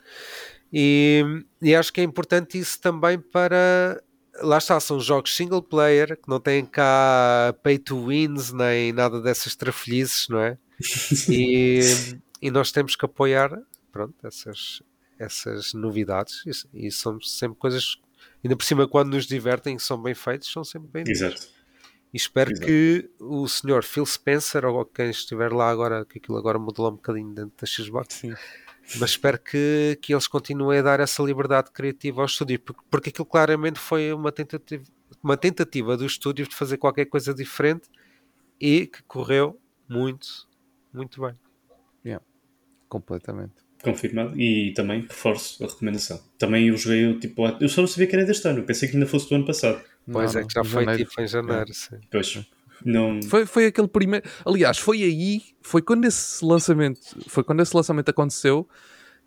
E, 0.73 1.23
e 1.61 1.75
acho 1.75 1.93
que 1.93 2.01
é 2.01 2.05
importante 2.05 2.59
isso 2.59 2.81
também 2.81 3.19
para. 3.19 4.03
Lá 4.41 4.59
está, 4.59 4.79
são 4.81 5.01
jogos 5.01 5.35
single 5.35 5.63
player 5.63 6.17
que 6.17 6.29
não 6.29 6.41
têm 6.41 6.65
cá 6.65 7.55
pay 7.63 7.79
to 7.79 8.07
wins 8.07 8.53
nem 8.53 8.93
nada 8.93 9.21
dessas 9.21 9.57
trafolhices, 9.57 10.29
não 10.29 10.41
é? 10.41 10.59
E, 11.29 11.81
e 12.43 12.51
nós 12.51 12.71
temos 12.71 12.97
que 12.97 13.05
apoiar 13.05 13.51
pronto, 13.97 14.15
essas, 14.27 14.83
essas 15.19 15.73
novidades 15.73 16.45
e, 16.75 16.87
e 16.87 16.93
são 16.93 17.19
sempre 17.21 17.59
coisas, 17.59 17.97
ainda 18.45 18.55
por 18.55 18.65
cima, 18.65 18.87
quando 18.87 19.15
nos 19.15 19.27
divertem, 19.27 19.79
são 19.79 20.01
bem 20.01 20.15
feitos, 20.15 20.53
são 20.53 20.63
sempre 20.63 20.89
bem 20.89 21.05
Exato. 21.11 21.49
e 22.13 22.17
espero 22.17 22.53
Exato. 22.53 22.67
que 22.67 23.11
o 23.19 23.49
senhor 23.49 23.83
Phil 23.83 24.05
Spencer 24.05 24.67
ou 24.67 24.85
quem 24.85 25.09
estiver 25.09 25.51
lá 25.51 25.71
agora, 25.71 26.05
que 26.05 26.19
aquilo 26.19 26.37
agora 26.37 26.59
mudou 26.59 26.89
um 26.89 26.97
bocadinho 26.97 27.35
dentro 27.35 27.53
da 27.59 27.67
Xbox, 27.67 28.23
mas 28.99 29.11
espero 29.11 29.39
que, 29.39 29.99
que 30.01 30.15
eles 30.15 30.29
continuem 30.29 30.79
a 30.79 30.83
dar 30.83 31.01
essa 31.01 31.23
liberdade 31.23 31.71
criativa 31.73 32.21
ao 32.21 32.27
estúdio, 32.27 32.61
porque, 32.61 32.83
porque 32.89 33.09
aquilo 33.11 33.27
claramente 33.27 33.79
foi 33.79 34.13
uma 34.13 34.31
tentativa, 34.31 34.85
uma 35.23 35.37
tentativa 35.37 35.97
do 35.97 36.07
estúdio 36.07 36.47
de 36.49 36.55
fazer 36.55 36.77
qualquer 36.79 37.07
coisa 37.07 37.35
diferente 37.35 37.89
e 38.61 38.87
que 38.87 39.03
correu 39.03 39.61
muito, 39.89 40.49
muito 40.93 41.21
bem. 41.21 41.35
Completamente. 42.89 43.55
Confirmado. 43.83 44.41
E 44.41 44.73
também 44.73 45.03
reforço 45.03 45.63
a 45.65 45.67
recomendação. 45.67 46.21
Também 46.39 46.69
eu 46.69 46.77
joguei 46.77 47.07
o 47.07 47.19
tipo. 47.19 47.47
Eu 47.61 47.69
só 47.69 47.81
não 47.81 47.89
sabia 47.89 48.07
que 48.07 48.17
era 48.17 48.25
deste 48.25 48.47
ano. 48.49 48.61
Eu 48.61 48.65
pensei 48.65 48.89
que 48.89 48.97
ainda 48.97 49.07
fosse 49.07 49.29
do 49.29 49.35
ano 49.35 49.47
passado. 49.47 49.83
Pois 50.11 50.35
Não, 50.35 50.41
é, 50.41 50.43
não, 50.43 50.49
que 50.49 50.55
já 50.55 50.65
foi 50.65 50.85
janeiro. 50.85 51.05
tipo 51.05 51.21
em 51.21 51.27
janeiro, 51.29 51.75
sim. 51.75 51.97
Pois. 52.11 52.47
Não. 52.85 53.21
Foi, 53.23 53.47
foi 53.47 53.67
aquele 53.67 53.89
primeiro. 53.89 54.29
Aliás, 54.45 54.79
foi 54.79 55.03
aí, 55.03 55.43
foi 55.63 55.83
quando 55.83 56.05
esse 56.05 56.45
lançamento, 56.45 57.01
foi 57.29 57.43
quando 57.45 57.61
esse 57.63 57.75
lançamento 57.77 58.09
aconteceu 58.11 58.69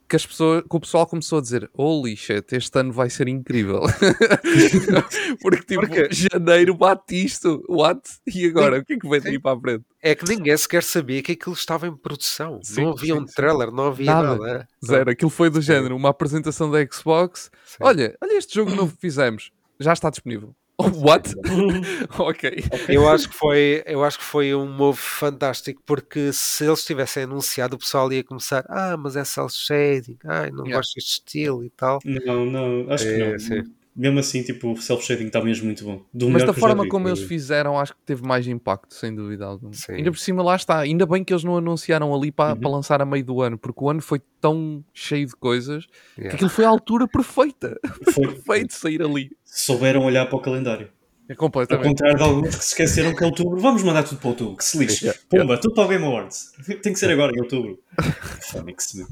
que, 0.07 0.15
as 0.15 0.25
pessoas, 0.25 0.63
que 0.67 0.75
o 0.75 0.79
pessoal 0.79 1.05
começou 1.05 1.37
a 1.37 1.41
dizer 1.41 1.69
holy 1.77 2.17
shit, 2.17 2.55
este 2.55 2.79
ano 2.79 2.91
vai 2.91 3.09
ser 3.11 3.27
incrível. 3.27 3.81
Porque 5.41 5.63
tipo, 5.63 5.81
Porque- 5.87 6.09
janeiro 6.11 6.73
bate 6.73 7.23
isto, 7.25 7.63
what? 7.69 8.01
E 8.33 8.45
agora? 8.47 8.79
O 8.79 8.85
que 8.85 8.93
é 8.93 8.97
que 8.99 9.07
vai 9.07 9.19
daí 9.19 9.39
para 9.39 9.57
a 9.57 9.59
frente? 9.59 9.85
É 10.01 10.15
que 10.15 10.27
ninguém 10.27 10.55
sequer 10.57 10.83
sabia 10.83 11.21
que 11.21 11.33
aquilo 11.33 11.53
estava 11.53 11.87
em 11.87 11.95
produção. 11.95 12.59
Sim, 12.63 12.83
não 12.83 12.91
havia 12.91 13.13
sim, 13.13 13.21
um 13.21 13.27
sim. 13.27 13.33
trailer, 13.35 13.71
não 13.71 13.87
havia 13.87 14.05
Nada. 14.07 14.37
nada. 14.37 14.67
Zero, 14.85 15.11
aquilo 15.11 15.29
foi 15.29 15.49
do 15.49 15.61
Sim. 15.61 15.67
género, 15.67 15.95
uma 15.95 16.09
apresentação 16.09 16.71
da 16.71 16.83
Xbox. 16.85 17.51
Sim. 17.65 17.77
Olha, 17.81 18.15
olha 18.21 18.37
este 18.37 18.55
jogo 18.55 18.73
novo 18.73 18.93
que 18.95 19.01
fizemos, 19.01 19.51
já 19.79 19.93
está 19.93 20.09
disponível. 20.09 20.55
Oh, 20.81 20.89
what? 20.91 21.33
ok. 22.17 22.63
Eu 22.87 23.07
acho 23.09 23.27
que 23.29 23.35
foi, 23.35 23.83
eu 23.85 24.01
acho 24.03 24.17
que 24.17 24.23
foi 24.23 24.55
um 24.55 24.65
move 24.71 24.97
fantástico 24.97 25.81
porque 25.85 26.31
se 26.31 26.65
eles 26.65 26.85
tivessem 26.85 27.23
anunciado, 27.23 27.75
o 27.75 27.79
pessoal 27.79 28.11
ia 28.13 28.23
começar, 28.23 28.63
ah, 28.69 28.95
mas 28.95 29.15
é 29.17 29.25
cel 29.25 29.49
shading, 29.49 30.17
ai, 30.25 30.51
não 30.51 30.63
Yeah. 30.65 30.77
gosto 30.77 30.95
deste 30.95 31.11
estilo 31.19 31.63
e 31.65 31.69
tal. 31.71 31.99
Não, 32.05 32.45
não, 32.45 32.89
acho 32.93 33.03
que 33.03 33.09
É, 33.11 33.17
não. 33.31 33.39
sim. 33.39 33.78
Mesmo 34.01 34.17
assim, 34.19 34.41
tipo, 34.43 34.71
o 34.71 34.77
self-shading 34.81 35.25
está 35.27 35.41
mesmo 35.43 35.65
muito 35.65 35.83
bom. 35.83 36.01
Do 36.13 36.29
Mas 36.29 36.45
da 36.45 36.53
que 36.53 36.59
forma 36.61 36.83
vi. 36.83 36.89
como 36.89 37.09
eles 37.09 37.19
fizeram, 37.21 37.77
acho 37.77 37.91
que 37.93 37.99
teve 38.05 38.25
mais 38.25 38.47
impacto, 38.47 38.93
sem 38.95 39.13
dúvida 39.13 39.45
alguma. 39.45 39.73
Sim. 39.73 39.91
Ainda 39.91 40.09
por 40.09 40.17
cima, 40.17 40.41
lá 40.41 40.55
está. 40.55 40.79
Ainda 40.79 41.05
bem 41.05 41.21
que 41.21 41.33
eles 41.33 41.43
não 41.43 41.57
anunciaram 41.57 42.15
ali 42.15 42.31
para 42.31 42.53
Uhum. 42.53 42.59
para 42.61 42.69
lançar 42.69 43.01
a 43.01 43.05
meio 43.05 43.25
do 43.25 43.41
ano, 43.41 43.57
porque 43.57 43.83
o 43.83 43.89
ano 43.89 44.01
foi 44.01 44.21
tão 44.39 44.81
cheio 44.93 45.27
de 45.27 45.35
coisas 45.35 45.85
que 46.15 46.21
Yeah. 46.21 46.35
aquilo 46.35 46.49
foi 46.49 46.63
a 46.63 46.69
altura 46.69 47.09
perfeita. 47.09 47.77
Foi, 48.15 48.25
Perfeito 48.27 48.73
sair 48.73 49.01
ali. 49.01 49.31
souberam 49.43 50.05
olhar 50.05 50.25
para 50.27 50.37
o 50.37 50.41
calendário. 50.41 50.87
É 51.27 51.33
Ao 51.33 51.37
completamente. 51.37 51.87
contrário 51.89 52.17
de 52.17 52.23
alguns 52.23 52.55
que 52.55 52.63
se 52.63 52.69
esqueceram 52.69 53.13
que 53.13 53.21
é 53.23 53.27
outubro, 53.27 53.59
vamos 53.59 53.83
mandar 53.83 54.01
tudo 54.03 54.19
para 54.19 54.29
outubro, 54.29 54.55
que 54.55 54.63
se 54.65 54.77
lixe. 54.79 55.05
Yeah, 55.05 55.21
Pumba, 55.29 55.57
tudo 55.59 55.75
para 55.75 55.83
o 55.83 55.87
Game 55.89 56.05
Awards. 56.05 56.53
Tem 56.81 56.91
que 56.93 56.97
ser 56.97 57.11
agora, 57.11 57.31
em 57.35 57.39
outubro. 57.41 57.77
Fónix, 58.49 58.93
meu. 58.95 59.05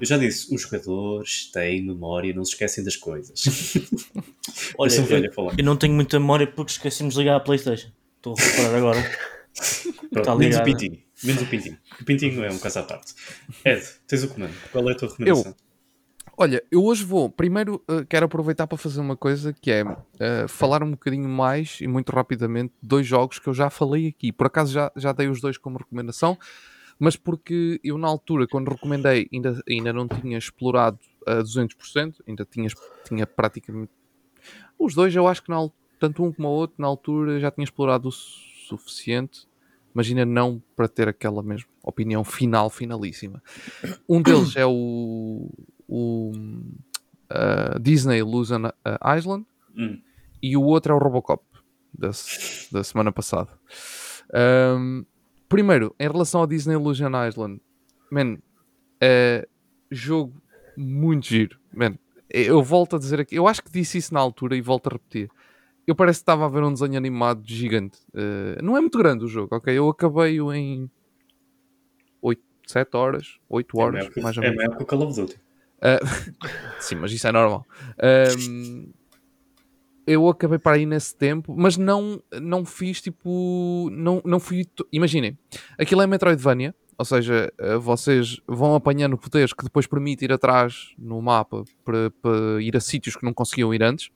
Eu 0.00 0.06
já 0.06 0.16
disse, 0.16 0.54
os 0.54 0.62
jogadores 0.62 1.50
têm 1.52 1.84
memória, 1.84 2.32
não 2.32 2.44
se 2.44 2.52
esquecem 2.52 2.82
das 2.82 2.96
coisas. 2.96 3.44
Olha, 4.78 4.94
eu 4.94 5.04
velho 5.04 5.32
eu, 5.36 5.52
eu 5.58 5.64
não 5.64 5.76
tenho 5.76 5.94
muita 5.94 6.18
memória 6.18 6.46
porque 6.46 6.72
esquecemos 6.72 7.14
de 7.14 7.20
ligar 7.20 7.36
a 7.36 7.40
Playstation. 7.40 7.90
Estou 8.16 8.34
a 8.38 8.42
reparar 8.42 8.76
agora. 8.76 8.98
Pronto, 10.10 10.38
menos 10.38 10.56
o. 10.56 10.62
Pintinho. 10.62 10.98
Menos 11.22 11.42
o 11.42 11.46
Pintinho. 11.46 11.78
O 12.00 12.04
Pintinho 12.04 12.44
é 12.44 12.50
um 12.50 12.58
caso 12.58 12.78
à 12.78 12.82
parte. 12.82 13.14
Ed, 13.64 13.82
tens 14.06 14.24
o 14.24 14.28
comando. 14.28 14.54
Qual 14.72 14.88
é 14.88 14.92
a 14.92 14.96
tua 14.96 15.08
recomendação? 15.08 15.54
Olha, 16.36 16.62
eu 16.70 16.82
hoje 16.82 17.04
vou. 17.04 17.28
Primeiro, 17.28 17.82
eh, 17.86 18.06
quero 18.08 18.24
aproveitar 18.24 18.66
para 18.66 18.78
fazer 18.78 19.00
uma 19.00 19.14
coisa 19.14 19.52
que 19.52 19.70
é 19.70 19.84
eh, 20.18 20.46
falar 20.48 20.82
um 20.82 20.92
bocadinho 20.92 21.28
mais 21.28 21.78
e 21.82 21.86
muito 21.86 22.10
rapidamente 22.12 22.72
de 22.82 22.88
dois 22.88 23.06
jogos 23.06 23.38
que 23.38 23.46
eu 23.46 23.52
já 23.52 23.68
falei 23.68 24.08
aqui. 24.08 24.32
Por 24.32 24.46
acaso 24.46 24.72
já, 24.72 24.90
já 24.96 25.12
dei 25.12 25.28
os 25.28 25.38
dois 25.38 25.58
como 25.58 25.76
recomendação, 25.76 26.38
mas 27.00 27.16
porque 27.16 27.80
eu, 27.82 27.96
na 27.96 28.06
altura, 28.06 28.46
quando 28.46 28.68
recomendei, 28.68 29.26
ainda, 29.32 29.62
ainda 29.66 29.90
não 29.90 30.06
tinha 30.06 30.36
explorado 30.36 30.98
a 31.26 31.36
200%, 31.36 32.16
ainda 32.28 32.44
tinha, 32.44 32.68
tinha 33.08 33.26
praticamente. 33.26 33.90
Os 34.78 34.94
dois, 34.94 35.14
eu 35.16 35.26
acho 35.26 35.42
que 35.42 35.48
na, 35.48 35.66
tanto 35.98 36.22
um 36.22 36.30
como 36.30 36.48
o 36.48 36.50
outro, 36.50 36.76
na 36.78 36.86
altura, 36.86 37.40
já 37.40 37.50
tinha 37.50 37.64
explorado 37.64 38.08
o 38.08 38.12
suficiente, 38.12 39.48
mas 39.94 40.06
ainda 40.08 40.26
não 40.26 40.62
para 40.76 40.86
ter 40.86 41.08
aquela 41.08 41.42
mesma 41.42 41.68
opinião 41.82 42.22
final, 42.22 42.68
finalíssima. 42.68 43.42
Um 44.06 44.20
deles 44.20 44.54
é 44.54 44.66
o, 44.66 45.50
o 45.88 46.32
uh, 47.32 47.80
Disney 47.80 48.18
Illusion 48.18 48.66
Island 49.16 49.46
Hum. 49.76 50.00
e 50.42 50.56
o 50.56 50.62
outro 50.62 50.92
é 50.92 50.96
o 50.96 50.98
Robocop 50.98 51.44
da, 51.92 52.10
da 52.72 52.84
semana 52.84 53.12
passada. 53.12 53.50
Um, 54.78 55.04
primeiro, 55.50 55.94
em 56.00 56.08
relação 56.08 56.40
ao 56.40 56.46
Disney 56.46 56.72
Illusion 56.74 57.10
Island, 57.28 57.60
man, 58.10 58.38
é 59.00 59.46
jogo 59.90 60.40
muito 60.78 61.26
giro. 61.26 61.58
Man, 61.74 61.98
eu 62.30 62.62
volto 62.62 62.96
a 62.96 62.98
dizer 62.98 63.20
aqui, 63.20 63.34
eu 63.36 63.46
acho 63.46 63.62
que 63.62 63.70
disse 63.70 63.98
isso 63.98 64.14
na 64.14 64.20
altura 64.20 64.56
e 64.56 64.62
volto 64.62 64.86
a 64.86 64.92
repetir. 64.92 65.28
Eu 65.86 65.94
parece 65.94 66.20
que 66.20 66.22
estava 66.22 66.46
a 66.46 66.48
ver 66.48 66.62
um 66.62 66.72
desenho 66.72 66.96
animado 66.96 67.42
gigante. 67.44 67.98
Uh, 68.14 68.62
não 68.62 68.76
é 68.76 68.80
muito 68.80 68.96
grande 68.96 69.24
o 69.24 69.28
jogo, 69.28 69.56
ok? 69.56 69.76
Eu 69.76 69.88
acabei-o 69.88 70.52
em 70.54 70.88
8, 72.22 72.40
7 72.66 72.96
horas, 72.96 73.38
8 73.48 73.78
É 73.80 73.82
horas, 73.84 74.08
que- 74.08 74.20
mais 74.20 74.36
ou 74.36 74.44
é 74.44 74.50
menos. 74.50 74.64
maior 74.64 74.76
que 74.76 74.82
o 74.84 74.86
Call 74.86 75.02
of 75.02 75.20
Duty. 75.20 75.36
Sim, 76.78 76.96
mas 76.96 77.10
isso 77.10 77.26
é 77.26 77.32
normal. 77.32 77.66
Ahm, 77.98 78.92
eu 80.10 80.28
acabei 80.28 80.58
para 80.58 80.76
aí 80.76 80.84
nesse 80.84 81.14
tempo, 81.14 81.54
mas 81.56 81.76
não, 81.76 82.20
não 82.42 82.64
fiz 82.64 83.00
tipo. 83.00 83.88
Não, 83.92 84.20
não 84.24 84.40
fui. 84.40 84.66
Imaginem, 84.92 85.38
aquilo 85.78 86.02
é 86.02 86.06
Metroidvania, 86.06 86.74
ou 86.98 87.04
seja, 87.04 87.52
eh, 87.56 87.76
vocês 87.76 88.40
vão 88.44 88.74
apanhando 88.74 89.16
poderes 89.16 89.52
que 89.52 89.62
depois 89.62 89.86
permite 89.86 90.24
ir 90.24 90.32
atrás 90.32 90.92
no 90.98 91.22
mapa 91.22 91.62
para, 91.84 92.10
para 92.10 92.60
ir 92.60 92.76
a 92.76 92.80
sítios 92.80 93.14
que 93.14 93.24
não 93.24 93.32
conseguiam 93.32 93.72
ir 93.72 93.84
antes, 93.84 94.10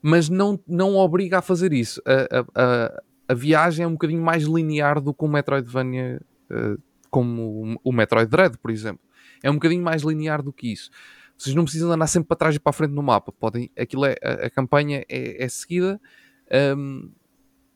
mas 0.00 0.28
não, 0.28 0.60
não 0.68 0.94
obriga 0.94 1.38
a 1.38 1.42
fazer 1.42 1.72
isso. 1.72 2.00
A, 2.06 2.38
a, 2.38 2.44
a, 2.54 3.02
a 3.30 3.34
viagem 3.34 3.84
é 3.84 3.88
um 3.88 3.94
bocadinho 3.94 4.22
mais 4.22 4.44
linear 4.44 5.00
do 5.00 5.12
que 5.12 5.24
o 5.24 5.28
Metroidvania, 5.28 6.20
eh, 6.48 6.76
como 7.10 7.76
o 7.82 7.92
Metroid 7.92 8.30
Dread, 8.30 8.56
por 8.58 8.70
exemplo 8.70 9.04
é 9.44 9.50
um 9.50 9.54
bocadinho 9.54 9.84
mais 9.84 10.02
linear 10.02 10.42
do 10.42 10.52
que 10.52 10.72
isso. 10.72 10.90
Vocês 11.36 11.54
não 11.54 11.64
precisam 11.64 11.90
andar 11.90 12.06
sempre 12.06 12.28
para 12.28 12.36
trás 12.36 12.54
e 12.54 12.60
para 12.60 12.70
a 12.70 12.72
frente 12.72 12.92
no 12.92 13.02
mapa. 13.02 13.32
Podem, 13.32 13.70
aquilo 13.78 14.04
é, 14.04 14.16
a, 14.22 14.46
a 14.46 14.50
campanha 14.50 15.04
é, 15.08 15.44
é 15.44 15.48
seguida, 15.48 16.00
hum, 16.76 17.10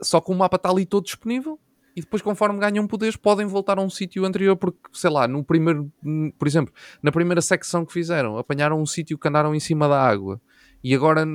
só 0.01 0.21
que 0.21 0.31
o 0.31 0.35
mapa 0.35 0.57
está 0.57 0.71
ali 0.71 0.87
todo 0.87 1.05
disponível 1.05 1.59
e 1.99 2.01
depois, 2.01 2.23
conforme 2.23 2.61
ganham 2.61 2.87
poderes, 2.87 3.17
podem 3.17 3.45
voltar 3.45 3.77
a 3.77 3.83
um 3.83 3.91
sítio 3.91 4.25
anterior, 4.25 4.57
porque, 4.57 4.79
sei 4.93 5.11
lá, 5.11 5.27
no 5.27 5.43
primeiro, 5.43 5.93
por 6.39 6.47
exemplo, 6.47 6.73
na 7.03 7.11
primeira 7.11 7.41
secção 7.41 7.85
que 7.85 7.93
fizeram, 7.93 8.39
apanharam 8.39 8.81
um 8.81 8.87
sítio 8.87 9.19
que 9.19 9.27
andaram 9.27 9.53
em 9.53 9.59
cima 9.59 9.89
da 9.89 10.01
água 10.01 10.41
e 10.83 10.95
agora 10.95 11.27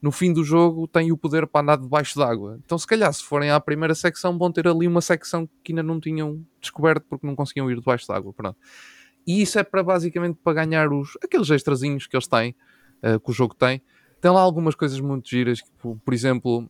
no 0.00 0.10
fim 0.10 0.32
do 0.32 0.42
jogo 0.42 0.86
têm 0.86 1.12
o 1.12 1.16
poder 1.16 1.46
para 1.46 1.60
andar 1.60 1.76
debaixo 1.76 2.18
d'água. 2.18 2.58
Então, 2.64 2.78
se 2.78 2.86
calhar, 2.86 3.12
se 3.12 3.22
forem 3.22 3.50
à 3.50 3.60
primeira 3.60 3.94
secção, 3.94 4.38
vão 4.38 4.50
ter 4.50 4.66
ali 4.66 4.86
uma 4.86 5.00
secção 5.02 5.48
que 5.62 5.72
ainda 5.72 5.82
não 5.82 6.00
tinham 6.00 6.42
descoberto 6.60 7.04
porque 7.08 7.26
não 7.26 7.36
conseguiam 7.36 7.70
ir 7.70 7.78
debaixo 7.78 8.06
d'água. 8.08 8.32
Pronto. 8.32 8.56
E 9.28 9.42
isso 9.42 9.58
é 9.58 9.62
para 9.62 9.82
basicamente 9.82 10.38
para 10.42 10.54
ganhar 10.64 10.90
os, 10.92 11.16
aqueles 11.22 11.50
extrazinhos 11.50 12.06
que 12.06 12.16
eles 12.16 12.26
têm, 12.26 12.54
eh, 13.02 13.18
que 13.18 13.30
o 13.30 13.32
jogo 13.32 13.54
tem. 13.54 13.82
Tem 14.20 14.30
lá 14.30 14.40
algumas 14.40 14.74
coisas 14.74 14.98
muito 15.00 15.28
giras, 15.28 15.58
tipo, 15.58 16.00
por 16.04 16.14
exemplo, 16.14 16.68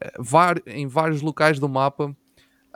eh, 0.00 0.12
var- 0.18 0.60
em 0.66 0.86
vários 0.86 1.22
locais 1.22 1.58
do 1.58 1.68
mapa 1.68 2.14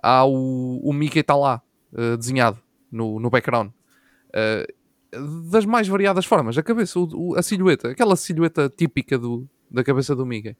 há 0.02 0.24
o, 0.24 0.80
o 0.82 0.92
Mickey 0.92 1.20
está 1.20 1.36
lá, 1.36 1.60
eh, 1.94 2.16
desenhado 2.16 2.58
no, 2.90 3.20
no 3.20 3.28
background. 3.28 3.70
Eh, 4.32 4.66
das 5.50 5.66
mais 5.66 5.86
variadas 5.88 6.24
formas, 6.24 6.56
a 6.56 6.62
cabeça, 6.62 6.98
o- 6.98 7.08
o- 7.32 7.36
a 7.36 7.42
silhueta, 7.42 7.90
aquela 7.90 8.16
silhueta 8.16 8.68
típica 8.74 9.18
do, 9.18 9.46
da 9.70 9.84
cabeça 9.84 10.16
do 10.16 10.24
Mickey. 10.24 10.56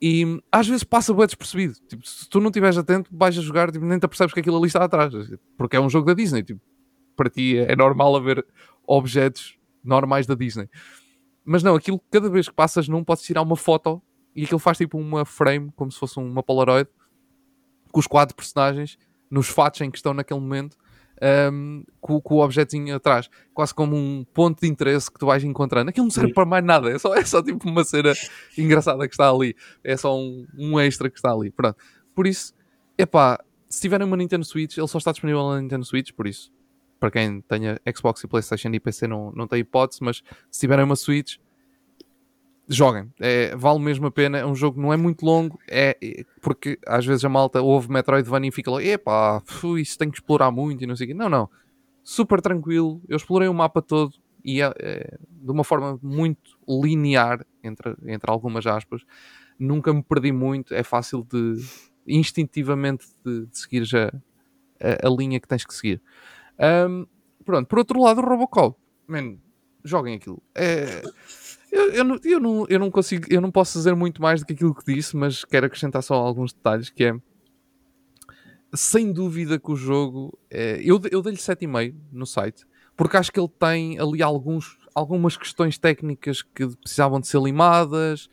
E 0.00 0.40
às 0.50 0.66
vezes 0.66 0.82
passa 0.82 1.12
bem 1.14 1.26
despercebido. 1.26 1.74
Tipo, 1.88 2.06
se 2.06 2.28
tu 2.28 2.40
não 2.40 2.48
estiveres 2.48 2.76
atento, 2.78 3.08
vais 3.12 3.36
a 3.38 3.40
jogar, 3.42 3.70
tipo, 3.70 3.84
nem 3.84 3.98
te 3.98 4.08
percebes 4.08 4.32
que 4.34 4.40
aquilo 4.40 4.56
ali 4.56 4.66
está 4.66 4.82
atrás. 4.82 5.12
Porque 5.56 5.76
é 5.76 5.80
um 5.80 5.88
jogo 5.90 6.06
da 6.06 6.14
Disney. 6.14 6.42
Tipo, 6.42 6.60
para 7.16 7.30
ti 7.30 7.58
é 7.58 7.74
normal 7.76 8.16
haver 8.16 8.44
objetos 8.86 9.56
normais 9.82 10.26
da 10.26 10.34
Disney. 10.34 10.68
Mas 11.44 11.62
não, 11.62 11.74
aquilo 11.74 12.00
cada 12.10 12.28
vez 12.28 12.48
que 12.48 12.54
passas 12.54 12.88
num 12.88 13.02
podes 13.02 13.24
tirar 13.24 13.42
uma 13.42 13.56
foto 13.56 14.00
e 14.34 14.44
aquilo 14.44 14.58
faz 14.58 14.78
tipo 14.78 14.98
uma 14.98 15.24
frame, 15.24 15.72
como 15.76 15.90
se 15.90 15.98
fosse 15.98 16.18
uma 16.18 16.42
Polaroid, 16.42 16.88
com 17.90 18.00
os 18.00 18.06
quatro 18.06 18.34
personagens 18.34 18.96
nos 19.30 19.48
fatos 19.48 19.80
em 19.80 19.90
que 19.90 19.96
estão 19.96 20.14
naquele 20.14 20.40
momento, 20.40 20.76
um, 21.52 21.84
com, 22.00 22.20
com 22.20 22.34
o 22.36 22.44
objetinho 22.44 22.94
atrás, 22.94 23.30
quase 23.54 23.74
como 23.74 23.96
um 23.96 24.24
ponto 24.32 24.60
de 24.60 24.68
interesse 24.68 25.10
que 25.10 25.18
tu 25.18 25.26
vais 25.26 25.42
encontrando. 25.42 25.88
Aquilo 25.88 26.04
não 26.04 26.10
serve 26.10 26.32
para 26.32 26.44
mais 26.44 26.64
nada, 26.64 26.90
é 26.90 26.98
só, 26.98 27.14
é 27.14 27.24
só 27.24 27.42
tipo 27.42 27.68
uma 27.68 27.84
cena 27.84 28.12
engraçada 28.56 29.06
que 29.06 29.14
está 29.14 29.30
ali, 29.30 29.56
é 29.82 29.96
só 29.96 30.16
um, 30.16 30.46
um 30.56 30.80
extra 30.80 31.08
que 31.08 31.16
está 31.18 31.32
ali. 31.32 31.50
Pronto. 31.50 31.76
Por 32.14 32.26
isso, 32.26 32.52
epá, 32.98 33.42
se 33.68 33.80
tiverem 33.80 34.06
uma 34.06 34.16
Nintendo 34.16 34.44
Switch, 34.44 34.76
ele 34.76 34.88
só 34.88 34.98
está 34.98 35.12
disponível 35.12 35.48
na 35.48 35.60
Nintendo 35.60 35.84
Switch, 35.84 36.12
por 36.12 36.26
isso 36.26 36.52
para 37.02 37.10
quem 37.10 37.40
tenha 37.40 37.80
Xbox 37.96 38.22
e 38.22 38.28
Playstation 38.28 38.68
e 38.68 38.78
PC 38.78 39.08
não, 39.08 39.32
não 39.32 39.48
tem 39.48 39.58
hipótese, 39.58 39.98
mas 40.04 40.22
se 40.48 40.60
tiverem 40.60 40.84
uma 40.84 40.94
Switch, 40.94 41.36
joguem. 42.68 43.12
É, 43.18 43.56
vale 43.56 43.80
mesmo 43.80 44.06
a 44.06 44.10
pena. 44.12 44.38
É 44.38 44.46
um 44.46 44.54
jogo 44.54 44.76
que 44.76 44.82
não 44.82 44.92
é 44.92 44.96
muito 44.96 45.26
longo, 45.26 45.58
é, 45.68 45.98
é- 46.00 46.24
porque 46.40 46.78
às 46.86 47.04
vezes 47.04 47.24
a 47.24 47.28
malta 47.28 47.60
ouve 47.60 47.90
Metroidvania 47.90 48.50
e 48.50 48.52
fica 48.52 48.70
lá, 48.70 48.80
epá, 48.80 49.42
isso 49.80 49.98
tem 49.98 50.12
que 50.12 50.18
explorar 50.18 50.52
muito 50.52 50.84
e 50.84 50.86
não 50.86 50.94
sei 50.94 51.06
o 51.06 51.08
quê. 51.08 51.14
Não, 51.14 51.28
não. 51.28 51.50
Super 52.04 52.40
tranquilo. 52.40 53.02
Eu 53.08 53.16
explorei 53.16 53.48
o 53.48 53.54
mapa 53.54 53.82
todo 53.82 54.14
e 54.44 54.62
é, 54.62 54.72
é, 54.78 55.18
de 55.28 55.50
uma 55.50 55.64
forma 55.64 55.98
muito 56.00 56.56
linear, 56.68 57.44
entre, 57.64 57.96
entre 58.06 58.30
algumas 58.30 58.64
aspas. 58.64 59.02
Nunca 59.58 59.92
me 59.92 60.04
perdi 60.04 60.30
muito. 60.30 60.72
É 60.72 60.84
fácil 60.84 61.26
de 61.28 61.56
instintivamente 62.06 63.06
de, 63.26 63.46
de 63.46 63.58
seguir 63.58 63.82
já 63.84 64.06
a, 64.80 65.08
a 65.08 65.10
linha 65.10 65.40
que 65.40 65.48
tens 65.48 65.66
que 65.66 65.74
seguir. 65.74 66.00
Ahm, 66.58 67.06
pronto, 67.44 67.66
por 67.66 67.78
outro 67.78 68.00
lado, 68.00 68.20
o 68.20 68.24
Robocop, 68.24 68.78
man, 69.06 69.36
joguem 69.84 70.14
aquilo. 70.14 70.42
É, 70.54 71.02
eu, 71.70 71.90
eu, 71.92 72.04
não, 72.04 72.18
eu, 72.22 72.40
não, 72.40 72.66
eu 72.68 72.78
não 72.78 72.90
consigo, 72.90 73.26
eu 73.30 73.40
não 73.40 73.50
posso 73.50 73.78
dizer 73.78 73.94
muito 73.94 74.20
mais 74.20 74.40
do 74.40 74.46
que 74.46 74.52
aquilo 74.52 74.74
que 74.74 74.94
disse, 74.94 75.16
mas 75.16 75.44
quero 75.44 75.66
acrescentar 75.66 76.02
só 76.02 76.14
alguns 76.14 76.52
detalhes 76.52 76.90
que 76.90 77.04
é 77.04 77.14
sem 78.74 79.12
dúvida 79.12 79.58
que 79.58 79.70
o 79.70 79.76
jogo. 79.76 80.38
É, 80.50 80.80
eu 80.82 81.00
eu 81.10 81.22
dei-lhe 81.22 81.38
7,5 81.38 81.94
no 82.10 82.26
site, 82.26 82.64
porque 82.96 83.16
acho 83.16 83.32
que 83.32 83.38
ele 83.38 83.50
tem 83.58 83.98
ali 83.98 84.22
alguns, 84.22 84.78
algumas 84.94 85.36
questões 85.36 85.78
técnicas 85.78 86.42
que 86.42 86.66
precisavam 86.76 87.20
de 87.20 87.26
ser 87.26 87.40
limadas. 87.40 88.28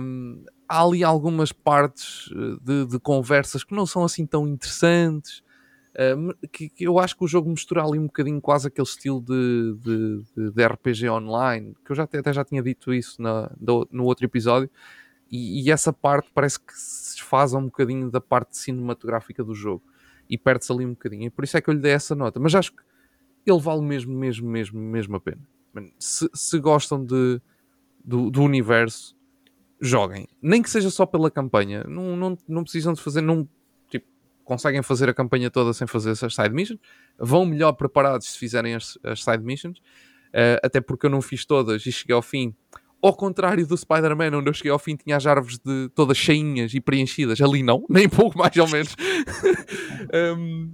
Um, 0.00 0.44
há 0.68 0.82
ali 0.82 1.02
algumas 1.02 1.52
partes 1.52 2.30
eh, 2.32 2.58
de, 2.62 2.86
de, 2.86 3.00
conversas 3.00 3.64
que 3.64 3.74
não 3.74 3.86
são 3.86 4.04
assim 4.04 4.26
tão 4.26 4.46
interessantes. 4.46 5.42
Uh, 5.96 6.48
que, 6.48 6.68
que, 6.68 6.84
eu 6.84 6.98
acho 6.98 7.16
que 7.16 7.24
o 7.24 7.26
jogo 7.26 7.48
mistura 7.48 7.82
ali 7.82 7.98
um 7.98 8.04
bocadinho 8.04 8.38
quase 8.38 8.68
aquele 8.68 8.86
estilo 8.86 9.18
de, 9.22 9.74
de, 9.80 10.50
de 10.52 10.66
RPG 10.66 11.08
online, 11.08 11.74
que 11.82 11.90
eu 11.90 11.96
já, 11.96 12.02
até 12.02 12.32
já 12.34 12.44
tinha 12.44 12.62
dito 12.62 12.92
isso 12.92 13.20
na, 13.22 13.50
do, 13.58 13.88
no 13.90 14.04
outro 14.04 14.26
episódio, 14.26 14.70
e, 15.30 15.62
e, 15.62 15.70
essa 15.70 15.92
parte 15.92 16.30
parece 16.34 16.60
que 16.60 16.72
se 16.74 17.16
desfaz 17.16 17.54
um 17.54 17.64
bocadinho 17.64 18.10
da 18.10 18.20
parte 18.20 18.58
cinematográfica 18.58 19.42
do 19.42 19.54
jogo 19.54 19.82
e 20.28 20.36
perde-se 20.36 20.70
ali 20.70 20.84
um 20.84 20.90
bocadinho. 20.90 21.24
E 21.24 21.30
por 21.30 21.44
isso 21.44 21.56
é 21.56 21.60
que 21.60 21.70
eu 21.70 21.74
lhe 21.74 21.80
dei 21.80 21.92
essa 21.92 22.14
nota. 22.14 22.38
Mas 22.38 22.54
acho 22.54 22.72
que 22.72 22.82
ele 23.44 23.60
vale 23.60 23.82
mesmo, 23.82 24.14
mesmo, 24.14 24.48
mesmo, 24.48 24.78
mesmo 24.78 25.16
a 25.16 25.20
pena. 25.20 25.40
Se, 25.98 26.28
se 26.32 26.58
gostam 26.60 27.04
de, 27.04 27.40
do, 28.04 28.30
do 28.30 28.42
universo, 28.42 29.16
joguem. 29.80 30.28
Nem 30.40 30.62
que 30.62 30.70
seja 30.70 30.90
só 30.90 31.06
pela 31.06 31.30
campanha. 31.30 31.84
Não, 31.84 32.16
não, 32.16 32.38
não 32.46 32.62
precisam 32.62 32.92
de 32.92 33.02
fazer. 33.02 33.20
Não, 33.20 33.48
conseguem 34.46 34.80
fazer 34.82 35.10
a 35.10 35.14
campanha 35.14 35.50
toda 35.50 35.74
sem 35.74 35.86
fazer 35.86 36.12
essas 36.12 36.34
side 36.34 36.54
missions. 36.54 36.80
Vão 37.18 37.44
melhor 37.44 37.72
preparados 37.72 38.28
se 38.32 38.38
fizerem 38.38 38.74
as, 38.74 38.96
as 39.02 39.22
side 39.22 39.42
missions. 39.42 39.78
Uh, 40.28 40.62
até 40.62 40.80
porque 40.80 41.06
eu 41.06 41.10
não 41.10 41.20
fiz 41.20 41.44
todas 41.44 41.84
e 41.84 41.92
cheguei 41.92 42.14
ao 42.14 42.22
fim. 42.22 42.54
Ao 43.02 43.14
contrário 43.14 43.66
do 43.66 43.76
Spider-Man, 43.76 44.38
onde 44.38 44.48
eu 44.48 44.54
cheguei 44.54 44.70
ao 44.70 44.78
fim, 44.78 44.96
tinha 44.96 45.16
as 45.16 45.26
árvores 45.26 45.58
de 45.58 45.90
todas 45.94 46.16
cheinhas 46.16 46.72
e 46.72 46.80
preenchidas. 46.80 47.40
Ali 47.40 47.62
não, 47.62 47.84
nem 47.90 48.08
pouco 48.08 48.38
mais 48.38 48.56
ou 48.56 48.68
menos. 48.68 48.94
um, 50.38 50.72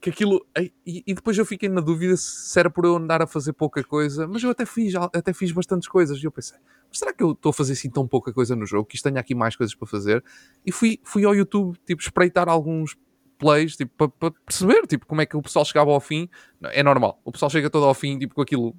que 0.00 0.10
aquilo. 0.10 0.44
E, 0.58 1.02
e, 1.06 1.14
depois 1.14 1.38
eu 1.38 1.46
fiquei 1.46 1.68
na 1.68 1.80
dúvida 1.80 2.14
se 2.16 2.60
era 2.60 2.68
por 2.68 2.84
eu 2.84 2.96
andar 2.96 3.22
a 3.22 3.26
fazer 3.26 3.54
pouca 3.54 3.82
coisa, 3.82 4.28
mas 4.28 4.42
eu 4.42 4.50
até 4.50 4.66
fiz, 4.66 4.94
até 4.94 5.32
fiz 5.32 5.50
bastantes 5.50 5.88
coisas. 5.88 6.22
E 6.22 6.24
eu 6.24 6.30
pensei, 6.30 6.58
será 6.92 7.12
que 7.12 7.22
eu 7.22 7.32
estou 7.32 7.50
a 7.50 7.52
fazer 7.52 7.72
assim 7.72 7.88
tão 7.88 8.06
pouca 8.06 8.32
coisa 8.32 8.54
no 8.54 8.66
jogo 8.66 8.84
que 8.84 8.96
isto 8.96 9.04
tenha 9.04 9.18
aqui 9.18 9.34
mais 9.34 9.56
coisas 9.56 9.74
para 9.74 9.88
fazer? 9.88 10.22
E 10.64 10.70
fui, 10.70 11.00
fui 11.02 11.24
ao 11.24 11.34
YouTube, 11.34 11.78
tipo, 11.86 12.02
espreitar 12.02 12.48
alguns 12.48 12.96
plays, 13.38 13.76
tipo, 13.76 13.92
para, 13.96 14.08
para 14.08 14.40
perceber, 14.44 14.86
tipo, 14.86 15.06
como 15.06 15.20
é 15.20 15.26
que 15.26 15.36
o 15.36 15.42
pessoal 15.42 15.64
chegava 15.64 15.90
ao 15.90 16.00
fim. 16.00 16.28
É 16.72 16.82
normal, 16.82 17.20
o 17.24 17.32
pessoal 17.32 17.50
chega 17.50 17.70
todo 17.70 17.84
ao 17.84 17.94
fim, 17.94 18.18
tipo, 18.18 18.34
com 18.34 18.42
aquilo, 18.42 18.74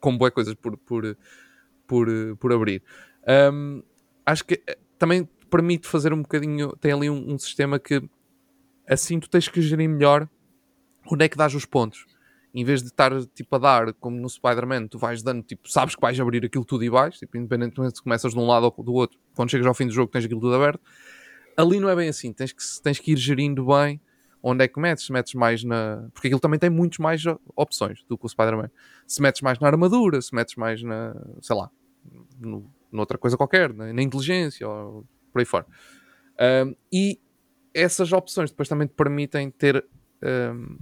com 0.00 0.16
boas 0.16 0.32
coisas 0.32 0.54
por, 0.54 0.76
por, 0.78 1.16
por, 1.86 2.08
por 2.38 2.52
abrir. 2.52 2.82
Um, 3.52 3.82
acho 4.24 4.44
que 4.44 4.62
eh, 4.66 4.78
também 4.98 5.28
permite 5.50 5.86
fazer 5.86 6.12
um 6.12 6.22
bocadinho, 6.22 6.76
tem 6.76 6.92
ali 6.92 7.10
um, 7.10 7.34
um 7.34 7.38
sistema 7.38 7.78
que 7.78 8.02
assim 8.86 9.18
tu 9.20 9.28
tens 9.28 9.48
que 9.48 9.60
gerir 9.60 9.88
melhor 9.88 10.28
onde 11.10 11.24
é 11.24 11.28
que 11.28 11.36
dás 11.36 11.54
os 11.54 11.64
pontos 11.64 12.06
em 12.54 12.64
vez 12.64 12.82
de 12.82 12.88
estar 12.88 13.12
tipo 13.26 13.56
a 13.56 13.58
dar 13.58 13.92
como 13.94 14.16
no 14.16 14.28
Spider-Man, 14.28 14.88
tu 14.88 14.98
vais 14.98 15.22
dando, 15.22 15.42
tipo, 15.42 15.70
sabes 15.70 15.94
que 15.94 16.00
vais 16.00 16.18
abrir 16.18 16.44
aquilo 16.44 16.64
tudo 16.64 16.84
e 16.84 16.88
vais, 16.88 17.18
tipo, 17.18 17.36
independentemente 17.36 17.96
se 17.96 18.02
começas 18.02 18.32
de 18.32 18.38
um 18.38 18.46
lado 18.46 18.72
ou 18.76 18.84
do 18.84 18.92
outro, 18.92 19.18
quando 19.34 19.50
chegas 19.50 19.66
ao 19.66 19.74
fim 19.74 19.86
do 19.86 19.92
jogo 19.92 20.10
tens 20.10 20.24
aquilo 20.24 20.40
tudo 20.40 20.54
aberto. 20.54 20.80
Ali 21.60 21.80
não 21.80 21.88
é 21.88 21.96
bem 21.96 22.08
assim, 22.08 22.32
tens 22.32 22.52
que, 22.52 22.62
tens 22.82 22.98
que 22.98 23.12
ir 23.12 23.16
gerindo 23.16 23.66
bem 23.66 24.00
onde 24.42 24.64
é 24.64 24.68
que 24.68 24.80
metes, 24.80 25.04
se 25.04 25.12
metes 25.12 25.34
mais 25.34 25.62
na. 25.64 26.08
Porque 26.12 26.28
aquilo 26.28 26.40
também 26.40 26.58
tem 26.58 26.70
muitas 26.70 26.98
mais 26.98 27.22
opções 27.54 28.02
do 28.08 28.16
que 28.16 28.26
o 28.26 28.28
Spider-Man. 28.28 28.70
Se 29.06 29.20
metes 29.20 29.42
mais 29.42 29.58
na 29.58 29.66
armadura, 29.66 30.20
se 30.20 30.34
metes 30.34 30.56
mais 30.56 30.82
na. 30.82 31.14
sei 31.40 31.56
lá, 31.56 31.70
no, 32.38 32.70
noutra 32.90 33.18
coisa 33.18 33.36
qualquer, 33.36 33.72
na, 33.72 33.92
na 33.92 34.02
inteligência 34.02 34.68
ou 34.68 35.04
por 35.32 35.40
aí 35.40 35.44
fora. 35.44 35.66
Um, 36.66 36.74
e 36.92 37.20
essas 37.74 38.12
opções 38.12 38.50
depois 38.50 38.68
também 38.68 38.86
te 38.86 38.94
permitem 38.94 39.50
ter 39.50 39.84
um, 40.54 40.78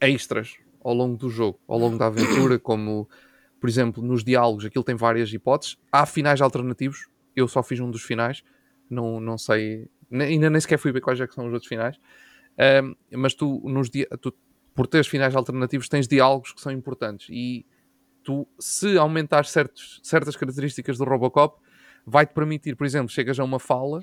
extras 0.00 0.56
ao 0.82 0.94
longo 0.94 1.16
do 1.16 1.28
jogo, 1.28 1.60
ao 1.66 1.78
longo 1.78 1.98
da 1.98 2.06
aventura, 2.06 2.58
como 2.60 3.08
por 3.60 3.68
exemplo 3.68 4.02
nos 4.02 4.24
diálogos, 4.24 4.64
aquilo 4.64 4.84
tem 4.84 4.94
várias 4.94 5.32
hipóteses. 5.32 5.76
Há 5.90 6.06
finais 6.06 6.40
alternativos, 6.40 7.08
eu 7.36 7.46
só 7.46 7.62
fiz 7.62 7.78
um 7.80 7.90
dos 7.90 8.02
finais, 8.02 8.42
não, 8.92 9.20
não 9.20 9.38
sei, 9.38 9.88
ainda 10.10 10.50
nem 10.50 10.60
sequer 10.60 10.78
fui 10.78 10.92
ver 10.92 11.00
quais 11.00 11.20
é 11.20 11.26
são 11.26 11.46
os 11.46 11.52
outros 11.52 11.68
finais. 11.68 11.96
Mas 13.12 13.34
tu, 13.34 13.62
nos 13.64 13.90
tu, 14.20 14.34
por 14.74 14.86
teres 14.86 15.06
finais 15.06 15.34
alternativos, 15.34 15.88
tens 15.88 16.06
diálogos 16.06 16.52
que 16.52 16.60
são 16.60 16.72
importantes 16.72 17.28
e 17.30 17.66
tu, 18.22 18.46
se 18.58 18.96
aumentares 18.96 19.50
certos, 19.50 20.00
certas 20.02 20.36
características 20.36 20.98
do 20.98 21.04
Robocop, 21.04 21.60
vai-te 22.06 22.32
permitir, 22.32 22.76
por 22.76 22.86
exemplo, 22.86 23.08
chegas 23.08 23.38
a 23.38 23.44
uma 23.44 23.58
fala 23.58 24.00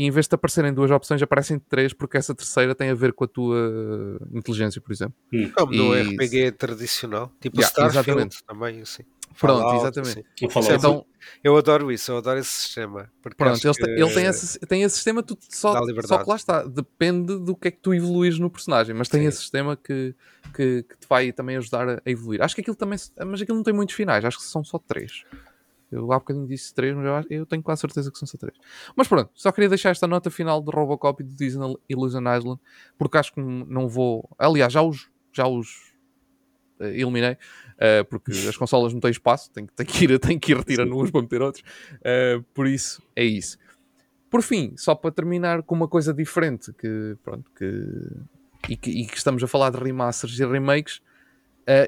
e 0.00 0.06
em 0.06 0.10
vez 0.10 0.26
de 0.26 0.34
aparecerem 0.34 0.72
duas 0.72 0.90
opções, 0.90 1.20
aparecem 1.20 1.58
três, 1.58 1.92
porque 1.92 2.16
essa 2.16 2.34
terceira 2.34 2.74
tem 2.74 2.88
a 2.88 2.94
ver 2.94 3.12
com 3.12 3.24
a 3.24 3.28
tua 3.28 4.18
inteligência, 4.32 4.80
por 4.80 4.90
exemplo. 4.90 5.14
Hum. 5.30 5.50
Como 5.54 5.74
no 5.74 5.94
e... 5.94 6.14
RPG 6.14 6.52
tradicional, 6.52 7.30
tipo 7.38 7.60
yeah, 7.60 7.68
Starfield 7.68 8.08
exatamente. 8.08 8.44
também, 8.44 8.80
assim. 8.80 9.02
Pronto, 9.38 9.60
Fallout, 9.60 9.76
exatamente. 9.76 10.26
Assim. 10.42 10.72
Então, 10.74 11.06
eu 11.44 11.54
adoro 11.54 11.92
isso, 11.92 12.10
eu 12.10 12.16
adoro 12.16 12.38
esse 12.38 12.48
sistema. 12.48 13.12
Pronto, 13.36 13.62
ele, 13.62 13.74
que... 13.74 13.90
ele, 13.90 14.14
tem, 14.14 14.24
esse, 14.24 14.58
tem 14.60 14.82
esse 14.82 14.94
sistema, 14.94 15.22
tu 15.22 15.36
só, 15.50 15.74
só 16.06 16.24
que 16.24 16.30
lá 16.30 16.36
está, 16.36 16.62
depende 16.64 17.38
do 17.38 17.54
que 17.54 17.68
é 17.68 17.70
que 17.70 17.78
tu 17.78 17.92
evoluís 17.92 18.38
no 18.38 18.48
personagem, 18.48 18.94
mas 18.94 19.06
tem 19.06 19.20
sim. 19.20 19.26
esse 19.26 19.38
sistema 19.38 19.76
que, 19.76 20.14
que, 20.54 20.82
que, 20.82 20.96
te 20.96 21.06
vai 21.06 21.30
também 21.30 21.58
ajudar 21.58 21.86
a 21.90 22.00
evoluir. 22.06 22.40
Acho 22.40 22.54
que 22.54 22.62
aquilo 22.62 22.74
também, 22.74 22.98
mas 23.26 23.42
aquilo 23.42 23.58
não 23.58 23.64
tem 23.64 23.74
muitos 23.74 23.94
finais, 23.94 24.24
acho 24.24 24.38
que 24.38 24.44
são 24.44 24.64
só 24.64 24.78
três. 24.78 25.24
Eu 25.90 26.12
há 26.12 26.18
bocadinho 26.18 26.46
disse 26.46 26.72
3, 26.72 26.94
mas 26.94 27.04
eu, 27.04 27.38
eu 27.38 27.46
tenho 27.46 27.62
quase 27.62 27.80
certeza 27.80 28.10
que 28.12 28.18
são 28.18 28.26
só 28.26 28.38
3. 28.38 28.56
Mas 28.94 29.08
pronto, 29.08 29.30
só 29.34 29.50
queria 29.50 29.68
deixar 29.68 29.90
esta 29.90 30.06
nota 30.06 30.30
final 30.30 30.62
de 30.62 30.70
Robocop 30.70 31.22
e 31.22 31.26
de 31.26 31.34
Disney 31.34 31.74
Illusion 31.88 32.22
Island, 32.36 32.60
porque 32.96 33.18
acho 33.18 33.32
que 33.32 33.40
não 33.40 33.88
vou. 33.88 34.28
Aliás, 34.38 34.72
já 34.72 34.82
os, 34.82 35.10
já 35.32 35.48
os 35.48 35.92
uh, 36.78 36.84
eliminei, 36.84 37.32
uh, 37.32 38.04
porque 38.08 38.30
as 38.30 38.56
consolas 38.56 38.92
não 38.92 39.00
têm 39.00 39.10
espaço, 39.10 39.50
tenho, 39.50 39.66
tenho, 39.74 39.88
que, 39.88 40.04
ir, 40.04 40.18
tenho 40.20 40.38
que 40.38 40.52
ir 40.52 40.56
retirando 40.58 40.96
uns 40.96 41.10
para 41.10 41.22
meter 41.22 41.42
outros. 41.42 41.64
Uh, 41.96 42.42
por 42.54 42.68
isso, 42.68 43.02
é 43.16 43.24
isso. 43.24 43.58
Por 44.30 44.42
fim, 44.42 44.74
só 44.76 44.94
para 44.94 45.10
terminar 45.10 45.64
com 45.64 45.74
uma 45.74 45.88
coisa 45.88 46.14
diferente, 46.14 46.72
que 46.72 47.16
pronto, 47.24 47.50
que, 47.50 48.72
e, 48.72 48.76
que, 48.76 48.90
e 48.90 49.06
que 49.06 49.16
estamos 49.16 49.42
a 49.42 49.48
falar 49.48 49.70
de 49.70 49.78
remasters 49.78 50.38
e 50.38 50.46
remakes. 50.46 51.02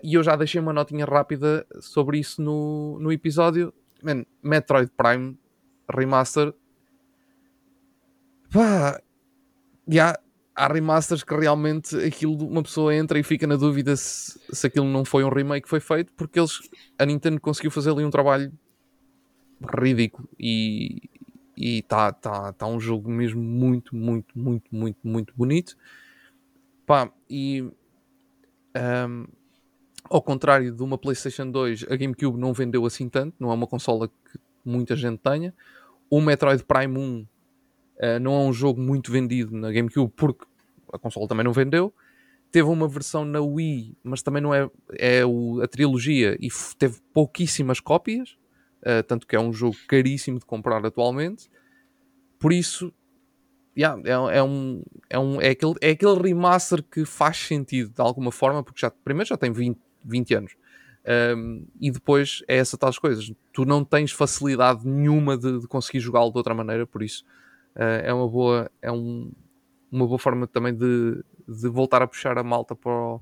E 0.04 0.14
eu 0.14 0.22
já 0.22 0.36
deixei 0.36 0.60
uma 0.60 0.72
notinha 0.72 1.04
rápida 1.04 1.66
sobre 1.80 2.16
isso 2.18 2.40
no, 2.40 3.00
no 3.00 3.10
episódio 3.10 3.74
man, 4.02 4.24
Metroid 4.42 4.90
Prime 4.96 5.38
Remaster. 5.88 6.52
Pá, 8.50 9.00
já 9.88 10.18
há 10.54 10.72
remasters 10.72 11.24
que 11.24 11.34
realmente 11.34 11.96
aquilo 11.96 12.46
uma 12.46 12.62
pessoa 12.62 12.94
entra 12.94 13.18
e 13.18 13.22
fica 13.22 13.46
na 13.46 13.56
dúvida 13.56 13.96
se, 13.96 14.38
se 14.52 14.66
aquilo 14.66 14.86
não 14.86 15.04
foi 15.04 15.24
um 15.24 15.28
remake 15.28 15.62
que 15.62 15.68
foi 15.68 15.80
feito, 15.80 16.12
porque 16.12 16.38
eles 16.38 16.58
a 16.98 17.06
Nintendo 17.06 17.40
conseguiu 17.40 17.70
fazer 17.70 17.90
ali 17.90 18.04
um 18.04 18.10
trabalho 18.10 18.52
ridículo 19.78 20.28
e 20.38 21.08
está 21.56 22.12
tá, 22.12 22.52
tá 22.52 22.66
um 22.66 22.80
jogo 22.80 23.10
mesmo 23.10 23.40
muito, 23.40 23.94
muito, 23.94 24.38
muito, 24.38 24.74
muito, 24.74 24.98
muito 25.02 25.34
bonito. 25.36 25.76
Pá, 26.86 27.10
e 27.28 27.62
um, 28.76 29.26
ao 30.12 30.20
contrário 30.20 30.70
de 30.70 30.82
uma 30.82 30.98
PlayStation 30.98 31.50
2, 31.50 31.86
a 31.88 31.96
GameCube 31.96 32.38
não 32.38 32.52
vendeu 32.52 32.84
assim 32.84 33.08
tanto, 33.08 33.34
não 33.40 33.50
é 33.50 33.54
uma 33.54 33.66
consola 33.66 34.08
que 34.08 34.38
muita 34.62 34.94
gente 34.94 35.18
tenha. 35.18 35.54
O 36.10 36.20
Metroid 36.20 36.62
Prime 36.64 36.98
1 36.98 37.20
uh, 37.20 37.26
eh, 37.98 38.18
não 38.18 38.34
é 38.34 38.44
um 38.44 38.52
jogo 38.52 38.78
muito 38.78 39.10
vendido 39.10 39.56
na 39.56 39.72
GameCube 39.72 40.12
porque 40.14 40.44
a 40.92 40.98
consola 40.98 41.26
também 41.26 41.44
não 41.44 41.52
vendeu. 41.52 41.94
Teve 42.50 42.68
uma 42.68 42.86
versão 42.86 43.24
na 43.24 43.40
Wii, 43.40 43.96
mas 44.04 44.22
também 44.22 44.42
não 44.42 44.54
é, 44.54 44.68
é 44.98 45.24
o, 45.24 45.62
a 45.62 45.66
trilogia 45.66 46.36
e 46.38 46.48
teve 46.78 47.00
pouquíssimas 47.14 47.80
cópias, 47.80 48.36
uh, 48.82 49.02
tanto 49.08 49.26
que 49.26 49.34
é 49.34 49.40
um 49.40 49.50
jogo 49.50 49.76
caríssimo 49.88 50.38
de 50.38 50.44
comprar 50.44 50.84
atualmente. 50.84 51.50
Por 52.38 52.52
isso, 52.52 52.92
yeah, 53.74 53.98
é, 54.04 54.36
é, 54.36 54.42
um, 54.42 54.82
é, 55.08 55.18
um, 55.18 55.40
é, 55.40 55.48
aquele, 55.48 55.74
é 55.80 55.90
aquele 55.92 56.20
remaster 56.20 56.82
que 56.82 57.06
faz 57.06 57.38
sentido 57.38 57.94
de 57.94 58.02
alguma 58.02 58.30
forma, 58.30 58.62
porque 58.62 58.82
já, 58.82 58.90
primeiro 58.90 59.30
já 59.30 59.38
tem 59.38 59.50
20, 59.50 59.80
20 60.04 60.34
anos. 60.34 60.52
Um, 61.36 61.66
e 61.80 61.90
depois 61.90 62.42
é 62.46 62.56
essa 62.56 62.78
tais 62.78 62.98
coisas. 62.98 63.32
Tu 63.52 63.64
não 63.64 63.84
tens 63.84 64.12
facilidade 64.12 64.86
nenhuma 64.86 65.36
de, 65.36 65.60
de 65.60 65.66
conseguir 65.66 66.00
jogá-lo 66.00 66.30
de 66.30 66.38
outra 66.38 66.54
maneira, 66.54 66.86
por 66.86 67.02
isso 67.02 67.24
uh, 67.76 68.02
é 68.04 68.12
uma 68.12 68.28
boa, 68.28 68.70
é 68.80 68.90
um, 68.90 69.32
uma 69.90 70.06
boa 70.06 70.18
forma 70.18 70.46
também 70.46 70.74
de, 70.74 71.22
de 71.48 71.68
voltar 71.68 72.02
a 72.02 72.06
puxar 72.06 72.38
a 72.38 72.42
malta 72.42 72.76
para 72.76 72.92
o, 72.92 73.20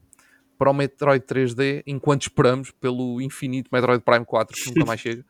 para 0.58 0.70
o 0.70 0.74
Metroid 0.74 1.24
3D 1.24 1.82
enquanto 1.86 2.22
esperamos 2.22 2.70
pelo 2.70 3.20
infinito 3.20 3.70
Metroid 3.72 4.02
Prime 4.04 4.24
4 4.24 4.54
que 4.54 4.68
nunca 4.68 4.84
mais 4.84 5.00
chega. 5.00 5.24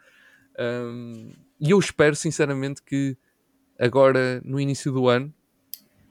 Um, 0.58 1.32
e 1.60 1.70
eu 1.70 1.78
espero 1.78 2.16
sinceramente 2.16 2.82
que 2.82 3.16
agora 3.78 4.42
no 4.44 4.58
início 4.58 4.90
do 4.92 5.08
ano 5.08 5.32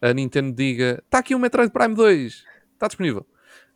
a 0.02 0.14
Nintendo 0.14 0.54
diga: 0.54 1.04
está 1.04 1.20
aqui 1.20 1.36
o 1.36 1.40
Metroid 1.40 1.72
Prime 1.72 1.94
2, 1.94 2.46
está 2.74 2.88
disponível. 2.88 3.26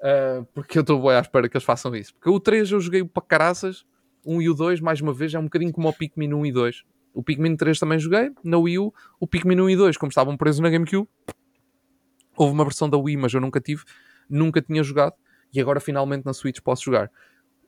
Uh, 0.03 0.45
porque 0.53 0.77
eu 0.77 0.81
estou 0.81 1.01
bem 1.01 1.11
à 1.15 1.21
espera 1.21 1.47
que 1.47 1.55
eles 1.55 1.63
façam 1.63 1.95
isso. 1.95 2.13
Porque 2.13 2.29
o 2.29 2.39
3 2.39 2.71
eu 2.71 2.79
joguei 2.81 3.03
para 3.05 3.23
caraças, 3.23 3.85
1 4.25 4.41
e 4.41 4.49
o 4.49 4.53
2, 4.53 4.81
mais 4.81 4.99
uma 4.99 5.13
vez, 5.13 5.33
é 5.33 5.39
um 5.39 5.45
bocadinho 5.45 5.71
como 5.71 5.87
o 5.87 5.93
Pikmin 5.93 6.33
1 6.33 6.45
e 6.45 6.51
2. 6.51 6.83
O 7.13 7.23
Pikmin 7.23 7.55
3 7.55 7.79
também 7.79 7.97
joguei, 7.99 8.31
na 8.43 8.57
Wii 8.57 8.79
U. 8.79 8.93
O 9.19 9.25
Pikmin 9.25 9.61
1 9.61 9.69
e 9.69 9.75
2, 9.77 9.97
como 9.97 10.09
estavam 10.09 10.35
presos 10.35 10.59
na 10.59 10.69
GameCube, 10.69 11.07
houve 12.35 12.53
uma 12.53 12.65
versão 12.65 12.89
da 12.89 12.97
Wii, 12.97 13.17
mas 13.17 13.33
eu 13.33 13.39
nunca 13.39 13.61
tive, 13.61 13.83
nunca 14.29 14.61
tinha 14.61 14.83
jogado 14.83 15.15
e 15.53 15.61
agora 15.61 15.79
finalmente 15.79 16.25
na 16.25 16.33
Switch 16.33 16.59
posso 16.59 16.83
jogar. 16.83 17.11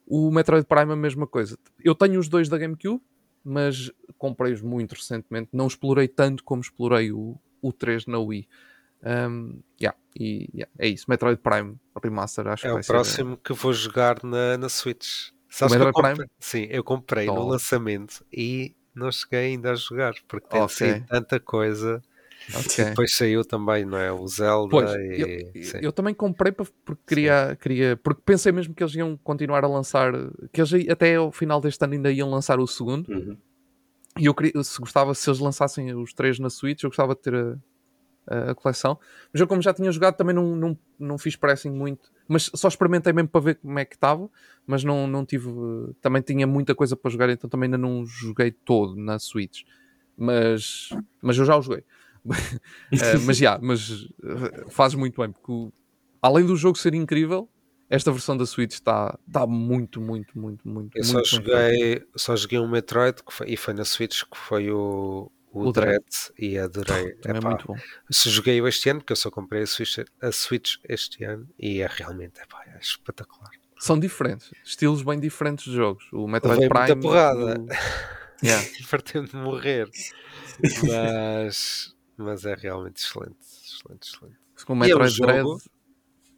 O 0.08 0.32
Metroid 0.32 0.66
Prime 0.66 0.90
é 0.90 0.94
a 0.94 0.98
mesma 0.98 1.28
coisa. 1.28 1.58
Eu 1.84 1.96
tenho 1.96 2.20
os 2.20 2.28
dois 2.28 2.50
da 2.50 2.58
GameCube, 2.58 3.02
mas 3.44 3.92
comprei-os 4.18 4.62
muito 4.62 4.94
recentemente. 4.94 5.50
Não 5.54 5.68
explorei 5.68 6.08
tanto 6.08 6.44
como 6.44 6.62
explorei 6.62 7.12
o, 7.12 7.40
o 7.62 7.72
3 7.72 8.08
na 8.08 8.20
Wii. 8.20 8.48
Um, 9.06 9.62
yeah, 9.80 9.98
e 10.20 10.50
yeah, 10.54 10.72
é 10.80 10.88
isso. 10.88 11.06
Metroid 11.08 11.40
Prime 11.40 11.76
Remaster, 12.02 12.48
acho 12.48 12.66
é 12.66 12.70
que 12.70 12.74
vai 12.74 12.82
o 12.82 12.86
próximo 12.86 13.36
ser... 13.36 13.42
que 13.44 13.54
vou 13.54 13.72
jogar 13.72 14.24
na, 14.24 14.58
na 14.58 14.68
Switch. 14.68 15.30
Sabes 15.48 15.74
Metroid 15.74 15.94
comprei... 15.94 16.16
Prime? 16.16 16.30
Sim, 16.40 16.68
eu 16.72 16.84
comprei 16.84 17.30
oh. 17.30 17.36
no 17.36 17.48
lançamento 17.48 18.26
e 18.34 18.76
não 18.96 19.12
cheguei 19.12 19.52
ainda 19.52 19.72
a 19.72 19.76
jogar 19.76 20.14
porque 20.28 20.48
tem 20.48 20.62
okay. 20.62 21.02
tanta 21.02 21.40
coisa. 21.40 22.02
Okay. 22.48 22.86
Depois 22.86 23.16
saiu 23.16 23.44
também, 23.44 23.86
não 23.86 23.98
é? 23.98 24.12
O 24.12 24.28
Zelda 24.28 24.70
pois, 24.70 24.92
e... 24.94 25.52
eu, 25.74 25.82
eu, 25.82 25.92
também 25.92 26.14
comprei 26.14 26.52
porque 26.52 26.72
queria, 27.08 27.58
queria, 27.60 27.98
porque 27.98 28.22
pensei 28.24 28.52
mesmo 28.52 28.72
que 28.72 28.84
eles 28.84 28.94
iam 28.94 29.18
continuar 29.18 29.64
a 29.64 29.68
lançar, 29.68 30.14
que 30.54 30.62
eles 30.62 30.88
até 30.88 31.16
ao 31.16 31.32
final 31.32 31.60
deste 31.60 31.84
ano 31.84 31.96
ainda 31.96 32.12
iam 32.12 32.30
lançar 32.30 32.60
o 32.60 32.68
segundo. 32.68 33.10
Uhum. 33.12 33.36
E 34.20 34.26
eu 34.28 34.34
queria, 34.36 34.64
se 34.64 34.80
gostava, 34.80 35.16
se 35.16 35.28
eles 35.28 35.40
lançassem 35.40 35.92
os 35.96 36.14
três 36.14 36.38
na 36.38 36.52
Switch, 36.52 36.84
eu 36.84 36.90
gostava 36.92 37.16
de 37.16 37.22
ter 37.22 37.34
a, 37.34 37.58
a, 38.28 38.52
a 38.52 38.56
coleção. 38.56 39.00
Mas 39.32 39.40
eu, 39.40 39.48
como 39.48 39.62
já 39.62 39.74
tinha 39.74 39.92
jogado, 39.92 40.16
também 40.16 40.36
não, 40.36 40.56
não, 40.56 40.78
não 41.00 41.18
fiz 41.18 41.36
pressing 41.36 41.72
muito. 41.72 42.12
Mas 42.28 42.50
só 42.56 42.68
experimentei 42.68 43.14
mesmo 43.14 43.30
para 43.30 43.42
ver 43.42 43.56
como 43.56 43.78
é 43.78 43.86
que 43.86 43.96
estava. 43.96 44.30
Mas 44.66 44.84
não, 44.84 45.08
não 45.08 45.26
tive. 45.26 45.50
Também 46.02 46.22
tinha 46.22 46.48
muita 46.48 46.74
coisa 46.74 46.96
para 46.96 47.12
jogar, 47.12 47.30
então 47.30 47.50
também 47.50 47.68
ainda 47.68 47.78
não 47.78 48.06
joguei 48.06 48.52
todo 48.52 48.96
na 48.96 49.20
Switch. 49.20 49.64
Mas, 50.18 50.90
mas 51.22 51.38
eu 51.38 51.46
já 51.46 51.58
o 51.58 51.62
joguei. 51.62 51.84
uh, 52.26 52.32
mas 53.26 53.38
já, 53.38 53.52
yeah, 53.52 53.60
mas 53.62 54.08
eh, 54.24 54.66
faz 54.70 54.96
muito 54.96 55.22
bem, 55.22 55.32
porque 55.32 55.52
o, 55.52 55.72
além 56.22 56.46
do 56.46 56.56
jogo 56.56 56.78
ser 56.78 56.96
incrível, 56.96 57.48
esta 57.90 58.12
versão 58.12 58.36
da 58.36 58.46
Switch 58.46 58.74
está 58.74 59.18
tá 59.32 59.46
muito, 59.46 60.02
muito, 60.02 60.38
muito, 60.38 60.68
muito. 60.68 60.98
Eu 60.98 61.06
muito, 61.06 61.28
só, 61.28 61.36
joguei, 61.36 62.04
só 62.16 62.36
joguei 62.36 62.60
um 62.60 62.68
Metroid 62.68 63.24
que 63.24 63.32
foi, 63.32 63.50
e 63.52 63.58
foi 63.58 63.74
na 63.74 63.86
Switch 63.86 64.24
que 64.24 64.38
foi 64.38 64.72
o, 64.72 65.32
o, 65.56 65.70
o 65.70 65.72
Dread, 65.72 66.04
e 66.38 66.58
adorei. 66.58 67.18
é 67.24 67.34
muito 67.40 67.66
bom. 67.68 67.76
Se 68.12 68.30
joguei 68.30 68.60
este 68.68 68.90
ano, 68.90 69.00
porque 69.00 69.14
eu 69.14 69.18
só 69.18 69.32
comprei 69.32 69.64
a 69.64 69.68
Switch, 69.68 69.98
a 70.22 70.32
Switch 70.32 70.76
este 70.84 71.24
ano 71.24 71.48
e 71.58 71.82
é 71.82 71.88
realmente 71.90 72.42
epá, 72.42 72.62
é 72.68 72.78
espetacular. 72.80 73.52
São 73.80 74.00
diferentes, 74.00 74.52
estilos 74.64 75.02
bem 75.02 75.20
diferentes 75.20 75.66
de 75.66 75.76
jogos. 75.76 76.06
O 76.12 76.28
Metroid 76.28 76.60
Levei 76.60 76.70
Prime. 76.70 76.96
Muita 76.96 77.02
porrada. 77.02 77.62
O... 77.62 77.68
Yeah. 78.44 78.68
Partendo 78.92 79.30
de 79.30 79.38
morrer. 79.38 79.90
Mas, 80.84 81.96
mas 82.18 82.46
é 82.46 82.54
realmente 82.54 82.98
excelente. 82.98 83.38
Excelente, 83.42 84.08
excelente. 84.10 84.38
Com 84.66 84.74
o 84.74 84.76
Metroid 84.76 85.22
é 85.22 85.24
um 85.24 85.26
Dread. 85.26 85.42
jogo, 85.42 85.62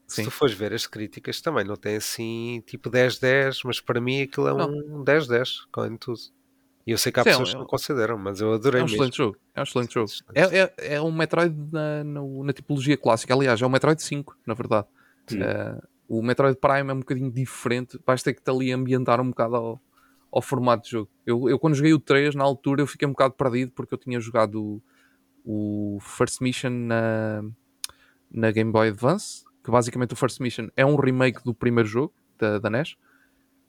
se 0.07 0.23
tu 0.23 0.31
fores 0.31 0.53
ver 0.53 0.73
as 0.73 0.85
críticas, 0.85 1.41
também 1.41 1.65
não 1.65 1.75
tem 1.75 1.97
assim 1.97 2.63
tipo 2.67 2.89
10-10, 2.89 3.61
mas 3.65 3.81
para 3.81 3.99
mim 3.99 4.21
aquilo 4.21 4.47
é 4.47 4.53
um 4.53 5.03
10-10, 5.03 5.65
com 5.71 5.97
tudo. 5.97 6.19
E 6.87 6.91
eu 6.91 6.97
sei 6.97 7.11
que 7.11 7.19
há 7.19 7.23
Sim, 7.23 7.31
pessoas 7.31 7.49
é 7.49 7.51
que 7.51 7.57
um- 7.57 7.59
não 7.59 7.67
consideram, 7.67 8.17
mas 8.17 8.39
eu 8.39 8.53
adorei 8.53 8.79
É 8.79 8.83
um 8.83 8.85
mesmo. 8.85 8.95
excelente 8.95 9.17
jogo. 9.17 9.37
É 9.53 9.59
um 9.59 9.63
excelente 9.63 9.93
jogo. 9.93 10.09
É, 10.33 10.57
é, 10.59 10.73
é 10.95 11.01
um 11.01 11.11
Metroid 11.11 11.53
na, 11.71 12.01
no- 12.05 12.43
na 12.45 12.53
tipologia 12.53 12.95
clássica. 12.95 13.33
Aliás, 13.33 13.61
é 13.61 13.65
um 13.65 13.69
Metroid 13.69 14.01
5, 14.01 14.37
na 14.47 14.53
verdade. 14.53 14.87
Eh, 15.31 15.81
o 16.07 16.21
Metroid 16.23 16.57
Prime 16.57 16.89
é 16.89 16.93
um 16.93 16.99
bocadinho 16.99 17.29
diferente. 17.29 17.99
Vais 18.05 18.23
ter 18.23 18.33
que 18.33 18.41
te 18.41 18.49
ali 18.49 18.71
ambientar 18.71 19.19
um 19.19 19.27
bocado 19.29 19.55
ao, 19.57 19.81
ao 20.31 20.41
formato 20.41 20.85
de 20.85 20.91
jogo. 20.91 21.09
Eu, 21.25 21.49
eu, 21.49 21.59
quando 21.59 21.75
joguei 21.75 21.93
o 21.93 21.99
3, 21.99 22.33
na 22.35 22.45
altura, 22.45 22.81
eu 22.81 22.87
fiquei 22.87 23.05
um 23.05 23.11
bocado 23.11 23.33
perdido 23.33 23.73
porque 23.73 23.93
eu 23.93 23.97
tinha 23.97 24.17
jogado 24.21 24.81
o, 25.43 25.95
o 25.95 25.99
First 25.99 26.39
Mission 26.39 26.69
na, 26.69 27.43
na 28.31 28.49
Game 28.51 28.71
Boy 28.71 28.87
Advance. 28.89 29.43
Que 29.61 29.69
basicamente 29.71 30.13
o 30.13 30.15
First 30.15 30.39
Mission 30.39 30.69
é 30.77 30.85
um 30.85 30.95
remake 30.95 31.43
do 31.43 31.53
primeiro 31.53 31.89
jogo 31.89 32.13
da, 32.39 32.57
da 32.59 32.69
NES. 32.69 32.95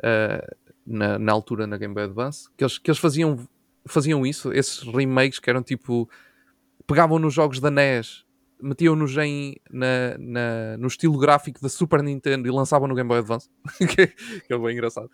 eh, 0.04 0.56
na, 0.88 1.18
na 1.18 1.32
altura 1.32 1.66
na 1.66 1.76
Game 1.76 1.92
Boy 1.94 2.04
Advance. 2.04 2.48
Que 2.56 2.64
eles, 2.64 2.78
que 2.78 2.90
eles 2.90 2.98
faziam, 2.98 3.46
faziam 3.86 4.26
isso, 4.26 4.52
esses 4.52 4.82
remakes 4.82 5.38
que 5.38 5.50
eram 5.50 5.62
tipo. 5.62 6.08
Pegavam 6.86 7.18
nos 7.18 7.34
jogos 7.34 7.60
da 7.60 7.70
NES, 7.70 8.24
metiam-nos 8.62 9.14
em, 9.18 9.56
na, 9.70 10.16
na- 10.18 10.76
no 10.78 10.86
estilo 10.86 11.18
gráfico 11.18 11.60
da 11.60 11.68
Super 11.68 12.02
Nintendo 12.02 12.48
e 12.48 12.50
lançavam 12.50 12.88
no 12.88 12.94
Game 12.94 13.06
Boy 13.08 13.18
Advance. 13.18 13.50
que, 13.94 14.54
é 14.54 14.58
bem 14.58 14.72
engraçado. 14.72 15.10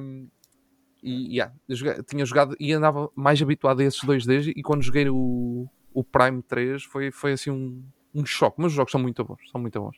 Um, 0.00 0.28
e 1.02 1.34
yeah, 1.36 1.52
joguei- 1.68 2.02
tinha 2.04 2.24
jogado 2.24 2.54
e 2.60 2.72
andava 2.72 3.10
mais 3.16 3.40
habituado 3.42 3.80
a 3.80 3.84
esses 3.84 4.00
2Ds 4.00 4.52
e 4.56 4.62
quando 4.62 4.82
joguei 4.82 5.08
o, 5.08 5.68
o 5.92 6.04
Prime 6.04 6.42
3 6.42 6.84
foi, 6.84 7.10
foi 7.10 7.32
assim 7.32 7.50
um, 7.50 7.84
um 8.14 8.24
choque, 8.24 8.56
mas 8.60 8.68
os 8.72 8.76
jogos 8.76 8.92
são 8.92 9.00
muito 9.00 9.24
bons, 9.24 9.38
são 9.50 9.60
muito 9.60 9.80
bons. 9.80 9.96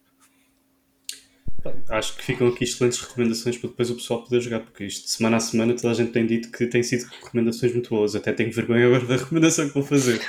Acho 1.89 2.16
que 2.16 2.24
ficam 2.24 2.48
aqui 2.48 2.64
excelentes 2.64 3.01
recomendações 3.01 3.56
para 3.59 3.70
depois 3.70 3.90
o 3.90 3.97
pessoal 3.97 4.22
poder 4.22 4.40
jogar, 4.40 4.60
porque 4.60 4.85
isto, 4.85 5.09
semana 5.09 5.39
a 5.39 5.40
semana, 5.40 5.74
toda 5.74 5.90
a 5.90 5.94
gente 5.94 6.12
tem 6.12 6.24
dito 6.26 6.51
que 6.51 6.66
tem 6.66 6.82
sido 6.82 7.05
recomendações 7.06 7.72
muito 7.72 7.90
boas. 7.90 8.14
Até 8.14 8.32
tenho 8.32 8.52
vergonha 8.52 8.86
agora 8.86 9.05
da 9.05 9.16
recomendação 9.16 9.66
que 9.66 9.74
vou 9.74 9.82
fazer. 9.82 10.20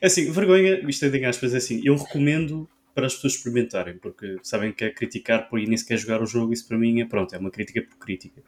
É 0.00 0.06
assim, 0.06 0.30
vergonha, 0.30 0.88
isto 0.88 1.04
é 1.04 1.08
de 1.08 1.24
aspas, 1.24 1.54
é 1.54 1.56
assim, 1.56 1.80
eu 1.84 1.96
recomendo 1.96 2.68
para 2.96 3.06
as 3.06 3.14
pessoas 3.14 3.34
experimentarem, 3.34 3.98
porque 3.98 4.38
sabem 4.42 4.72
que 4.72 4.82
é 4.82 4.90
criticar 4.90 5.50
por 5.50 5.60
nem 5.60 5.76
sequer 5.76 5.98
jogar 5.98 6.22
o 6.22 6.26
jogo, 6.26 6.54
isso 6.54 6.66
para 6.66 6.78
mim 6.78 7.02
é 7.02 7.04
pronto, 7.04 7.34
é 7.34 7.38
uma 7.38 7.50
crítica 7.50 7.82
por 7.82 7.98
crítica. 7.98 8.40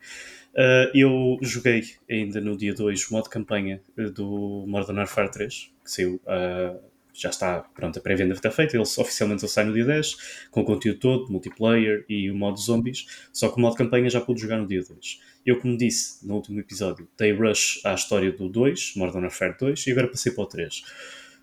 Uh, 0.54 0.90
eu 0.94 1.36
joguei 1.42 1.84
ainda 2.10 2.40
no 2.40 2.56
dia 2.56 2.72
2 2.72 3.08
o 3.08 3.12
modo 3.12 3.28
campanha 3.28 3.78
uh, 3.98 4.10
do 4.10 4.64
Modern 4.66 4.96
Warfare 4.96 5.30
3, 5.30 5.70
que 5.84 5.90
saiu, 5.90 6.14
uh, 6.24 6.80
já 7.20 7.30
está, 7.30 7.60
pronto, 7.74 7.98
a 7.98 8.02
pré-venda 8.02 8.34
está 8.34 8.50
feita, 8.50 8.76
ele, 8.76 8.82
oficialmente 8.82 9.44
ele 9.44 9.50
sai 9.50 9.64
no 9.64 9.72
dia 9.72 9.84
10, 9.84 10.48
com 10.50 10.60
o 10.60 10.64
conteúdo 10.64 10.98
todo, 11.00 11.32
multiplayer 11.32 12.04
e 12.08 12.30
o 12.30 12.34
modo 12.34 12.58
zombies, 12.58 13.06
só 13.32 13.48
que 13.48 13.56
o 13.56 13.60
modo 13.60 13.76
campanha 13.76 14.08
já 14.08 14.20
pude 14.20 14.40
jogar 14.40 14.58
no 14.58 14.66
dia 14.66 14.82
2. 14.82 15.20
Eu, 15.44 15.58
como 15.58 15.76
disse 15.76 16.26
no 16.26 16.34
último 16.34 16.60
episódio, 16.60 17.08
dei 17.18 17.32
rush 17.32 17.80
à 17.84 17.94
história 17.94 18.30
do 18.30 18.48
2, 18.48 18.94
Modern 18.96 19.22
Warfare 19.22 19.56
2, 19.58 19.86
e 19.86 19.90
agora 19.92 20.08
passei 20.08 20.32
para 20.32 20.44
o 20.44 20.46
3. 20.46 20.82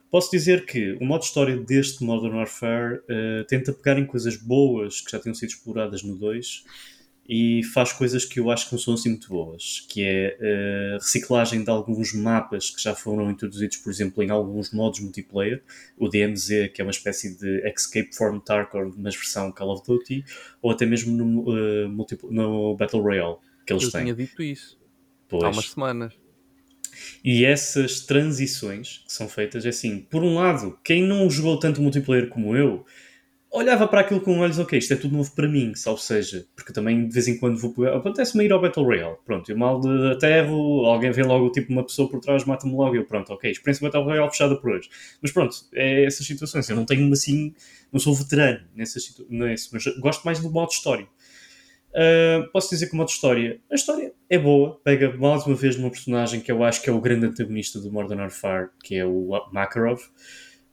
Posso 0.09 0.31
dizer 0.31 0.65
que 0.65 0.93
o 0.93 1.03
modo 1.03 1.23
história 1.23 1.57
deste 1.57 2.03
Modern 2.03 2.35
Warfare 2.35 2.99
uh, 2.99 3.43
tenta 3.47 3.73
pegar 3.73 3.99
em 3.99 4.05
coisas 4.05 4.37
boas 4.37 5.01
que 5.01 5.11
já 5.11 5.19
tinham 5.19 5.33
sido 5.33 5.49
exploradas 5.49 6.03
no 6.03 6.15
2 6.15 6.63
e 7.27 7.63
faz 7.73 7.91
coisas 7.91 8.23
que 8.23 8.39
eu 8.39 8.51
acho 8.51 8.67
que 8.67 8.73
não 8.73 8.79
são 8.79 8.93
assim 8.93 9.09
muito 9.09 9.29
boas, 9.29 9.85
que 9.89 10.03
é 10.03 10.37
uh, 10.39 10.99
reciclagem 10.99 11.63
de 11.63 11.69
alguns 11.69 12.13
mapas 12.13 12.69
que 12.69 12.81
já 12.81 12.93
foram 12.93 13.31
introduzidos, 13.31 13.77
por 13.77 13.91
exemplo, 13.91 14.21
em 14.23 14.29
alguns 14.29 14.71
modos 14.71 14.99
multiplayer, 14.99 15.63
o 15.97 16.07
DMZ, 16.07 16.71
que 16.73 16.81
é 16.81 16.83
uma 16.83 16.91
espécie 16.91 17.37
de 17.37 17.67
Escape 17.67 18.15
from 18.15 18.39
Tarkov, 18.39 18.93
mas 18.97 19.15
versão 19.15 19.51
Call 19.51 19.73
of 19.73 19.83
Duty, 19.87 20.23
ou 20.61 20.71
até 20.71 20.85
mesmo 20.85 21.15
no, 21.15 21.49
uh, 21.49 22.31
no 22.31 22.75
Battle 22.75 23.01
Royale 23.01 23.37
que 23.65 23.73
eles 23.73 23.83
Eu 23.85 23.91
têm. 23.91 24.01
tinha 24.03 24.15
dito 24.15 24.43
isso 24.43 24.77
há 24.77 25.27
Pois. 25.27 25.55
umas 25.55 25.69
semanas. 25.71 26.13
E 27.23 27.43
essas 27.43 28.01
transições 28.01 29.03
que 29.05 29.11
são 29.11 29.27
feitas, 29.27 29.65
é 29.65 29.69
assim, 29.69 29.99
por 30.09 30.23
um 30.23 30.35
lado, 30.35 30.77
quem 30.83 31.03
não 31.03 31.29
jogou 31.29 31.59
tanto 31.59 31.81
multiplayer 31.81 32.29
como 32.29 32.55
eu, 32.55 32.85
olhava 33.55 33.87
para 33.87 34.01
aquilo 34.01 34.21
com 34.21 34.39
olhos, 34.39 34.59
ok, 34.59 34.77
isto 34.77 34.93
é 34.93 34.97
tudo 34.97 35.15
novo 35.15 35.31
para 35.33 35.47
mim, 35.47 35.73
salvo 35.75 35.99
seja, 35.99 36.45
porque 36.55 36.73
também 36.73 37.07
de 37.07 37.13
vez 37.13 37.27
em 37.27 37.37
quando 37.39 37.57
vou 37.57 37.73
acontece-me 37.87 38.45
ir 38.45 38.51
ao 38.51 38.61
Battle 38.61 38.85
Royale, 38.85 39.15
pronto, 39.25 39.49
eu 39.49 39.57
mal 39.57 39.79
de 39.79 40.11
aterro, 40.11 40.85
alguém 40.85 41.11
vê 41.11 41.23
logo 41.23 41.49
tipo 41.51 41.71
uma 41.71 41.83
pessoa 41.85 42.09
por 42.09 42.19
trás, 42.19 42.43
mata-me 42.45 42.73
logo, 42.73 42.95
eu 42.95 43.05
pronto, 43.05 43.31
ok, 43.33 43.49
experiência 43.49 43.85
Battle 43.87 44.03
Royale 44.03 44.29
fechada 44.29 44.55
por 44.55 44.71
hoje. 44.71 44.89
Mas 45.21 45.31
pronto, 45.31 45.55
é 45.73 46.05
essas 46.05 46.25
situações, 46.25 46.69
eu 46.69 46.75
não 46.75 46.85
tenho 46.85 47.11
assim, 47.13 47.53
não 47.91 47.99
sou 47.99 48.13
veterano 48.13 48.61
nessas 48.75 49.03
situ- 49.03 49.25
nesse, 49.29 49.69
mas 49.73 49.83
gosto 49.99 50.23
mais 50.23 50.39
do 50.39 50.49
modo 50.51 50.71
história. 50.71 51.07
Uh, 51.91 52.51
posso 52.51 52.69
dizer 52.71 52.87
que 52.87 52.93
o 52.93 52.97
modo 52.97 53.07
história, 53.09 53.61
a 53.71 53.75
história 53.75 54.11
é 54.29 54.37
boa, 54.37 54.77
pega 54.83 55.15
mais 55.15 55.45
uma 55.45 55.55
vez 55.55 55.77
numa 55.77 55.89
personagem 55.89 56.41
que 56.41 56.51
eu 56.51 56.61
acho 56.61 56.81
que 56.81 56.89
é 56.89 56.93
o 56.93 56.99
grande 56.99 57.25
antagonista 57.25 57.79
do 57.79 57.89
Modern 57.89 58.19
Warfare, 58.19 58.67
que 58.83 58.95
é 58.95 59.05
o 59.05 59.29
Makarov, 59.53 60.01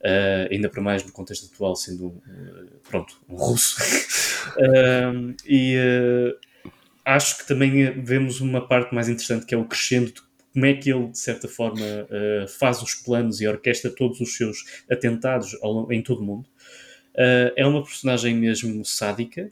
Uh, 0.02 0.50
ainda 0.50 0.68
para 0.68 0.82
mais 0.82 1.04
no 1.04 1.12
contexto 1.12 1.48
atual, 1.52 1.76
sendo 1.76 2.06
uh, 2.06 2.80
pronto, 2.88 3.20
um 3.28 3.36
russo. 3.36 3.76
Um, 4.58 5.34
e 5.46 5.76
uh, 5.76 6.36
acho 7.04 7.38
que 7.38 7.46
também 7.46 8.02
vemos 8.02 8.40
uma 8.40 8.66
parte 8.66 8.92
mais 8.94 9.08
interessante 9.08 9.46
que 9.46 9.54
é 9.54 9.58
o 9.58 9.64
crescendo 9.64 10.12
de 10.12 10.20
como 10.52 10.66
é 10.66 10.74
que 10.74 10.90
ele, 10.90 11.08
de 11.08 11.18
certa 11.18 11.48
forma, 11.48 11.80
uh, 11.80 12.48
faz 12.48 12.82
os 12.82 12.94
planos 12.94 13.40
e 13.40 13.46
orquestra 13.46 13.90
todos 13.90 14.20
os 14.20 14.36
seus 14.36 14.64
atentados 14.90 15.56
ao, 15.62 15.90
em 15.90 16.02
todo 16.02 16.20
o 16.20 16.24
mundo. 16.24 16.46
Uh, 17.14 17.52
é 17.56 17.66
uma 17.66 17.82
personagem 17.82 18.34
mesmo 18.34 18.84
sádica, 18.84 19.50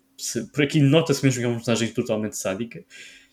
por 0.53 0.63
aqui 0.63 0.81
nota-se 0.81 1.25
mesmo 1.25 1.41
que 1.41 1.45
é 1.45 1.49
uma 1.49 1.57
personagem 1.57 1.89
totalmente 1.93 2.37
sádica. 2.37 2.85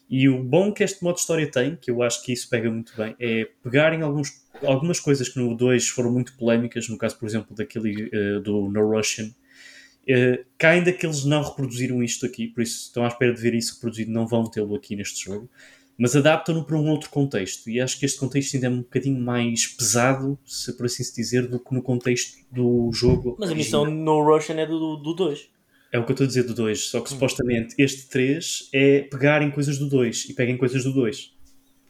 E 0.10 0.30
o 0.30 0.42
bom 0.42 0.72
que 0.72 0.84
este 0.84 1.04
modo 1.04 1.16
de 1.16 1.22
história 1.22 1.50
tem, 1.52 1.76
que 1.76 1.92
eu 1.92 2.02
acho 2.02 2.24
que 2.24 2.32
isso 2.32 2.50
pega 2.50 2.72
muito 2.72 2.94
bem, 2.96 3.16
é 3.20 3.50
pegarem 3.62 4.02
alguns, 4.02 4.42
algumas 4.64 5.00
coisas 5.00 5.28
que 5.28 5.38
no 5.38 5.56
2 5.56 5.90
foram 5.90 6.12
muito 6.12 6.36
polémicas, 6.38 6.88
no 6.88 6.98
caso, 6.98 7.18
por 7.20 7.28
exemplo, 7.28 7.56
daquele 7.56 8.06
uh, 8.06 8.40
do 8.40 8.70
No 8.70 8.90
Russian, 8.90 9.26
uh, 9.26 10.46
cá 10.58 10.70
ainda 10.70 10.94
que 10.94 11.06
eles 11.06 11.26
não 11.26 11.44
reproduziram 11.44 12.02
isto 12.02 12.26
aqui, 12.26 12.48
por 12.48 12.62
isso 12.62 12.88
estão 12.88 13.04
à 13.04 13.08
espera 13.08 13.34
de 13.34 13.42
ver 13.42 13.54
isso 13.54 13.76
reproduzido, 13.76 14.12
não 14.12 14.26
vão 14.26 14.46
tê-lo 14.50 14.76
aqui 14.76 14.96
neste 14.96 15.26
jogo. 15.26 15.50
mas 15.98 16.16
adaptam-no 16.16 16.64
para 16.64 16.78
um 16.78 16.90
outro 16.90 17.10
contexto. 17.10 17.70
E 17.70 17.82
acho 17.82 18.00
que 18.00 18.06
este 18.06 18.20
contexto 18.20 18.54
ainda 18.54 18.68
é 18.68 18.70
um 18.70 18.78
bocadinho 18.78 19.20
mais 19.20 19.68
pesado, 19.68 20.38
se 20.46 20.72
por 20.78 20.86
assim 20.86 21.04
se 21.04 21.16
dizer, 21.16 21.48
do 21.48 21.60
que 21.60 21.74
no 21.74 21.82
contexto 21.82 22.38
do 22.52 22.92
jogo. 22.94 23.36
Mas 23.40 23.50
a 23.50 23.56
missão 23.56 23.84
no 23.84 24.24
Russian 24.24 24.56
é 24.56 24.66
do 24.66 24.96
2. 24.98 25.57
É 25.92 25.98
o 25.98 26.04
que 26.04 26.12
eu 26.12 26.14
estou 26.14 26.26
a 26.26 26.28
dizer 26.28 26.44
do 26.44 26.54
2, 26.54 26.88
só 26.88 27.00
que 27.00 27.08
hum. 27.08 27.14
supostamente 27.14 27.76
este 27.78 28.10
3 28.10 28.70
é 28.74 29.02
pegarem 29.02 29.50
coisas 29.50 29.78
do 29.78 29.88
2 29.88 30.26
e 30.30 30.34
peguem 30.34 30.58
coisas 30.58 30.84
do 30.84 30.94
2. 30.94 31.36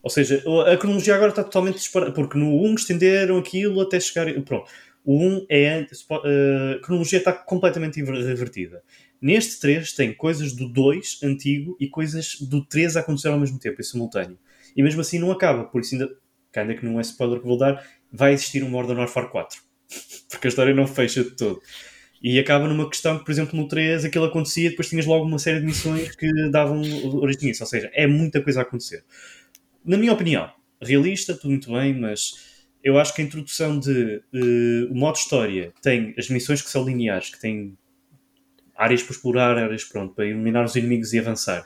Ou 0.04 0.10
seja, 0.10 0.44
a 0.72 0.78
cronologia 0.78 1.16
agora 1.16 1.32
está 1.32 1.44
totalmente 1.44 1.76
disparada, 1.76 2.14
porque 2.14 2.38
no 2.38 2.64
1 2.64 2.76
estenderam 2.76 3.38
aquilo 3.38 3.82
até 3.82 4.00
chegar. 4.00 4.32
Pronto. 4.44 4.70
O 5.04 5.22
1 5.22 5.46
é. 5.50 5.80
A 5.82 6.80
cronologia 6.82 7.20
está 7.20 7.34
completamente 7.34 8.00
invertida. 8.00 8.84
Neste 9.22 9.60
3 9.60 9.94
tem 9.94 10.14
coisas 10.14 10.54
do 10.54 10.70
2 10.70 11.22
antigo 11.24 11.76
e 11.80 11.90
coisas 11.90 12.40
do 12.40 12.64
3 12.64 12.96
a 12.96 13.00
acontecer 13.00 13.30
ao 13.30 13.40
mesmo 13.40 13.60
tempo, 13.60 13.82
em 13.82 13.84
simultâneo. 13.84 14.38
E 14.76 14.84
mesmo 14.84 15.02
assim 15.02 15.18
não 15.18 15.32
acaba, 15.32 15.66
por 15.66 15.82
isso 15.82 15.96
ainda, 15.96 16.10
ainda 16.56 16.76
que 16.76 16.86
não 16.86 17.00
é 17.00 17.02
spoiler 17.02 17.40
que 17.40 17.48
vou 17.48 17.58
dar, 17.58 17.84
vai 18.12 18.34
existir 18.34 18.64
um 18.64 18.70
Modern 18.70 19.00
Warfare 19.00 19.30
4. 19.30 19.60
porque 20.30 20.48
a 20.48 20.50
história 20.50 20.74
não 20.74 20.88
fecha 20.88 21.24
de 21.24 21.32
todo. 21.32 21.62
E 22.30 22.38
acaba 22.40 22.68
numa 22.68 22.90
questão 22.90 23.18
que, 23.18 23.24
por 23.24 23.32
exemplo, 23.32 23.58
no 23.58 23.70
3 23.70 24.04
aquilo 24.04 24.26
acontecia, 24.26 24.70
depois 24.70 24.90
tinhas 24.90 25.06
logo 25.06 25.24
uma 25.24 25.40
série 25.40 25.62
de 25.62 25.66
missões 25.66 26.14
que 26.14 26.30
davam 26.52 26.82
origem 27.22 27.48
a 27.48 27.52
isso. 27.52 27.64
Ou 27.64 27.70
seja, 27.70 27.90
é 27.94 28.06
muita 28.06 28.42
coisa 28.42 28.60
a 28.60 28.64
acontecer. 28.64 29.06
Na 29.86 29.96
minha 29.96 30.12
opinião, 30.12 30.52
realista, 30.82 31.34
tudo 31.34 31.52
muito 31.52 31.72
bem, 31.72 31.98
mas 31.98 32.34
eu 32.84 33.00
acho 33.00 33.16
que 33.16 33.22
a 33.22 33.24
introdução 33.24 33.80
de 33.80 34.22
uh, 34.34 34.92
o 34.92 34.96
modo 34.96 35.16
história 35.16 35.72
tem 35.82 36.14
as 36.18 36.30
missões 36.30 36.62
que 36.62 36.70
são 36.70 36.84
lineares, 36.84 37.30
que 37.30 37.40
têm 37.40 37.78
áreas 38.76 39.02
para 39.02 39.14
explorar, 39.14 39.58
áreas 39.58 39.86
pronto, 39.86 40.14
para 40.14 40.26
eliminar 40.26 40.66
os 40.66 40.76
inimigos 40.76 41.14
e 41.14 41.20
avançar. 41.20 41.66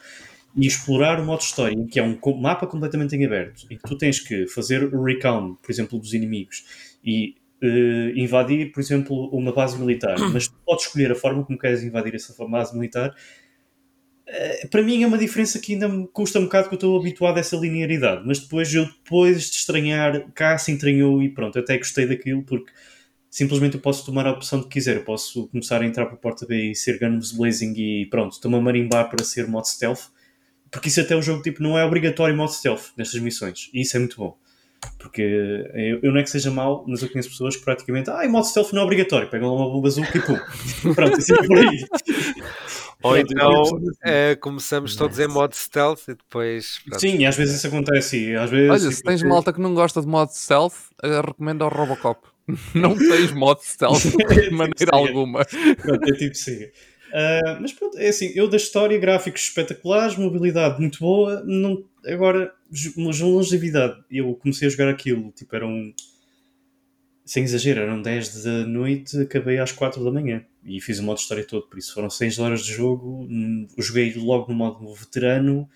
E 0.56 0.68
explorar 0.68 1.20
o 1.20 1.26
modo 1.26 1.42
história, 1.42 1.88
que 1.90 2.00
é 2.00 2.04
um 2.04 2.20
mapa 2.40 2.68
completamente 2.68 3.16
em 3.16 3.26
aberto, 3.26 3.66
e 3.68 3.78
que 3.78 3.84
tu 3.84 3.98
tens 3.98 4.20
que 4.20 4.46
fazer 4.46 4.94
o 4.94 5.04
recon, 5.04 5.56
por 5.56 5.72
exemplo, 5.72 5.98
dos 5.98 6.14
inimigos, 6.14 6.64
e 7.04 7.34
uh, 7.62 8.18
invadir, 8.18 8.72
por 8.72 8.80
exemplo, 8.80 9.30
uma 9.30 9.52
base 9.52 9.78
militar, 9.80 10.18
mas 10.34 10.48
tu 10.48 10.56
podes 10.66 10.86
escolher 10.86 11.12
a 11.12 11.16
forma 11.16 11.44
como 11.44 11.58
queres 11.58 11.84
invadir 11.84 12.16
essa 12.16 12.34
base 12.46 12.76
militar. 12.76 13.16
Uh, 14.28 14.68
para 14.70 14.82
mim 14.82 15.04
é 15.04 15.08
uma 15.08 15.18
diferença 15.18 15.60
que 15.60 15.74
ainda 15.74 15.88
me 15.88 16.08
custa 16.08 16.40
um 16.40 16.44
bocado, 16.44 16.64
porque 16.64 16.76
eu 16.76 16.90
estou 16.90 17.00
habituado 17.00 17.38
a 17.38 17.40
essa 17.40 17.56
linearidade, 17.56 18.24
mas 18.26 18.40
depois 18.40 18.74
eu, 18.74 18.86
depois 18.86 19.50
de 19.50 19.58
estranhar, 19.58 20.32
cá 20.34 20.58
se 20.58 20.72
entranhou 20.72 21.22
e 21.22 21.30
pronto, 21.30 21.60
até 21.60 21.78
gostei 21.78 22.08
daquilo, 22.08 22.44
porque 22.44 22.72
simplesmente 23.30 23.76
eu 23.76 23.82
posso 23.82 24.06
tomar 24.06 24.28
a 24.28 24.32
opção 24.32 24.62
que 24.62 24.70
quiser. 24.70 24.98
Eu 24.98 25.04
posso 25.04 25.48
começar 25.48 25.82
a 25.82 25.86
entrar 25.86 26.06
para 26.06 26.16
a 26.16 26.18
porta 26.18 26.46
B 26.46 26.72
e 26.72 26.76
ser 26.76 27.00
Guns 27.00 27.32
Blazing 27.32 27.74
e 27.78 28.06
pronto, 28.08 28.34
estou-me 28.34 28.58
a 28.58 28.62
marimbar 28.62 29.10
para 29.10 29.24
ser 29.24 29.48
modo 29.48 29.68
stealth, 29.68 30.12
porque 30.70 30.90
isso 30.90 31.02
até 31.02 31.16
o 31.16 31.22
jogo 31.22 31.42
tipo, 31.42 31.62
não 31.62 31.78
é 31.78 31.86
obrigatório 31.86 32.36
modo 32.36 32.52
stealth 32.52 32.92
nestas 32.98 33.22
missões, 33.22 33.70
e 33.74 33.82
isso 33.82 33.96
é 33.96 34.00
muito 34.00 34.18
bom. 34.18 34.38
Porque 34.98 35.22
eu, 35.22 36.00
eu, 36.02 36.12
não 36.12 36.20
é 36.20 36.24
que 36.24 36.30
seja 36.30 36.52
mau, 36.52 36.86
mas 36.88 37.02
eu 37.02 37.10
conheço 37.10 37.30
pessoas 37.30 37.56
que 37.56 37.64
praticamente, 37.64 38.10
ah, 38.10 38.24
e 38.24 38.28
modo 38.28 38.46
stealth 38.46 38.72
não 38.74 38.82
é 38.82 38.86
obrigatório, 38.86 39.30
pegam 39.30 39.54
lá 39.54 39.68
uma 39.68 39.82
bazuca 39.82 40.18
e 40.18 40.22
pum. 40.22 40.38
Pronto, 40.94 41.18
assim 41.18 41.34
é 41.34 41.48
por 41.48 41.58
aí. 41.58 41.86
Ou 43.04 43.18
então 43.18 43.64
é, 44.04 44.36
começamos 44.36 44.96
todos 44.96 45.18
em 45.20 45.28
modo 45.28 45.56
stealth 45.56 46.08
e 46.08 46.14
depois. 46.14 46.80
Pronto. 46.86 47.02
Sim, 47.02 47.18
e 47.18 47.26
às 47.26 47.36
vezes 47.36 47.58
isso 47.58 47.68
acontece. 47.68 48.30
E 48.30 48.36
às 48.36 48.50
vezes, 48.50 48.70
Olha, 48.70 48.92
se 48.92 48.98
tipo, 48.98 49.10
tens 49.10 49.24
malta 49.24 49.52
que 49.52 49.60
não 49.60 49.74
gosta 49.74 50.02
de 50.02 50.08
modo 50.08 50.32
stealth, 50.32 50.76
eh, 51.04 51.22
recomendo 51.22 51.64
ao 51.64 51.70
Robocop. 51.70 52.28
não 52.76 52.98
tens 52.98 53.32
modo 53.32 53.62
stealth 53.64 54.04
de 54.30 54.52
maneira 54.52 54.92
alguma. 54.92 55.46
Pronto, 55.82 56.10
é 56.10 56.14
tipo 56.14 56.36
siga. 56.36 56.72
Uh, 57.12 57.60
mas 57.60 57.74
pronto, 57.74 57.98
é 57.98 58.08
assim, 58.08 58.32
eu 58.36 58.48
da 58.48 58.56
história, 58.56 58.98
gráficos 58.98 59.42
espetaculares, 59.42 60.16
mobilidade 60.16 60.80
muito 60.80 61.00
boa, 61.00 61.44
não, 61.46 61.84
agora, 62.06 62.54
longevidade, 63.20 64.04
eu 64.10 64.34
comecei 64.36 64.68
a 64.68 64.72
jogar 64.72 64.90
aquilo, 64.90 65.32
tipo, 65.32 65.56
eram, 65.56 65.94
sem 67.26 67.44
exagero, 67.44 67.82
eram 67.82 68.02
10 68.02 68.44
da 68.44 68.66
noite, 68.66 69.18
acabei 69.18 69.60
às 69.60 69.72
4 69.72 70.04
da 70.04 70.12
manhã, 70.12 70.46
e 70.64 70.80
fiz 70.82 71.00
o 71.00 71.04
modo 71.04 71.20
história 71.20 71.44
todo, 71.44 71.68
por 71.68 71.78
isso 71.78 71.94
foram 71.94 72.10
6 72.10 72.40
horas 72.40 72.64
de 72.64 72.74
jogo, 72.74 73.28
hum, 73.30 73.68
joguei 73.78 74.14
logo 74.16 74.52
no 74.52 74.58
modo 74.58 74.94
veterano, 74.94 75.70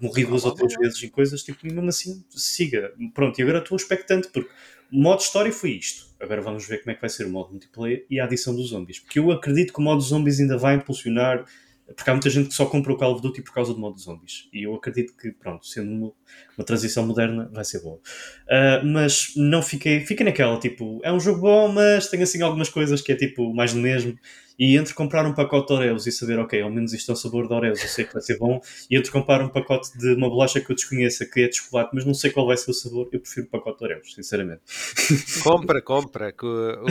morri 0.00 0.24
duas 0.24 0.44
ou 0.44 0.54
três 0.54 0.74
vezes 0.74 1.02
em 1.02 1.08
coisas, 1.08 1.42
tipo, 1.42 1.66
mesmo 1.66 1.88
assim, 1.88 2.24
siga, 2.30 2.92
pronto, 3.14 3.38
e 3.38 3.42
agora 3.42 3.58
estou 3.58 3.76
expectante, 3.76 4.28
porque 4.28 4.50
o 4.92 5.00
modo 5.00 5.20
história 5.20 5.50
foi 5.50 5.70
isto. 5.70 6.06
Agora 6.20 6.42
vamos 6.42 6.66
ver 6.68 6.82
como 6.82 6.90
é 6.92 6.94
que 6.94 7.00
vai 7.00 7.08
ser 7.08 7.24
o 7.24 7.30
modo 7.30 7.50
multiplayer 7.50 8.04
e 8.10 8.20
a 8.20 8.24
adição 8.24 8.54
dos 8.54 8.68
zombies. 8.68 8.98
Porque 8.98 9.18
eu 9.18 9.32
acredito 9.32 9.72
que 9.72 9.78
o 9.80 9.82
modo 9.82 10.02
zombies 10.02 10.38
ainda 10.38 10.58
vai 10.58 10.76
impulsionar. 10.76 11.46
Porque 11.94 12.10
há 12.10 12.12
muita 12.12 12.30
gente 12.30 12.48
que 12.48 12.54
só 12.54 12.66
compra 12.66 12.92
o 12.92 12.96
Call 12.96 13.12
of 13.12 13.22
Duty 13.22 13.42
por 13.42 13.52
causa 13.52 13.72
do 13.72 13.80
modo 13.80 13.98
zombies. 13.98 14.48
E 14.52 14.64
eu 14.64 14.74
acredito 14.74 15.16
que, 15.16 15.30
pronto, 15.32 15.66
sendo 15.66 15.90
uma, 15.90 16.12
uma 16.56 16.64
transição 16.64 17.06
moderna, 17.06 17.50
vai 17.52 17.64
ser 17.64 17.82
boa. 17.82 17.96
Uh, 17.96 18.86
mas 18.86 19.32
não 19.36 19.62
fiquei. 19.62 20.00
Fiquei 20.00 20.24
naquela, 20.24 20.58
tipo, 20.58 21.00
é 21.04 21.12
um 21.12 21.20
jogo 21.20 21.40
bom, 21.40 21.68
mas 21.68 22.08
tem 22.08 22.22
assim 22.22 22.42
algumas 22.42 22.68
coisas 22.68 23.00
que 23.00 23.12
é 23.12 23.16
tipo 23.16 23.54
mais 23.54 23.72
do 23.72 23.80
mesmo. 23.80 24.18
E 24.58 24.76
entre 24.76 24.94
comprar 24.94 25.26
um 25.26 25.34
pacote 25.34 25.68
de 25.68 25.72
Oreos 25.74 26.06
e 26.06 26.12
saber, 26.12 26.38
ok, 26.38 26.60
ao 26.60 26.70
menos 26.70 26.92
isto 26.92 27.10
é 27.10 27.14
o 27.14 27.16
sabor 27.16 27.48
de 27.48 27.54
Oreos, 27.54 27.82
eu 27.82 27.88
sei 27.88 28.04
que 28.04 28.12
vai 28.12 28.22
ser 28.22 28.38
bom, 28.38 28.60
e 28.90 28.96
entre 28.96 29.10
comprar 29.10 29.42
um 29.42 29.48
pacote 29.48 29.96
de 29.98 30.14
uma 30.14 30.28
bolacha 30.28 30.60
que 30.60 30.70
eu 30.70 30.76
desconheça, 30.76 31.26
que 31.26 31.40
é 31.40 31.48
de 31.48 31.56
chocolate, 31.56 31.90
mas 31.94 32.04
não 32.04 32.14
sei 32.14 32.30
qual 32.30 32.46
vai 32.46 32.56
ser 32.56 32.70
o 32.70 32.74
sabor, 32.74 33.08
eu 33.12 33.20
prefiro 33.20 33.46
o 33.46 33.50
pacote 33.50 33.78
de 33.78 33.84
Oreos, 33.84 34.14
sinceramente. 34.14 34.60
Compra, 35.42 35.82
compra, 35.82 36.32
que 36.32 36.44
o, 36.46 36.84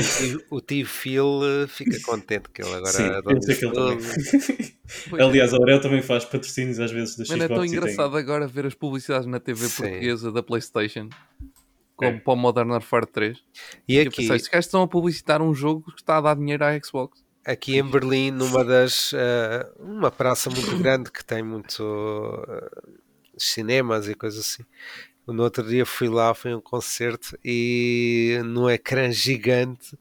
o, 0.49 0.57
o 0.57 0.61
tio 0.61 0.85
Phil 0.85 1.41
eh, 1.43 1.67
fica 1.67 1.97
contente 2.01 2.49
que 2.49 2.61
ele 2.61 2.73
agora 2.73 2.91
Sim, 2.91 3.03
eu 3.03 3.41
sei 3.41 3.55
que 3.55 3.65
ele 3.65 3.73
também. 3.73 4.71
Aliás, 5.19 5.53
a 5.53 5.57
Oreo 5.57 5.79
também 5.79 6.01
faz 6.01 6.25
patrocínios 6.25 6.79
às 6.79 6.91
vezes 6.91 7.15
da 7.15 7.25
Xbox. 7.25 7.39
Mano, 7.39 7.53
é 7.53 7.55
tão 7.55 7.65
engraçado 7.65 8.11
tem... 8.11 8.19
agora 8.19 8.47
ver 8.47 8.65
as 8.65 8.75
publicidades 8.75 9.25
na 9.25 9.39
TV 9.39 9.67
Sim. 9.67 9.83
portuguesa 9.83 10.31
da 10.31 10.43
PlayStation 10.43 11.09
como 11.95 12.17
é. 12.17 12.19
para 12.19 12.33
o 12.33 12.35
Modern 12.35 12.71
Warfare 12.71 13.05
3. 13.05 13.37
E 13.87 13.99
aqui... 13.99 14.17
Pensei, 14.17 14.35
estes 14.35 14.51
gajos 14.51 14.65
estão 14.65 14.81
a 14.81 14.87
publicitar 14.87 15.41
um 15.41 15.53
jogo 15.53 15.91
que 15.91 16.01
está 16.01 16.17
a 16.17 16.21
dar 16.21 16.35
dinheiro 16.35 16.63
à 16.65 16.77
Xbox 16.79 17.23
aqui 17.45 17.77
em 17.77 17.83
Berlim, 17.83 18.31
numa 18.31 18.63
das. 18.63 19.11
Uh, 19.11 19.65
uma 19.79 20.11
praça 20.11 20.49
muito 20.49 20.77
grande 20.77 21.11
que 21.11 21.23
tem 21.23 21.43
muito 21.43 21.81
uh, 21.81 22.99
cinemas 23.37 24.07
e 24.07 24.15
coisas 24.15 24.39
assim. 24.39 24.63
No 25.27 25.43
outro 25.43 25.67
dia 25.67 25.85
fui 25.85 26.09
lá, 26.09 26.33
foi 26.33 26.53
um 26.53 26.61
concerto 26.61 27.37
e 27.45 28.39
no 28.43 28.69
ecrã 28.69 29.11
gigante 29.11 29.97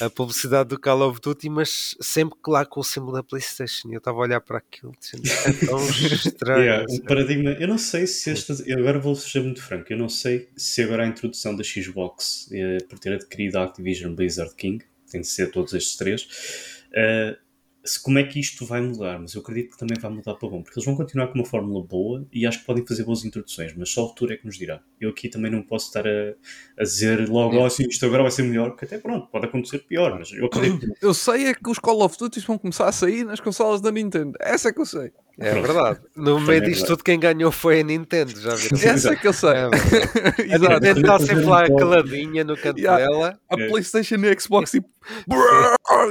a 0.00 0.10
publicidade 0.10 0.70
do 0.70 0.80
Call 0.80 1.08
of 1.08 1.20
Duty, 1.20 1.48
mas 1.48 1.96
sempre 2.00 2.36
que 2.42 2.50
lá 2.50 2.64
com 2.64 2.80
o 2.80 2.84
símbolo 2.84 3.12
da 3.12 3.22
PlayStation. 3.22 3.88
Eu 3.92 3.98
estava 3.98 4.18
a 4.18 4.20
olhar 4.22 4.40
para 4.40 4.58
aquilo, 4.58 4.92
dizendo, 4.98 5.22
é 5.28 5.66
tão 5.66 5.78
estranho. 5.86 6.62
Yeah, 6.62 6.84
o 6.88 7.02
paradigma, 7.04 7.50
eu 7.52 7.68
não 7.68 7.78
sei 7.78 8.06
se 8.06 8.30
esta. 8.30 8.54
Eu 8.66 8.80
agora 8.80 8.98
vou 8.98 9.14
ser 9.14 9.42
muito 9.42 9.62
franco, 9.62 9.92
eu 9.92 9.98
não 9.98 10.08
sei 10.08 10.48
se 10.56 10.82
agora 10.82 11.04
a 11.04 11.06
introdução 11.06 11.54
da 11.54 11.62
Xbox, 11.62 12.48
eh, 12.50 12.78
por 12.88 12.98
ter 12.98 13.12
adquirido 13.12 13.56
a 13.56 13.64
Activision 13.64 14.14
Blizzard 14.14 14.54
King, 14.56 14.84
tem 15.10 15.20
de 15.20 15.28
ser 15.28 15.52
todos 15.52 15.72
estes 15.74 15.96
três 15.96 16.73
Uh, 16.94 17.44
se, 17.84 18.02
como 18.02 18.18
é 18.18 18.24
que 18.24 18.40
isto 18.40 18.64
vai 18.64 18.80
mudar, 18.80 19.18
mas 19.18 19.34
eu 19.34 19.42
acredito 19.42 19.72
que 19.72 19.78
também 19.78 19.98
vai 20.00 20.10
mudar 20.10 20.34
para 20.34 20.48
bom, 20.48 20.62
porque 20.62 20.78
eles 20.78 20.86
vão 20.86 20.96
continuar 20.96 21.28
com 21.28 21.34
uma 21.34 21.44
fórmula 21.44 21.84
boa 21.84 22.26
e 22.32 22.46
acho 22.46 22.60
que 22.60 22.64
podem 22.64 22.86
fazer 22.86 23.04
boas 23.04 23.24
introduções, 23.24 23.74
mas 23.76 23.90
só 23.90 24.06
o 24.06 24.08
futuro 24.08 24.32
é 24.32 24.36
que 24.38 24.46
nos 24.46 24.56
dirá. 24.56 24.80
Eu 24.98 25.10
aqui 25.10 25.28
também 25.28 25.50
não 25.50 25.62
posso 25.62 25.88
estar 25.88 26.06
a, 26.06 26.34
a 26.78 26.82
dizer 26.82 27.28
logo, 27.28 27.58
oh, 27.58 27.66
assim, 27.66 27.86
isto 27.86 28.06
agora 28.06 28.22
vai 28.22 28.32
ser 28.32 28.42
melhor, 28.42 28.70
porque 28.70 28.86
até 28.86 28.98
pronto, 28.98 29.28
pode 29.28 29.46
acontecer 29.46 29.80
pior, 29.80 30.18
mas 30.18 30.32
eu 30.32 30.46
acredito. 30.46 30.86
Eu 31.02 31.12
sei 31.12 31.48
é 31.48 31.54
que 31.54 31.68
os 31.68 31.78
Call 31.78 32.02
of 32.02 32.16
Duty 32.16 32.40
vão 32.40 32.56
começar 32.56 32.88
a 32.88 32.92
sair 32.92 33.24
nas 33.24 33.40
consolas 33.40 33.82
da 33.82 33.92
Nintendo, 33.92 34.32
essa 34.40 34.70
é 34.70 34.72
que 34.72 34.80
eu 34.80 34.86
sei. 34.86 35.12
É 35.38 35.50
Pronto. 35.50 35.66
verdade. 35.66 36.00
No 36.14 36.38
meio 36.38 36.60
disto 36.60 36.86
tudo, 36.86 37.02
quem 37.02 37.18
ganhou 37.18 37.50
foi 37.50 37.80
a 37.80 37.82
Nintendo, 37.82 38.40
já 38.40 38.54
viram? 38.54 38.78
Essa 38.78 39.14
é 39.14 39.16
que 39.16 39.26
eu 39.26 39.32
sei. 39.32 39.50
É 39.50 40.54
a 40.54 40.58
Nintendo 40.58 41.00
está 41.00 41.18
sempre 41.18 41.44
lá 41.44 41.66
caladinha 41.66 42.44
no 42.44 42.56
canto 42.56 42.78
yeah. 42.78 43.04
dela. 43.04 43.38
A 43.50 43.60
é. 43.60 43.68
PlayStation 43.68 44.14
e 44.16 44.28
a 44.28 44.38
Xbox 44.38 44.70
tipo. 44.70 44.88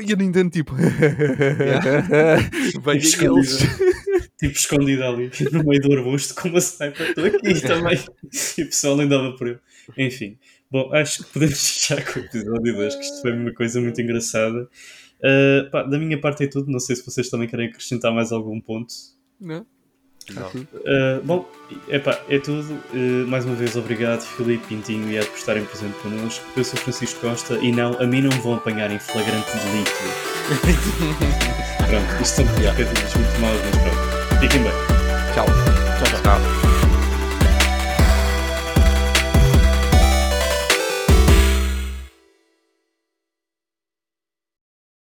e 0.06 0.14
a 0.14 0.16
Nintendo 0.16 0.50
tipo. 0.50 0.76
Bem, 2.84 3.00
tipo, 3.00 3.24
eles. 3.24 3.60
tipo 4.38 4.54
escondida 4.54 5.08
ali 5.08 5.32
no 5.52 5.64
meio 5.64 5.82
do 5.82 5.94
arbusto 5.94 6.36
com 6.36 6.50
uma 6.50 6.60
sniper. 6.60 7.10
Estou 7.10 7.26
aqui 7.26 7.62
também. 7.62 7.98
E 8.58 8.62
o 8.62 8.66
pessoal 8.66 8.98
nem 8.98 9.08
dava 9.08 9.32
por 9.38 9.48
ele. 9.48 9.60
Enfim. 9.98 10.38
Bom, 10.70 10.90
acho 10.92 11.24
que 11.24 11.34
podemos 11.34 11.70
fechar 11.70 12.04
com 12.04 12.20
o 12.20 12.24
episódio 12.24 12.76
2, 12.76 12.96
que 12.96 13.02
isto 13.02 13.22
foi 13.22 13.32
uma 13.32 13.54
coisa 13.54 13.80
muito 13.80 14.02
engraçada. 14.02 14.68
Uh, 15.24 15.70
pá, 15.72 15.84
da 15.84 15.98
minha 15.98 16.20
parte 16.20 16.44
é 16.44 16.48
tudo. 16.48 16.70
Não 16.70 16.80
sei 16.80 16.96
se 16.96 17.06
vocês 17.06 17.30
também 17.30 17.48
querem 17.48 17.68
acrescentar 17.68 18.14
mais 18.14 18.32
algum 18.32 18.60
ponto. 18.60 18.94
Não. 19.40 19.66
Não. 20.32 20.48
Uh, 20.48 21.22
bom, 21.24 21.50
epá, 21.90 22.20
é 22.30 22.40
tudo. 22.40 22.74
Uh, 22.94 23.28
mais 23.28 23.46
uma 23.46 23.56
vez, 23.56 23.76
obrigado, 23.76 24.22
Filipe 24.22 24.68
Pintinho 24.68 25.10
e 25.10 25.18
Ed 25.18 25.28
por 25.28 25.38
estarem 25.38 25.66
presentes 25.66 26.02
connosco. 26.02 26.46
Eu 26.56 26.64
sou 26.64 26.80
Francisco 26.80 27.20
Costa 27.20 27.58
e 27.58 27.72
não, 27.72 28.00
a 28.02 28.06
mim 28.06 28.22
não 28.22 28.30
me 28.30 28.40
vão 28.42 28.56
apanhar 28.56 28.90
em 28.92 29.00
flagrante 29.00 29.50
delito. 29.58 29.92
pronto, 31.88 32.22
isto 32.22 32.36
são 32.36 32.46
yeah. 32.60 32.78
muito 32.78 33.42
maus, 33.42 33.60
mas 33.66 33.78
pronto. 33.82 34.40
Fiquem 34.40 34.64
bem. 34.64 34.72
Tchau. 35.34 35.46
Tchau, 35.46 36.22
tchau. 36.22 36.22
tchau. 36.22 36.73